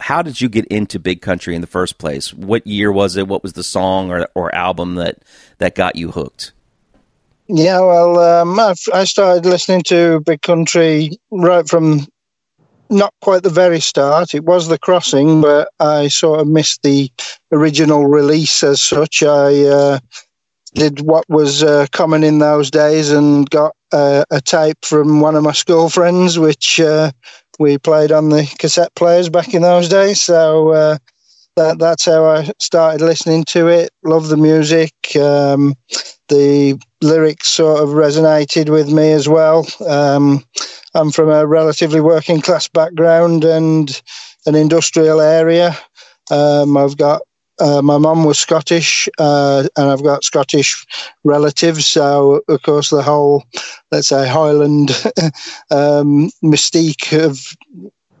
how 0.00 0.22
did 0.22 0.40
you 0.40 0.48
get 0.48 0.66
into 0.66 0.98
big 0.98 1.22
country 1.22 1.54
in 1.54 1.60
the 1.60 1.66
first 1.66 1.98
place 1.98 2.32
what 2.32 2.66
year 2.66 2.90
was 2.90 3.16
it 3.16 3.28
what 3.28 3.42
was 3.42 3.52
the 3.52 3.62
song 3.62 4.10
or, 4.10 4.26
or 4.34 4.54
album 4.54 4.94
that 4.94 5.18
that 5.58 5.74
got 5.74 5.96
you 5.96 6.10
hooked 6.10 6.52
Yeah, 7.52 7.80
well, 7.80 8.18
um, 8.20 8.60
I, 8.60 8.74
I 8.94 9.04
started 9.04 9.44
listening 9.44 9.82
to 9.88 10.20
Big 10.20 10.40
Country 10.40 11.18
right 11.32 11.68
from 11.68 12.06
not 12.90 13.14
quite 13.20 13.42
the 13.42 13.50
very 13.50 13.80
start. 13.80 14.34
It 14.34 14.44
was 14.44 14.68
The 14.68 14.78
Crossing, 14.78 15.40
but 15.40 15.68
I 15.78 16.08
sort 16.08 16.40
of 16.40 16.48
missed 16.48 16.82
the 16.82 17.10
original 17.52 18.06
release 18.06 18.62
as 18.62 18.82
such. 18.82 19.22
I 19.22 19.64
uh, 19.64 19.98
did 20.74 21.00
what 21.00 21.28
was 21.28 21.62
uh, 21.62 21.86
common 21.92 22.24
in 22.24 22.38
those 22.38 22.70
days 22.70 23.10
and 23.10 23.48
got 23.50 23.74
uh, 23.92 24.24
a 24.30 24.40
tape 24.40 24.84
from 24.84 25.20
one 25.20 25.36
of 25.36 25.42
my 25.42 25.52
school 25.52 25.88
friends, 25.88 26.38
which 26.38 26.80
uh, 26.80 27.10
we 27.58 27.78
played 27.78 28.12
on 28.12 28.28
the 28.28 28.52
cassette 28.58 28.94
players 28.94 29.28
back 29.28 29.54
in 29.54 29.62
those 29.62 29.88
days. 29.88 30.20
So 30.20 30.70
uh, 30.70 30.98
that 31.60 31.78
that's 31.78 32.06
how 32.06 32.24
I 32.24 32.50
started 32.58 33.04
listening 33.04 33.44
to 33.48 33.68
it. 33.68 33.90
Love 34.02 34.28
the 34.28 34.36
music. 34.36 34.94
Um, 35.16 35.74
the 36.28 36.80
lyrics 37.02 37.48
sort 37.48 37.82
of 37.82 37.90
resonated 37.90 38.70
with 38.70 38.90
me 38.90 39.12
as 39.12 39.28
well. 39.28 39.66
Um, 39.86 40.44
I'm 40.94 41.10
from 41.10 41.28
a 41.28 41.46
relatively 41.46 42.00
working 42.00 42.40
class 42.40 42.68
background 42.68 43.44
and 43.44 44.00
an 44.46 44.54
industrial 44.54 45.20
area. 45.20 45.76
Um, 46.30 46.76
I've 46.76 46.96
got 46.96 47.22
uh, 47.60 47.82
my 47.82 47.98
mum 47.98 48.24
was 48.24 48.38
Scottish, 48.38 49.06
uh, 49.18 49.68
and 49.76 49.90
I've 49.90 50.02
got 50.02 50.24
Scottish 50.24 50.86
relatives. 51.24 51.86
So, 51.86 52.40
of 52.48 52.62
course, 52.62 52.88
the 52.88 53.02
whole, 53.02 53.44
let's 53.92 54.08
say, 54.08 54.26
Highland 54.26 54.90
um, 55.70 56.30
mystique 56.42 57.12
of, 57.22 57.54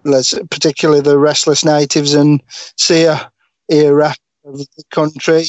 particularly 0.04 1.00
the 1.00 1.18
Restless 1.18 1.64
Natives 1.64 2.14
and 2.14 2.42
Seer 2.76 3.18
era 3.68 4.14
of 4.44 4.58
the 4.58 4.84
country 4.90 5.44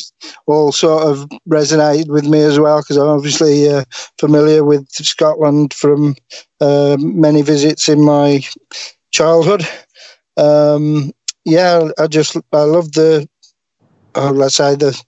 all 0.47 0.71
sort 0.71 1.03
of 1.03 1.27
resonated 1.49 2.07
with 2.09 2.25
me 2.25 2.41
as 2.41 2.59
well 2.59 2.79
because 2.79 2.97
I'm 2.97 3.07
obviously 3.07 3.69
uh, 3.69 3.83
familiar 4.19 4.63
with 4.63 4.87
Scotland 4.91 5.73
from 5.73 6.15
uh, 6.59 6.97
many 6.99 7.41
visits 7.41 7.87
in 7.87 8.01
my 8.03 8.41
childhood. 9.11 9.63
Um, 10.37 11.11
yeah, 11.45 11.89
I 11.97 12.07
just 12.07 12.35
I 12.51 12.61
love 12.63 12.91
the 12.93 13.27
uh, 14.15 14.31
let's 14.31 14.55
say 14.55 14.75
the 14.75 14.99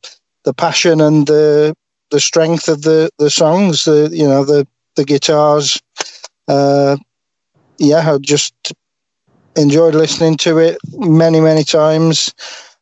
the 0.43 0.53
passion 0.53 1.01
and 1.01 1.27
the 1.27 1.75
the 2.11 2.19
strength 2.19 2.67
of 2.67 2.81
the 2.81 3.09
the 3.17 3.29
songs. 3.29 3.85
The 3.85 4.09
you 4.11 4.27
know 4.27 4.43
the 4.45 4.67
the 4.95 5.05
guitars. 5.05 5.81
Uh, 6.47 6.97
yeah, 7.77 8.13
I 8.13 8.17
just 8.19 8.53
enjoyed 9.55 9.95
listening 9.95 10.37
to 10.37 10.57
it 10.57 10.77
many 10.93 11.39
many 11.39 11.63
times. 11.63 12.33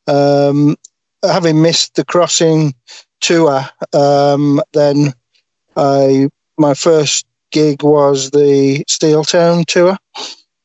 Um, 0.07 0.75
having 1.23 1.61
missed 1.61 1.95
the 1.95 2.05
crossing 2.05 2.73
tour, 3.19 3.63
um, 3.93 4.61
then 4.73 5.13
I 5.75 6.29
my 6.57 6.73
first 6.73 7.25
gig 7.51 7.83
was 7.83 8.31
the 8.31 8.83
Steeltown 8.89 9.65
tour. 9.65 9.97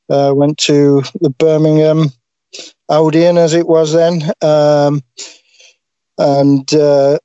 Uh, 0.09 0.33
went 0.35 0.57
to 0.57 1.03
the 1.21 1.31
Birmingham 1.31 2.13
Odeon 2.89 3.39
as 3.39 3.55
it 3.55 3.67
was 3.67 3.93
then, 3.93 4.23
um, 4.41 5.03
and 6.17 6.73
uh, 6.73 7.19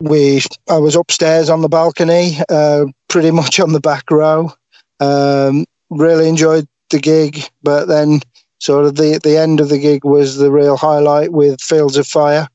we 0.00 0.42
I 0.68 0.78
was 0.78 0.96
upstairs 0.96 1.48
on 1.48 1.62
the 1.62 1.68
balcony, 1.68 2.36
uh, 2.48 2.86
pretty 3.08 3.30
much 3.30 3.60
on 3.60 3.72
the 3.72 3.80
back 3.80 4.10
row. 4.10 4.52
Um, 4.98 5.64
really 5.90 6.28
enjoyed 6.28 6.66
the 6.90 6.98
gig, 6.98 7.42
but 7.62 7.86
then 7.86 8.20
sort 8.58 8.84
of 8.84 8.96
the 8.96 9.18
the 9.22 9.38
end 9.38 9.60
of 9.60 9.68
the 9.68 9.78
gig 9.78 10.04
was 10.04 10.36
the 10.36 10.50
real 10.50 10.76
highlight 10.76 11.32
with 11.32 11.60
Fields 11.60 11.96
of 11.96 12.06
Fire, 12.06 12.48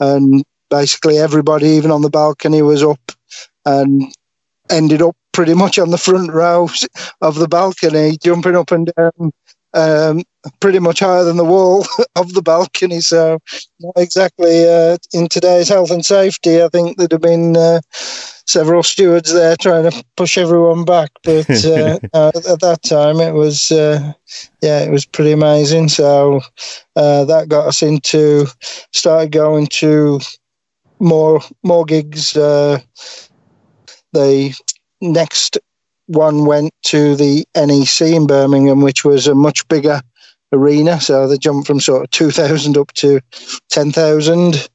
and 0.00 0.44
basically 0.70 1.18
everybody, 1.18 1.68
even 1.68 1.90
on 1.90 2.02
the 2.02 2.10
balcony, 2.10 2.62
was 2.62 2.82
up 2.82 3.12
and 3.64 4.12
ended 4.70 5.02
up 5.02 5.16
pretty 5.32 5.54
much 5.54 5.78
on 5.78 5.90
the 5.90 5.98
front 5.98 6.32
row 6.32 6.68
of 7.20 7.36
the 7.36 7.48
balcony, 7.48 8.18
jumping 8.22 8.56
up 8.56 8.70
and 8.70 8.92
down, 8.96 9.32
um, 9.74 10.22
pretty 10.60 10.78
much 10.78 11.00
higher 11.00 11.24
than 11.24 11.36
the 11.36 11.44
wall 11.44 11.86
of 12.16 12.34
the 12.34 12.42
balcony. 12.42 13.00
So, 13.00 13.38
not 13.80 13.94
exactly 13.96 14.68
uh, 14.68 14.96
in 15.12 15.28
today's 15.28 15.68
health 15.68 15.90
and 15.90 16.04
safety. 16.04 16.62
I 16.62 16.68
think 16.68 16.96
there'd 16.96 17.12
have 17.12 17.20
been 17.20 17.56
uh, 17.56 17.80
several 17.92 18.82
stewards 18.82 19.32
there 19.32 19.56
trying 19.56 19.90
to 19.90 20.04
push 20.16 20.38
everyone 20.38 20.84
back. 20.84 21.10
But 21.22 21.50
uh, 21.64 21.98
at 22.14 22.60
that 22.60 22.80
time, 22.84 23.20
it 23.20 23.32
was 23.32 23.70
uh, 23.70 24.12
yeah, 24.62 24.80
it 24.80 24.90
was 24.90 25.06
pretty 25.06 25.32
amazing. 25.32 25.88
So 25.88 26.40
uh, 26.96 27.24
that 27.24 27.48
got 27.48 27.66
us 27.66 27.82
into 27.82 28.46
started 28.92 29.32
going 29.32 29.66
to 29.78 30.20
more 31.00 31.40
more 31.62 31.84
gigs. 31.84 32.36
Uh, 32.36 32.80
the 34.12 34.54
next 35.00 35.58
one 36.08 36.46
went 36.46 36.72
to 36.84 37.14
the 37.14 37.46
NEC 37.54 38.00
in 38.08 38.26
Birmingham, 38.26 38.80
which 38.80 39.04
was 39.04 39.26
a 39.26 39.34
much 39.34 39.66
bigger 39.68 40.00
arena. 40.52 41.00
So 41.00 41.28
they 41.28 41.38
jumped 41.38 41.66
from 41.66 41.80
sort 41.80 42.04
of 42.04 42.10
2,000 42.10 42.76
up 42.76 42.92
to 42.94 43.20
10,000 43.70 44.68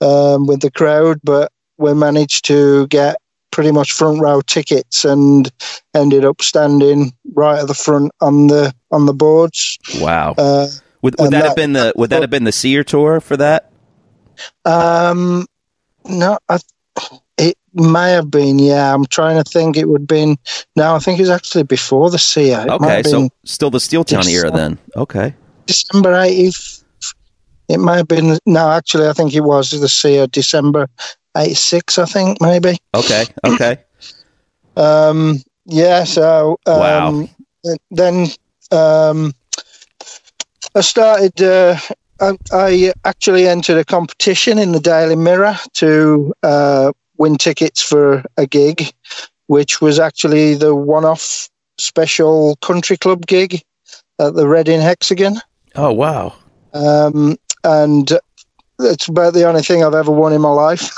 um, 0.00 0.46
with 0.46 0.60
the 0.60 0.70
crowd. 0.70 1.20
But 1.22 1.52
we 1.76 1.94
managed 1.94 2.46
to 2.46 2.86
get 2.88 3.18
pretty 3.50 3.70
much 3.70 3.92
front 3.92 4.20
row 4.20 4.40
tickets 4.40 5.04
and 5.04 5.50
ended 5.94 6.24
up 6.24 6.40
standing 6.42 7.12
right 7.34 7.60
at 7.60 7.66
the 7.66 7.74
front 7.74 8.12
on 8.20 8.46
the 8.46 8.74
on 8.90 9.06
the 9.06 9.14
boards. 9.14 9.78
Wow. 10.00 10.34
Uh, 10.38 10.68
would 11.02 11.16
would 11.18 11.26
and 11.26 11.32
that, 11.32 11.44
have 11.44 11.56
been 11.56 11.74
the 11.74 11.92
would 11.96 12.10
that 12.10 12.22
have 12.22 12.30
been 12.30 12.44
the 12.44 12.52
Seer 12.52 12.82
tour 12.82 13.20
for 13.20 13.36
that? 13.36 13.70
Um, 14.64 15.46
no, 16.08 16.38
I, 16.48 16.58
may 17.74 18.10
have 18.12 18.30
been. 18.30 18.58
Yeah, 18.58 18.94
I'm 18.94 19.06
trying 19.06 19.42
to 19.42 19.48
think. 19.48 19.76
It 19.76 19.88
would 19.88 20.02
have 20.02 20.08
been. 20.08 20.36
No, 20.76 20.94
I 20.94 20.98
think 20.98 21.18
it 21.18 21.22
was 21.22 21.30
actually 21.30 21.64
before 21.64 22.10
the 22.10 22.18
Seer. 22.18 22.60
It 22.60 22.70
Okay, 22.70 23.02
so 23.02 23.28
still 23.44 23.70
the 23.70 23.78
Steeltown 23.78 24.24
Yes, 24.24 24.28
era 24.28 24.50
then. 24.50 24.78
Okay. 24.96 25.34
December 25.66 26.12
80th. 26.12 26.84
It 27.68 27.78
might 27.78 27.96
have 27.96 28.08
been. 28.08 28.38
No, 28.46 28.70
actually, 28.70 29.08
I 29.08 29.12
think 29.12 29.34
it 29.34 29.42
was 29.42 29.70
the 29.70 29.88
Seer, 29.88 30.26
December 30.26 30.88
86, 31.36 31.98
I 31.98 32.04
think, 32.06 32.40
maybe. 32.40 32.78
Okay. 32.94 33.24
Okay. 33.44 33.78
Um, 34.76 35.42
yeah, 35.66 36.04
so 36.04 36.56
um, 36.66 37.28
then 37.90 38.28
um, 38.70 39.34
I 40.74 40.80
started. 40.82 41.42
Uh, 41.42 41.76
I, 42.20 42.36
I 42.52 42.92
actually 43.04 43.48
entered 43.48 43.76
a 43.76 43.84
competition 43.84 44.58
in 44.58 44.70
the 44.70 44.78
Daily 44.78 45.16
Mirror 45.16 45.56
to 45.74 46.32
uh, 46.44 46.92
win 47.18 47.36
tickets 47.36 47.82
for 47.82 48.24
a 48.36 48.46
gig, 48.46 48.92
which 49.46 49.80
was 49.80 49.98
actually 49.98 50.54
the 50.54 50.74
one-off 50.74 51.48
special 51.78 52.56
country 52.56 52.96
club 52.96 53.26
gig 53.26 53.62
at 54.18 54.34
the 54.34 54.48
Reading 54.48 54.80
Hexagon. 54.80 55.36
Oh 55.74 55.92
wow. 55.92 56.34
Um, 56.72 57.36
and 57.64 58.10
it's 58.80 59.08
about 59.08 59.34
the 59.34 59.44
only 59.44 59.62
thing 59.62 59.82
I've 59.82 59.94
ever 59.94 60.12
won 60.12 60.32
in 60.32 60.40
my 60.40 60.50
life 60.50 60.90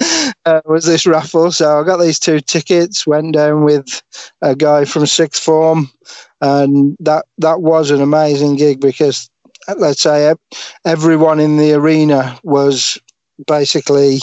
uh, 0.44 0.60
was 0.64 0.84
this 0.84 1.06
raffle. 1.06 1.50
So 1.50 1.80
I 1.80 1.84
got 1.84 1.98
these 1.98 2.18
two 2.18 2.40
tickets, 2.40 3.06
went 3.06 3.34
down 3.34 3.64
with 3.64 4.02
a 4.40 4.54
guy 4.54 4.84
from 4.84 5.06
sixth 5.06 5.42
form, 5.42 5.90
and 6.40 6.96
that 7.00 7.26
that 7.38 7.60
was 7.60 7.90
an 7.90 8.00
amazing 8.00 8.56
gig 8.56 8.80
because 8.80 9.28
let's 9.76 10.02
say 10.02 10.34
everyone 10.84 11.40
in 11.40 11.56
the 11.56 11.72
arena 11.72 12.38
was 12.42 12.98
basically 13.46 14.20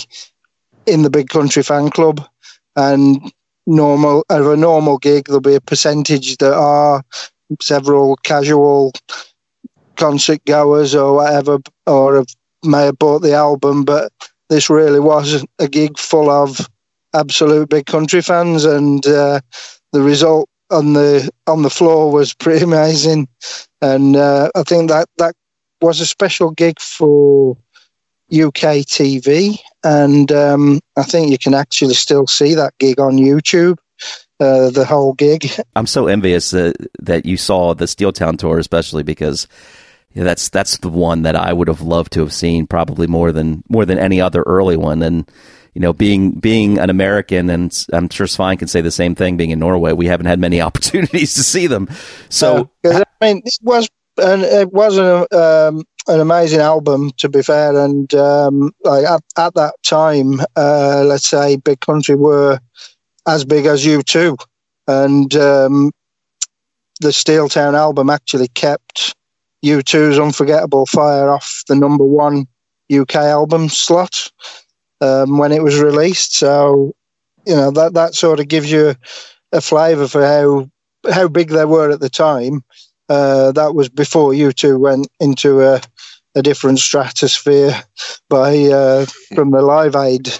in 0.85 1.03
the 1.03 1.09
big 1.09 1.29
country 1.29 1.63
fan 1.63 1.89
club, 1.89 2.25
and 2.75 3.31
normal 3.67 4.25
of 4.29 4.47
a 4.47 4.57
normal 4.57 4.97
gig 4.97 5.25
there'll 5.25 5.41
be 5.41 5.55
a 5.55 5.61
percentage 5.61 6.37
that 6.37 6.53
are 6.53 7.03
several 7.61 8.15
casual 8.23 8.91
concert 9.95 10.43
goers 10.45 10.95
or 10.95 11.15
whatever, 11.15 11.59
or 11.85 12.15
have, 12.15 12.27
may 12.63 12.85
have 12.85 12.97
bought 12.99 13.19
the 13.19 13.33
album, 13.33 13.83
but 13.83 14.11
this 14.49 14.69
really 14.69 14.99
was 14.99 15.45
a 15.59 15.67
gig 15.67 15.97
full 15.97 16.29
of 16.29 16.67
absolute 17.13 17.69
big 17.69 17.85
country 17.85 18.21
fans, 18.21 18.65
and 18.65 19.05
uh, 19.05 19.39
the 19.91 20.01
result 20.01 20.49
on 20.69 20.93
the 20.93 21.29
on 21.47 21.61
the 21.61 21.69
floor 21.69 22.11
was 22.11 22.33
pretty 22.43 22.63
amazing. 22.63 23.27
And 23.81 24.15
uh, 24.15 24.49
I 24.55 24.63
think 24.63 24.89
that 24.89 25.07
that 25.17 25.35
was 25.81 25.99
a 25.99 26.05
special 26.05 26.51
gig 26.51 26.79
for 26.79 27.57
UK 28.31 28.85
TV, 28.85 29.59
and 29.83 30.31
um, 30.31 30.79
I 30.95 31.03
think 31.03 31.31
you 31.31 31.37
can 31.37 31.53
actually 31.53 31.93
still 31.93 32.27
see 32.27 32.53
that 32.55 32.77
gig 32.77 32.99
on 32.99 33.17
YouTube. 33.17 33.77
Uh, 34.39 34.71
the 34.71 34.83
whole 34.83 35.13
gig. 35.13 35.47
I'm 35.75 35.85
so 35.85 36.07
envious 36.07 36.49
that 36.51 36.75
that 36.99 37.25
you 37.27 37.37
saw 37.37 37.75
the 37.75 37.85
Steeltown 37.85 38.39
tour, 38.39 38.57
especially 38.57 39.03
because 39.03 39.47
that's 40.15 40.49
that's 40.49 40.77
the 40.79 40.89
one 40.89 41.21
that 41.23 41.35
I 41.35 41.53
would 41.53 41.67
have 41.67 41.81
loved 41.81 42.13
to 42.13 42.21
have 42.21 42.33
seen, 42.33 42.65
probably 42.65 43.05
more 43.05 43.31
than 43.31 43.63
more 43.69 43.85
than 43.85 43.99
any 43.99 44.19
other 44.19 44.41
early 44.43 44.77
one. 44.77 45.03
And 45.03 45.29
you 45.75 45.81
know, 45.81 45.93
being 45.93 46.31
being 46.31 46.79
an 46.79 46.89
American, 46.89 47.49
and 47.51 47.85
I'm 47.93 48.09
sure 48.09 48.25
Svein 48.25 48.57
can 48.57 48.67
say 48.67 48.81
the 48.81 48.89
same 48.89 49.13
thing. 49.13 49.37
Being 49.37 49.51
in 49.51 49.59
Norway, 49.59 49.93
we 49.93 50.07
haven't 50.07 50.25
had 50.25 50.39
many 50.39 50.59
opportunities 50.67 51.35
to 51.35 51.43
see 51.43 51.67
them. 51.67 51.87
So 52.29 52.71
Uh, 52.83 53.03
I 53.21 53.25
mean, 53.25 53.41
it 53.45 53.59
was 53.61 53.87
an 54.17 54.41
it 54.41 54.71
was 54.71 54.97
an 54.97 55.25
um, 55.38 55.83
an 56.07 56.19
amazing 56.19 56.59
album 56.59 57.11
to 57.17 57.29
be 57.29 57.41
fair, 57.41 57.77
and 57.77 58.13
um, 58.13 58.71
like 58.83 59.05
at, 59.05 59.21
at 59.38 59.53
that 59.55 59.75
time, 59.83 60.39
uh, 60.55 61.03
let's 61.05 61.27
say 61.27 61.57
Big 61.57 61.79
Country 61.79 62.15
were 62.15 62.59
as 63.27 63.45
big 63.45 63.65
as 63.65 63.85
U2, 63.85 64.38
and 64.88 65.35
um, 65.35 65.91
the 66.99 67.09
Steeltown 67.09 67.73
album 67.73 68.09
actually 68.09 68.47
kept 68.49 69.15
U2's 69.63 70.19
Unforgettable 70.19 70.85
Fire 70.85 71.29
off 71.29 71.63
the 71.67 71.75
number 71.75 72.03
one 72.03 72.47
UK 72.91 73.15
album 73.15 73.69
slot 73.69 74.31
um, 75.01 75.38
when 75.38 75.51
it 75.51 75.63
was 75.63 75.79
released. 75.79 76.35
So 76.35 76.93
you 77.45 77.55
know 77.55 77.71
that 77.71 77.93
that 77.93 78.15
sort 78.15 78.39
of 78.39 78.47
gives 78.47 78.71
you 78.71 78.95
a 79.51 79.61
flavour 79.61 80.07
for 80.07 80.25
how 80.25 80.69
how 81.11 81.27
big 81.27 81.49
they 81.49 81.65
were 81.65 81.91
at 81.91 81.99
the 81.99 82.09
time. 82.09 82.63
Uh, 83.11 83.51
that 83.51 83.75
was 83.75 83.89
before 83.89 84.31
U2 84.31 84.79
went 84.79 85.05
into 85.19 85.59
a, 85.59 85.81
a 86.33 86.41
different 86.41 86.79
stratosphere 86.79 87.73
by 88.29 88.57
uh, 88.57 89.05
from 89.35 89.51
the 89.51 89.61
Live 89.61 89.97
Aid 89.97 90.31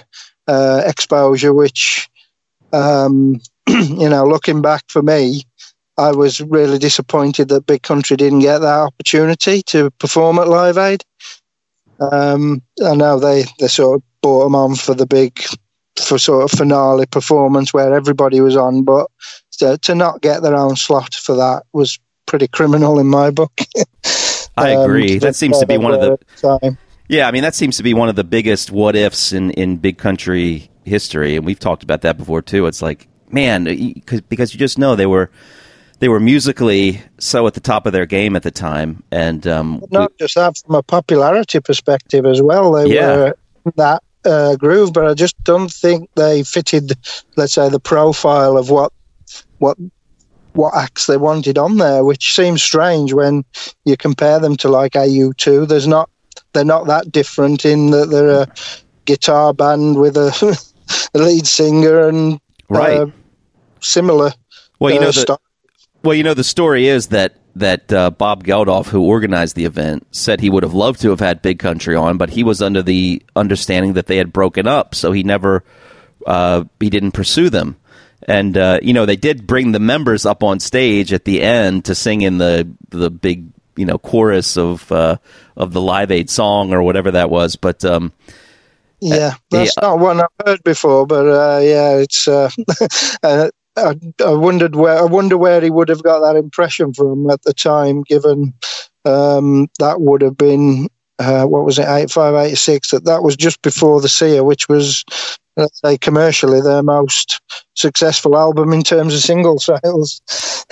uh, 0.48 0.82
exposure, 0.86 1.52
which 1.52 2.08
um, 2.72 3.38
you 3.68 4.08
know, 4.08 4.24
looking 4.24 4.62
back 4.62 4.84
for 4.88 5.02
me, 5.02 5.42
I 5.98 6.12
was 6.12 6.40
really 6.40 6.78
disappointed 6.78 7.48
that 7.48 7.66
Big 7.66 7.82
Country 7.82 8.16
didn't 8.16 8.38
get 8.38 8.60
that 8.60 8.80
opportunity 8.80 9.60
to 9.64 9.90
perform 9.98 10.38
at 10.38 10.48
Live 10.48 10.78
Aid. 10.78 11.04
Um, 12.00 12.62
I 12.82 12.94
know 12.94 13.18
they, 13.18 13.44
they 13.58 13.68
sort 13.68 13.96
of 13.96 14.02
brought 14.22 14.44
them 14.44 14.54
on 14.54 14.76
for 14.76 14.94
the 14.94 15.04
big, 15.04 15.44
for 16.00 16.16
sort 16.16 16.44
of 16.44 16.58
finale 16.58 17.04
performance 17.04 17.74
where 17.74 17.92
everybody 17.92 18.40
was 18.40 18.56
on, 18.56 18.82
but 18.82 19.10
to, 19.58 19.76
to 19.76 19.94
not 19.94 20.22
get 20.22 20.40
their 20.40 20.56
own 20.56 20.76
slot 20.76 21.14
for 21.14 21.36
that 21.36 21.64
was 21.74 21.98
pretty 22.32 22.48
criminal 22.48 22.98
in 22.98 23.06
my 23.06 23.28
book. 23.30 23.52
I 24.56 24.72
Um, 24.74 24.80
agree. 24.84 25.18
that 25.18 25.36
seems 25.36 25.58
to 25.60 25.66
be 25.66 25.76
one 25.76 25.92
of 25.92 26.00
the 26.00 26.18
time. 26.40 26.78
Yeah, 27.08 27.28
I 27.28 27.30
mean 27.30 27.42
that 27.42 27.54
seems 27.54 27.76
to 27.76 27.82
be 27.82 27.92
one 27.92 28.08
of 28.08 28.16
the 28.16 28.24
biggest 28.24 28.70
what 28.70 28.96
ifs 28.96 29.34
in 29.34 29.50
in 29.50 29.76
big 29.76 29.98
country 29.98 30.70
history, 30.84 31.36
and 31.36 31.44
we've 31.44 31.58
talked 31.58 31.82
about 31.82 32.00
that 32.00 32.16
before 32.16 32.40
too. 32.40 32.66
It's 32.66 32.80
like, 32.80 33.06
man, 33.30 33.64
because 34.30 34.54
you 34.54 34.58
just 34.58 34.78
know 34.78 34.96
they 34.96 35.04
were 35.04 35.30
they 35.98 36.08
were 36.08 36.20
musically 36.20 37.02
so 37.18 37.46
at 37.46 37.52
the 37.52 37.60
top 37.60 37.84
of 37.84 37.92
their 37.92 38.06
game 38.06 38.34
at 38.34 38.44
the 38.44 38.50
time, 38.50 39.02
and 39.10 39.46
um, 39.46 39.84
not 39.90 40.10
just 40.18 40.36
that 40.36 40.56
from 40.64 40.74
a 40.76 40.82
popularity 40.82 41.60
perspective 41.60 42.24
as 42.24 42.40
well. 42.40 42.72
They 42.72 42.94
Yeah. 42.94 43.16
were 43.16 43.36
that 43.76 44.02
uh, 44.24 44.56
groove, 44.56 44.94
but 44.94 45.06
I 45.06 45.12
just 45.12 45.36
don't 45.44 45.70
think 45.70 46.08
they 46.16 46.44
fitted, 46.44 46.92
let's 47.36 47.52
say, 47.52 47.68
the 47.68 47.78
profile 47.80 48.56
of 48.56 48.70
what 48.70 48.90
what 49.58 49.76
what 50.54 50.74
acts 50.74 51.06
they 51.06 51.16
wanted 51.16 51.58
on 51.58 51.78
there, 51.78 52.04
which 52.04 52.34
seems 52.34 52.62
strange 52.62 53.12
when 53.12 53.44
you 53.84 53.96
compare 53.96 54.38
them 54.38 54.56
to 54.56 54.68
like 54.68 54.94
a 54.94 55.06
U2. 55.06 55.68
There's 55.68 55.86
not 55.86 56.10
they're 56.52 56.64
not 56.64 56.86
that 56.86 57.10
different 57.10 57.64
in 57.64 57.90
that 57.90 58.10
they're 58.10 58.42
a 58.42 58.48
guitar 59.04 59.54
band 59.54 59.98
with 59.98 60.16
a, 60.16 60.58
a 61.14 61.18
lead 61.18 61.46
singer 61.46 62.08
and 62.08 62.40
Right. 62.72 63.00
uh, 63.00 63.06
similar. 63.80 64.32
Well, 64.78 64.92
you 64.92 65.00
uh, 65.00 65.04
know 65.04 65.12
the 65.12 65.38
well, 66.02 66.14
you 66.14 66.22
know 66.22 66.34
the 66.34 66.44
story 66.44 66.88
is 66.88 67.08
that 67.08 67.34
that 67.54 67.92
uh, 67.92 68.10
Bob 68.10 68.44
Geldof, 68.44 68.86
who 68.86 69.02
organized 69.02 69.56
the 69.56 69.66
event, 69.66 70.06
said 70.10 70.40
he 70.40 70.48
would 70.48 70.62
have 70.62 70.72
loved 70.72 71.00
to 71.02 71.10
have 71.10 71.20
had 71.20 71.42
Big 71.42 71.58
Country 71.58 71.94
on, 71.94 72.16
but 72.16 72.30
he 72.30 72.42
was 72.42 72.62
under 72.62 72.82
the 72.82 73.22
understanding 73.36 73.92
that 73.92 74.06
they 74.06 74.16
had 74.16 74.32
broken 74.32 74.66
up, 74.66 74.94
so 74.94 75.12
he 75.12 75.22
never 75.22 75.62
uh, 76.26 76.64
he 76.80 76.88
didn't 76.88 77.12
pursue 77.12 77.50
them. 77.50 77.76
And 78.28 78.56
uh, 78.56 78.78
you 78.82 78.92
know 78.92 79.06
they 79.06 79.16
did 79.16 79.46
bring 79.46 79.72
the 79.72 79.80
members 79.80 80.26
up 80.26 80.42
on 80.42 80.60
stage 80.60 81.12
at 81.12 81.24
the 81.24 81.42
end 81.42 81.86
to 81.86 81.94
sing 81.94 82.22
in 82.22 82.38
the 82.38 82.68
the 82.90 83.10
big 83.10 83.46
you 83.76 83.86
know 83.86 83.98
chorus 83.98 84.56
of 84.56 84.90
uh, 84.92 85.16
of 85.56 85.72
the 85.72 85.80
Live 85.80 86.10
Aid 86.10 86.30
song 86.30 86.72
or 86.72 86.82
whatever 86.82 87.12
that 87.12 87.30
was, 87.30 87.56
but. 87.56 87.84
Um, 87.84 88.12
Yeah, 89.00 89.34
that's 89.50 89.74
yeah. 89.76 89.88
not 89.88 89.98
one 89.98 90.20
I've 90.20 90.46
heard 90.46 90.62
before, 90.62 91.06
but 91.08 91.26
uh, 91.26 91.58
yeah, 91.60 91.96
it's. 91.98 92.28
Uh, 92.28 92.50
uh, 93.24 93.50
I, 93.76 93.94
I 94.24 94.30
wondered 94.30 94.76
where 94.76 94.96
I 94.96 95.02
wonder 95.02 95.36
where 95.36 95.60
he 95.60 95.70
would 95.70 95.88
have 95.88 96.04
got 96.04 96.20
that 96.20 96.36
impression 96.38 96.92
from 96.92 97.28
at 97.30 97.42
the 97.42 97.52
time, 97.52 98.02
given 98.02 98.54
um, 99.04 99.68
that 99.80 100.00
would 100.00 100.22
have 100.22 100.36
been 100.36 100.88
uh, 101.18 101.44
what 101.46 101.64
was 101.64 101.78
it, 101.78 101.88
eight 101.88 102.10
five 102.12 102.34
eighty 102.34 102.54
six. 102.54 102.90
That 102.90 103.06
that 103.06 103.22
was 103.22 103.36
just 103.36 103.60
before 103.62 104.00
the 104.00 104.08
Seer, 104.08 104.44
which 104.44 104.68
was 104.68 105.04
let's 105.56 105.80
say 105.80 105.98
commercially 105.98 106.60
their 106.60 106.82
most 106.82 107.40
successful 107.74 108.36
album 108.36 108.72
in 108.72 108.82
terms 108.82 109.14
of 109.14 109.20
single 109.20 109.58
sales. 109.58 110.22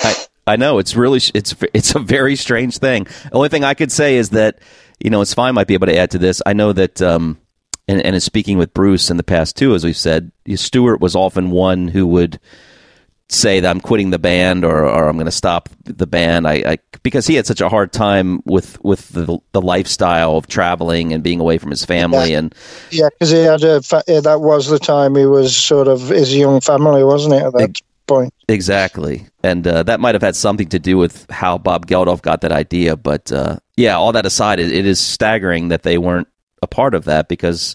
I, 0.02 0.27
I 0.47 0.57
know 0.57 0.78
it's 0.78 0.97
really 0.97 1.20
it's 1.35 1.55
it's 1.74 1.94
a 1.94 2.01
very 2.01 2.36
strange 2.36 2.78
thing. 2.78 3.05
The 3.05 3.35
only 3.35 3.48
thing 3.48 3.65
I 3.65 3.74
could 3.74 3.93
say 3.93 4.16
is 4.16 4.31
that 4.31 4.59
you 5.01 5.11
know, 5.11 5.24
Svein. 5.24 5.55
Might 5.55 5.66
be 5.66 5.74
able 5.74 5.86
to 5.86 5.97
add 5.97 6.11
to 6.12 6.19
this. 6.19 6.40
I 6.47 6.52
know 6.52 6.73
that, 6.73 7.02
um, 7.02 7.39
and 7.89 8.05
and 8.05 8.15
in 8.15 8.20
speaking 8.20 8.59
with 8.59 8.74
Bruce 8.74 9.11
in 9.11 9.16
the 9.16 9.23
past 9.23 9.57
too, 9.57 9.74
as 9.74 9.85
we've 9.85 9.97
said, 9.97 10.31
Stuart 10.55 11.01
was 11.01 11.16
often 11.16 11.51
one 11.51 11.89
who 11.89 12.07
would 12.07 12.39
say 13.31 13.61
that 13.61 13.69
I'm 13.69 13.81
quitting 13.81 14.11
the 14.11 14.19
band 14.19 14.65
or, 14.65 14.85
or 14.85 15.09
I'm 15.09 15.16
going 15.16 15.27
to 15.27 15.32
stop 15.32 15.69
the 15.85 16.07
band. 16.07 16.47
I, 16.47 16.55
I 16.66 16.78
because 17.02 17.27
he 17.27 17.36
had 17.36 17.47
such 17.47 17.61
a 17.61 17.69
hard 17.69 17.93
time 17.93 18.43
with 18.44 18.82
with 18.85 19.09
the 19.11 19.39
the 19.52 19.62
lifestyle 19.62 20.36
of 20.36 20.47
traveling 20.47 21.12
and 21.12 21.23
being 21.23 21.40
away 21.40 21.59
from 21.59 21.70
his 21.70 21.85
family 21.85 22.35
and 22.35 22.55
Yeah, 22.90 23.09
because 23.11 23.31
he 23.31 23.39
had 23.39 23.62
a 23.62 23.82
fa- 23.82 24.05
yeah, 24.07 24.20
that 24.20 24.40
was 24.40 24.69
the 24.69 24.78
time 24.78 25.15
he 25.15 25.27
was 25.27 25.57
sort 25.57 25.89
of 25.89 26.09
his 26.09 26.36
young 26.36 26.61
family, 26.61 27.05
wasn't 27.05 27.35
it? 27.35 27.43
At 27.43 27.52
that 27.55 27.82
point. 28.07 28.35
Exactly, 28.48 29.27
and 29.43 29.66
uh, 29.66 29.85
that 29.85 30.01
might 30.01 30.15
have 30.15 30.23
had 30.23 30.36
something 30.36 30.69
to 30.70 30.78
do 30.78 30.98
with 30.98 31.31
how 31.31 31.57
Bob 31.57 31.86
Geldof 31.86 32.23
got 32.23 32.40
that 32.43 32.52
idea. 32.52 32.97
But 32.97 33.31
uh, 33.31 33.59
yeah, 33.77 33.97
all 33.97 34.12
that 34.12 34.27
aside, 34.27 34.59
it, 34.59 34.73
it 34.73 34.86
is 34.86 34.98
staggering 34.98 35.69
that 35.69 35.85
they 35.85 35.98
weren't 35.98 36.28
a 36.62 36.66
part 36.66 36.94
of 36.94 37.05
that 37.05 37.28
because 37.28 37.74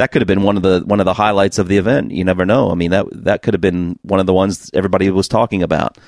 that 0.00 0.12
could 0.12 0.22
have 0.22 0.26
been 0.26 0.42
one 0.42 0.56
of 0.56 0.62
the 0.62 0.82
one 0.86 0.98
of 0.98 1.04
the 1.04 1.12
highlights 1.12 1.58
of 1.58 1.68
the 1.68 1.76
event. 1.76 2.10
You 2.10 2.24
never 2.24 2.46
know. 2.46 2.70
I 2.70 2.74
mean 2.74 2.90
that 2.90 3.06
that 3.12 3.42
could 3.42 3.52
have 3.52 3.60
been 3.60 3.98
one 4.00 4.18
of 4.18 4.24
the 4.24 4.32
ones 4.32 4.70
everybody 4.72 5.10
was 5.10 5.28
talking 5.28 5.62
about. 5.62 5.98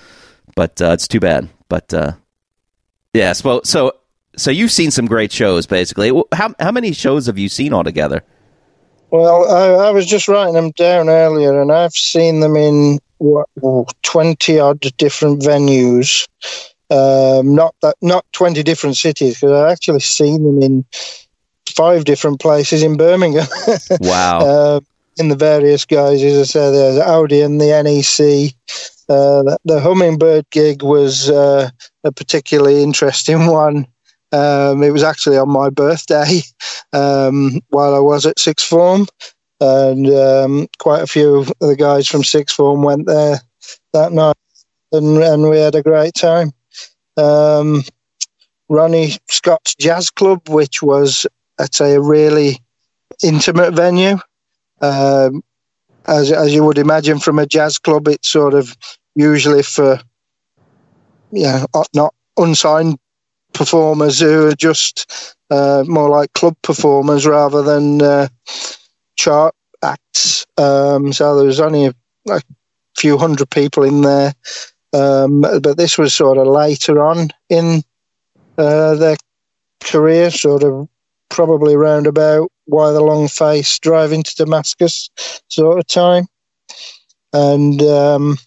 But 0.57 0.81
uh, 0.81 0.93
it's 0.93 1.07
too 1.07 1.21
bad. 1.21 1.49
But 1.69 1.93
uh, 1.93 2.13
yeah, 3.13 3.35
so 3.35 3.61
so 3.65 3.93
so 4.37 4.51
you've 4.51 4.73
seen 4.73 4.91
some 4.91 5.07
great 5.07 5.31
shows. 5.31 5.67
Basically, 5.67 6.11
how 6.33 6.55
how 6.59 6.73
many 6.73 6.93
shows 6.93 7.27
have 7.27 7.39
you 7.39 7.49
seen 7.49 7.75
altogether? 7.75 8.25
Well, 9.11 9.45
I, 9.51 9.89
I 9.89 9.91
was 9.91 10.07
just 10.07 10.27
writing 10.27 10.55
them 10.55 10.71
down 10.71 11.11
earlier, 11.11 11.61
and 11.61 11.71
I've 11.71 11.93
seen 11.93 12.41
them 12.41 12.57
in 12.57 12.99
twenty 14.03 14.59
odd 14.59 14.81
different 14.97 15.43
venues. 15.43 16.27
Um, 16.91 17.55
not 17.55 17.75
that, 17.83 17.97
not 18.01 18.25
twenty 18.33 18.63
different 18.63 18.97
cities, 18.97 19.35
because 19.35 19.53
I've 19.53 19.71
actually 19.71 20.01
seen 20.01 20.45
them 20.45 20.63
in 20.63 20.85
five 21.73 22.05
different 22.05 22.41
places 22.41 22.83
in 22.83 22.97
Birmingham. 22.97 23.47
Wow. 24.01 24.39
uh, 24.41 24.81
in 25.19 25.29
the 25.29 25.37
various 25.37 25.85
guises, 25.85 26.41
I 26.41 26.45
said 26.45 26.71
there's 26.71 26.99
Audi 26.99 27.43
and 27.43 27.61
the 27.61 27.83
NEC. 27.83 28.55
Uh, 29.09 29.43
the, 29.43 29.59
the 29.65 29.81
Hummingbird 29.81 30.49
gig 30.51 30.83
was 30.83 31.29
uh, 31.29 31.69
a 32.05 32.13
particularly 32.13 32.83
interesting 32.83 33.47
one. 33.65 33.87
Um, 34.33 34.83
it 34.83 34.93
was 34.93 35.03
actually 35.03 35.37
on 35.37 35.51
my 35.51 35.69
birthday 35.69 36.41
um, 36.93 37.61
while 37.69 37.95
I 37.95 37.99
was 37.99 38.25
at 38.25 38.39
sixth 38.39 38.67
form, 38.67 39.07
and 39.61 40.09
um, 40.09 40.69
quite 40.79 41.03
a 41.03 41.07
few 41.07 41.37
of 41.37 41.53
the 41.61 41.77
guys 41.77 42.09
from 42.09 42.25
sixth 42.25 42.57
form 42.57 42.83
went 42.83 43.07
there 43.07 43.41
that 43.93 44.13
night, 44.13 44.37
and, 44.93 45.19
and 45.19 45.51
we 45.51 45.59
had 45.59 45.75
a 45.75 45.83
great 45.83 46.15
time. 46.15 46.53
Um, 47.19 47.85
Ronnie 48.73 49.19
Scott's 49.29 49.75
Jazz 49.75 50.09
Club, 50.09 50.49
which 50.49 50.83
was, 50.83 51.27
I'd 51.59 51.75
say, 51.75 51.95
a 51.95 52.01
really 52.01 52.59
intimate 53.23 53.75
venue. 53.75 54.19
Um, 54.81 55.43
as 56.07 56.33
as 56.33 56.53
you 56.53 56.65
would 56.65 56.79
imagine 56.79 57.19
from 57.19 57.39
a 57.39 57.47
jazz 57.47 57.79
club, 57.79 58.09
it's 58.09 58.29
sort 58.29 58.55
of 58.55 58.77
usually 59.15 59.63
for 59.63 60.01
yeah, 61.31 61.65
not 61.95 62.15
unsigned 62.37 62.99
performers 63.53 64.21
who 64.21 64.49
are 64.49 64.55
just 64.55 65.37
uh, 65.51 65.85
more 65.87 66.09
like 66.09 66.33
club 66.33 66.57
performers 66.63 67.27
rather 67.27 67.63
than 67.63 68.03
uh, 68.03 68.29
chart 69.17 69.55
acts. 69.83 70.47
Um, 70.57 71.13
so 71.13 71.37
there 71.37 71.47
was 71.47 71.61
only 71.61 71.87
a, 71.87 71.95
a 72.29 72.41
few 72.97 73.19
hundred 73.19 73.51
people 73.51 73.83
in 73.83 74.03
there, 74.03 74.35
um, 74.93 75.41
but 75.41 75.77
this 75.77 75.99
was 75.99 76.15
sort 76.15 76.39
of 76.39 76.47
later 76.47 77.03
on 77.03 77.29
in 77.49 77.83
uh, 78.59 78.95
their 78.95 79.17
career, 79.83 80.31
sort 80.31 80.63
of 80.63 80.89
probably 81.33 81.75
round 81.77 82.07
about 82.07 82.51
why 82.67 82.93
the 82.93 83.01
long 83.01 83.27
face 83.27 83.79
driving 83.79 84.23
to 84.23 84.35
Damascus 84.37 85.11
sort 85.49 85.79
of 85.79 85.87
time. 85.87 86.27
And 87.33 87.83
um, 87.83 88.39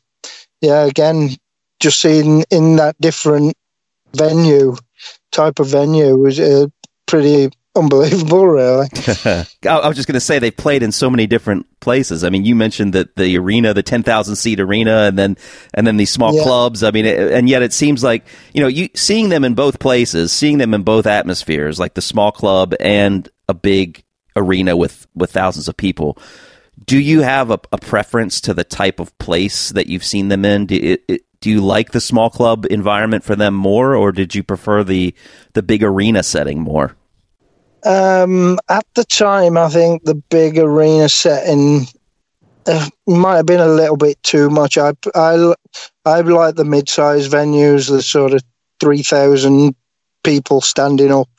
yeah, 0.62 0.86
again, 0.86 1.32
just 1.80 2.00
seeing 2.00 2.44
in 2.52 2.78
that 2.78 2.96
different 3.02 3.56
venue 4.14 4.78
type 5.32 5.60
of 5.60 5.68
venue 5.68 6.16
was 6.16 6.40
uh, 6.40 6.68
pretty 7.08 7.50
unbelievable, 7.76 8.48
really. 8.48 8.88
I 9.68 9.88
was 9.88 9.96
just 9.96 10.08
going 10.08 10.14
to 10.16 10.20
say 10.20 10.40
they've 10.40 10.56
played 10.56 10.84
in 10.84 10.92
so 10.92 11.10
many 11.10 11.28
different 11.28 11.68
places. 11.80 12.24
I 12.24 12.30
mean, 12.30 12.46
you 12.46 12.56
mentioned 12.56 12.94
that 12.94 13.16
the 13.16 13.38
arena, 13.38 13.74
the 13.74 13.84
ten 13.84 14.04
thousand 14.04 14.36
seat 14.38 14.60
arena, 14.60 15.04
and 15.04 15.18
then 15.18 15.38
and 15.74 15.86
then 15.86 15.98
these 15.98 16.12
small 16.12 16.36
Yeah. 16.36 16.44
clubs. 16.44 16.84
I 16.84 16.92
mean, 16.92 17.06
it, 17.06 17.32
and 17.32 17.48
yet 17.50 17.62
it 17.62 17.74
seems 17.74 18.04
like 18.04 18.26
you 18.54 18.62
know, 18.62 18.68
you 18.68 18.90
seeing 18.96 19.30
them 19.30 19.44
in 19.44 19.54
both 19.56 19.80
places, 19.80 20.32
seeing 20.32 20.58
them 20.58 20.74
in 20.74 20.84
both 20.84 21.06
atmospheres, 21.06 21.80
like 21.80 21.94
the 21.94 22.02
small 22.02 22.32
club 22.32 22.74
and 22.80 23.28
a 23.50 23.54
big 23.54 24.04
arena 24.36 24.76
with 24.76 25.08
with 25.16 25.32
thousands 25.32 25.68
of 25.68 25.78
people. 25.78 26.18
Do 26.86 27.00
you 27.00 27.22
have 27.22 27.52
a, 27.52 27.60
a 27.72 27.78
preference 27.78 28.42
to 28.42 28.54
the 28.54 28.66
type 28.66 29.00
of 29.00 29.18
place 29.18 29.70
that 29.70 29.88
you've 29.88 30.04
seen 30.04 30.28
them 30.28 30.44
in? 30.44 30.66
Do, 30.66 30.76
it, 30.76 31.04
it, 31.08 31.22
do 31.40 31.50
you 31.50 31.62
like 31.62 31.92
the 31.92 32.02
small 32.02 32.30
club 32.30 32.66
environment 32.70 33.24
for 33.24 33.36
them 33.36 33.54
more, 33.54 33.96
or 33.96 34.12
did 34.12 34.36
you 34.36 34.44
prefer 34.44 34.84
the 34.84 35.14
the 35.54 35.64
big 35.64 35.84
arena 35.84 36.22
setting 36.24 36.60
more? 36.60 36.96
Um, 37.86 38.58
at 38.68 38.86
the 38.96 39.06
time, 39.06 39.58
I 39.58 39.70
think 39.70 40.04
the 40.04 40.16
big 40.16 40.58
arena 40.58 41.08
setting 41.08 41.86
uh, 42.66 42.90
might 43.08 43.38
have 43.38 43.46
been 43.46 43.60
a 43.60 43.68
little 43.68 43.98
bit 43.98 44.22
too 44.24 44.50
much. 44.50 44.78
I 44.78 44.94
I 45.14 45.54
I 46.06 46.22
like 46.22 46.56
the 46.56 46.66
mid-sized 46.66 47.32
venues, 47.32 47.90
the 47.90 48.02
sort 48.02 48.34
of 48.34 48.44
three 48.80 49.04
thousand 49.04 49.76
people 50.24 50.62
standing 50.62 51.12
up, 51.12 51.30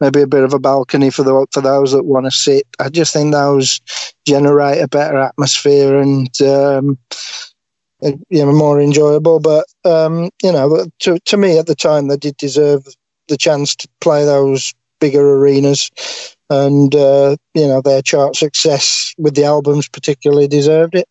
maybe 0.00 0.20
a 0.20 0.26
bit 0.26 0.44
of 0.44 0.52
a 0.52 0.58
balcony 0.58 1.10
for 1.10 1.22
the 1.22 1.46
for 1.52 1.62
those 1.62 1.92
that 1.92 2.04
want 2.04 2.26
to 2.26 2.30
sit. 2.30 2.66
I 2.78 2.90
just 2.90 3.14
think 3.14 3.32
those 3.32 3.80
generate 4.26 4.82
a 4.82 4.88
better 4.88 5.18
atmosphere 5.18 5.98
and 5.98 6.28
um, 6.42 6.98
uh, 8.04 8.12
you 8.28 8.44
know 8.44 8.52
more 8.52 8.80
enjoyable. 8.80 9.40
But 9.40 9.64
um, 9.84 10.30
you 10.42 10.52
know, 10.52 10.86
to 11.00 11.18
to 11.18 11.36
me 11.38 11.58
at 11.58 11.66
the 11.66 11.74
time, 11.74 12.08
they 12.08 12.18
did 12.18 12.36
deserve 12.36 12.86
the 13.28 13.38
chance 13.38 13.74
to 13.76 13.88
play 14.00 14.24
those 14.26 14.74
bigger 15.00 15.36
arenas, 15.36 15.90
and 16.50 16.94
uh, 16.94 17.36
you 17.54 17.66
know 17.66 17.80
their 17.80 18.02
chart 18.02 18.36
success 18.36 19.14
with 19.18 19.34
the 19.34 19.44
albums 19.44 19.88
particularly 19.88 20.48
deserved 20.48 20.94
it. 20.94 21.08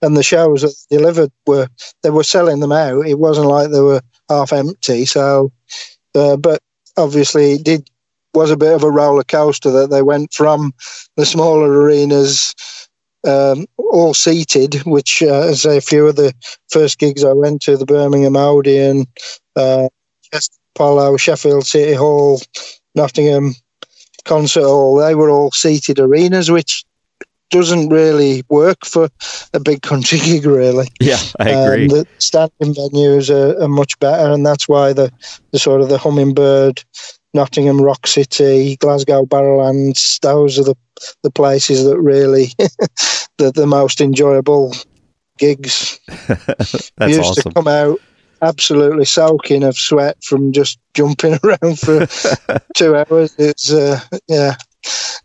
And 0.00 0.16
the 0.16 0.22
shows 0.24 0.62
that 0.62 0.74
delivered 0.90 1.30
were 1.46 1.68
they 2.02 2.10
were 2.10 2.24
selling 2.24 2.60
them 2.60 2.72
out. 2.72 3.06
It 3.06 3.18
wasn't 3.18 3.46
like 3.46 3.70
they 3.70 3.80
were 3.80 4.00
half 4.28 4.52
empty. 4.52 5.04
So, 5.04 5.52
uh, 6.14 6.36
but 6.36 6.60
obviously 6.96 7.52
it 7.52 7.64
did 7.64 7.88
was 8.34 8.50
a 8.50 8.56
bit 8.56 8.74
of 8.74 8.82
a 8.82 8.90
roller 8.90 9.24
coaster 9.24 9.70
that 9.70 9.90
they 9.90 10.02
went 10.02 10.32
from 10.32 10.72
the 11.16 11.26
smaller 11.26 11.70
arenas 11.70 12.54
um, 13.26 13.66
all 13.78 14.14
seated, 14.14 14.74
which, 14.84 15.22
uh, 15.22 15.48
as 15.48 15.64
a 15.64 15.80
few 15.80 16.06
of 16.08 16.16
the 16.16 16.34
first 16.70 16.98
gigs 16.98 17.24
I 17.24 17.32
went 17.32 17.62
to, 17.62 17.76
the 17.76 17.86
Birmingham 17.86 18.36
Odeon, 18.36 19.06
uh, 19.56 19.88
Apollo, 20.74 21.18
Sheffield 21.18 21.66
City 21.66 21.94
Hall, 21.94 22.40
Nottingham 22.94 23.54
Concert 24.24 24.64
Hall, 24.64 24.96
they 24.96 25.14
were 25.14 25.30
all 25.30 25.50
seated 25.50 25.98
arenas, 25.98 26.50
which 26.50 26.84
doesn't 27.50 27.90
really 27.90 28.42
work 28.48 28.84
for 28.84 29.08
a 29.52 29.60
big 29.60 29.82
country 29.82 30.18
gig, 30.24 30.46
really. 30.46 30.88
Yeah, 31.00 31.20
I 31.38 31.50
agree. 31.50 31.84
Um, 31.84 31.88
the 31.88 32.06
standing 32.18 32.74
venues 32.74 33.30
are, 33.30 33.62
are 33.62 33.68
much 33.68 33.98
better, 34.00 34.32
and 34.32 34.44
that's 34.44 34.68
why 34.68 34.92
the, 34.92 35.12
the 35.52 35.58
sort 35.58 35.80
of 35.80 35.88
the 35.88 35.98
Hummingbird, 35.98 36.82
Nottingham 37.34 37.80
Rock 37.80 38.06
City, 38.06 38.76
Glasgow 38.76 39.24
Barrowlands, 39.24 40.18
those 40.20 40.58
are 40.58 40.64
the, 40.64 40.76
the 41.22 41.30
places 41.30 41.84
that 41.84 42.00
really 42.00 42.46
the, 43.38 43.52
the 43.52 43.66
most 43.66 44.00
enjoyable 44.00 44.74
gigs. 45.38 46.00
That's 46.26 46.90
used 47.00 47.20
awesome. 47.20 47.42
to 47.42 47.54
come 47.54 47.68
out 47.68 48.00
absolutely 48.42 49.04
soaking 49.04 49.62
of 49.62 49.76
sweat 49.76 50.22
from 50.22 50.52
just 50.52 50.78
jumping 50.94 51.38
around 51.44 51.78
for 51.78 52.06
two 52.76 52.96
hours. 52.96 53.34
It's 53.38 53.72
uh, 53.72 54.00
yeah, 54.28 54.56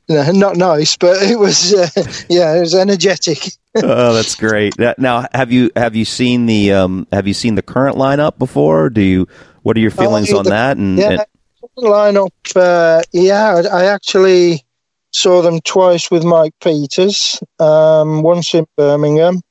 no, 0.07 0.31
not 0.31 0.55
nice, 0.57 0.95
but 0.97 1.21
it 1.21 1.37
was 1.37 1.73
uh, 1.73 1.87
yeah, 2.29 2.55
it 2.55 2.61
was 2.61 2.75
energetic. 2.75 3.39
oh, 3.75 4.13
that's 4.15 4.35
great. 4.35 4.75
Now, 4.97 5.27
have 5.33 5.51
you 5.51 5.71
have 5.75 5.95
you 5.95 6.05
seen 6.05 6.45
the 6.45 6.73
um 6.73 7.07
have 7.11 7.27
you 7.27 7.33
seen 7.33 7.55
the 7.55 7.61
current 7.61 7.97
lineup 7.97 8.37
before? 8.37 8.89
Do 8.89 9.01
you 9.01 9.27
what 9.63 9.75
are 9.75 9.81
your 9.81 9.91
feelings 9.91 10.31
Oh, 10.31 10.37
on 10.39 10.43
the- 10.45 10.49
that? 10.51 10.77
And, 10.77 10.97
yeah, 10.97 11.09
and 11.09 11.25
lineup. 11.77 12.29
Uh, 12.55 13.01
yeah, 13.11 13.55
I 13.71 13.81
I 13.81 13.85
actually 13.85 14.63
saw 15.11 15.41
them 15.41 15.59
twice 15.61 16.11
with 16.11 16.23
Mike 16.23 16.53
Peters. 16.61 17.39
Um, 17.59 18.21
once 18.21 18.53
in 18.53 18.65
Birmingham 18.77 19.41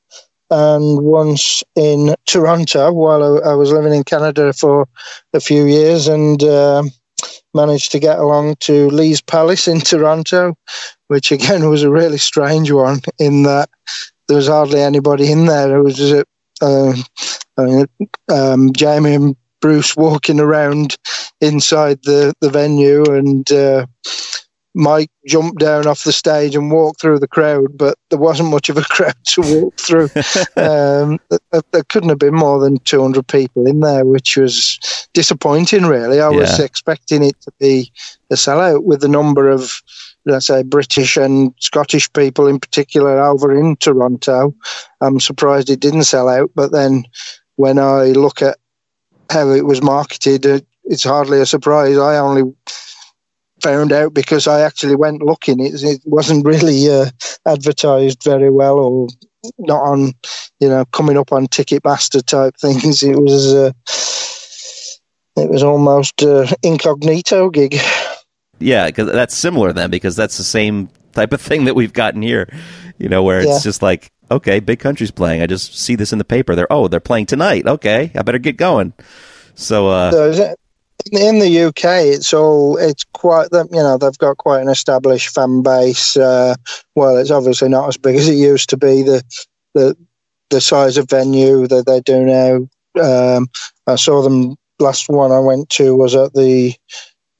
and 0.50 1.02
once 1.02 1.62
in 1.74 2.14
Toronto 2.26 2.92
while 2.92 3.22
I, 3.44 3.50
I 3.50 3.54
was 3.54 3.72
living 3.72 3.94
in 3.94 4.04
Canada 4.04 4.52
for 4.52 4.86
a 5.34 5.40
few 5.40 5.64
years, 5.66 6.08
and 6.08 6.42
um 6.44 6.90
managed 7.54 7.90
to 7.92 7.98
get 7.98 8.18
along 8.18 8.56
to 8.60 8.88
Lee's 8.90 9.20
Palace 9.22 9.66
in 9.66 9.80
Toronto, 9.80 10.54
which 11.08 11.32
again 11.32 11.68
was 11.68 11.82
a 11.82 11.90
really 11.90 12.18
strange 12.18 12.70
one 12.70 13.00
in 13.18 13.42
that 13.44 13.68
there 14.28 14.36
was 14.36 14.48
hardly 14.48 14.80
anybody 14.80 15.30
in 15.30 15.46
there. 15.46 15.76
It 15.76 15.82
was 15.82 15.96
just, 15.96 16.24
uh, 16.62 16.92
uh, 17.56 17.86
um, 18.32 18.72
Jamie 18.72 19.14
and 19.14 19.36
Bruce 19.60 19.96
walking 19.96 20.40
around 20.40 20.96
inside 21.40 22.00
the, 22.02 22.32
the 22.40 22.50
venue 22.50 23.04
and 23.04 23.50
uh, 23.50 23.86
Mike 24.76 25.10
jumped 25.26 25.58
down 25.58 25.86
off 25.86 26.04
the 26.04 26.12
stage 26.12 26.54
and 26.54 26.70
walked 26.70 27.00
through 27.00 27.18
the 27.18 27.26
crowd, 27.26 27.78
but 27.78 27.96
there 28.10 28.18
wasn't 28.18 28.50
much 28.50 28.68
of 28.68 28.76
a 28.76 28.82
crowd 28.90 29.16
to 29.24 29.40
walk 29.40 29.80
through. 29.80 30.04
um, 30.56 31.18
there, 31.30 31.62
there 31.72 31.84
couldn't 31.88 32.10
have 32.10 32.18
been 32.18 32.34
more 32.34 32.60
than 32.60 32.76
200 32.80 33.26
people 33.26 33.66
in 33.66 33.80
there, 33.80 34.04
which 34.04 34.36
was 34.36 34.78
disappointing, 35.14 35.86
really. 35.86 36.20
I 36.20 36.28
was 36.28 36.60
expecting 36.60 37.24
it 37.24 37.40
to 37.40 37.52
be 37.58 37.90
a 38.30 38.34
sellout 38.34 38.84
with 38.84 39.00
the 39.00 39.08
number 39.08 39.48
of, 39.48 39.80
let's 40.26 40.46
say, 40.46 40.62
British 40.62 41.16
and 41.16 41.54
Scottish 41.58 42.12
people 42.12 42.46
in 42.46 42.60
particular 42.60 43.18
over 43.18 43.58
in 43.58 43.76
Toronto. 43.76 44.54
I'm 45.00 45.20
surprised 45.20 45.70
it 45.70 45.80
didn't 45.80 46.04
sell 46.04 46.28
out, 46.28 46.50
but 46.54 46.72
then 46.72 47.06
when 47.54 47.78
I 47.78 48.08
look 48.08 48.42
at 48.42 48.58
how 49.30 49.48
it 49.48 49.64
was 49.64 49.82
marketed, 49.82 50.44
it, 50.44 50.66
it's 50.84 51.04
hardly 51.04 51.40
a 51.40 51.46
surprise. 51.46 51.96
I 51.96 52.18
only 52.18 52.54
found 53.62 53.92
out 53.92 54.12
because 54.14 54.46
I 54.46 54.60
actually 54.62 54.96
went 54.96 55.22
looking. 55.22 55.60
It, 55.60 55.82
it 55.82 56.00
wasn't 56.04 56.44
really 56.46 56.90
uh, 56.90 57.06
advertised 57.46 58.22
very 58.22 58.50
well, 58.50 58.78
or 58.78 59.08
not 59.58 59.80
on, 59.82 60.12
you 60.60 60.68
know, 60.68 60.84
coming 60.86 61.16
up 61.16 61.32
on 61.32 61.46
Ticketmaster 61.46 62.24
type 62.24 62.54
things. 62.60 63.02
It 63.02 63.16
was, 63.16 63.54
uh, 63.54 63.72
it 65.36 65.50
was 65.50 65.62
almost 65.62 66.22
uh, 66.22 66.46
incognito 66.62 67.50
gig. 67.50 67.76
yeah, 68.58 68.86
because 68.86 69.10
that's 69.12 69.34
similar 69.36 69.72
then 69.72 69.90
because 69.90 70.16
that's 70.16 70.38
the 70.38 70.44
same 70.44 70.88
type 71.12 71.32
of 71.32 71.40
thing 71.40 71.64
that 71.64 71.74
we've 71.74 71.92
gotten 71.92 72.22
here. 72.22 72.48
You 72.98 73.08
know, 73.08 73.22
where 73.22 73.40
it's 73.40 73.48
Yeah. 73.48 73.58
just 73.60 73.82
like 73.82 74.10
okay, 74.30 74.58
big 74.60 74.80
country's 74.80 75.10
playing. 75.12 75.40
I 75.42 75.46
just 75.46 75.78
see 75.78 75.94
this 75.94 76.12
in 76.12 76.18
the 76.18 76.24
paper. 76.24 76.54
They're 76.54 76.72
oh, 76.72 76.88
they're 76.88 77.00
playing 77.00 77.26
tonight. 77.26 77.66
Okay, 77.66 78.10
I 78.14 78.22
better 78.22 78.38
get 78.38 78.56
going. 78.56 78.92
So 79.54 79.88
uh, 79.88 80.10
So 80.10 80.28
is 80.30 80.38
it- 80.38 80.58
in, 81.12 81.38
the 81.38 81.64
UK, 81.64 81.84
it's 82.06 82.32
all 82.32 82.76
it's 82.76 83.04
quite 83.12 83.48
you 83.52 83.66
know 83.70 83.98
they've 83.98 84.18
got 84.18 84.38
quite 84.38 84.60
an 84.60 84.68
established 84.68 85.34
fan 85.34 85.62
base. 85.62 86.16
Uh, 86.16 86.54
well, 86.94 87.16
it's 87.16 87.30
obviously 87.30 87.68
not 87.68 87.88
as 87.88 87.96
big 87.96 88.16
as 88.16 88.28
it 88.28 88.34
used 88.34 88.70
to 88.70 88.76
be. 88.76 89.02
The 89.02 89.22
the 89.74 89.96
the 90.50 90.60
size 90.60 90.96
of 90.96 91.10
venue 91.10 91.66
that 91.66 91.86
they 91.86 92.00
do 92.00 92.24
now. 92.24 92.68
Um, 93.00 93.48
I 93.86 93.96
saw 93.96 94.22
them 94.22 94.56
last 94.78 95.08
one 95.08 95.32
I 95.32 95.38
went 95.38 95.68
to 95.70 95.94
was 95.94 96.14
at 96.14 96.34
the 96.34 96.74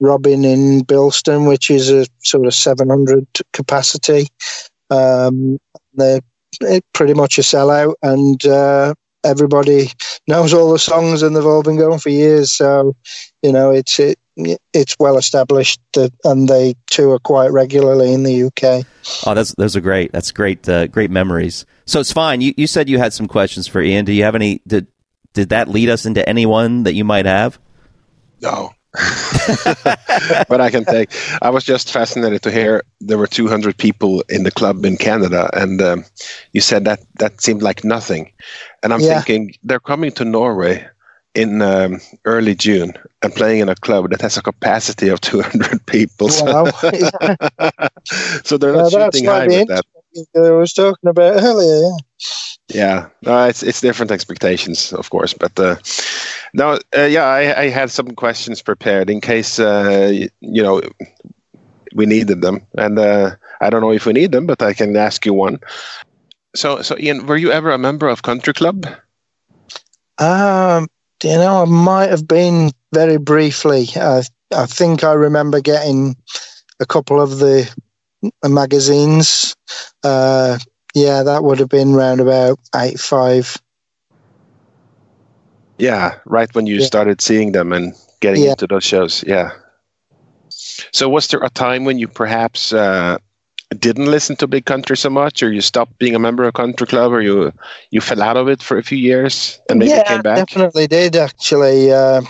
Robin 0.01 0.45
in 0.45 0.85
Bilston, 0.85 1.49
which 1.49 1.71
is 1.71 1.91
a 1.91 2.07
sort 2.23 2.47
of 2.47 2.55
700 2.55 3.27
capacity. 3.53 4.29
Um, 4.91 5.59
they're 5.95 6.21
pretty 6.93 7.15
much 7.15 7.39
a 7.39 7.43
sellout, 7.43 7.95
and 8.03 8.45
uh, 8.47 8.95
everybody 9.25 9.91
knows 10.29 10.53
all 10.53 10.73
the 10.73 10.79
songs, 10.79 11.23
and 11.23 11.35
they've 11.35 11.47
all 11.47 11.63
been 11.63 11.79
going 11.79 11.99
for 11.99 12.11
years. 12.11 12.53
So, 12.53 12.95
you 13.43 13.53
know, 13.53 13.71
it's 13.71 13.99
it, 13.99 14.19
it's 14.73 14.97
well 14.99 15.17
established, 15.17 15.81
that, 15.95 16.13
and 16.25 16.49
they 16.49 16.75
tour 16.89 17.19
quite 17.19 17.53
regularly 17.53 18.13
in 18.13 18.23
the 18.23 18.45
UK. 18.45 18.85
oh, 19.27 19.35
that's 19.35 19.55
those 19.55 19.77
are 19.77 19.81
great. 19.81 20.13
That's 20.13 20.31
great. 20.33 20.69
Uh, 20.69 20.87
great 20.89 21.11
memories. 21.11 21.65
So 21.87 22.03
Svein. 22.03 22.41
You 22.41 22.53
you 22.57 22.67
said 22.67 22.89
you 22.89 22.99
had 22.99 23.13
some 23.13 23.29
questions 23.29 23.67
for 23.67 23.81
Iain. 23.81 24.05
Do 24.05 24.13
you 24.13 24.25
have 24.25 24.35
any? 24.35 24.61
Did 24.67 24.89
did 25.33 25.51
that 25.51 25.69
lead 25.69 25.89
us 25.89 26.07
into 26.07 26.27
anyone 26.29 26.83
that 26.85 26.95
you 26.95 27.05
might 27.05 27.27
have? 27.27 27.59
No. 28.41 28.73
but 30.49 30.61
I 30.61 30.71
can 30.71 30.85
take. 30.87 31.11
I 31.43 31.51
was 31.51 31.65
just 31.65 31.91
fascinated 31.93 32.43
to 32.43 32.51
hear 32.51 32.83
there 33.01 33.19
were 33.19 33.27
200 33.27 33.77
people 33.77 34.23
in 34.31 34.43
the 34.43 34.51
club 34.51 34.85
in 34.87 34.97
Canada, 34.97 35.51
and 35.53 35.81
um, 35.83 36.05
you 36.53 36.61
said 36.63 36.85
that 36.87 37.01
that 37.19 37.41
seemed 37.41 37.63
like 37.63 37.85
nothing. 37.85 38.33
And 38.83 38.95
I'm 38.95 39.01
Yeah. 39.01 39.21
thinking 39.21 39.55
they're 39.63 39.81
coming 39.81 40.13
to 40.13 40.25
Norway 40.25 40.87
in 41.37 41.63
um, 41.63 42.01
early 42.25 42.55
June 42.55 42.95
and 43.23 43.35
playing 43.35 43.61
in 43.61 43.69
a 43.69 43.77
club 43.77 44.11
that 44.11 44.23
has 44.23 44.37
a 44.37 44.43
capacity 44.43 45.09
of 45.09 45.21
200 45.23 45.85
people. 45.87 46.29
So, 46.29 46.45
Wow. 46.47 46.65
so 48.45 48.57
they're 48.59 48.73
not 48.73 48.91
that's 48.93 49.19
shooting 49.19 49.25
high 49.27 49.47
with 49.47 49.69
that. 49.69 49.85
I 50.37 50.51
was 50.51 50.73
talking 50.73 51.09
about 51.09 51.43
earlier. 51.43 51.83
Yeah. 51.83 51.97
Yeah, 52.69 53.09
no, 53.23 53.45
it's 53.45 53.63
it's 53.63 53.81
different 53.81 54.11
expectations, 54.11 54.93
of 54.93 55.11
course. 55.11 55.33
But 55.33 55.59
uh, 55.59 55.77
no, 56.53 56.79
uh, 56.97 57.03
yeah, 57.03 57.25
I, 57.25 57.63
I 57.63 57.69
had 57.69 57.91
some 57.91 58.11
questions 58.17 58.61
prepared 58.61 59.09
in 59.09 59.21
case 59.21 59.61
uh, 59.61 60.27
you 60.41 60.63
know 60.63 60.83
we 61.95 62.07
needed 62.07 62.41
them, 62.41 62.67
and 62.77 62.99
uh, 62.99 63.37
I 63.61 63.71
don't 63.71 63.83
know 63.83 63.93
if 63.93 64.07
we 64.07 64.13
need 64.13 64.33
them, 64.33 64.47
but 64.47 64.63
I 64.63 64.75
can 64.75 64.97
ask 64.97 65.25
you 65.25 65.33
one. 65.33 65.61
So, 66.57 66.83
so 66.83 66.97
Iain, 66.97 67.27
were 67.27 67.37
you 67.37 67.53
ever 67.53 67.71
a 67.71 67.79
member 67.79 68.09
of 68.09 68.23
Country 68.23 68.53
Club? 68.53 68.87
Um, 70.19 70.87
do 70.87 70.96
you 71.23 71.31
know, 71.37 71.63
I 71.63 71.65
might 71.65 72.11
have 72.11 72.27
been 72.27 72.71
very 72.93 73.17
briefly. 73.19 73.87
I 73.97 74.23
I 74.55 74.67
think 74.67 75.05
I 75.05 75.13
remember 75.13 75.61
getting 75.61 76.17
a 76.81 76.87
couple 76.87 77.21
of 77.21 77.39
the 77.39 77.69
magazines. 78.45 79.55
Uh, 80.03 80.59
yeah, 80.95 81.23
that 81.23 81.43
would 81.45 81.59
have 81.59 81.69
been 81.69 81.95
round 81.95 82.21
about 82.21 82.59
eight 82.75 82.99
five. 82.99 83.57
Yeah, 85.79 86.19
right 86.25 86.53
when 86.55 86.67
you 86.67 86.79
Yeah. 86.79 86.87
started 86.87 87.21
seeing 87.21 87.53
them 87.53 87.73
and 87.73 87.95
getting 88.21 88.45
Yeah. 88.45 88.47
into 88.47 88.67
those 88.67 88.85
shows. 88.85 89.25
Yeah. 89.27 89.51
So, 90.93 91.09
was 91.09 91.29
there 91.29 91.43
a 91.43 91.51
time 91.51 91.85
when 91.85 91.99
you 91.99 92.09
perhaps 92.09 92.73
uh, 92.73 93.19
didn't 93.71 94.07
listen 94.07 94.37
to 94.37 94.47
Big 94.47 94.65
Country 94.65 94.97
so 94.97 95.11
much, 95.11 95.43
or 95.43 95.53
you 95.53 95.61
stopped 95.61 95.99
being 95.99 96.15
a 96.15 96.19
member 96.19 96.45
of 96.45 96.55
Country 96.55 96.87
Club, 96.87 97.13
or 97.13 97.21
you 97.21 97.53
you 97.91 98.01
fell 98.01 98.23
out 98.23 98.37
of 98.37 98.49
it 98.49 98.63
for 98.63 98.79
a 98.79 98.83
few 98.83 98.99
years 98.99 99.61
and 99.69 99.79
maybe 99.79 99.91
yeah, 99.91 100.05
came 100.05 100.23
back? 100.23 100.39
Yeah 100.39 100.45
definitely 100.45 100.87
did 100.87 101.17
actually. 101.17 101.93
Uh. 101.93 102.23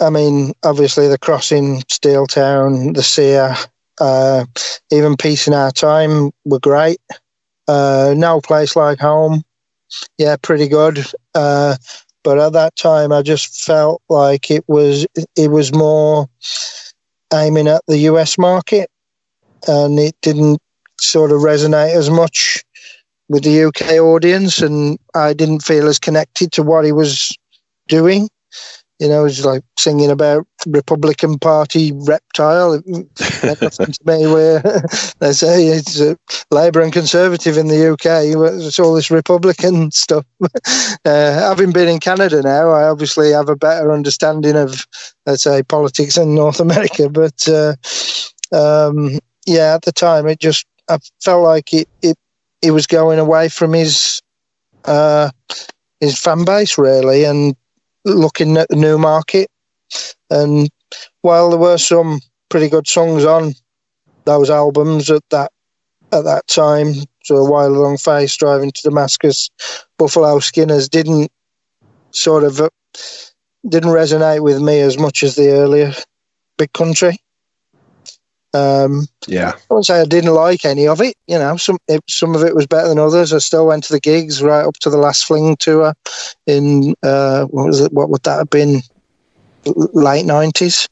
I 0.00 0.08
mean, 0.08 0.54
obviously 0.62 1.06
the 1.06 1.18
crossing, 1.18 1.82
Steeltown, 1.82 2.94
the 2.94 3.02
Seer, 3.02 3.54
uh, 4.00 4.46
even 4.90 5.16
Peace 5.16 5.46
in 5.46 5.52
Our 5.52 5.70
Time 5.70 6.30
were 6.46 6.60
great. 6.60 6.98
Uh, 7.68 8.14
no 8.16 8.40
place 8.40 8.74
like 8.74 8.98
home. 8.98 9.42
Yeah, 10.16 10.36
pretty 10.40 10.66
good. 10.66 11.04
Uh, 11.34 11.76
but 12.22 12.38
at 12.38 12.54
that 12.54 12.74
time, 12.76 13.12
I 13.12 13.20
just 13.20 13.64
felt 13.64 14.02
like 14.08 14.50
it 14.50 14.64
was 14.66 15.06
it 15.36 15.50
was 15.50 15.74
more 15.74 16.26
aiming 17.32 17.68
at 17.68 17.82
the 17.86 17.98
US 17.98 18.38
market, 18.38 18.90
and 19.66 19.98
it 19.98 20.14
didn't 20.22 20.58
sort 21.00 21.32
of 21.32 21.40
resonate 21.40 21.94
as 21.94 22.10
much 22.10 22.64
with 23.28 23.44
the 23.44 23.64
UK 23.64 23.92
audience, 23.98 24.60
and 24.60 24.98
I 25.14 25.32
didn't 25.32 25.60
feel 25.60 25.88
as 25.88 25.98
connected 25.98 26.52
to 26.52 26.62
what 26.62 26.84
he 26.84 26.92
was 26.92 27.36
doing. 27.88 28.28
You 29.00 29.08
know, 29.08 29.24
it's 29.24 29.44
like 29.44 29.62
singing 29.76 30.10
about 30.10 30.46
Republican 30.68 31.38
Party 31.38 31.92
reptile. 31.92 32.74
It 32.74 32.86
meant 32.86 33.60
to 33.60 33.98
me 34.06 34.26
where 34.26 34.60
they 35.18 35.32
say 35.32 35.66
it's 35.66 36.00
Labour 36.52 36.80
and 36.80 36.92
Conservative 36.92 37.58
in 37.58 37.66
the 37.66 37.92
UK. 37.92 38.62
It's 38.64 38.78
all 38.78 38.94
this 38.94 39.10
Republican 39.10 39.90
stuff. 39.90 40.24
uh, 40.40 40.98
having 41.04 41.72
been 41.72 41.88
in 41.88 41.98
Canada 41.98 42.40
now, 42.40 42.70
I 42.70 42.84
obviously 42.84 43.32
have 43.32 43.48
a 43.48 43.56
better 43.56 43.90
understanding 43.90 44.56
of, 44.56 44.86
let's 45.26 45.42
say, 45.42 45.64
politics 45.64 46.16
in 46.16 46.34
North 46.34 46.60
America. 46.60 47.08
But 47.08 47.48
uh, 47.48 47.74
um, 48.52 49.18
yeah, 49.46 49.74
at 49.74 49.82
the 49.82 49.92
time, 49.92 50.26
it 50.26 50.40
just 50.40 50.66
I 50.88 50.98
felt 51.22 51.44
like 51.44 51.72
it 51.72 51.88
it, 52.62 52.70
was 52.70 52.86
going 52.86 53.18
away 53.18 53.48
from 53.48 53.72
his 53.72 54.20
uh, 54.84 55.30
his 56.00 56.18
fan 56.18 56.44
base 56.44 56.78
really, 56.78 57.24
and 57.24 57.54
looking 58.04 58.56
at 58.56 58.68
the 58.68 58.76
new 58.76 58.98
market. 58.98 59.48
And 60.30 60.68
while 61.22 61.50
there 61.50 61.58
were 61.58 61.78
some 61.78 62.20
pretty 62.48 62.68
good 62.68 62.86
songs 62.86 63.24
on 63.24 63.54
those 64.24 64.50
albums 64.50 65.10
at 65.10 65.22
that 65.30 65.52
at 66.12 66.24
that 66.24 66.46
time, 66.46 66.94
so 67.24 67.36
a 67.36 67.50
while 67.50 67.70
long 67.70 67.98
face, 67.98 68.36
driving 68.36 68.70
to 68.72 68.82
Damascus, 68.82 69.50
Buffalo 69.98 70.38
Skinners 70.38 70.88
didn't 70.88 71.30
sort 72.12 72.44
of 72.44 72.60
uh, 72.60 72.70
didn't 73.68 73.90
resonate 73.90 74.42
with 74.42 74.60
me 74.60 74.80
as 74.80 74.98
much 74.98 75.22
as 75.22 75.34
the 75.34 75.50
earlier 75.50 75.92
Big 76.56 76.72
Country. 76.72 77.18
Um, 78.54 79.06
Yeah. 79.26 79.52
I 79.54 79.60
wouldn't 79.68 79.86
say 79.86 80.00
I 80.00 80.04
didn't 80.04 80.32
like 80.32 80.64
any 80.64 80.86
of 80.86 81.00
it. 81.00 81.16
You 81.26 81.38
know, 81.38 81.56
some 81.56 81.78
it, 81.88 82.02
some 82.08 82.34
of 82.34 82.42
it 82.44 82.54
was 82.54 82.66
better 82.66 82.88
than 82.88 82.98
others. 82.98 83.32
I 83.32 83.38
still 83.38 83.66
went 83.66 83.84
to 83.84 83.92
the 83.92 84.00
gigs 84.00 84.42
right 84.42 84.64
up 84.64 84.76
to 84.80 84.90
the 84.90 84.96
last 84.96 85.24
Fling 85.24 85.56
tour 85.56 85.94
in 86.46 86.94
uh, 87.02 87.44
what 87.46 87.66
was 87.66 87.80
it? 87.80 87.92
What 87.92 88.10
would 88.10 88.22
that 88.22 88.38
have 88.38 88.50
been? 88.50 88.80
Late 89.66 90.26
nineties. 90.26 90.88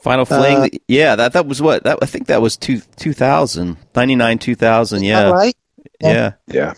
Final 0.00 0.24
Fling. 0.24 0.58
Uh, 0.58 0.68
yeah, 0.86 1.16
that 1.16 1.32
that 1.32 1.46
was 1.46 1.60
what 1.60 1.82
that 1.84 1.98
I 2.00 2.06
think 2.06 2.28
that 2.28 2.40
was 2.40 2.56
two, 2.56 2.80
2000, 2.96 3.76
99, 3.94 4.38
2000. 4.38 5.02
Yeah, 5.02 5.30
right? 5.30 5.56
yeah, 6.00 6.12
Yeah. 6.12 6.32
yeah, 6.46 6.74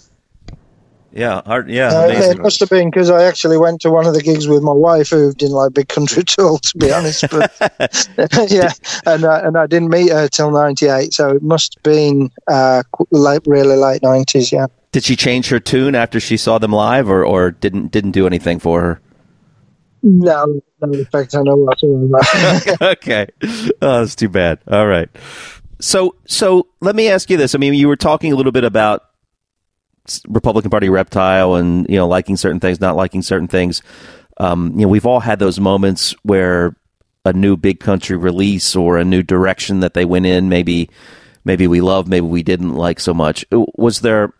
hard, 1.46 1.68
yeah. 1.70 1.88
Uh, 1.88 2.08
it 2.08 2.38
must 2.38 2.60
have 2.60 2.70
been 2.70 2.90
because 2.90 3.10
I 3.10 3.24
actually 3.24 3.58
went 3.58 3.80
to 3.82 3.90
one 3.90 4.06
of 4.06 4.14
the 4.14 4.22
gigs 4.22 4.46
with 4.46 4.62
my 4.62 4.72
wife, 4.72 5.10
who 5.10 5.32
didn't 5.32 5.54
like 5.54 5.72
Big 5.72 5.88
Country 5.88 6.20
at 6.20 6.38
all, 6.38 6.58
to 6.58 6.78
be 6.78 6.92
honest. 6.98 7.24
But 7.30 7.52
yeah, 8.50 8.72
and 9.06 9.24
I, 9.24 9.40
and 9.40 9.56
I 9.56 9.66
didn't 9.66 9.90
meet 9.90 10.10
her 10.10 10.28
till 10.28 10.50
'98, 10.50 11.12
so 11.12 11.30
it 11.30 11.42
must 11.42 11.74
have 11.76 11.82
been 11.82 12.30
uh, 12.46 12.82
late, 13.10 13.42
really 13.46 13.76
late 13.76 14.02
'90s. 14.02 14.52
Yeah. 14.52 14.66
Did 14.92 15.04
she 15.04 15.16
change 15.16 15.48
her 15.50 15.60
tune 15.60 15.94
after 15.94 16.18
she 16.20 16.36
saw 16.36 16.58
them 16.58 16.72
live, 16.72 17.08
or 17.08 17.24
or 17.24 17.50
didn't 17.50 17.90
didn't 17.90 18.12
do 18.12 18.26
anything 18.26 18.58
for 18.58 18.80
her? 18.80 19.00
No, 20.02 20.60
no 20.80 20.98
effect. 21.00 21.34
I 21.34 21.42
know 21.42 21.56
what 21.56 21.82
okay. 22.82 23.26
Oh, 23.82 24.00
that's 24.00 24.14
too 24.14 24.28
bad. 24.28 24.60
All 24.68 24.86
right. 24.86 25.08
So, 25.80 26.16
so 26.26 26.68
let 26.80 26.96
me 26.96 27.08
ask 27.08 27.30
you 27.30 27.36
this. 27.36 27.54
I 27.54 27.58
mean, 27.58 27.74
you 27.74 27.88
were 27.88 27.96
talking 27.96 28.32
a 28.32 28.36
little 28.36 28.52
bit 28.52 28.64
about 28.64 29.07
Republican 30.28 30.70
Party 30.70 30.88
reptile 30.88 31.54
and, 31.54 31.86
you 31.88 31.96
know, 31.96 32.08
liking 32.08 32.36
certain 32.36 32.60
things, 32.60 32.80
not 32.80 32.96
liking 32.96 33.22
certain 33.22 33.48
things. 33.48 33.82
Um, 34.38 34.72
you 34.74 34.82
know, 34.82 34.88
we've 34.88 35.06
all 35.06 35.20
had 35.20 35.38
those 35.38 35.58
moments 35.58 36.14
where 36.22 36.76
a 37.24 37.32
new 37.32 37.56
big 37.56 37.80
country 37.80 38.16
release 38.16 38.76
or 38.76 38.98
a 38.98 39.04
new 39.04 39.22
direction 39.22 39.80
that 39.80 39.94
they 39.94 40.04
went 40.04 40.26
in, 40.26 40.48
maybe, 40.48 40.88
maybe 41.44 41.66
we 41.66 41.80
loved, 41.80 42.08
maybe 42.08 42.26
we 42.26 42.42
didn't 42.42 42.74
like 42.74 43.00
so 43.00 43.12
much. 43.12 43.44
Was 43.50 44.00
there, 44.00 44.32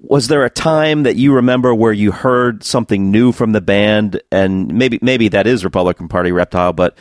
was 0.00 0.28
there 0.28 0.44
a 0.44 0.50
time 0.50 1.02
that 1.02 1.16
you 1.16 1.34
remember 1.34 1.74
where 1.74 1.92
you 1.92 2.12
heard 2.12 2.62
something 2.62 3.10
new 3.10 3.32
from 3.32 3.52
the 3.52 3.60
band 3.60 4.20
and 4.30 4.72
maybe 4.72 4.98
maybe 5.02 5.28
that 5.28 5.46
is 5.46 5.64
Republican 5.64 6.08
Party 6.08 6.30
Reptile 6.30 6.72
but 6.72 6.96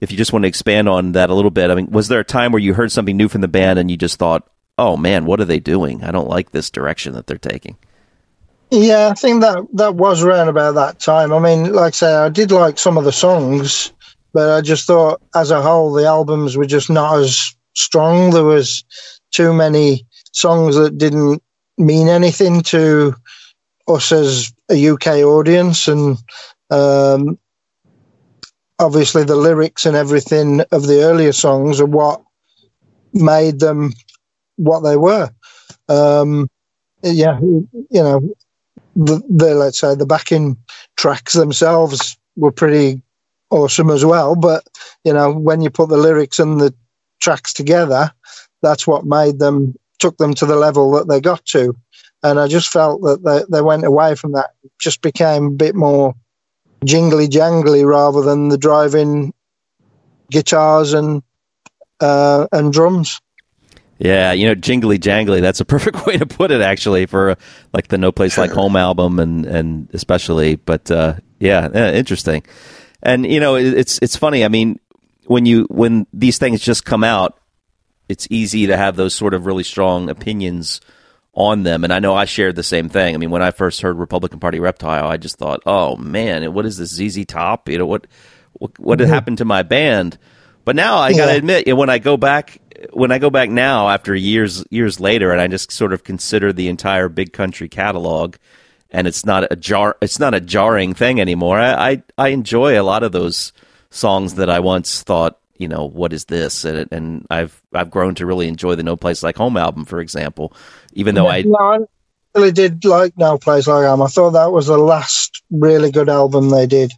if 0.00 0.10
you 0.10 0.18
just 0.18 0.32
want 0.32 0.42
to 0.42 0.48
expand 0.48 0.88
on 0.88 1.12
that 1.12 1.30
a 1.30 1.34
little 1.34 1.50
bit 1.50 1.70
I 1.70 1.76
mean 1.76 1.90
was 1.90 2.08
there 2.08 2.20
a 2.20 2.24
time 2.24 2.52
where 2.52 2.60
you 2.60 2.74
heard 2.74 2.90
something 2.90 3.16
new 3.16 3.28
from 3.28 3.40
the 3.40 3.48
band 3.48 3.78
and 3.78 3.90
you 3.90 3.96
just 3.96 4.18
thought 4.18 4.48
oh 4.80 4.96
man 4.96 5.26
what 5.26 5.40
are 5.40 5.44
they 5.44 5.60
doing 5.60 6.02
I 6.02 6.10
don't 6.10 6.28
like 6.28 6.50
this 6.50 6.70
direction 6.70 7.12
that 7.12 7.26
they're 7.26 7.38
taking 7.38 7.76
Yeah, 8.70 9.08
I 9.08 9.14
think 9.14 9.42
that 9.42 9.66
that 9.74 9.96
was 9.96 10.22
around 10.22 10.48
about 10.48 10.76
that 10.76 11.00
time. 11.00 11.32
I 11.32 11.40
mean, 11.40 11.72
like 11.72 11.88
I 11.88 11.90
say, 11.90 12.14
I 12.14 12.28
did 12.28 12.52
like 12.52 12.78
some 12.78 12.96
of 12.96 13.04
the 13.04 13.12
songs, 13.12 13.92
but 14.32 14.48
I 14.48 14.60
just 14.60 14.86
thought 14.86 15.20
as 15.34 15.50
a 15.50 15.60
whole 15.60 15.92
the 15.92 16.06
albums 16.06 16.56
were 16.56 16.66
just 16.66 16.88
not 16.88 17.18
as 17.18 17.52
strong. 17.74 18.30
There 18.30 18.44
was 18.44 18.84
too 19.32 19.52
many 19.52 20.06
songs 20.32 20.76
that 20.76 20.98
didn't 20.98 21.42
mean 21.78 22.08
anything 22.08 22.62
to 22.62 23.14
us 23.88 24.12
as 24.12 24.52
a 24.70 24.88
UK 24.88 25.06
audience, 25.24 25.88
and 25.88 26.16
um, 26.70 27.36
obviously 28.78 29.24
the 29.24 29.34
lyrics 29.34 29.84
and 29.84 29.96
everything 29.96 30.60
of 30.70 30.86
the 30.86 31.02
earlier 31.02 31.32
songs 31.32 31.80
are 31.80 31.86
what 31.86 32.22
made 33.12 33.58
them 33.58 33.92
what 34.60 34.80
they 34.80 34.96
were. 34.96 35.30
Um, 35.88 36.48
yeah, 37.02 37.38
you 37.40 37.68
know, 37.92 38.34
the, 38.94 39.22
the 39.28 39.54
let's 39.54 39.78
say 39.78 39.94
the 39.94 40.06
backing 40.06 40.56
tracks 40.96 41.32
themselves 41.32 42.16
were 42.36 42.52
pretty 42.52 43.02
awesome 43.50 43.90
as 43.90 44.04
well. 44.04 44.36
But 44.36 44.66
you 45.04 45.12
know, 45.12 45.32
when 45.32 45.62
you 45.62 45.70
put 45.70 45.88
the 45.88 45.96
lyrics 45.96 46.38
and 46.38 46.60
the 46.60 46.74
tracks 47.20 47.52
together, 47.52 48.12
that's 48.62 48.86
what 48.86 49.04
made 49.04 49.38
them 49.38 49.74
took 49.98 50.16
them 50.18 50.34
to 50.34 50.46
the 50.46 50.56
level 50.56 50.90
that 50.92 51.08
they 51.08 51.20
got 51.20 51.44
to. 51.46 51.74
And 52.22 52.38
I 52.38 52.48
just 52.48 52.68
felt 52.68 53.00
that 53.02 53.24
they, 53.24 53.42
they 53.50 53.62
went 53.62 53.84
away 53.84 54.14
from 54.14 54.32
that, 54.32 54.50
just 54.78 55.00
became 55.00 55.46
a 55.46 55.50
bit 55.50 55.74
more 55.74 56.14
jingly 56.84 57.28
jangly 57.28 57.84
rather 57.84 58.22
than 58.22 58.48
the 58.48 58.58
driving 58.58 59.32
guitars 60.30 60.92
and 60.92 61.22
uh, 62.00 62.46
and 62.52 62.72
drums. 62.72 63.20
Yeah 64.00 64.32
you 64.32 64.46
know 64.46 64.54
jingly 64.54 64.98
jangly 64.98 65.40
that's 65.40 65.60
a 65.60 65.64
perfect 65.76 66.06
way 66.06 66.16
to 66.16 66.26
put 66.26 66.50
it 66.50 66.60
actually 66.60 67.06
for 67.06 67.36
like 67.72 67.88
the 67.88 67.98
No 67.98 68.10
Place 68.10 68.36
Like 68.36 68.50
Home 68.50 68.76
album 68.88 69.18
and 69.18 69.46
and 69.46 69.88
especially 69.92 70.56
but 70.56 70.90
uh, 70.90 71.14
yeah 71.38 71.68
eh, 71.72 71.92
interesting 71.92 72.42
and 73.02 73.24
you 73.24 73.38
know 73.38 73.54
it, 73.54 73.66
it's 73.66 73.98
it's 74.02 74.16
funny 74.16 74.44
I 74.44 74.48
mean 74.48 74.80
when 75.26 75.46
you 75.46 75.66
when 75.70 76.06
these 76.12 76.38
things 76.38 76.60
just 76.60 76.84
come 76.84 77.04
out 77.04 77.38
it's 78.08 78.26
easy 78.28 78.66
to 78.66 78.76
have 78.76 78.96
those 78.96 79.14
sort 79.14 79.34
of 79.34 79.46
really 79.46 79.62
strong 79.62 80.10
opinions 80.10 80.80
on 81.32 81.62
them. 81.62 81.84
And 81.84 81.92
I 81.92 81.98
know 81.98 82.14
I 82.14 82.24
shared 82.24 82.56
the 82.56 82.62
same 82.62 82.88
thing. 82.88 83.14
I 83.14 83.18
mean, 83.18 83.30
when 83.30 83.42
I 83.42 83.50
first 83.50 83.80
heard 83.82 83.96
Republican 83.96 84.40
Party 84.40 84.60
Reptile, 84.60 85.06
I 85.06 85.16
just 85.16 85.36
thought, 85.36 85.62
"Oh 85.66 85.96
man, 85.96 86.52
what 86.52 86.66
is 86.66 86.76
this 86.76 86.90
ZZ 86.90 87.24
Top? 87.24 87.68
You 87.68 87.78
know 87.78 87.86
what 87.86 88.06
what 88.52 88.78
what 88.78 89.00
had 89.00 89.08
happened 89.08 89.38
to 89.38 89.44
my 89.44 89.62
band?" 89.62 90.18
But 90.64 90.76
now 90.76 90.98
I 90.98 91.12
got 91.12 91.26
to 91.26 91.36
admit, 91.36 91.66
you 91.66 91.72
know, 91.72 91.78
when 91.78 91.88
I 91.88 91.98
go 91.98 92.16
back 92.16 92.59
when 92.92 93.12
I 93.12 93.18
go 93.18 93.30
back 93.30 93.50
now 93.50 93.88
after 93.88 94.14
years 94.14 94.64
years 94.70 95.00
later, 95.00 95.32
and 95.32 95.40
I 95.40 95.48
just 95.48 95.72
sort 95.72 95.92
of 95.92 96.04
consider 96.04 96.52
the 96.52 96.68
entire 96.68 97.08
Big 97.08 97.32
Country 97.32 97.68
catalog, 97.68 98.36
and 98.90 99.06
it's 99.06 99.24
not 99.24 99.50
a 99.50 99.56
jar 99.56 99.96
it's 100.00 100.18
not 100.18 100.34
a 100.34 100.40
jarring 100.40 100.94
thing 100.94 101.20
anymore. 101.20 101.58
I 101.58 101.90
I, 101.90 102.02
I 102.18 102.28
enjoy 102.28 102.80
a 102.80 102.84
lot 102.84 103.02
of 103.02 103.12
those 103.12 103.52
songs 103.90 104.34
that 104.34 104.50
I 104.50 104.60
once 104.60 105.02
thought 105.02 105.38
you 105.56 105.68
know 105.68 105.86
what 105.86 106.12
is 106.12 106.24
this 106.26 106.64
and, 106.64 106.88
and 106.90 107.26
I've 107.28 107.60
I've 107.74 107.90
grown 107.90 108.14
to 108.16 108.26
really 108.26 108.48
enjoy 108.48 108.76
the 108.76 108.82
No 108.82 108.96
Place 108.96 109.22
Like 109.22 109.36
Home 109.36 109.56
album 109.56 109.84
for 109.84 110.00
example 110.00 110.54
even 110.94 111.14
though 111.14 111.26
I 111.26 111.44
I 111.58 111.78
really 112.34 112.52
did 112.52 112.84
like 112.84 113.16
No 113.16 113.38
Place 113.38 113.66
Like 113.66 113.86
Home. 113.86 114.02
I 114.02 114.06
thought 114.06 114.30
that 114.30 114.52
was 114.52 114.66
the 114.66 114.78
last 114.78 115.42
really 115.50 115.90
good 115.90 116.08
album 116.08 116.50
they 116.50 116.66
did. 116.66 116.92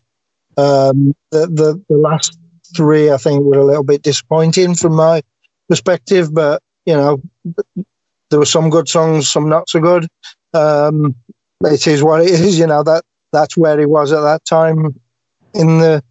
Um, 0.57 1.15
the, 1.31 1.47
the 1.47 1.85
the 1.89 1.97
last 1.97 2.39
three, 2.77 3.11
I 3.11 3.17
think, 3.17 3.43
were 3.43 3.59
a 3.59 3.65
little 3.65 3.85
bit 3.85 4.03
disappointing 4.03 4.75
from 4.75 4.95
my 4.95 5.23
perspective. 5.73 6.35
But 6.35 6.63
you 6.87 6.95
know, 6.95 7.23
there 8.29 8.39
were 8.39 8.53
some 8.57 8.69
good 8.71 8.89
songs, 8.89 9.29
some 9.29 9.49
not 9.49 9.69
so 9.69 9.81
good. 9.81 10.07
Um, 10.53 11.15
it 11.65 11.87
is 11.87 12.03
what 12.03 12.21
it 12.21 12.31
is. 12.31 12.59
You 12.59 12.67
know 12.67 12.83
that 12.83 13.03
that's 13.33 13.57
where 13.57 13.79
he 13.79 13.87
was 13.87 14.13
at 14.13 14.21
that 14.23 14.45
time 14.45 15.01
in 15.55 15.79
the 15.79 16.03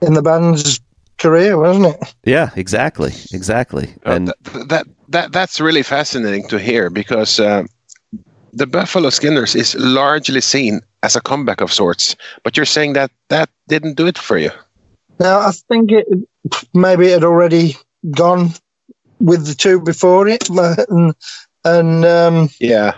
in 0.00 0.14
the 0.14 0.22
band's 0.22 0.80
career, 1.18 1.56
wasn't 1.56 1.86
it? 1.86 2.14
yeah 2.24 2.50
exactly 2.56 3.12
exactly 3.32 3.86
Uh, 4.06 4.12
and 4.14 4.32
th- 4.44 4.66
that 4.68 4.86
that 5.08 5.32
that's 5.32 5.60
really 5.60 5.82
fascinating 5.84 6.48
to 6.48 6.58
hear 6.58 6.90
because 6.90 7.38
uh, 7.40 7.62
the 8.58 8.66
Buffalo 8.66 9.10
Skinners 9.10 9.54
is 9.54 9.74
largely 9.76 10.40
seen 10.40 10.80
as 11.02 11.16
a 11.16 11.20
comeback 11.20 11.60
of 11.62 11.72
sorts, 11.72 12.16
but 12.44 12.56
you're 12.56 12.66
saying 12.76 12.94
that 12.94 13.10
that 13.28 13.48
didn't 13.68 13.96
do 13.96 14.06
it 14.06 14.18
for 14.18 14.38
you. 14.38 14.50
Now, 15.20 15.38
I 15.48 15.52
think 15.68 15.92
it 15.92 16.06
maybe 16.74 17.06
it 17.06 17.12
had 17.12 17.24
already 17.24 17.76
gone 18.10 18.50
with 19.22 19.46
the 19.46 19.54
two 19.54 19.80
before 19.80 20.28
it, 20.28 20.48
and, 20.50 21.14
and 21.64 22.04
um, 22.04 22.50
Yeah. 22.60 22.94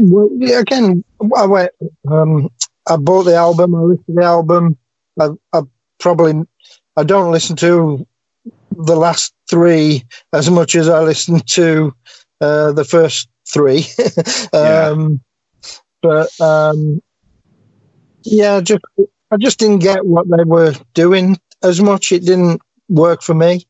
well, 0.00 0.28
again, 0.58 1.04
I 1.36 1.46
went. 1.46 1.72
Um, 2.10 2.48
I 2.88 2.96
bought 2.96 3.24
the 3.24 3.34
album. 3.36 3.74
I 3.74 3.80
listened 3.80 4.06
to 4.06 4.14
the 4.14 4.24
album. 4.24 4.78
I, 5.20 5.28
I 5.52 5.62
probably 5.98 6.34
I 6.96 7.04
don't 7.04 7.32
listen 7.32 7.56
to 7.56 8.06
the 8.76 8.96
last 8.96 9.32
three 9.50 10.04
as 10.32 10.50
much 10.50 10.74
as 10.76 10.88
I 10.88 11.00
listened 11.02 11.46
to 11.48 11.92
uh, 12.40 12.72
the 12.72 12.84
first 12.84 13.28
three. 13.48 13.86
um, 14.52 15.20
But 16.02 16.30
um, 16.40 17.02
yeah, 18.24 18.60
just 18.60 18.82
I 19.30 19.36
just 19.38 19.58
didn't 19.58 19.80
get 19.80 20.06
what 20.06 20.26
they 20.28 20.44
were 20.44 20.74
doing 20.94 21.38
as 21.62 21.80
much. 21.80 22.12
It 22.12 22.24
didn't 22.24 22.60
work 22.88 23.22
for 23.22 23.34
me. 23.34 23.66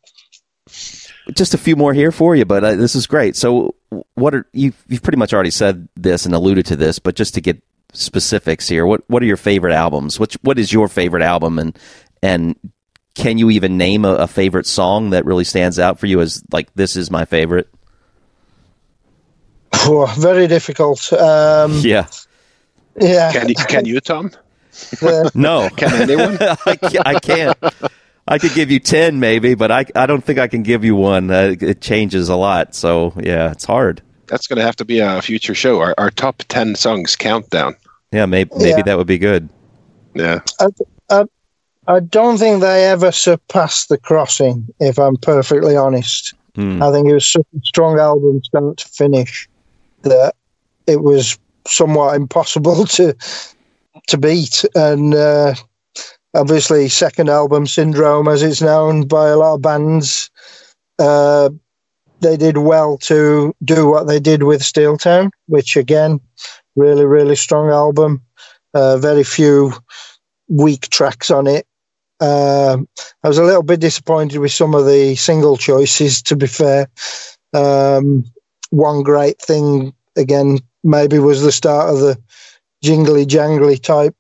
Just 1.34 1.55
a 1.55 1.59
few 1.59 1.76
more 1.76 1.93
here 1.93 2.12
for 2.12 2.36
you, 2.36 2.44
but 2.44 2.62
uh, 2.64 2.74
this 2.76 2.94
is 2.94 3.06
great. 3.06 3.36
So, 3.36 3.74
what 4.14 4.34
are 4.34 4.47
you? 4.52 4.72
You've 4.88 5.02
pretty 5.02 5.18
much 5.18 5.34
already 5.34 5.51
said 5.51 5.88
this 5.97 6.24
and 6.26 6.34
alluded 6.34 6.66
to 6.66 6.76
this, 6.76 6.98
but 6.98 7.16
just 7.16 7.34
to 7.34 7.40
get 7.40 7.60
specifics 7.93 8.68
here, 8.68 8.86
what 8.86 9.02
what 9.09 9.22
are 9.22 9.26
your 9.26 9.36
favorite 9.36 9.72
albums? 9.74 10.20
What 10.20 10.34
what 10.43 10.59
is 10.59 10.72
your 10.72 10.86
favorite 10.88 11.22
album, 11.22 11.59
and 11.59 11.76
and 12.22 12.56
can 13.14 13.38
you 13.38 13.51
even 13.51 13.76
name 13.76 14.05
a, 14.05 14.14
a 14.14 14.26
favorite 14.28 14.66
song 14.66 15.10
that 15.10 15.24
really 15.24 15.44
stands 15.44 15.78
out 15.78 15.98
for 15.98 16.06
you 16.06 16.20
as 16.20 16.43
like 16.52 16.72
this 16.74 16.94
is 16.97 17.10
my 17.10 17.24
favorite? 17.24 17.68
Oh, 19.72 20.12
very 20.18 20.47
difficult. 20.47 21.12
Um, 21.12 21.72
Yeah. 21.80 22.06
yeah. 23.01 23.32
Can 23.32 23.48
you, 23.48 23.55
can 23.55 23.84
you 23.84 24.01
Tom? 24.01 24.30
Uh, 25.02 25.30
No. 25.34 25.70
Can 25.70 25.93
anyone? 26.02 26.36
I, 26.40 26.56
I 27.06 27.18
can't. 27.18 27.56
I 28.28 28.39
could 28.39 28.55
give 28.55 28.70
you 28.70 28.81
10 28.81 29.20
maybe, 29.20 29.55
but 29.55 29.70
I, 29.70 29.86
I 29.94 30.07
don't 30.07 30.23
think 30.24 30.39
I 30.39 30.48
can 30.48 30.62
give 30.62 30.85
you 30.85 30.97
one. 30.97 31.31
Uh, 31.31 31.55
it 31.61 31.81
changes 31.81 32.28
a 32.28 32.36
lot. 32.36 32.74
So, 32.74 33.12
yeah, 33.23 33.53
it's 33.53 33.65
hard. 33.65 34.03
That's 34.27 34.47
going 34.48 34.57
to 34.59 34.65
have 34.65 34.77
to 34.77 34.85
be 34.85 34.98
a 34.98 35.23
future 35.23 35.55
show. 35.55 35.81
Our, 35.81 35.94
our 35.98 36.11
top 36.11 36.43
10 36.48 36.74
songs 36.74 37.15
countdown. 37.15 37.77
Yeah, 38.12 38.27
maybe, 38.27 38.51
maybe 38.57 38.70
Yeah. 38.70 38.82
that 38.82 38.98
would 38.98 39.07
be 39.07 39.19
good. 39.19 39.48
Yeah. 40.15 40.40
I, 40.59 40.66
I, 41.11 41.24
I 41.86 42.01
don't 42.01 42.36
think 42.39 42.61
they 42.62 42.86
ever 42.86 43.12
surpassed 43.12 43.89
the 43.90 43.98
crossing. 43.98 44.66
If 44.81 44.98
I'm 44.98 45.16
perfectly 45.16 45.77
honest, 45.77 46.35
Hmm. 46.57 46.82
I 46.82 46.90
think 46.90 47.07
it 47.07 47.12
was 47.12 47.28
such 47.28 47.47
a 47.55 47.61
strong 47.66 47.98
album 47.98 48.43
start 48.43 48.78
to 48.78 48.89
finish 48.89 49.47
that 50.05 50.35
it 50.86 51.03
was 51.03 51.39
somewhat 51.69 52.16
impossible 52.16 52.86
to 52.97 53.15
to 54.09 54.16
beat. 54.16 54.65
And 54.74 55.15
uh, 55.15 55.55
obviously, 56.36 56.88
second 56.88 57.28
album 57.28 57.66
syndrome, 57.66 58.28
as 58.28 58.42
it's 58.42 58.62
known 58.62 59.06
by 59.06 59.28
a 59.28 59.36
lot 59.36 59.54
of 59.54 59.62
bands, 59.62 60.30
uh, 60.98 61.50
they 62.20 62.36
did 62.36 62.58
well 62.58 62.96
to 62.98 63.54
do 63.64 63.88
what 63.88 64.06
they 64.06 64.20
did 64.20 64.42
with 64.42 64.62
Steeltown, 64.62 65.30
which 65.46 65.76
again, 65.76 66.20
really 66.76 67.04
really 67.04 67.36
strong 67.36 67.70
album. 67.70 68.22
Uh, 68.74 68.98
very 68.98 69.24
few 69.24 69.72
weak 70.48 70.88
tracks 70.90 71.30
on 71.30 71.46
it. 71.46 71.66
Um, 72.20 72.88
I 73.22 73.28
was 73.28 73.38
a 73.38 73.44
little 73.44 73.62
bit 73.62 73.80
disappointed 73.80 74.38
with 74.38 74.52
some 74.52 74.74
of 74.74 74.86
the 74.86 75.16
single 75.16 75.56
choices, 75.56 76.22
to 76.22 76.36
be 76.36 76.46
fair. 76.46 76.88
Um, 77.52 78.24
one 78.70 79.02
great 79.02 79.40
thing, 79.40 79.94
again, 80.16 80.58
maybe 80.84 81.18
was 81.18 81.42
the 81.42 81.52
start 81.52 81.90
of 81.90 82.00
the 82.00 82.18
jingly 82.82 83.24
jangly 83.24 83.82
type 83.82 84.14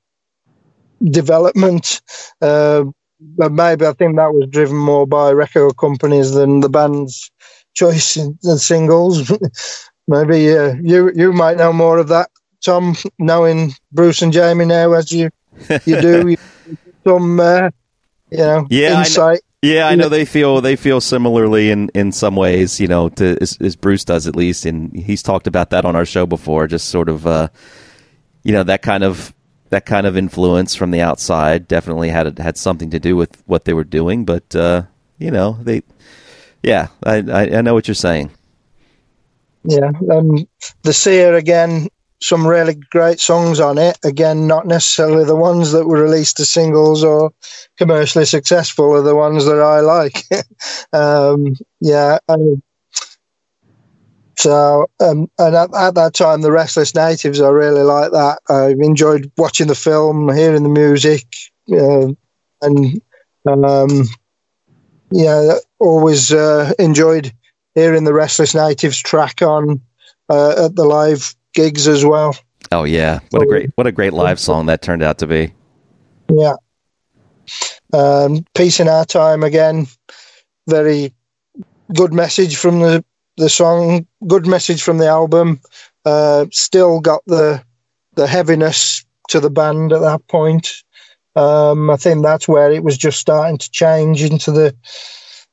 development. 1.04 2.00
Uh, 2.40 2.84
but 3.20 3.52
maybe 3.52 3.86
I 3.86 3.92
think 3.92 4.16
that 4.16 4.32
was 4.34 4.48
driven 4.50 4.76
more 4.76 5.06
by 5.06 5.30
record 5.32 5.76
companies 5.78 6.32
than 6.32 6.60
the 6.60 6.68
band's 6.68 7.30
choice 7.74 8.16
in 8.16 8.38
the 8.42 8.58
singles. 8.58 9.30
maybe 10.08 10.50
uh, 10.56 10.74
you 10.82 11.10
you 11.14 11.32
might 11.32 11.56
know 11.56 11.72
more 11.72 11.98
of 11.98 12.08
that, 12.08 12.30
Tom, 12.64 12.94
knowing 13.18 13.72
Bruce 13.92 14.22
and 14.22 14.32
Jamie 14.32 14.66
now 14.66 14.92
as 14.92 15.10
you 15.12 15.30
you 15.84 16.00
do. 16.00 16.28
You, 16.66 16.76
some 17.06 17.38
uh, 17.38 17.70
you 18.32 18.38
know 18.38 18.66
Yeah, 18.68 18.88
I 18.88 18.92
know- 18.92 18.98
insight. 19.00 19.40
Yeah, 19.62 19.88
I 19.88 19.94
know 19.96 20.08
they 20.08 20.24
feel 20.26 20.60
they 20.60 20.76
feel 20.76 21.00
similarly 21.00 21.70
in, 21.70 21.88
in 21.94 22.12
some 22.12 22.36
ways, 22.36 22.78
you 22.78 22.86
know, 22.86 23.08
to 23.08 23.36
as, 23.40 23.56
as 23.60 23.74
Bruce 23.74 24.04
does 24.04 24.26
at 24.28 24.36
least, 24.36 24.64
and 24.66 24.94
he's 24.94 25.22
talked 25.22 25.46
about 25.48 25.70
that 25.70 25.84
on 25.84 25.96
our 25.96 26.04
show 26.04 26.24
before. 26.26 26.68
Just 26.68 26.88
sort 26.88 27.08
of, 27.08 27.26
uh, 27.26 27.48
you 28.44 28.52
know, 28.52 28.62
that 28.62 28.82
kind 28.82 29.02
of 29.02 29.34
that 29.70 29.86
kind 29.86 30.06
of 30.06 30.16
influence 30.16 30.74
from 30.74 30.90
the 30.90 31.00
outside 31.00 31.68
definitely 31.68 32.08
had 32.08 32.38
had 32.38 32.56
something 32.56 32.90
to 32.90 32.98
do 32.98 33.16
with 33.16 33.42
what 33.46 33.64
they 33.64 33.72
were 33.72 33.84
doing. 33.84 34.24
But 34.24 34.54
uh, 34.54 34.82
you 35.18 35.30
know, 35.30 35.58
they, 35.62 35.82
yeah, 36.62 36.88
I, 37.04 37.16
I 37.16 37.58
I 37.58 37.60
know 37.62 37.74
what 37.74 37.88
you're 37.88 37.94
saying. 37.94 38.30
Yeah, 39.64 39.90
um, 40.10 40.46
the 40.82 40.92
Seer 40.92 41.34
again. 41.34 41.88
Some 42.18 42.46
really 42.46 42.76
great 42.90 43.20
songs 43.20 43.60
on 43.60 43.76
it. 43.76 43.98
Again, 44.02 44.46
not 44.46 44.66
necessarily 44.66 45.24
the 45.24 45.36
ones 45.36 45.72
that 45.72 45.86
were 45.86 46.02
released 46.02 46.40
as 46.40 46.48
singles 46.48 47.04
or 47.04 47.30
commercially 47.76 48.24
successful 48.24 48.90
are 48.94 49.02
the 49.02 49.14
ones 49.14 49.44
that 49.44 49.60
I 49.60 49.80
like. 49.80 50.22
um, 50.94 51.54
yeah. 51.78 52.18
I, 52.26 52.36
so, 54.38 54.86
um, 55.00 55.30
and 55.38 55.56
at, 55.56 55.74
at 55.74 55.94
that 55.94 56.14
time, 56.14 56.42
the 56.42 56.52
Restless 56.52 56.94
Natives, 56.94 57.40
I 57.40 57.48
really 57.48 57.82
like 57.82 58.12
that. 58.12 58.38
I 58.48 58.68
enjoyed 58.70 59.30
watching 59.36 59.66
the 59.66 59.74
film, 59.74 60.32
hearing 60.34 60.62
the 60.62 60.68
music, 60.68 61.24
uh, 61.72 62.08
and 62.62 63.00
um, 63.46 64.04
yeah, 65.10 65.54
always 65.78 66.32
uh, 66.32 66.72
enjoyed 66.78 67.32
hearing 67.74 68.04
the 68.04 68.12
Restless 68.12 68.54
Natives 68.54 69.00
track 69.00 69.40
on 69.40 69.80
uh, 70.28 70.66
at 70.66 70.76
the 70.76 70.84
live 70.84 71.34
gigs 71.54 71.88
as 71.88 72.04
well. 72.04 72.36
Oh 72.72 72.84
yeah, 72.84 73.20
what 73.30 73.42
a 73.42 73.46
great 73.46 73.70
what 73.76 73.86
a 73.86 73.92
great 73.92 74.12
live 74.12 74.40
song 74.40 74.66
that 74.66 74.82
turned 74.82 75.02
out 75.02 75.18
to 75.18 75.26
be. 75.26 75.52
Yeah. 76.28 76.54
Um, 77.92 78.44
Peace 78.54 78.80
in 78.80 78.88
Our 78.88 79.04
Time 79.04 79.42
again. 79.42 79.86
Very 80.68 81.14
good 81.94 82.12
message 82.12 82.56
from 82.56 82.80
the, 82.80 83.04
the 83.36 83.48
song. 83.48 84.06
Good 84.26 84.46
message 84.46 84.82
from 84.82 84.98
the 84.98 85.06
album. 85.08 85.60
Uh, 86.04 86.46
still 86.52 87.00
got 87.00 87.22
the 87.26 87.62
the 88.14 88.26
heaviness 88.26 89.04
to 89.28 89.40
the 89.40 89.50
band 89.50 89.92
at 89.92 90.00
that 90.00 90.26
point. 90.28 90.82
Um, 91.36 91.90
I 91.90 91.96
think 91.96 92.22
that's 92.22 92.48
where 92.48 92.72
it 92.72 92.82
was 92.84 92.96
just 92.98 93.20
starting 93.20 93.58
to 93.58 93.70
change 93.70 94.22
into 94.22 94.52
the 94.52 94.74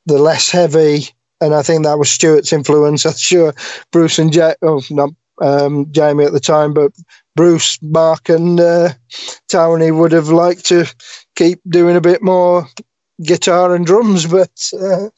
the 0.06 0.18
less 0.18 0.50
heavy, 0.50 1.08
and 1.40 1.54
I 1.54 1.62
think 1.62 1.84
that 1.84 1.98
was 1.98 2.10
Stuart's 2.10 2.52
influence. 2.52 3.04
I'm 3.06 3.14
sure 3.14 3.54
Bruce 3.92 4.18
and 4.18 4.34
ja- 4.34 4.54
oh, 4.62 4.82
not 4.90 5.10
um, 5.40 5.90
Jamie 5.92 6.24
at 6.24 6.32
the 6.32 6.40
time, 6.40 6.74
but 6.74 6.92
Bruce, 7.36 7.78
Mark, 7.82 8.28
and 8.28 8.60
uh, 8.60 8.90
Tony 9.48 9.90
would 9.90 10.12
have 10.12 10.28
liked 10.28 10.66
to 10.66 10.86
keep 11.36 11.60
doing 11.68 11.96
a 11.96 12.00
bit 12.00 12.22
more 12.22 12.66
guitar 13.22 13.74
and 13.74 13.86
drums, 13.86 14.26
but 14.26 14.50
uh, 14.80 15.08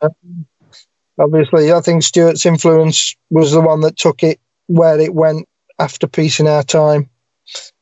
um, 0.00 0.46
obviously, 1.18 1.72
I 1.72 1.80
think 1.80 2.02
Stuart's 2.02 2.46
influence 2.46 3.16
was 3.30 3.52
the 3.52 3.60
one 3.60 3.80
that 3.80 3.96
took 3.96 4.22
it 4.22 4.40
where 4.66 4.98
it 4.98 5.14
went 5.14 5.48
after 5.78 6.06
Peace 6.06 6.40
in 6.40 6.46
Our 6.46 6.62
Time. 6.62 7.10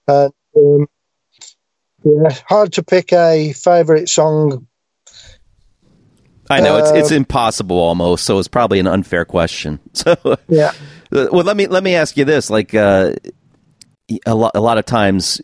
Uh, 0.08 0.30
um, 0.56 0.86
yeah, 2.04 2.36
hard 2.48 2.72
to 2.74 2.82
pick 2.82 3.12
a 3.12 3.52
favourite 3.52 4.08
song. 4.08 4.66
I 6.48 6.60
know 6.60 6.76
it's 6.76 6.90
it's 6.90 7.10
Uh, 7.10 7.16
impossible 7.16 7.76
almost, 7.76 8.24
so 8.24 8.38
it's 8.38 8.48
probably 8.48 8.78
an 8.78 8.86
unfair 8.86 9.24
question. 9.24 9.80
So 9.94 10.16
Yeah. 10.48 10.72
well, 11.10 11.44
let 11.44 11.56
me 11.56 11.66
let 11.66 11.82
me 11.82 11.94
ask 11.94 12.16
you 12.16 12.24
this: 12.24 12.50
like 12.50 12.74
uh, 12.74 13.14
a 14.24 14.34
lot 14.34 14.52
a 14.54 14.60
lot 14.60 14.78
of 14.78 14.84
times, 14.86 15.40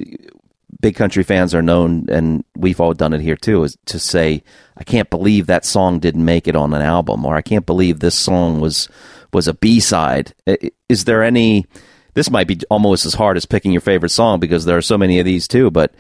big 0.82 0.96
country 0.96 1.22
fans 1.22 1.54
are 1.54 1.62
known, 1.62 2.06
and 2.10 2.44
we've 2.54 2.80
all 2.80 2.92
done 2.92 3.14
it 3.14 3.22
here 3.22 3.36
too, 3.36 3.64
is 3.64 3.78
to 3.86 3.98
say, 3.98 4.42
"I 4.76 4.84
can't 4.84 5.09
believe 5.09 5.46
that 5.46 5.64
song 5.64 6.00
didn't 6.00 6.24
make 6.24 6.46
it 6.46 6.56
on 6.56 6.74
an 6.74 6.82
album," 6.82 7.24
or 7.24 7.36
"I 7.36 7.42
can't 7.42 7.64
believe 7.64 8.00
this 8.00 8.14
song 8.14 8.60
was 8.60 8.88
was 9.32 9.48
a 9.48 9.54
B 9.54 9.80
side." 9.80 10.34
Is 10.90 11.04
there 11.06 11.22
any? 11.22 11.64
This 12.14 12.30
might 12.30 12.48
be 12.48 12.60
almost 12.68 13.06
as 13.06 13.14
hard 13.14 13.38
as 13.38 13.46
picking 13.46 13.72
your 13.72 13.80
favorite 13.80 14.10
song 14.10 14.40
because 14.40 14.66
there 14.66 14.76
are 14.76 14.82
so 14.82 14.98
many 14.98 15.18
of 15.18 15.24
these 15.24 15.48
too. 15.48 15.70
But 15.70 15.94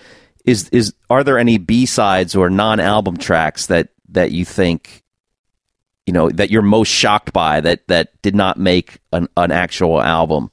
is 0.44 0.68
is 0.70 0.92
are 1.08 1.24
there 1.24 1.38
any 1.38 1.56
B 1.56 1.86
sides 1.86 2.34
or 2.36 2.50
non 2.50 2.80
album 2.80 3.16
tracks 3.16 3.66
that 3.66 3.88
that 4.10 4.32
you 4.32 4.44
think 4.44 5.02
you 6.06 6.12
know 6.12 6.28
that 6.30 6.50
you're 6.50 6.62
most 6.62 6.88
shocked 6.88 7.32
by 7.32 7.60
that 7.60 7.86
that 7.88 8.20
did 8.22 8.34
not 8.34 8.58
make 8.58 8.98
an, 9.12 9.28
an 9.36 9.52
actual 9.52 10.02
album 10.02 10.50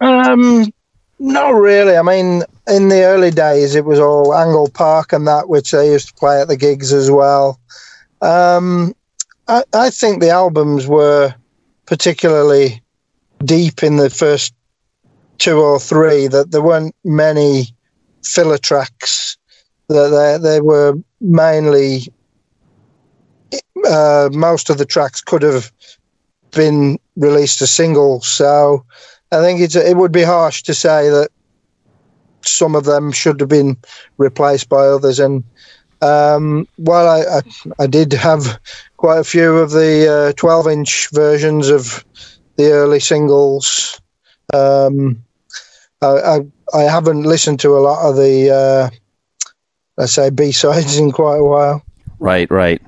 Um, 0.00 0.72
not 1.18 1.50
really. 1.50 1.96
I 1.96 2.02
mean, 2.02 2.42
in 2.68 2.88
the 2.88 3.04
early 3.04 3.30
days, 3.30 3.74
it 3.74 3.84
was 3.84 3.98
all 3.98 4.34
Angle 4.34 4.70
Park 4.70 5.12
and 5.12 5.26
that, 5.26 5.48
which 5.48 5.70
they 5.70 5.92
used 5.92 6.08
to 6.08 6.14
play 6.14 6.40
at 6.40 6.48
the 6.48 6.56
gigs 6.56 6.92
as 6.92 7.10
well. 7.10 7.60
Um, 8.20 8.94
I, 9.48 9.64
I 9.74 9.90
think 9.90 10.20
the 10.20 10.30
albums 10.30 10.86
were 10.86 11.34
particularly 11.86 12.82
deep 13.44 13.82
in 13.82 13.96
the 13.96 14.10
first 14.10 14.54
two 15.38 15.58
or 15.58 15.78
three. 15.78 16.26
That 16.26 16.50
there 16.50 16.62
weren't 16.62 16.94
many 17.04 17.66
filler 18.24 18.58
tracks. 18.58 19.36
That 19.88 20.08
they 20.08 20.48
they 20.48 20.60
were 20.60 20.94
mainly 21.20 22.08
uh, 23.86 24.30
most 24.32 24.70
of 24.70 24.78
the 24.78 24.86
tracks 24.86 25.20
could 25.20 25.42
have 25.42 25.70
been 26.52 26.98
released 27.16 27.60
as 27.62 27.70
singles. 27.70 28.26
So 28.26 28.84
I 29.34 29.42
think 29.42 29.60
it's 29.60 29.76
it 29.76 29.96
would 29.96 30.12
be 30.12 30.22
harsh 30.22 30.62
to 30.64 30.74
say 30.74 31.10
that 31.10 31.30
some 32.42 32.74
of 32.74 32.84
them 32.84 33.12
should 33.12 33.40
have 33.40 33.48
been 33.48 33.76
replaced 34.18 34.68
by 34.68 34.86
others. 34.86 35.18
And 35.18 35.44
um, 36.02 36.68
while 36.76 37.08
I, 37.08 37.38
I 37.38 37.42
I 37.84 37.86
did 37.86 38.12
have 38.12 38.60
quite 38.96 39.18
a 39.18 39.24
few 39.24 39.58
of 39.58 39.70
the 39.70 40.30
uh, 40.30 40.32
12 40.36 40.68
inch 40.68 41.08
versions 41.12 41.68
of 41.68 42.04
the 42.56 42.70
early 42.70 43.00
singles. 43.00 44.00
Um, 44.52 45.24
I, 46.00 46.06
I, 46.06 46.40
I 46.74 46.82
haven't 46.82 47.24
listened 47.24 47.60
to 47.60 47.76
a 47.76 47.80
lot 47.80 48.08
of 48.08 48.16
the, 48.16 48.50
uh, 48.50 48.90
let's 49.96 50.12
say, 50.12 50.30
B 50.30 50.52
sides 50.52 50.98
in 50.98 51.12
quite 51.12 51.36
a 51.36 51.44
while. 51.44 51.82
Right, 52.18 52.50
right. 52.50 52.80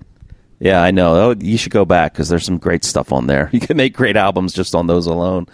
Yeah, 0.59 0.83
I 0.83 0.91
know. 0.91 1.15
Oh, 1.15 1.35
you 1.39 1.59
should 1.59 1.73
go 1.73 1.85
back 1.85 2.13
because 2.13 2.29
there's 2.29 2.45
some 2.45 2.59
great 2.59 2.85
stuff 2.85 3.13
on 3.13 3.27
there. 3.27 3.51
You 3.53 3.61
can 3.61 3.77
make 3.77 3.95
great 3.95 4.17
albums 4.17 4.53
just 4.53 4.75
on 4.75 4.87
those 4.87 5.07
alone. 5.07 5.47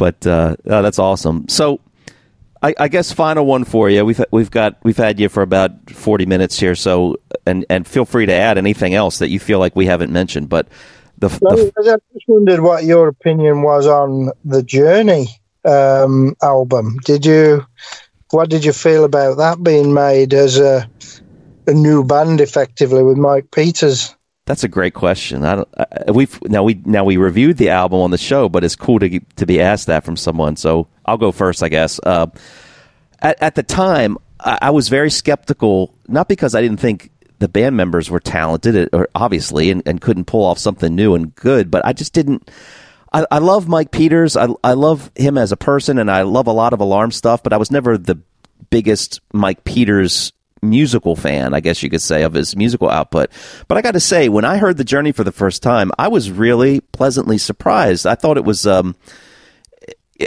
But 0.00 0.26
uh, 0.26 0.56
oh, 0.64 0.80
that's 0.80 0.98
awesome. 0.98 1.46
So, 1.50 1.78
I, 2.62 2.74
I, 2.80 2.88
guess 2.88 3.12
final 3.12 3.44
one 3.44 3.64
for 3.64 3.90
you. 3.90 4.02
We've 4.02 4.24
we've 4.30 4.50
got 4.50 4.78
we've 4.82 4.96
had 4.96 5.20
you 5.20 5.28
for 5.28 5.42
about 5.42 5.90
forty 5.90 6.24
minutes 6.24 6.58
here. 6.58 6.74
So, 6.74 7.18
and 7.44 7.66
and 7.68 7.86
feel 7.86 8.06
free 8.06 8.24
to 8.24 8.32
add 8.32 8.56
anything 8.56 8.94
else 8.94 9.18
that 9.18 9.28
you 9.28 9.38
feel 9.38 9.58
like 9.58 9.76
we 9.76 9.84
haven't 9.84 10.10
mentioned. 10.10 10.48
But 10.48 10.68
the, 11.18 11.28
the 11.28 11.70
I 11.78 12.14
just 12.14 12.24
wondered 12.28 12.60
what 12.60 12.84
your 12.84 13.08
opinion 13.08 13.60
was 13.60 13.86
on 13.86 14.30
the 14.42 14.62
Journey 14.62 15.26
um, 15.66 16.34
album. 16.42 16.96
Did 17.04 17.26
you? 17.26 17.66
What 18.30 18.48
did 18.48 18.64
you 18.64 18.72
feel 18.72 19.04
about 19.04 19.36
that 19.36 19.62
being 19.62 19.92
made 19.92 20.32
as 20.32 20.58
a 20.58 20.88
a 21.66 21.74
new 21.74 22.04
band, 22.04 22.40
effectively, 22.40 23.02
with 23.02 23.18
Mike 23.18 23.50
Peters? 23.50 24.16
That's 24.50 24.64
a 24.64 24.68
great 24.68 24.94
question. 24.94 25.44
I 25.44 25.62
I, 25.78 26.10
we've 26.10 26.36
now 26.42 26.64
we 26.64 26.74
now 26.84 27.04
we 27.04 27.18
reviewed 27.18 27.56
the 27.56 27.68
album 27.68 28.00
on 28.00 28.10
the 28.10 28.18
show, 28.18 28.48
but 28.48 28.64
it's 28.64 28.74
cool 28.74 28.98
to 28.98 29.20
to 29.36 29.46
be 29.46 29.60
asked 29.60 29.86
that 29.86 30.02
from 30.02 30.16
someone. 30.16 30.56
So 30.56 30.88
I'll 31.06 31.18
go 31.18 31.30
first, 31.30 31.62
I 31.62 31.68
guess. 31.68 32.00
Uh, 32.02 32.26
at, 33.20 33.40
at 33.40 33.54
the 33.54 33.62
time, 33.62 34.18
I, 34.40 34.58
I 34.62 34.70
was 34.70 34.88
very 34.88 35.08
skeptical, 35.08 35.94
not 36.08 36.26
because 36.26 36.56
I 36.56 36.62
didn't 36.62 36.78
think 36.78 37.12
the 37.38 37.46
band 37.46 37.76
members 37.76 38.10
were 38.10 38.18
talented, 38.18 38.88
or 38.92 39.06
obviously, 39.14 39.70
and, 39.70 39.84
and 39.86 40.00
couldn't 40.00 40.24
pull 40.24 40.44
off 40.44 40.58
something 40.58 40.96
new 40.96 41.14
and 41.14 41.32
good, 41.36 41.70
but 41.70 41.86
I 41.86 41.92
just 41.92 42.12
didn't. 42.12 42.50
I, 43.12 43.26
I 43.30 43.38
love 43.38 43.68
Mike 43.68 43.92
Peters. 43.92 44.36
I, 44.36 44.48
I 44.64 44.72
love 44.72 45.12
him 45.14 45.38
as 45.38 45.52
a 45.52 45.56
person, 45.56 45.96
and 45.96 46.10
I 46.10 46.22
love 46.22 46.48
a 46.48 46.52
lot 46.52 46.72
of 46.72 46.80
alarm 46.80 47.12
stuff. 47.12 47.44
But 47.44 47.52
I 47.52 47.56
was 47.56 47.70
never 47.70 47.96
the 47.96 48.18
biggest 48.68 49.20
Mike 49.32 49.62
Peters 49.62 50.32
musical 50.62 51.16
fan, 51.16 51.54
I 51.54 51.60
guess 51.60 51.82
you 51.82 51.90
could 51.90 52.02
say, 52.02 52.22
of 52.22 52.34
his 52.34 52.56
musical 52.56 52.90
output. 52.90 53.30
But 53.68 53.78
I 53.78 53.82
got 53.82 53.92
to 53.92 54.00
say, 54.00 54.28
when 54.28 54.44
I 54.44 54.58
heard 54.58 54.76
the 54.76 54.84
Journey 54.84 55.12
for 55.12 55.24
the 55.24 55.32
first 55.32 55.62
time, 55.62 55.90
I 55.98 56.08
was 56.08 56.30
really 56.30 56.80
pleasantly 56.80 57.38
surprised. 57.38 58.06
I 58.06 58.14
thought 58.14 58.36
it 58.36 58.44
was. 58.44 58.66
Um, 58.66 58.96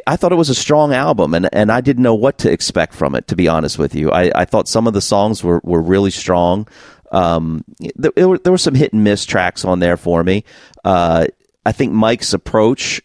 I 0.07 0.15
thought 0.15 0.31
it 0.31 0.35
was 0.35 0.49
a 0.49 0.55
strong 0.55 0.91
album, 0.91 1.35
and, 1.35 1.47
and 1.53 1.71
I 1.71 1.79
didn't 1.79 2.01
know 2.01 2.15
what 2.15 2.39
to 2.39 2.51
expect 2.51 2.95
from 2.95 3.13
it. 3.13 3.27
To 3.27 3.35
be 3.35 3.47
honest 3.47 3.77
with 3.77 3.93
you, 3.93 4.11
I, 4.11 4.31
I 4.33 4.45
thought 4.45 4.67
some 4.67 4.87
of 4.87 4.93
the 4.93 5.01
songs 5.01 5.43
were, 5.43 5.61
were 5.63 5.81
really 5.81 6.09
strong. 6.09 6.67
Um, 7.11 7.63
there, 7.95 8.11
there, 8.15 8.51
were 8.51 8.57
some 8.57 8.73
hit 8.73 8.91
and 8.91 9.03
miss 9.03 9.23
tracks 9.23 9.63
on 9.63 9.77
there 9.77 9.97
for 9.97 10.23
me. 10.23 10.45
Uh, 10.83 11.27
I 11.63 11.71
think 11.73 11.93
Mike's 11.93 12.33
approach 12.33 13.03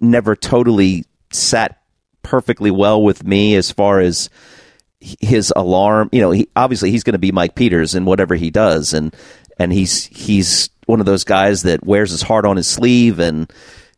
never 0.00 0.34
totally 0.34 1.04
sat 1.30 1.82
perfectly 2.22 2.70
well 2.70 3.02
with 3.02 3.24
me 3.24 3.54
as 3.54 3.70
far 3.70 4.00
as 4.00 4.30
his 5.20 5.52
alarm. 5.54 6.08
You 6.12 6.20
know, 6.20 6.30
he, 6.30 6.48
obviously 6.56 6.90
he's 6.90 7.04
going 7.04 7.12
to 7.12 7.18
be 7.18 7.32
Mike 7.32 7.54
Peters 7.54 7.94
in 7.94 8.04
whatever 8.04 8.34
he 8.34 8.50
does, 8.50 8.94
and 8.94 9.14
and 9.58 9.72
he's 9.72 10.06
he's 10.06 10.70
one 10.86 11.00
of 11.00 11.06
those 11.06 11.24
guys 11.24 11.62
that 11.62 11.84
wears 11.84 12.10
his 12.10 12.22
heart 12.22 12.44
on 12.44 12.56
his 12.56 12.66
sleeve, 12.66 13.18
and 13.18 13.52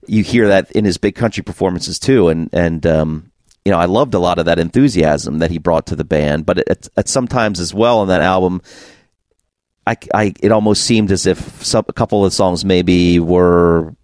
you 0.06 0.22
hear 0.22 0.48
that 0.48 0.70
in 0.72 0.84
his 0.84 0.98
big 0.98 1.14
country 1.14 1.42
performances 1.42 1.98
too. 1.98 2.28
And 2.28 2.50
and 2.52 2.86
um, 2.86 3.30
you 3.64 3.72
know, 3.72 3.78
I 3.78 3.86
loved 3.86 4.14
a 4.14 4.18
lot 4.18 4.38
of 4.38 4.46
that 4.46 4.58
enthusiasm 4.58 5.38
that 5.38 5.50
he 5.50 5.58
brought 5.58 5.86
to 5.86 5.96
the 5.96 6.04
band, 6.04 6.46
but 6.46 6.58
at, 6.68 6.88
at 6.96 7.08
sometimes 7.08 7.60
as 7.60 7.72
well 7.74 7.98
on 8.00 8.08
that 8.08 8.22
album. 8.22 8.62
I, 9.88 9.96
I, 10.12 10.34
it 10.42 10.50
almost 10.50 10.82
seemed 10.82 11.12
as 11.12 11.26
if 11.26 11.64
some, 11.64 11.84
a 11.88 11.92
couple 11.92 12.24
of 12.24 12.32
songs 12.32 12.64
maybe 12.64 13.20
were 13.20 13.94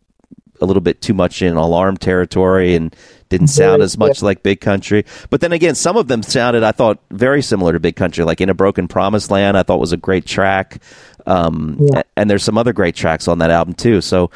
a 0.62 0.64
little 0.64 0.80
bit 0.80 1.02
too 1.02 1.12
much 1.12 1.42
in 1.42 1.56
alarm 1.56 1.96
territory 1.96 2.74
and 2.74 2.94
didn't 3.28 3.48
sound 3.48 3.82
as 3.82 3.98
much 3.98 4.22
like 4.22 4.42
Big 4.42 4.60
Country. 4.60 5.04
But 5.30 5.40
then 5.40 5.52
again, 5.52 5.74
some 5.74 5.96
of 5.96 6.06
them 6.06 6.22
sounded, 6.22 6.62
I 6.62 6.72
thought, 6.72 6.98
very 7.10 7.42
similar 7.42 7.72
to 7.72 7.80
Big 7.80 7.96
Country. 7.96 8.24
Like 8.24 8.40
In 8.40 8.48
a 8.48 8.54
Broken 8.54 8.88
Promised 8.88 9.30
Land, 9.30 9.56
I 9.56 9.62
thought 9.62 9.80
was 9.80 9.92
a 9.92 9.96
great 9.96 10.26
track. 10.26 10.82
Um, 11.26 11.78
yeah. 11.92 12.02
And 12.16 12.30
there's 12.30 12.44
some 12.44 12.58
other 12.58 12.72
great 12.72 12.94
tracks 12.94 13.28
on 13.28 13.38
that 13.38 13.50
album 13.50 13.74
too. 13.74 14.00
So, 14.00 14.30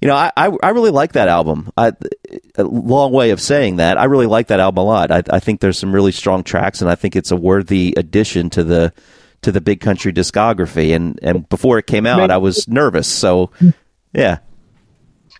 you 0.00 0.08
know, 0.08 0.16
I, 0.16 0.32
I, 0.36 0.50
I 0.62 0.70
really 0.70 0.90
like 0.90 1.12
that 1.12 1.28
album. 1.28 1.70
I, 1.76 1.92
a 2.56 2.64
long 2.64 3.12
way 3.12 3.30
of 3.30 3.40
saying 3.40 3.76
that. 3.76 3.98
I 3.98 4.04
really 4.04 4.26
like 4.26 4.48
that 4.48 4.58
album 4.58 4.78
a 4.78 4.84
lot. 4.84 5.10
I, 5.10 5.22
I 5.30 5.38
think 5.40 5.60
there's 5.60 5.78
some 5.78 5.94
really 5.94 6.12
strong 6.12 6.42
tracks, 6.42 6.80
and 6.80 6.90
I 6.90 6.94
think 6.94 7.16
it's 7.16 7.30
a 7.30 7.36
worthy 7.36 7.94
addition 7.96 8.50
to 8.50 8.64
the 8.64 8.92
to 9.42 9.52
the 9.52 9.60
Big 9.60 9.80
Country 9.80 10.12
discography. 10.12 10.96
And 10.96 11.20
and 11.22 11.48
before 11.48 11.78
it 11.78 11.86
came 11.86 12.06
out, 12.06 12.30
I 12.30 12.38
was 12.38 12.66
nervous. 12.66 13.06
So, 13.06 13.50
yeah. 14.12 14.38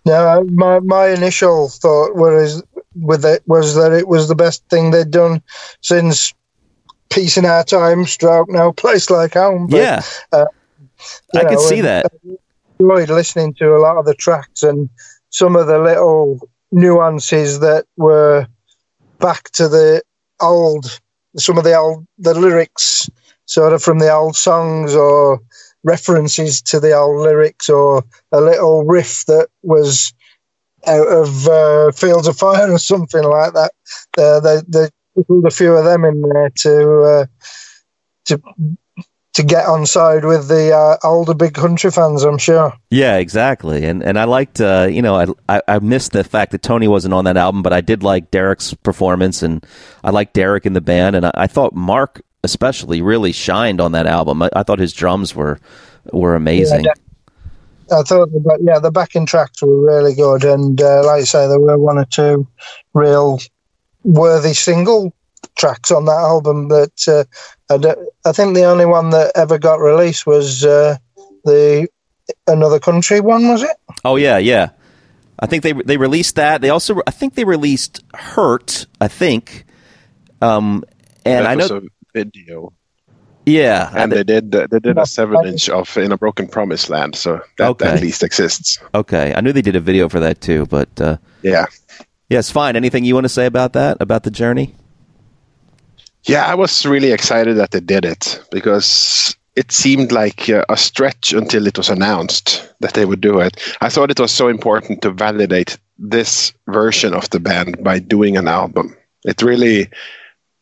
No, 0.06 0.44
my 0.44 0.81
my 0.81 1.09
initial 1.09 1.68
thought 1.68 2.16
was 2.16 2.62
with 2.94 3.24
it 3.24 3.43
was 3.47 3.74
that 3.74 3.93
it 3.93 4.09
was 4.09 4.28
the 4.28 4.35
best 4.35 4.64
thing 4.68 4.90
they'd 4.90 5.10
done 5.10 5.43
since 5.82 6.32
Peace 7.10 7.36
in 7.36 7.44
Our 7.44 7.64
Time, 7.64 8.06
Stroke 8.06 8.48
No 8.48 8.72
Place 8.72 9.10
Like 9.10 9.35
Home. 9.35 9.66
But, 9.66 9.77
yeah, 9.77 10.02
uh, 10.32 10.47
I 11.35 11.44
could 11.44 11.60
see 11.60 11.81
that. 11.81 12.06
I 12.24 12.36
enjoyed 12.78 13.10
listening 13.10 13.55
to 13.55 13.77
a 13.77 13.78
lot 13.78 13.97
of 13.97 14.06
the 14.06 14.14
tracks 14.14 14.62
and 14.62 14.89
some 15.31 15.56
of 15.56 15.66
the 15.66 15.78
little 15.78 16.40
nuances 16.72 17.60
that 17.60 17.85
were 17.97 18.47
back 19.18 19.51
to 19.51 19.68
the 19.68 20.02
old, 20.40 21.01
some 21.36 21.59
of 21.59 21.64
the 21.64 21.77
old 21.77 22.06
the 22.18 22.35
lyrics, 22.35 23.10
sort 23.44 23.72
of 23.72 23.82
from 23.82 23.98
the 23.98 24.12
old 24.12 24.36
songs 24.36 24.94
or 24.94 25.40
references 25.85 26.62
to 26.62 26.81
the 26.81 26.93
old 26.93 27.23
lyrics 27.23 27.69
or 27.69 28.05
a 28.32 28.40
little 28.40 28.85
riff 28.85 29.24
that 29.27 29.48
was 29.62 30.12
out 30.86 31.09
of 31.09 31.48
uh, 31.48 31.90
Fields 31.93 32.27
of 32.27 32.36
Fire 32.36 32.73
or 32.73 32.78
something 32.78 33.23
like 33.23 33.52
that. 33.52 33.73
Uh, 34.16 34.40
they 34.40 34.61
they 34.69 34.89
a 35.44 35.51
few 35.51 35.73
of 35.73 35.85
them 35.85 36.05
in 36.05 36.23
there 36.23 36.51
to 36.51 37.01
uh, 37.02 37.27
to 38.27 38.40
to 39.32 39.43
get 39.44 39.66
on 39.66 39.86
side 39.86 40.24
with 40.24 40.48
the 40.48 40.74
uh, 40.74 40.97
older 41.07 41.35
big 41.35 41.55
country 41.55 41.90
fans. 41.90 42.24
I'm 42.24 42.39
sure. 42.39 42.73
Yeah, 42.90 43.16
exactly. 43.16 43.85
And 43.85 44.02
and 44.02 44.19
I 44.19 44.24
liked 44.24 44.61
uh, 44.61 44.89
you 44.90 45.02
know 45.02 45.15
I, 45.15 45.27
I, 45.57 45.62
I 45.69 45.78
missed 45.78 46.12
the 46.12 46.24
fact 46.24 46.52
that 46.52 46.62
Tony 46.62 46.89
wasn't 46.89 47.15
on 47.15 47.24
that 47.24 47.36
album, 47.36 47.62
but 47.62 47.73
I 47.73 47.81
did 47.81 48.02
like 48.02 48.31
Derek's 48.31 48.74
performance, 48.74 49.43
and 49.43 49.65
I 50.02 50.11
liked 50.11 50.35
Derek 50.35 50.66
in 50.66 50.73
the 50.73 50.81
band, 50.81 51.16
and 51.16 51.27
I, 51.27 51.32
I 51.35 51.47
thought 51.47 51.74
Mark 51.74 52.23
especially 52.43 53.03
really 53.03 53.33
shined 53.33 53.81
on 53.81 53.93
that 53.93 54.07
album. 54.07 54.43
I, 54.43 54.51
I 54.55 54.62
thought 54.62 54.79
his 54.79 54.93
drums 54.93 55.35
were 55.35 55.59
were 56.12 56.35
amazing. 56.35 56.85
Yeah, 56.85 56.93
I 57.93 58.03
thought, 58.03 58.31
the, 58.33 58.59
yeah, 58.62 58.79
the 58.79 58.91
backing 58.91 59.27
tracks 59.27 59.62
were 59.62 59.81
really 59.85 60.15
good, 60.15 60.45
and 60.45 60.81
uh, 60.81 61.05
like 61.05 61.23
I 61.23 61.25
say, 61.25 61.49
there 61.49 61.61
were 61.61 61.79
one 61.79 61.99
or 61.99 62.05
two 62.05 62.47
real 62.95 63.41
worthy 64.05 64.55
single 64.55 65.12
tracks 65.57 65.91
on 65.91 66.05
that 66.07 66.12
album. 66.12 66.69
But 66.69 66.93
uh, 67.09 67.25
I, 67.69 67.95
I, 68.29 68.33
think 68.33 68.55
the 68.55 68.65
only 68.65 68.87
one 68.87 69.11
that 69.11 69.33
ever 69.35 69.59
got 69.59 69.81
released 69.81 70.27
was 70.27 70.65
uh, 70.65 70.97
the 71.45 71.89
another 72.47 72.79
country 72.79 73.21
one, 73.21 73.49
was 73.49 73.62
it? 73.62 73.77
Oh 74.05 74.17
yeah, 74.17 74.39
yeah. 74.39 74.71
I 75.39 75.47
think 75.47 75.62
they 75.62 75.73
they 75.73 75.97
released 75.97 76.37
that. 76.37 76.61
They 76.61 76.71
also, 76.71 77.01
I 77.07 77.11
think 77.11 77.35
they 77.35 77.45
released 77.45 78.03
"Hurt." 78.15 78.87
I 79.01 79.09
think, 79.09 79.65
um, 80.41 80.85
and 81.25 81.47
I 81.47 81.55
know 81.55 81.83
video. 82.12 82.73
Yeah, 83.47 83.91
and 83.95 84.12
they 84.12 84.23
did 84.23 84.53
they 84.53 84.78
did 84.78 84.99
a 84.99 85.07
seven 85.07 85.47
inch 85.47 85.69
of 85.69 85.97
in 85.97 86.12
a 86.12 86.19
broken 86.19 86.47
promised 86.47 86.91
land, 86.91 87.16
so 87.16 87.41
that 87.59 87.70
okay. 87.70 87.89
at 87.89 88.01
least 88.01 88.23
exists. 88.23 88.78
Okay, 88.95 89.35
I 89.35 89.41
knew 89.41 89.53
they 89.53 89.62
did 89.62 89.77
a 89.77 89.81
video 89.81 90.09
for 90.09 90.20
that 90.20 90.41
too, 90.41 90.66
but 90.66 90.89
uh, 91.01 91.16
yeah, 91.43 91.66
yeah, 92.28 92.43
fine. 92.43 92.77
Anything 92.77 93.05
you 93.05 93.15
want 93.15 93.24
to 93.24 93.31
say 93.31 93.47
about 93.47 93.73
that 93.73 93.97
about 94.01 94.24
the 94.24 94.31
journey? 94.31 94.74
Yeah, 96.24 96.45
I 96.45 96.55
was 96.55 96.85
really 96.85 97.12
excited 97.12 97.57
that 97.57 97.70
they 97.70 97.81
did 97.81 98.05
it 98.05 98.45
because 98.51 99.35
it 99.57 99.73
seemed 99.73 100.12
like 100.12 100.49
a 100.49 100.77
stretch 100.77 101.32
until 101.32 101.66
it 101.66 101.77
was 101.77 101.89
announced 101.89 102.73
that 102.81 102.95
they 102.95 103.05
would 103.05 103.20
do 103.20 103.41
it. 103.41 103.57
I 103.81 103.89
thought 103.89 104.11
it 104.11 104.20
was 104.20 104.32
so 104.32 104.49
important 104.49 105.03
to 105.03 105.11
validate 105.11 105.78
this 105.99 106.53
version 106.69 107.15
of 107.15 107.28
the 107.31 107.41
band 107.41 107.82
by 107.82 107.99
doing 107.99 108.37
an 108.37 108.49
album. 108.49 108.97
It 109.24 109.43
really 109.43 109.91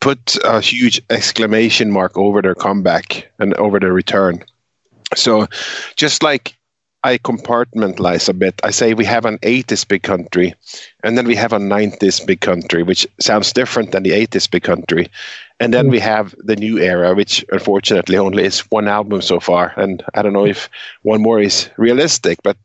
put 0.01 0.37
a 0.45 0.61
huge 0.61 1.01
exclamation 1.11 1.91
mark 1.91 2.17
over 2.17 2.43
their 2.43 2.55
comeback 2.55 3.31
and 3.39 3.55
over 3.55 3.79
their 3.81 3.93
return. 3.93 4.45
So, 5.15 5.47
just 5.97 6.23
like 6.23 6.55
I 7.05 7.19
compartmentalize 7.19 8.29
a 8.29 8.33
bit, 8.35 8.61
I 8.65 8.71
say 8.71 8.95
we 8.95 9.05
have 9.05 9.25
an 9.25 9.39
80s 9.43 9.85
big 9.85 10.03
country 10.03 10.55
and 11.03 11.17
then 11.17 11.27
we 11.27 11.37
have 11.37 11.53
a 11.53 11.59
90s 11.59 12.21
big 12.21 12.41
country, 12.41 12.83
which 12.83 13.07
sounds 13.21 13.53
different 13.53 13.93
than 13.93 14.03
the 14.03 14.13
80s 14.13 14.47
big 14.49 14.63
country. 14.65 15.09
And 15.61 15.73
then 15.73 15.89
we 15.89 16.01
have 16.01 16.35
the 16.39 16.57
new 16.57 16.79
era, 16.79 17.15
which 17.15 17.45
unfortunately 17.51 18.17
only 18.19 18.45
is 18.45 18.61
one 18.71 18.89
album 18.89 19.23
so 19.23 19.41
far. 19.41 19.73
And 19.77 20.03
I 20.15 20.23
don't 20.23 20.33
know 20.33 20.47
if 20.47 20.69
one 21.03 21.23
more 21.23 21.41
is 21.41 21.71
realistic, 21.77 22.41
but 22.43 22.57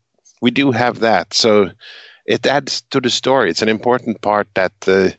we 0.42 0.52
do 0.52 0.72
have 0.72 1.00
that. 1.00 1.34
So 1.34 1.72
it 2.26 2.46
adds 2.46 2.82
to 2.92 3.00
the 3.00 3.10
story. 3.10 3.50
It's 3.50 3.62
an 3.62 3.70
important 3.70 4.22
part 4.22 4.48
that 4.56 4.74
uh, 4.88 5.10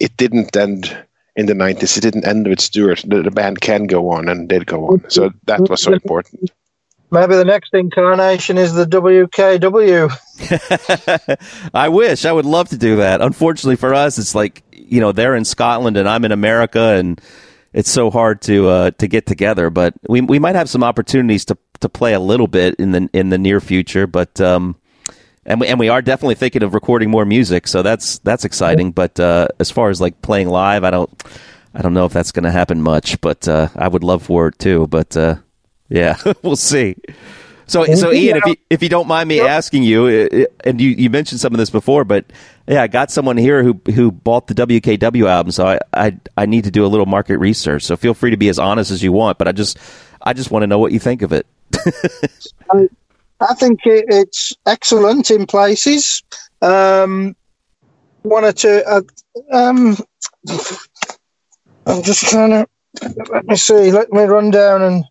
it 0.00 0.16
didn't 0.16 0.56
end 0.56 0.96
in 1.36 1.46
the 1.46 1.52
90s. 1.52 1.96
It 1.96 2.00
didn't 2.00 2.26
end 2.26 2.46
with 2.46 2.60
Stuart. 2.60 3.02
The, 3.06 3.22
the, 3.22 3.30
band 3.30 3.60
can 3.60 3.86
go 3.86 4.10
on 4.10 4.28
and 4.28 4.48
did 4.48 4.66
go 4.66 4.86
on. 4.88 5.04
So 5.08 5.30
that 5.44 5.68
was 5.68 5.82
so 5.82 5.92
important. 5.92 6.50
Maybe 7.10 7.36
the 7.36 7.44
next 7.44 7.74
incarnation 7.74 8.58
is 8.58 8.72
the 8.74 8.86
WKW. 8.86 10.10
I 11.74 11.88
wish. 11.88 12.24
I 12.24 12.32
would 12.32 12.46
love 12.46 12.70
to 12.70 12.76
do 12.76 12.96
that. 12.96 13.20
Unfortunately 13.20 13.76
for 13.76 13.94
us, 13.94 14.18
it's 14.18 14.34
like 14.34 14.62
you 14.72 15.00
know 15.00 15.12
they're 15.12 15.36
in 15.36 15.44
Scotland 15.44 15.96
and 15.96 16.08
I'm 16.08 16.24
in 16.24 16.32
America, 16.32 16.80
and 16.80 17.20
it's 17.72 17.90
so 17.90 18.10
hard 18.10 18.42
to 18.42 18.68
uh, 18.68 18.90
to 18.92 19.06
get 19.06 19.26
together. 19.26 19.70
But 19.70 19.94
we 20.08 20.22
we 20.22 20.40
might 20.40 20.56
have 20.56 20.68
some 20.68 20.82
opportunities 20.82 21.44
to 21.46 21.58
to 21.80 21.88
play 21.88 22.14
a 22.14 22.20
little 22.20 22.48
bit 22.48 22.74
in 22.76 22.90
the 22.90 23.08
in 23.12 23.28
the 23.28 23.38
near 23.38 23.60
future. 23.60 24.08
But 24.08 24.40
um, 24.40 24.74
and 25.46 25.60
we 25.60 25.66
and 25.66 25.78
we 25.78 25.88
are 25.88 26.02
definitely 26.02 26.36
thinking 26.36 26.62
of 26.62 26.74
recording 26.74 27.10
more 27.10 27.24
music, 27.24 27.66
so 27.66 27.82
that's 27.82 28.18
that's 28.18 28.44
exciting. 28.44 28.92
But 28.92 29.18
uh, 29.20 29.48
as 29.58 29.70
far 29.70 29.90
as 29.90 30.00
like 30.00 30.22
playing 30.22 30.48
live, 30.48 30.84
I 30.84 30.90
don't 30.90 31.10
I 31.74 31.82
don't 31.82 31.94
know 31.94 32.06
if 32.06 32.12
that's 32.12 32.32
going 32.32 32.44
to 32.44 32.50
happen 32.50 32.82
much. 32.82 33.20
But 33.20 33.46
uh, 33.48 33.68
I 33.76 33.88
would 33.88 34.04
love 34.04 34.22
for 34.22 34.48
it 34.48 34.58
too. 34.58 34.86
But 34.86 35.16
uh, 35.16 35.36
yeah, 35.88 36.16
we'll 36.42 36.56
see. 36.56 36.96
So, 37.66 37.84
so 37.94 38.10
Iain, 38.10 38.36
if 38.36 38.46
you 38.46 38.56
if 38.70 38.82
you 38.82 38.88
don't 38.88 39.08
mind 39.08 39.28
me 39.28 39.40
asking 39.40 39.84
you, 39.84 40.46
and 40.64 40.80
you, 40.80 40.90
you 40.90 41.08
mentioned 41.08 41.40
some 41.40 41.54
of 41.54 41.58
this 41.58 41.70
before, 41.70 42.04
but 42.04 42.26
yeah, 42.66 42.82
I 42.82 42.88
got 42.88 43.10
someone 43.10 43.36
here 43.36 43.62
who 43.62 43.80
who 43.94 44.12
bought 44.12 44.46
the 44.48 44.54
WKW 44.54 45.26
album, 45.26 45.50
so 45.50 45.66
I, 45.66 45.78
I 45.94 46.16
I 46.36 46.46
need 46.46 46.64
to 46.64 46.70
do 46.70 46.84
a 46.84 46.88
little 46.88 47.06
market 47.06 47.38
research. 47.38 47.82
So 47.82 47.96
feel 47.96 48.12
free 48.12 48.30
to 48.30 48.36
be 48.36 48.48
as 48.48 48.58
honest 48.58 48.90
as 48.90 49.02
you 49.02 49.12
want, 49.12 49.38
but 49.38 49.48
I 49.48 49.52
just 49.52 49.78
I 50.20 50.34
just 50.34 50.50
want 50.50 50.62
to 50.62 50.66
know 50.66 50.78
what 50.78 50.92
you 50.92 50.98
think 50.98 51.22
of 51.22 51.32
it. 51.32 51.46
I, 52.70 52.88
I 53.48 53.54
think 53.54 53.80
it, 53.84 54.06
it's 54.08 54.52
excellent 54.66 55.30
in 55.30 55.46
places. 55.46 56.22
Um, 56.62 57.36
one 58.22 58.44
or 58.44 58.52
two. 58.52 58.82
Uh, 58.86 59.02
um, 59.52 59.96
I'm 61.86 62.02
just 62.02 62.22
trying 62.24 62.50
to 62.50 62.66
let 63.30 63.44
me 63.46 63.56
see. 63.56 63.90
Let 63.92 64.10
me 64.12 64.22
run 64.22 64.50
down 64.50 64.82
and 64.82 65.04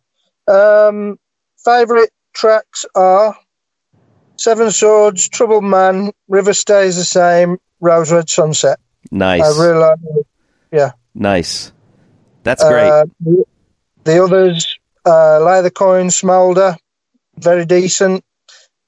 um, 0.47 1.19
favorite 1.63 2.09
tracks 2.33 2.85
are 2.95 3.37
Seven 4.37 4.71
Swords, 4.71 5.29
Troubled 5.29 5.63
Man, 5.63 6.11
River 6.27 6.53
Stays 6.53 6.95
the 6.95 7.03
Same, 7.03 7.57
Rose 7.81 8.11
Red 8.11 8.29
Sunset. 8.29 8.79
Nice. 9.11 9.41
I 9.43 9.61
really 9.63 9.79
like 9.79 9.99
it. 10.03 10.27
Yeah. 10.71 10.91
Nice. 11.13 11.71
That's 12.43 12.63
great. 12.63 12.89
Uh, 12.89 13.05
the- 13.19 13.45
the 14.05 14.21
others, 14.21 14.67
uh, 15.05 15.39
Lay 15.39 15.61
the 15.61 15.71
Coin, 15.71 16.09
Smolder, 16.09 16.75
very 17.37 17.65
decent. 17.65 18.23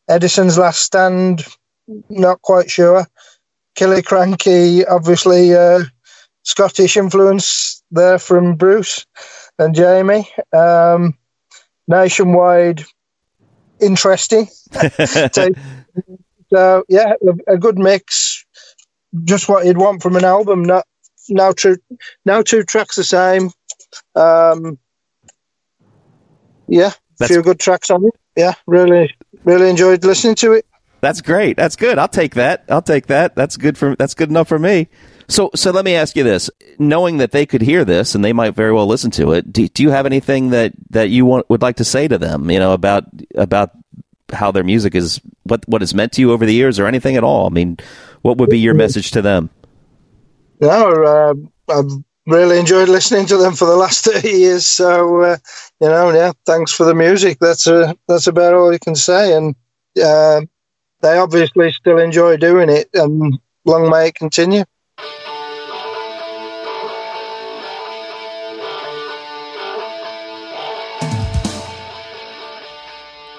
Edison's 0.07 0.57
Last 0.57 0.81
Stand, 0.81 1.45
not 2.09 2.41
quite 2.41 2.69
sure. 2.69 3.05
Killiecrankie, 3.75 4.85
obviously 4.89 5.53
uh, 5.53 5.81
Scottish 6.43 6.95
influence 6.95 7.83
there 7.91 8.19
from 8.19 8.55
Bruce 8.55 9.05
and 9.59 9.75
Jamie. 9.75 10.29
Um, 10.53 11.17
nationwide, 11.87 12.83
interesting. 13.81 14.47
so, 15.31 15.49
so, 16.53 16.83
yeah, 16.87 17.13
a, 17.47 17.53
a 17.53 17.57
good 17.57 17.77
mix. 17.77 18.45
Just 19.23 19.49
what 19.49 19.65
you'd 19.65 19.77
want 19.77 20.01
from 20.03 20.15
an 20.15 20.25
album. 20.25 20.63
Not 20.63 20.85
no 21.29 21.51
two, 21.51 21.77
no 22.25 22.43
two 22.43 22.63
tracks 22.63 22.95
the 22.95 23.03
same. 23.03 23.49
Um, 24.13 24.77
yeah, 26.67 26.87
a 26.89 26.95
That's- 27.17 27.29
few 27.29 27.41
good 27.41 27.59
tracks 27.59 27.89
on 27.89 28.05
it. 28.05 28.13
Yeah, 28.35 28.53
really, 28.67 29.15
really 29.43 29.69
enjoyed 29.69 30.03
listening 30.03 30.35
to 30.35 30.53
it. 30.53 30.65
That's 31.01 31.21
great. 31.21 31.55
That's 31.55 31.75
good. 31.75 31.99
I'll 31.99 32.07
take 32.07 32.35
that. 32.35 32.65
I'll 32.69 32.81
take 32.81 33.07
that. 33.07 33.35
That's 33.35 33.57
good 33.57 33.77
for 33.77 33.95
that's 33.95 34.13
good 34.13 34.29
enough 34.29 34.47
for 34.47 34.57
me. 34.57 34.87
So 35.27 35.51
so 35.55 35.71
let 35.71 35.85
me 35.85 35.95
ask 35.95 36.15
you 36.15 36.23
this: 36.23 36.49
knowing 36.79 37.17
that 37.17 37.31
they 37.31 37.45
could 37.45 37.61
hear 37.61 37.85
this 37.85 38.15
and 38.15 38.25
they 38.25 38.33
might 38.33 38.55
very 38.55 38.73
well 38.73 38.87
listen 38.87 39.11
to 39.11 39.31
it, 39.33 39.51
do, 39.51 39.67
do 39.67 39.83
you 39.83 39.91
have 39.91 40.05
anything 40.05 40.49
that 40.49 40.73
that 40.89 41.09
you 41.09 41.25
want 41.25 41.49
would 41.49 41.61
like 41.61 41.77
to 41.77 41.83
say 41.83 42.07
to 42.07 42.17
them? 42.17 42.49
You 42.49 42.59
know 42.59 42.73
about 42.73 43.05
about 43.35 43.71
how 44.33 44.51
their 44.51 44.63
music 44.63 44.95
is 44.95 45.21
what 45.43 45.67
what 45.67 45.83
it's 45.83 45.93
meant 45.93 46.11
to 46.13 46.21
you 46.21 46.31
over 46.31 46.45
the 46.45 46.53
years, 46.53 46.79
or 46.79 46.87
anything 46.87 47.15
at 47.15 47.23
all? 47.23 47.45
I 47.45 47.49
mean, 47.49 47.77
what 48.21 48.37
would 48.37 48.49
be 48.49 48.59
your 48.59 48.73
message 48.73 49.11
to 49.11 49.21
them? 49.21 49.49
No, 50.59 51.03
uh, 51.03 51.33
I've 51.71 52.03
really 52.25 52.59
enjoyed 52.59 52.89
listening 52.89 53.25
to 53.27 53.37
them 53.37 53.53
for 53.53 53.65
the 53.65 53.75
last 53.75 54.03
thirty 54.05 54.29
years. 54.29 54.65
So 54.67 55.21
uh, 55.21 55.37
you 55.79 55.87
know, 55.87 56.11
yeah, 56.11 56.31
thanks 56.45 56.71
for 56.71 56.85
the 56.85 56.95
music. 56.95 57.37
That's 57.39 57.67
uh, 57.67 57.93
that's 58.07 58.27
about 58.27 58.53
all 58.53 58.71
you 58.71 58.79
can 58.79 58.95
say. 58.95 59.35
And 59.35 59.55
uh, 60.03 60.41
they 61.01 61.17
obviously 61.17 61.71
still 61.71 61.99
enjoy 61.99 62.37
doing 62.37 62.69
it, 62.69 62.89
and 62.93 63.39
long 63.65 63.89
may 63.89 64.09
it 64.09 64.15
continue. 64.15 64.63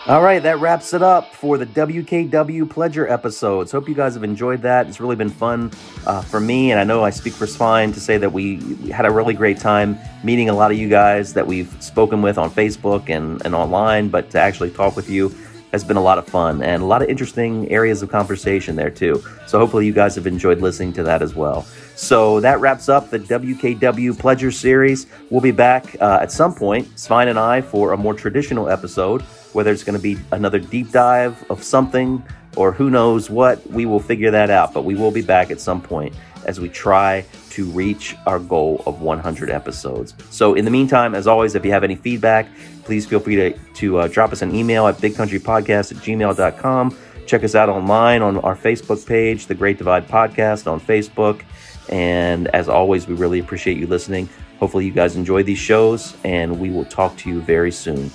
All 0.09 0.23
right, 0.23 0.41
that 0.41 0.61
wraps 0.61 0.95
it 0.95 1.03
up 1.03 1.35
for 1.35 1.59
the 1.59 1.67
WKW 1.67 2.63
Pledger 2.63 3.11
episodes. 3.11 3.73
Hope 3.73 3.89
you 3.89 3.95
guys 3.97 4.15
have 4.15 4.23
enjoyed 4.23 4.63
that. 4.63 4.87
It's 4.87 5.01
really 5.01 5.17
been 5.17 5.31
fun 5.31 5.73
uh, 6.07 6.23
for 6.23 6.39
me, 6.39 6.71
and 6.71 6.79
I 6.79 6.85
know 6.85 7.03
I 7.03 7.11
speak 7.11 7.33
for 7.33 7.45
Svein 7.45 7.93
to 7.93 7.99
say 7.99 8.17
that 8.17 8.33
we, 8.33 8.59
we 8.59 8.91
had 8.91 9.05
a 9.05 9.11
really 9.11 9.35
great 9.35 9.59
time 9.59 9.99
meeting 10.23 10.49
a 10.49 10.55
lot 10.55 10.71
of 10.71 10.79
you 10.79 10.89
guys 10.89 11.33
that 11.33 11.45
we've 11.45 11.75
spoken 11.83 12.23
with 12.23 12.39
on 12.39 12.53
Facebook 12.53 13.09
and, 13.09 13.45
and 13.45 13.53
online, 13.53 14.09
but 14.09 14.31
to 14.31 14.39
actually 14.39 14.71
talk 14.71 14.95
with 14.95 15.11
you 15.11 15.35
has 15.73 15.83
been 15.83 15.97
a 15.97 16.03
lot 16.03 16.19
of 16.19 16.27
fun 16.29 16.63
and 16.63 16.85
a 16.85 16.87
lot 16.87 17.03
of 17.03 17.09
interesting 17.09 17.69
areas 17.73 18.01
of 18.01 18.09
conversation 18.09 18.77
there, 18.77 18.91
too. 18.91 19.21
So 19.49 19.59
hopefully 19.59 19.87
you 19.87 19.93
guys 19.93 20.15
have 20.15 20.29
enjoyed 20.29 20.61
listening 20.61 20.93
to 20.93 21.03
that 21.03 21.21
as 21.21 21.35
well. 21.35 21.63
So 21.97 22.39
that 22.41 22.61
wraps 22.61 22.89
up 22.89 23.11
the 23.11 23.19
WKW 23.19 24.13
Pledger 24.13 24.55
series. 24.55 25.09
We'll 25.31 25.41
be 25.41 25.51
back 25.51 25.97
uh, 26.01 26.21
at 26.23 26.31
some 26.31 26.55
point, 26.55 26.97
Svein 26.97 27.27
and 27.27 27.41
I, 27.41 27.61
for 27.61 27.93
a 27.93 27.97
more 27.97 28.15
traditional 28.15 28.69
episode 28.69 29.25
whether 29.57 29.73
it's 29.73 29.83
going 29.83 29.97
to 29.97 30.03
be 30.03 30.19
another 30.33 30.59
deep 30.59 30.91
dive 30.91 31.43
of 31.51 31.63
something 31.63 32.23
or 32.57 32.73
who 32.73 32.91
knows 32.91 33.31
what, 33.31 33.67
we 33.71 33.87
will 33.87 33.99
figure 33.99 34.31
that 34.31 34.51
out. 34.51 34.75
But 34.75 34.85
we 34.85 34.95
will 34.95 35.11
be 35.11 35.23
back 35.23 35.51
at 35.51 35.61
some 35.61 35.81
point 35.81 36.15
as 36.45 36.61
we 36.61 36.69
try 36.69 37.25
to 37.51 37.65
reach 37.71 38.15
our 38.27 38.39
goal 38.39 38.83
of 38.85 39.01
100 39.01 39.49
episodes. 39.49 40.13
So, 40.29 40.53
in 40.53 40.67
the 40.67 40.71
meantime, 40.71 41.15
as 41.15 41.27
always, 41.27 41.55
if 41.55 41.65
you 41.65 41.73
have 41.73 41.85
any 41.85 41.95
feedback, 41.95 42.49
please 42.85 43.07
feel 43.07 43.19
free 43.19 43.37
to, 43.37 43.59
to 43.75 43.99
uh, 43.99 44.09
drop 44.09 44.31
us 44.31 44.43
an 44.43 44.55
email 44.55 44.87
at 44.89 44.97
bigcountrypodcast 44.99 45.97
at 45.97 46.03
gmail.com. 46.03 46.97
Check 47.27 47.43
us 47.43 47.55
out 47.55 47.71
online 47.71 48.21
on 48.21 48.37
our 48.41 48.55
Facebook 48.55 49.07
page, 49.07 49.47
The 49.47 49.55
Great 49.55 49.79
Divide 49.79 50.07
Podcast 50.07 50.71
on 50.71 50.81
Facebook. 50.81 51.43
And 51.89 52.49
as 52.49 52.69
always, 52.69 53.07
we 53.09 53.15
really 53.15 53.39
appreciate 53.39 53.79
you 53.79 53.87
listening. 53.87 54.29
Hopefully, 54.59 54.85
you 54.85 54.93
guys 54.93 55.17
enjoy 55.17 55.43
these 55.43 55.59
shows, 55.59 56.15
and 56.25 56.61
we 56.61 56.69
will 56.69 56.85
talk 56.85 57.17
to 57.19 57.31
you 57.31 57.41
very 57.41 57.73
soon. 57.73 58.11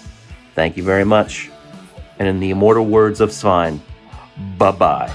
Thank 0.55 0.77
you 0.77 0.83
very 0.83 1.05
much. 1.05 1.49
And 2.19 2.27
in 2.27 2.39
the 2.39 2.51
immortal 2.51 2.85
words 2.85 3.21
of 3.21 3.31
Svein, 3.31 3.81
bye 4.57 4.71
bye. 4.71 5.11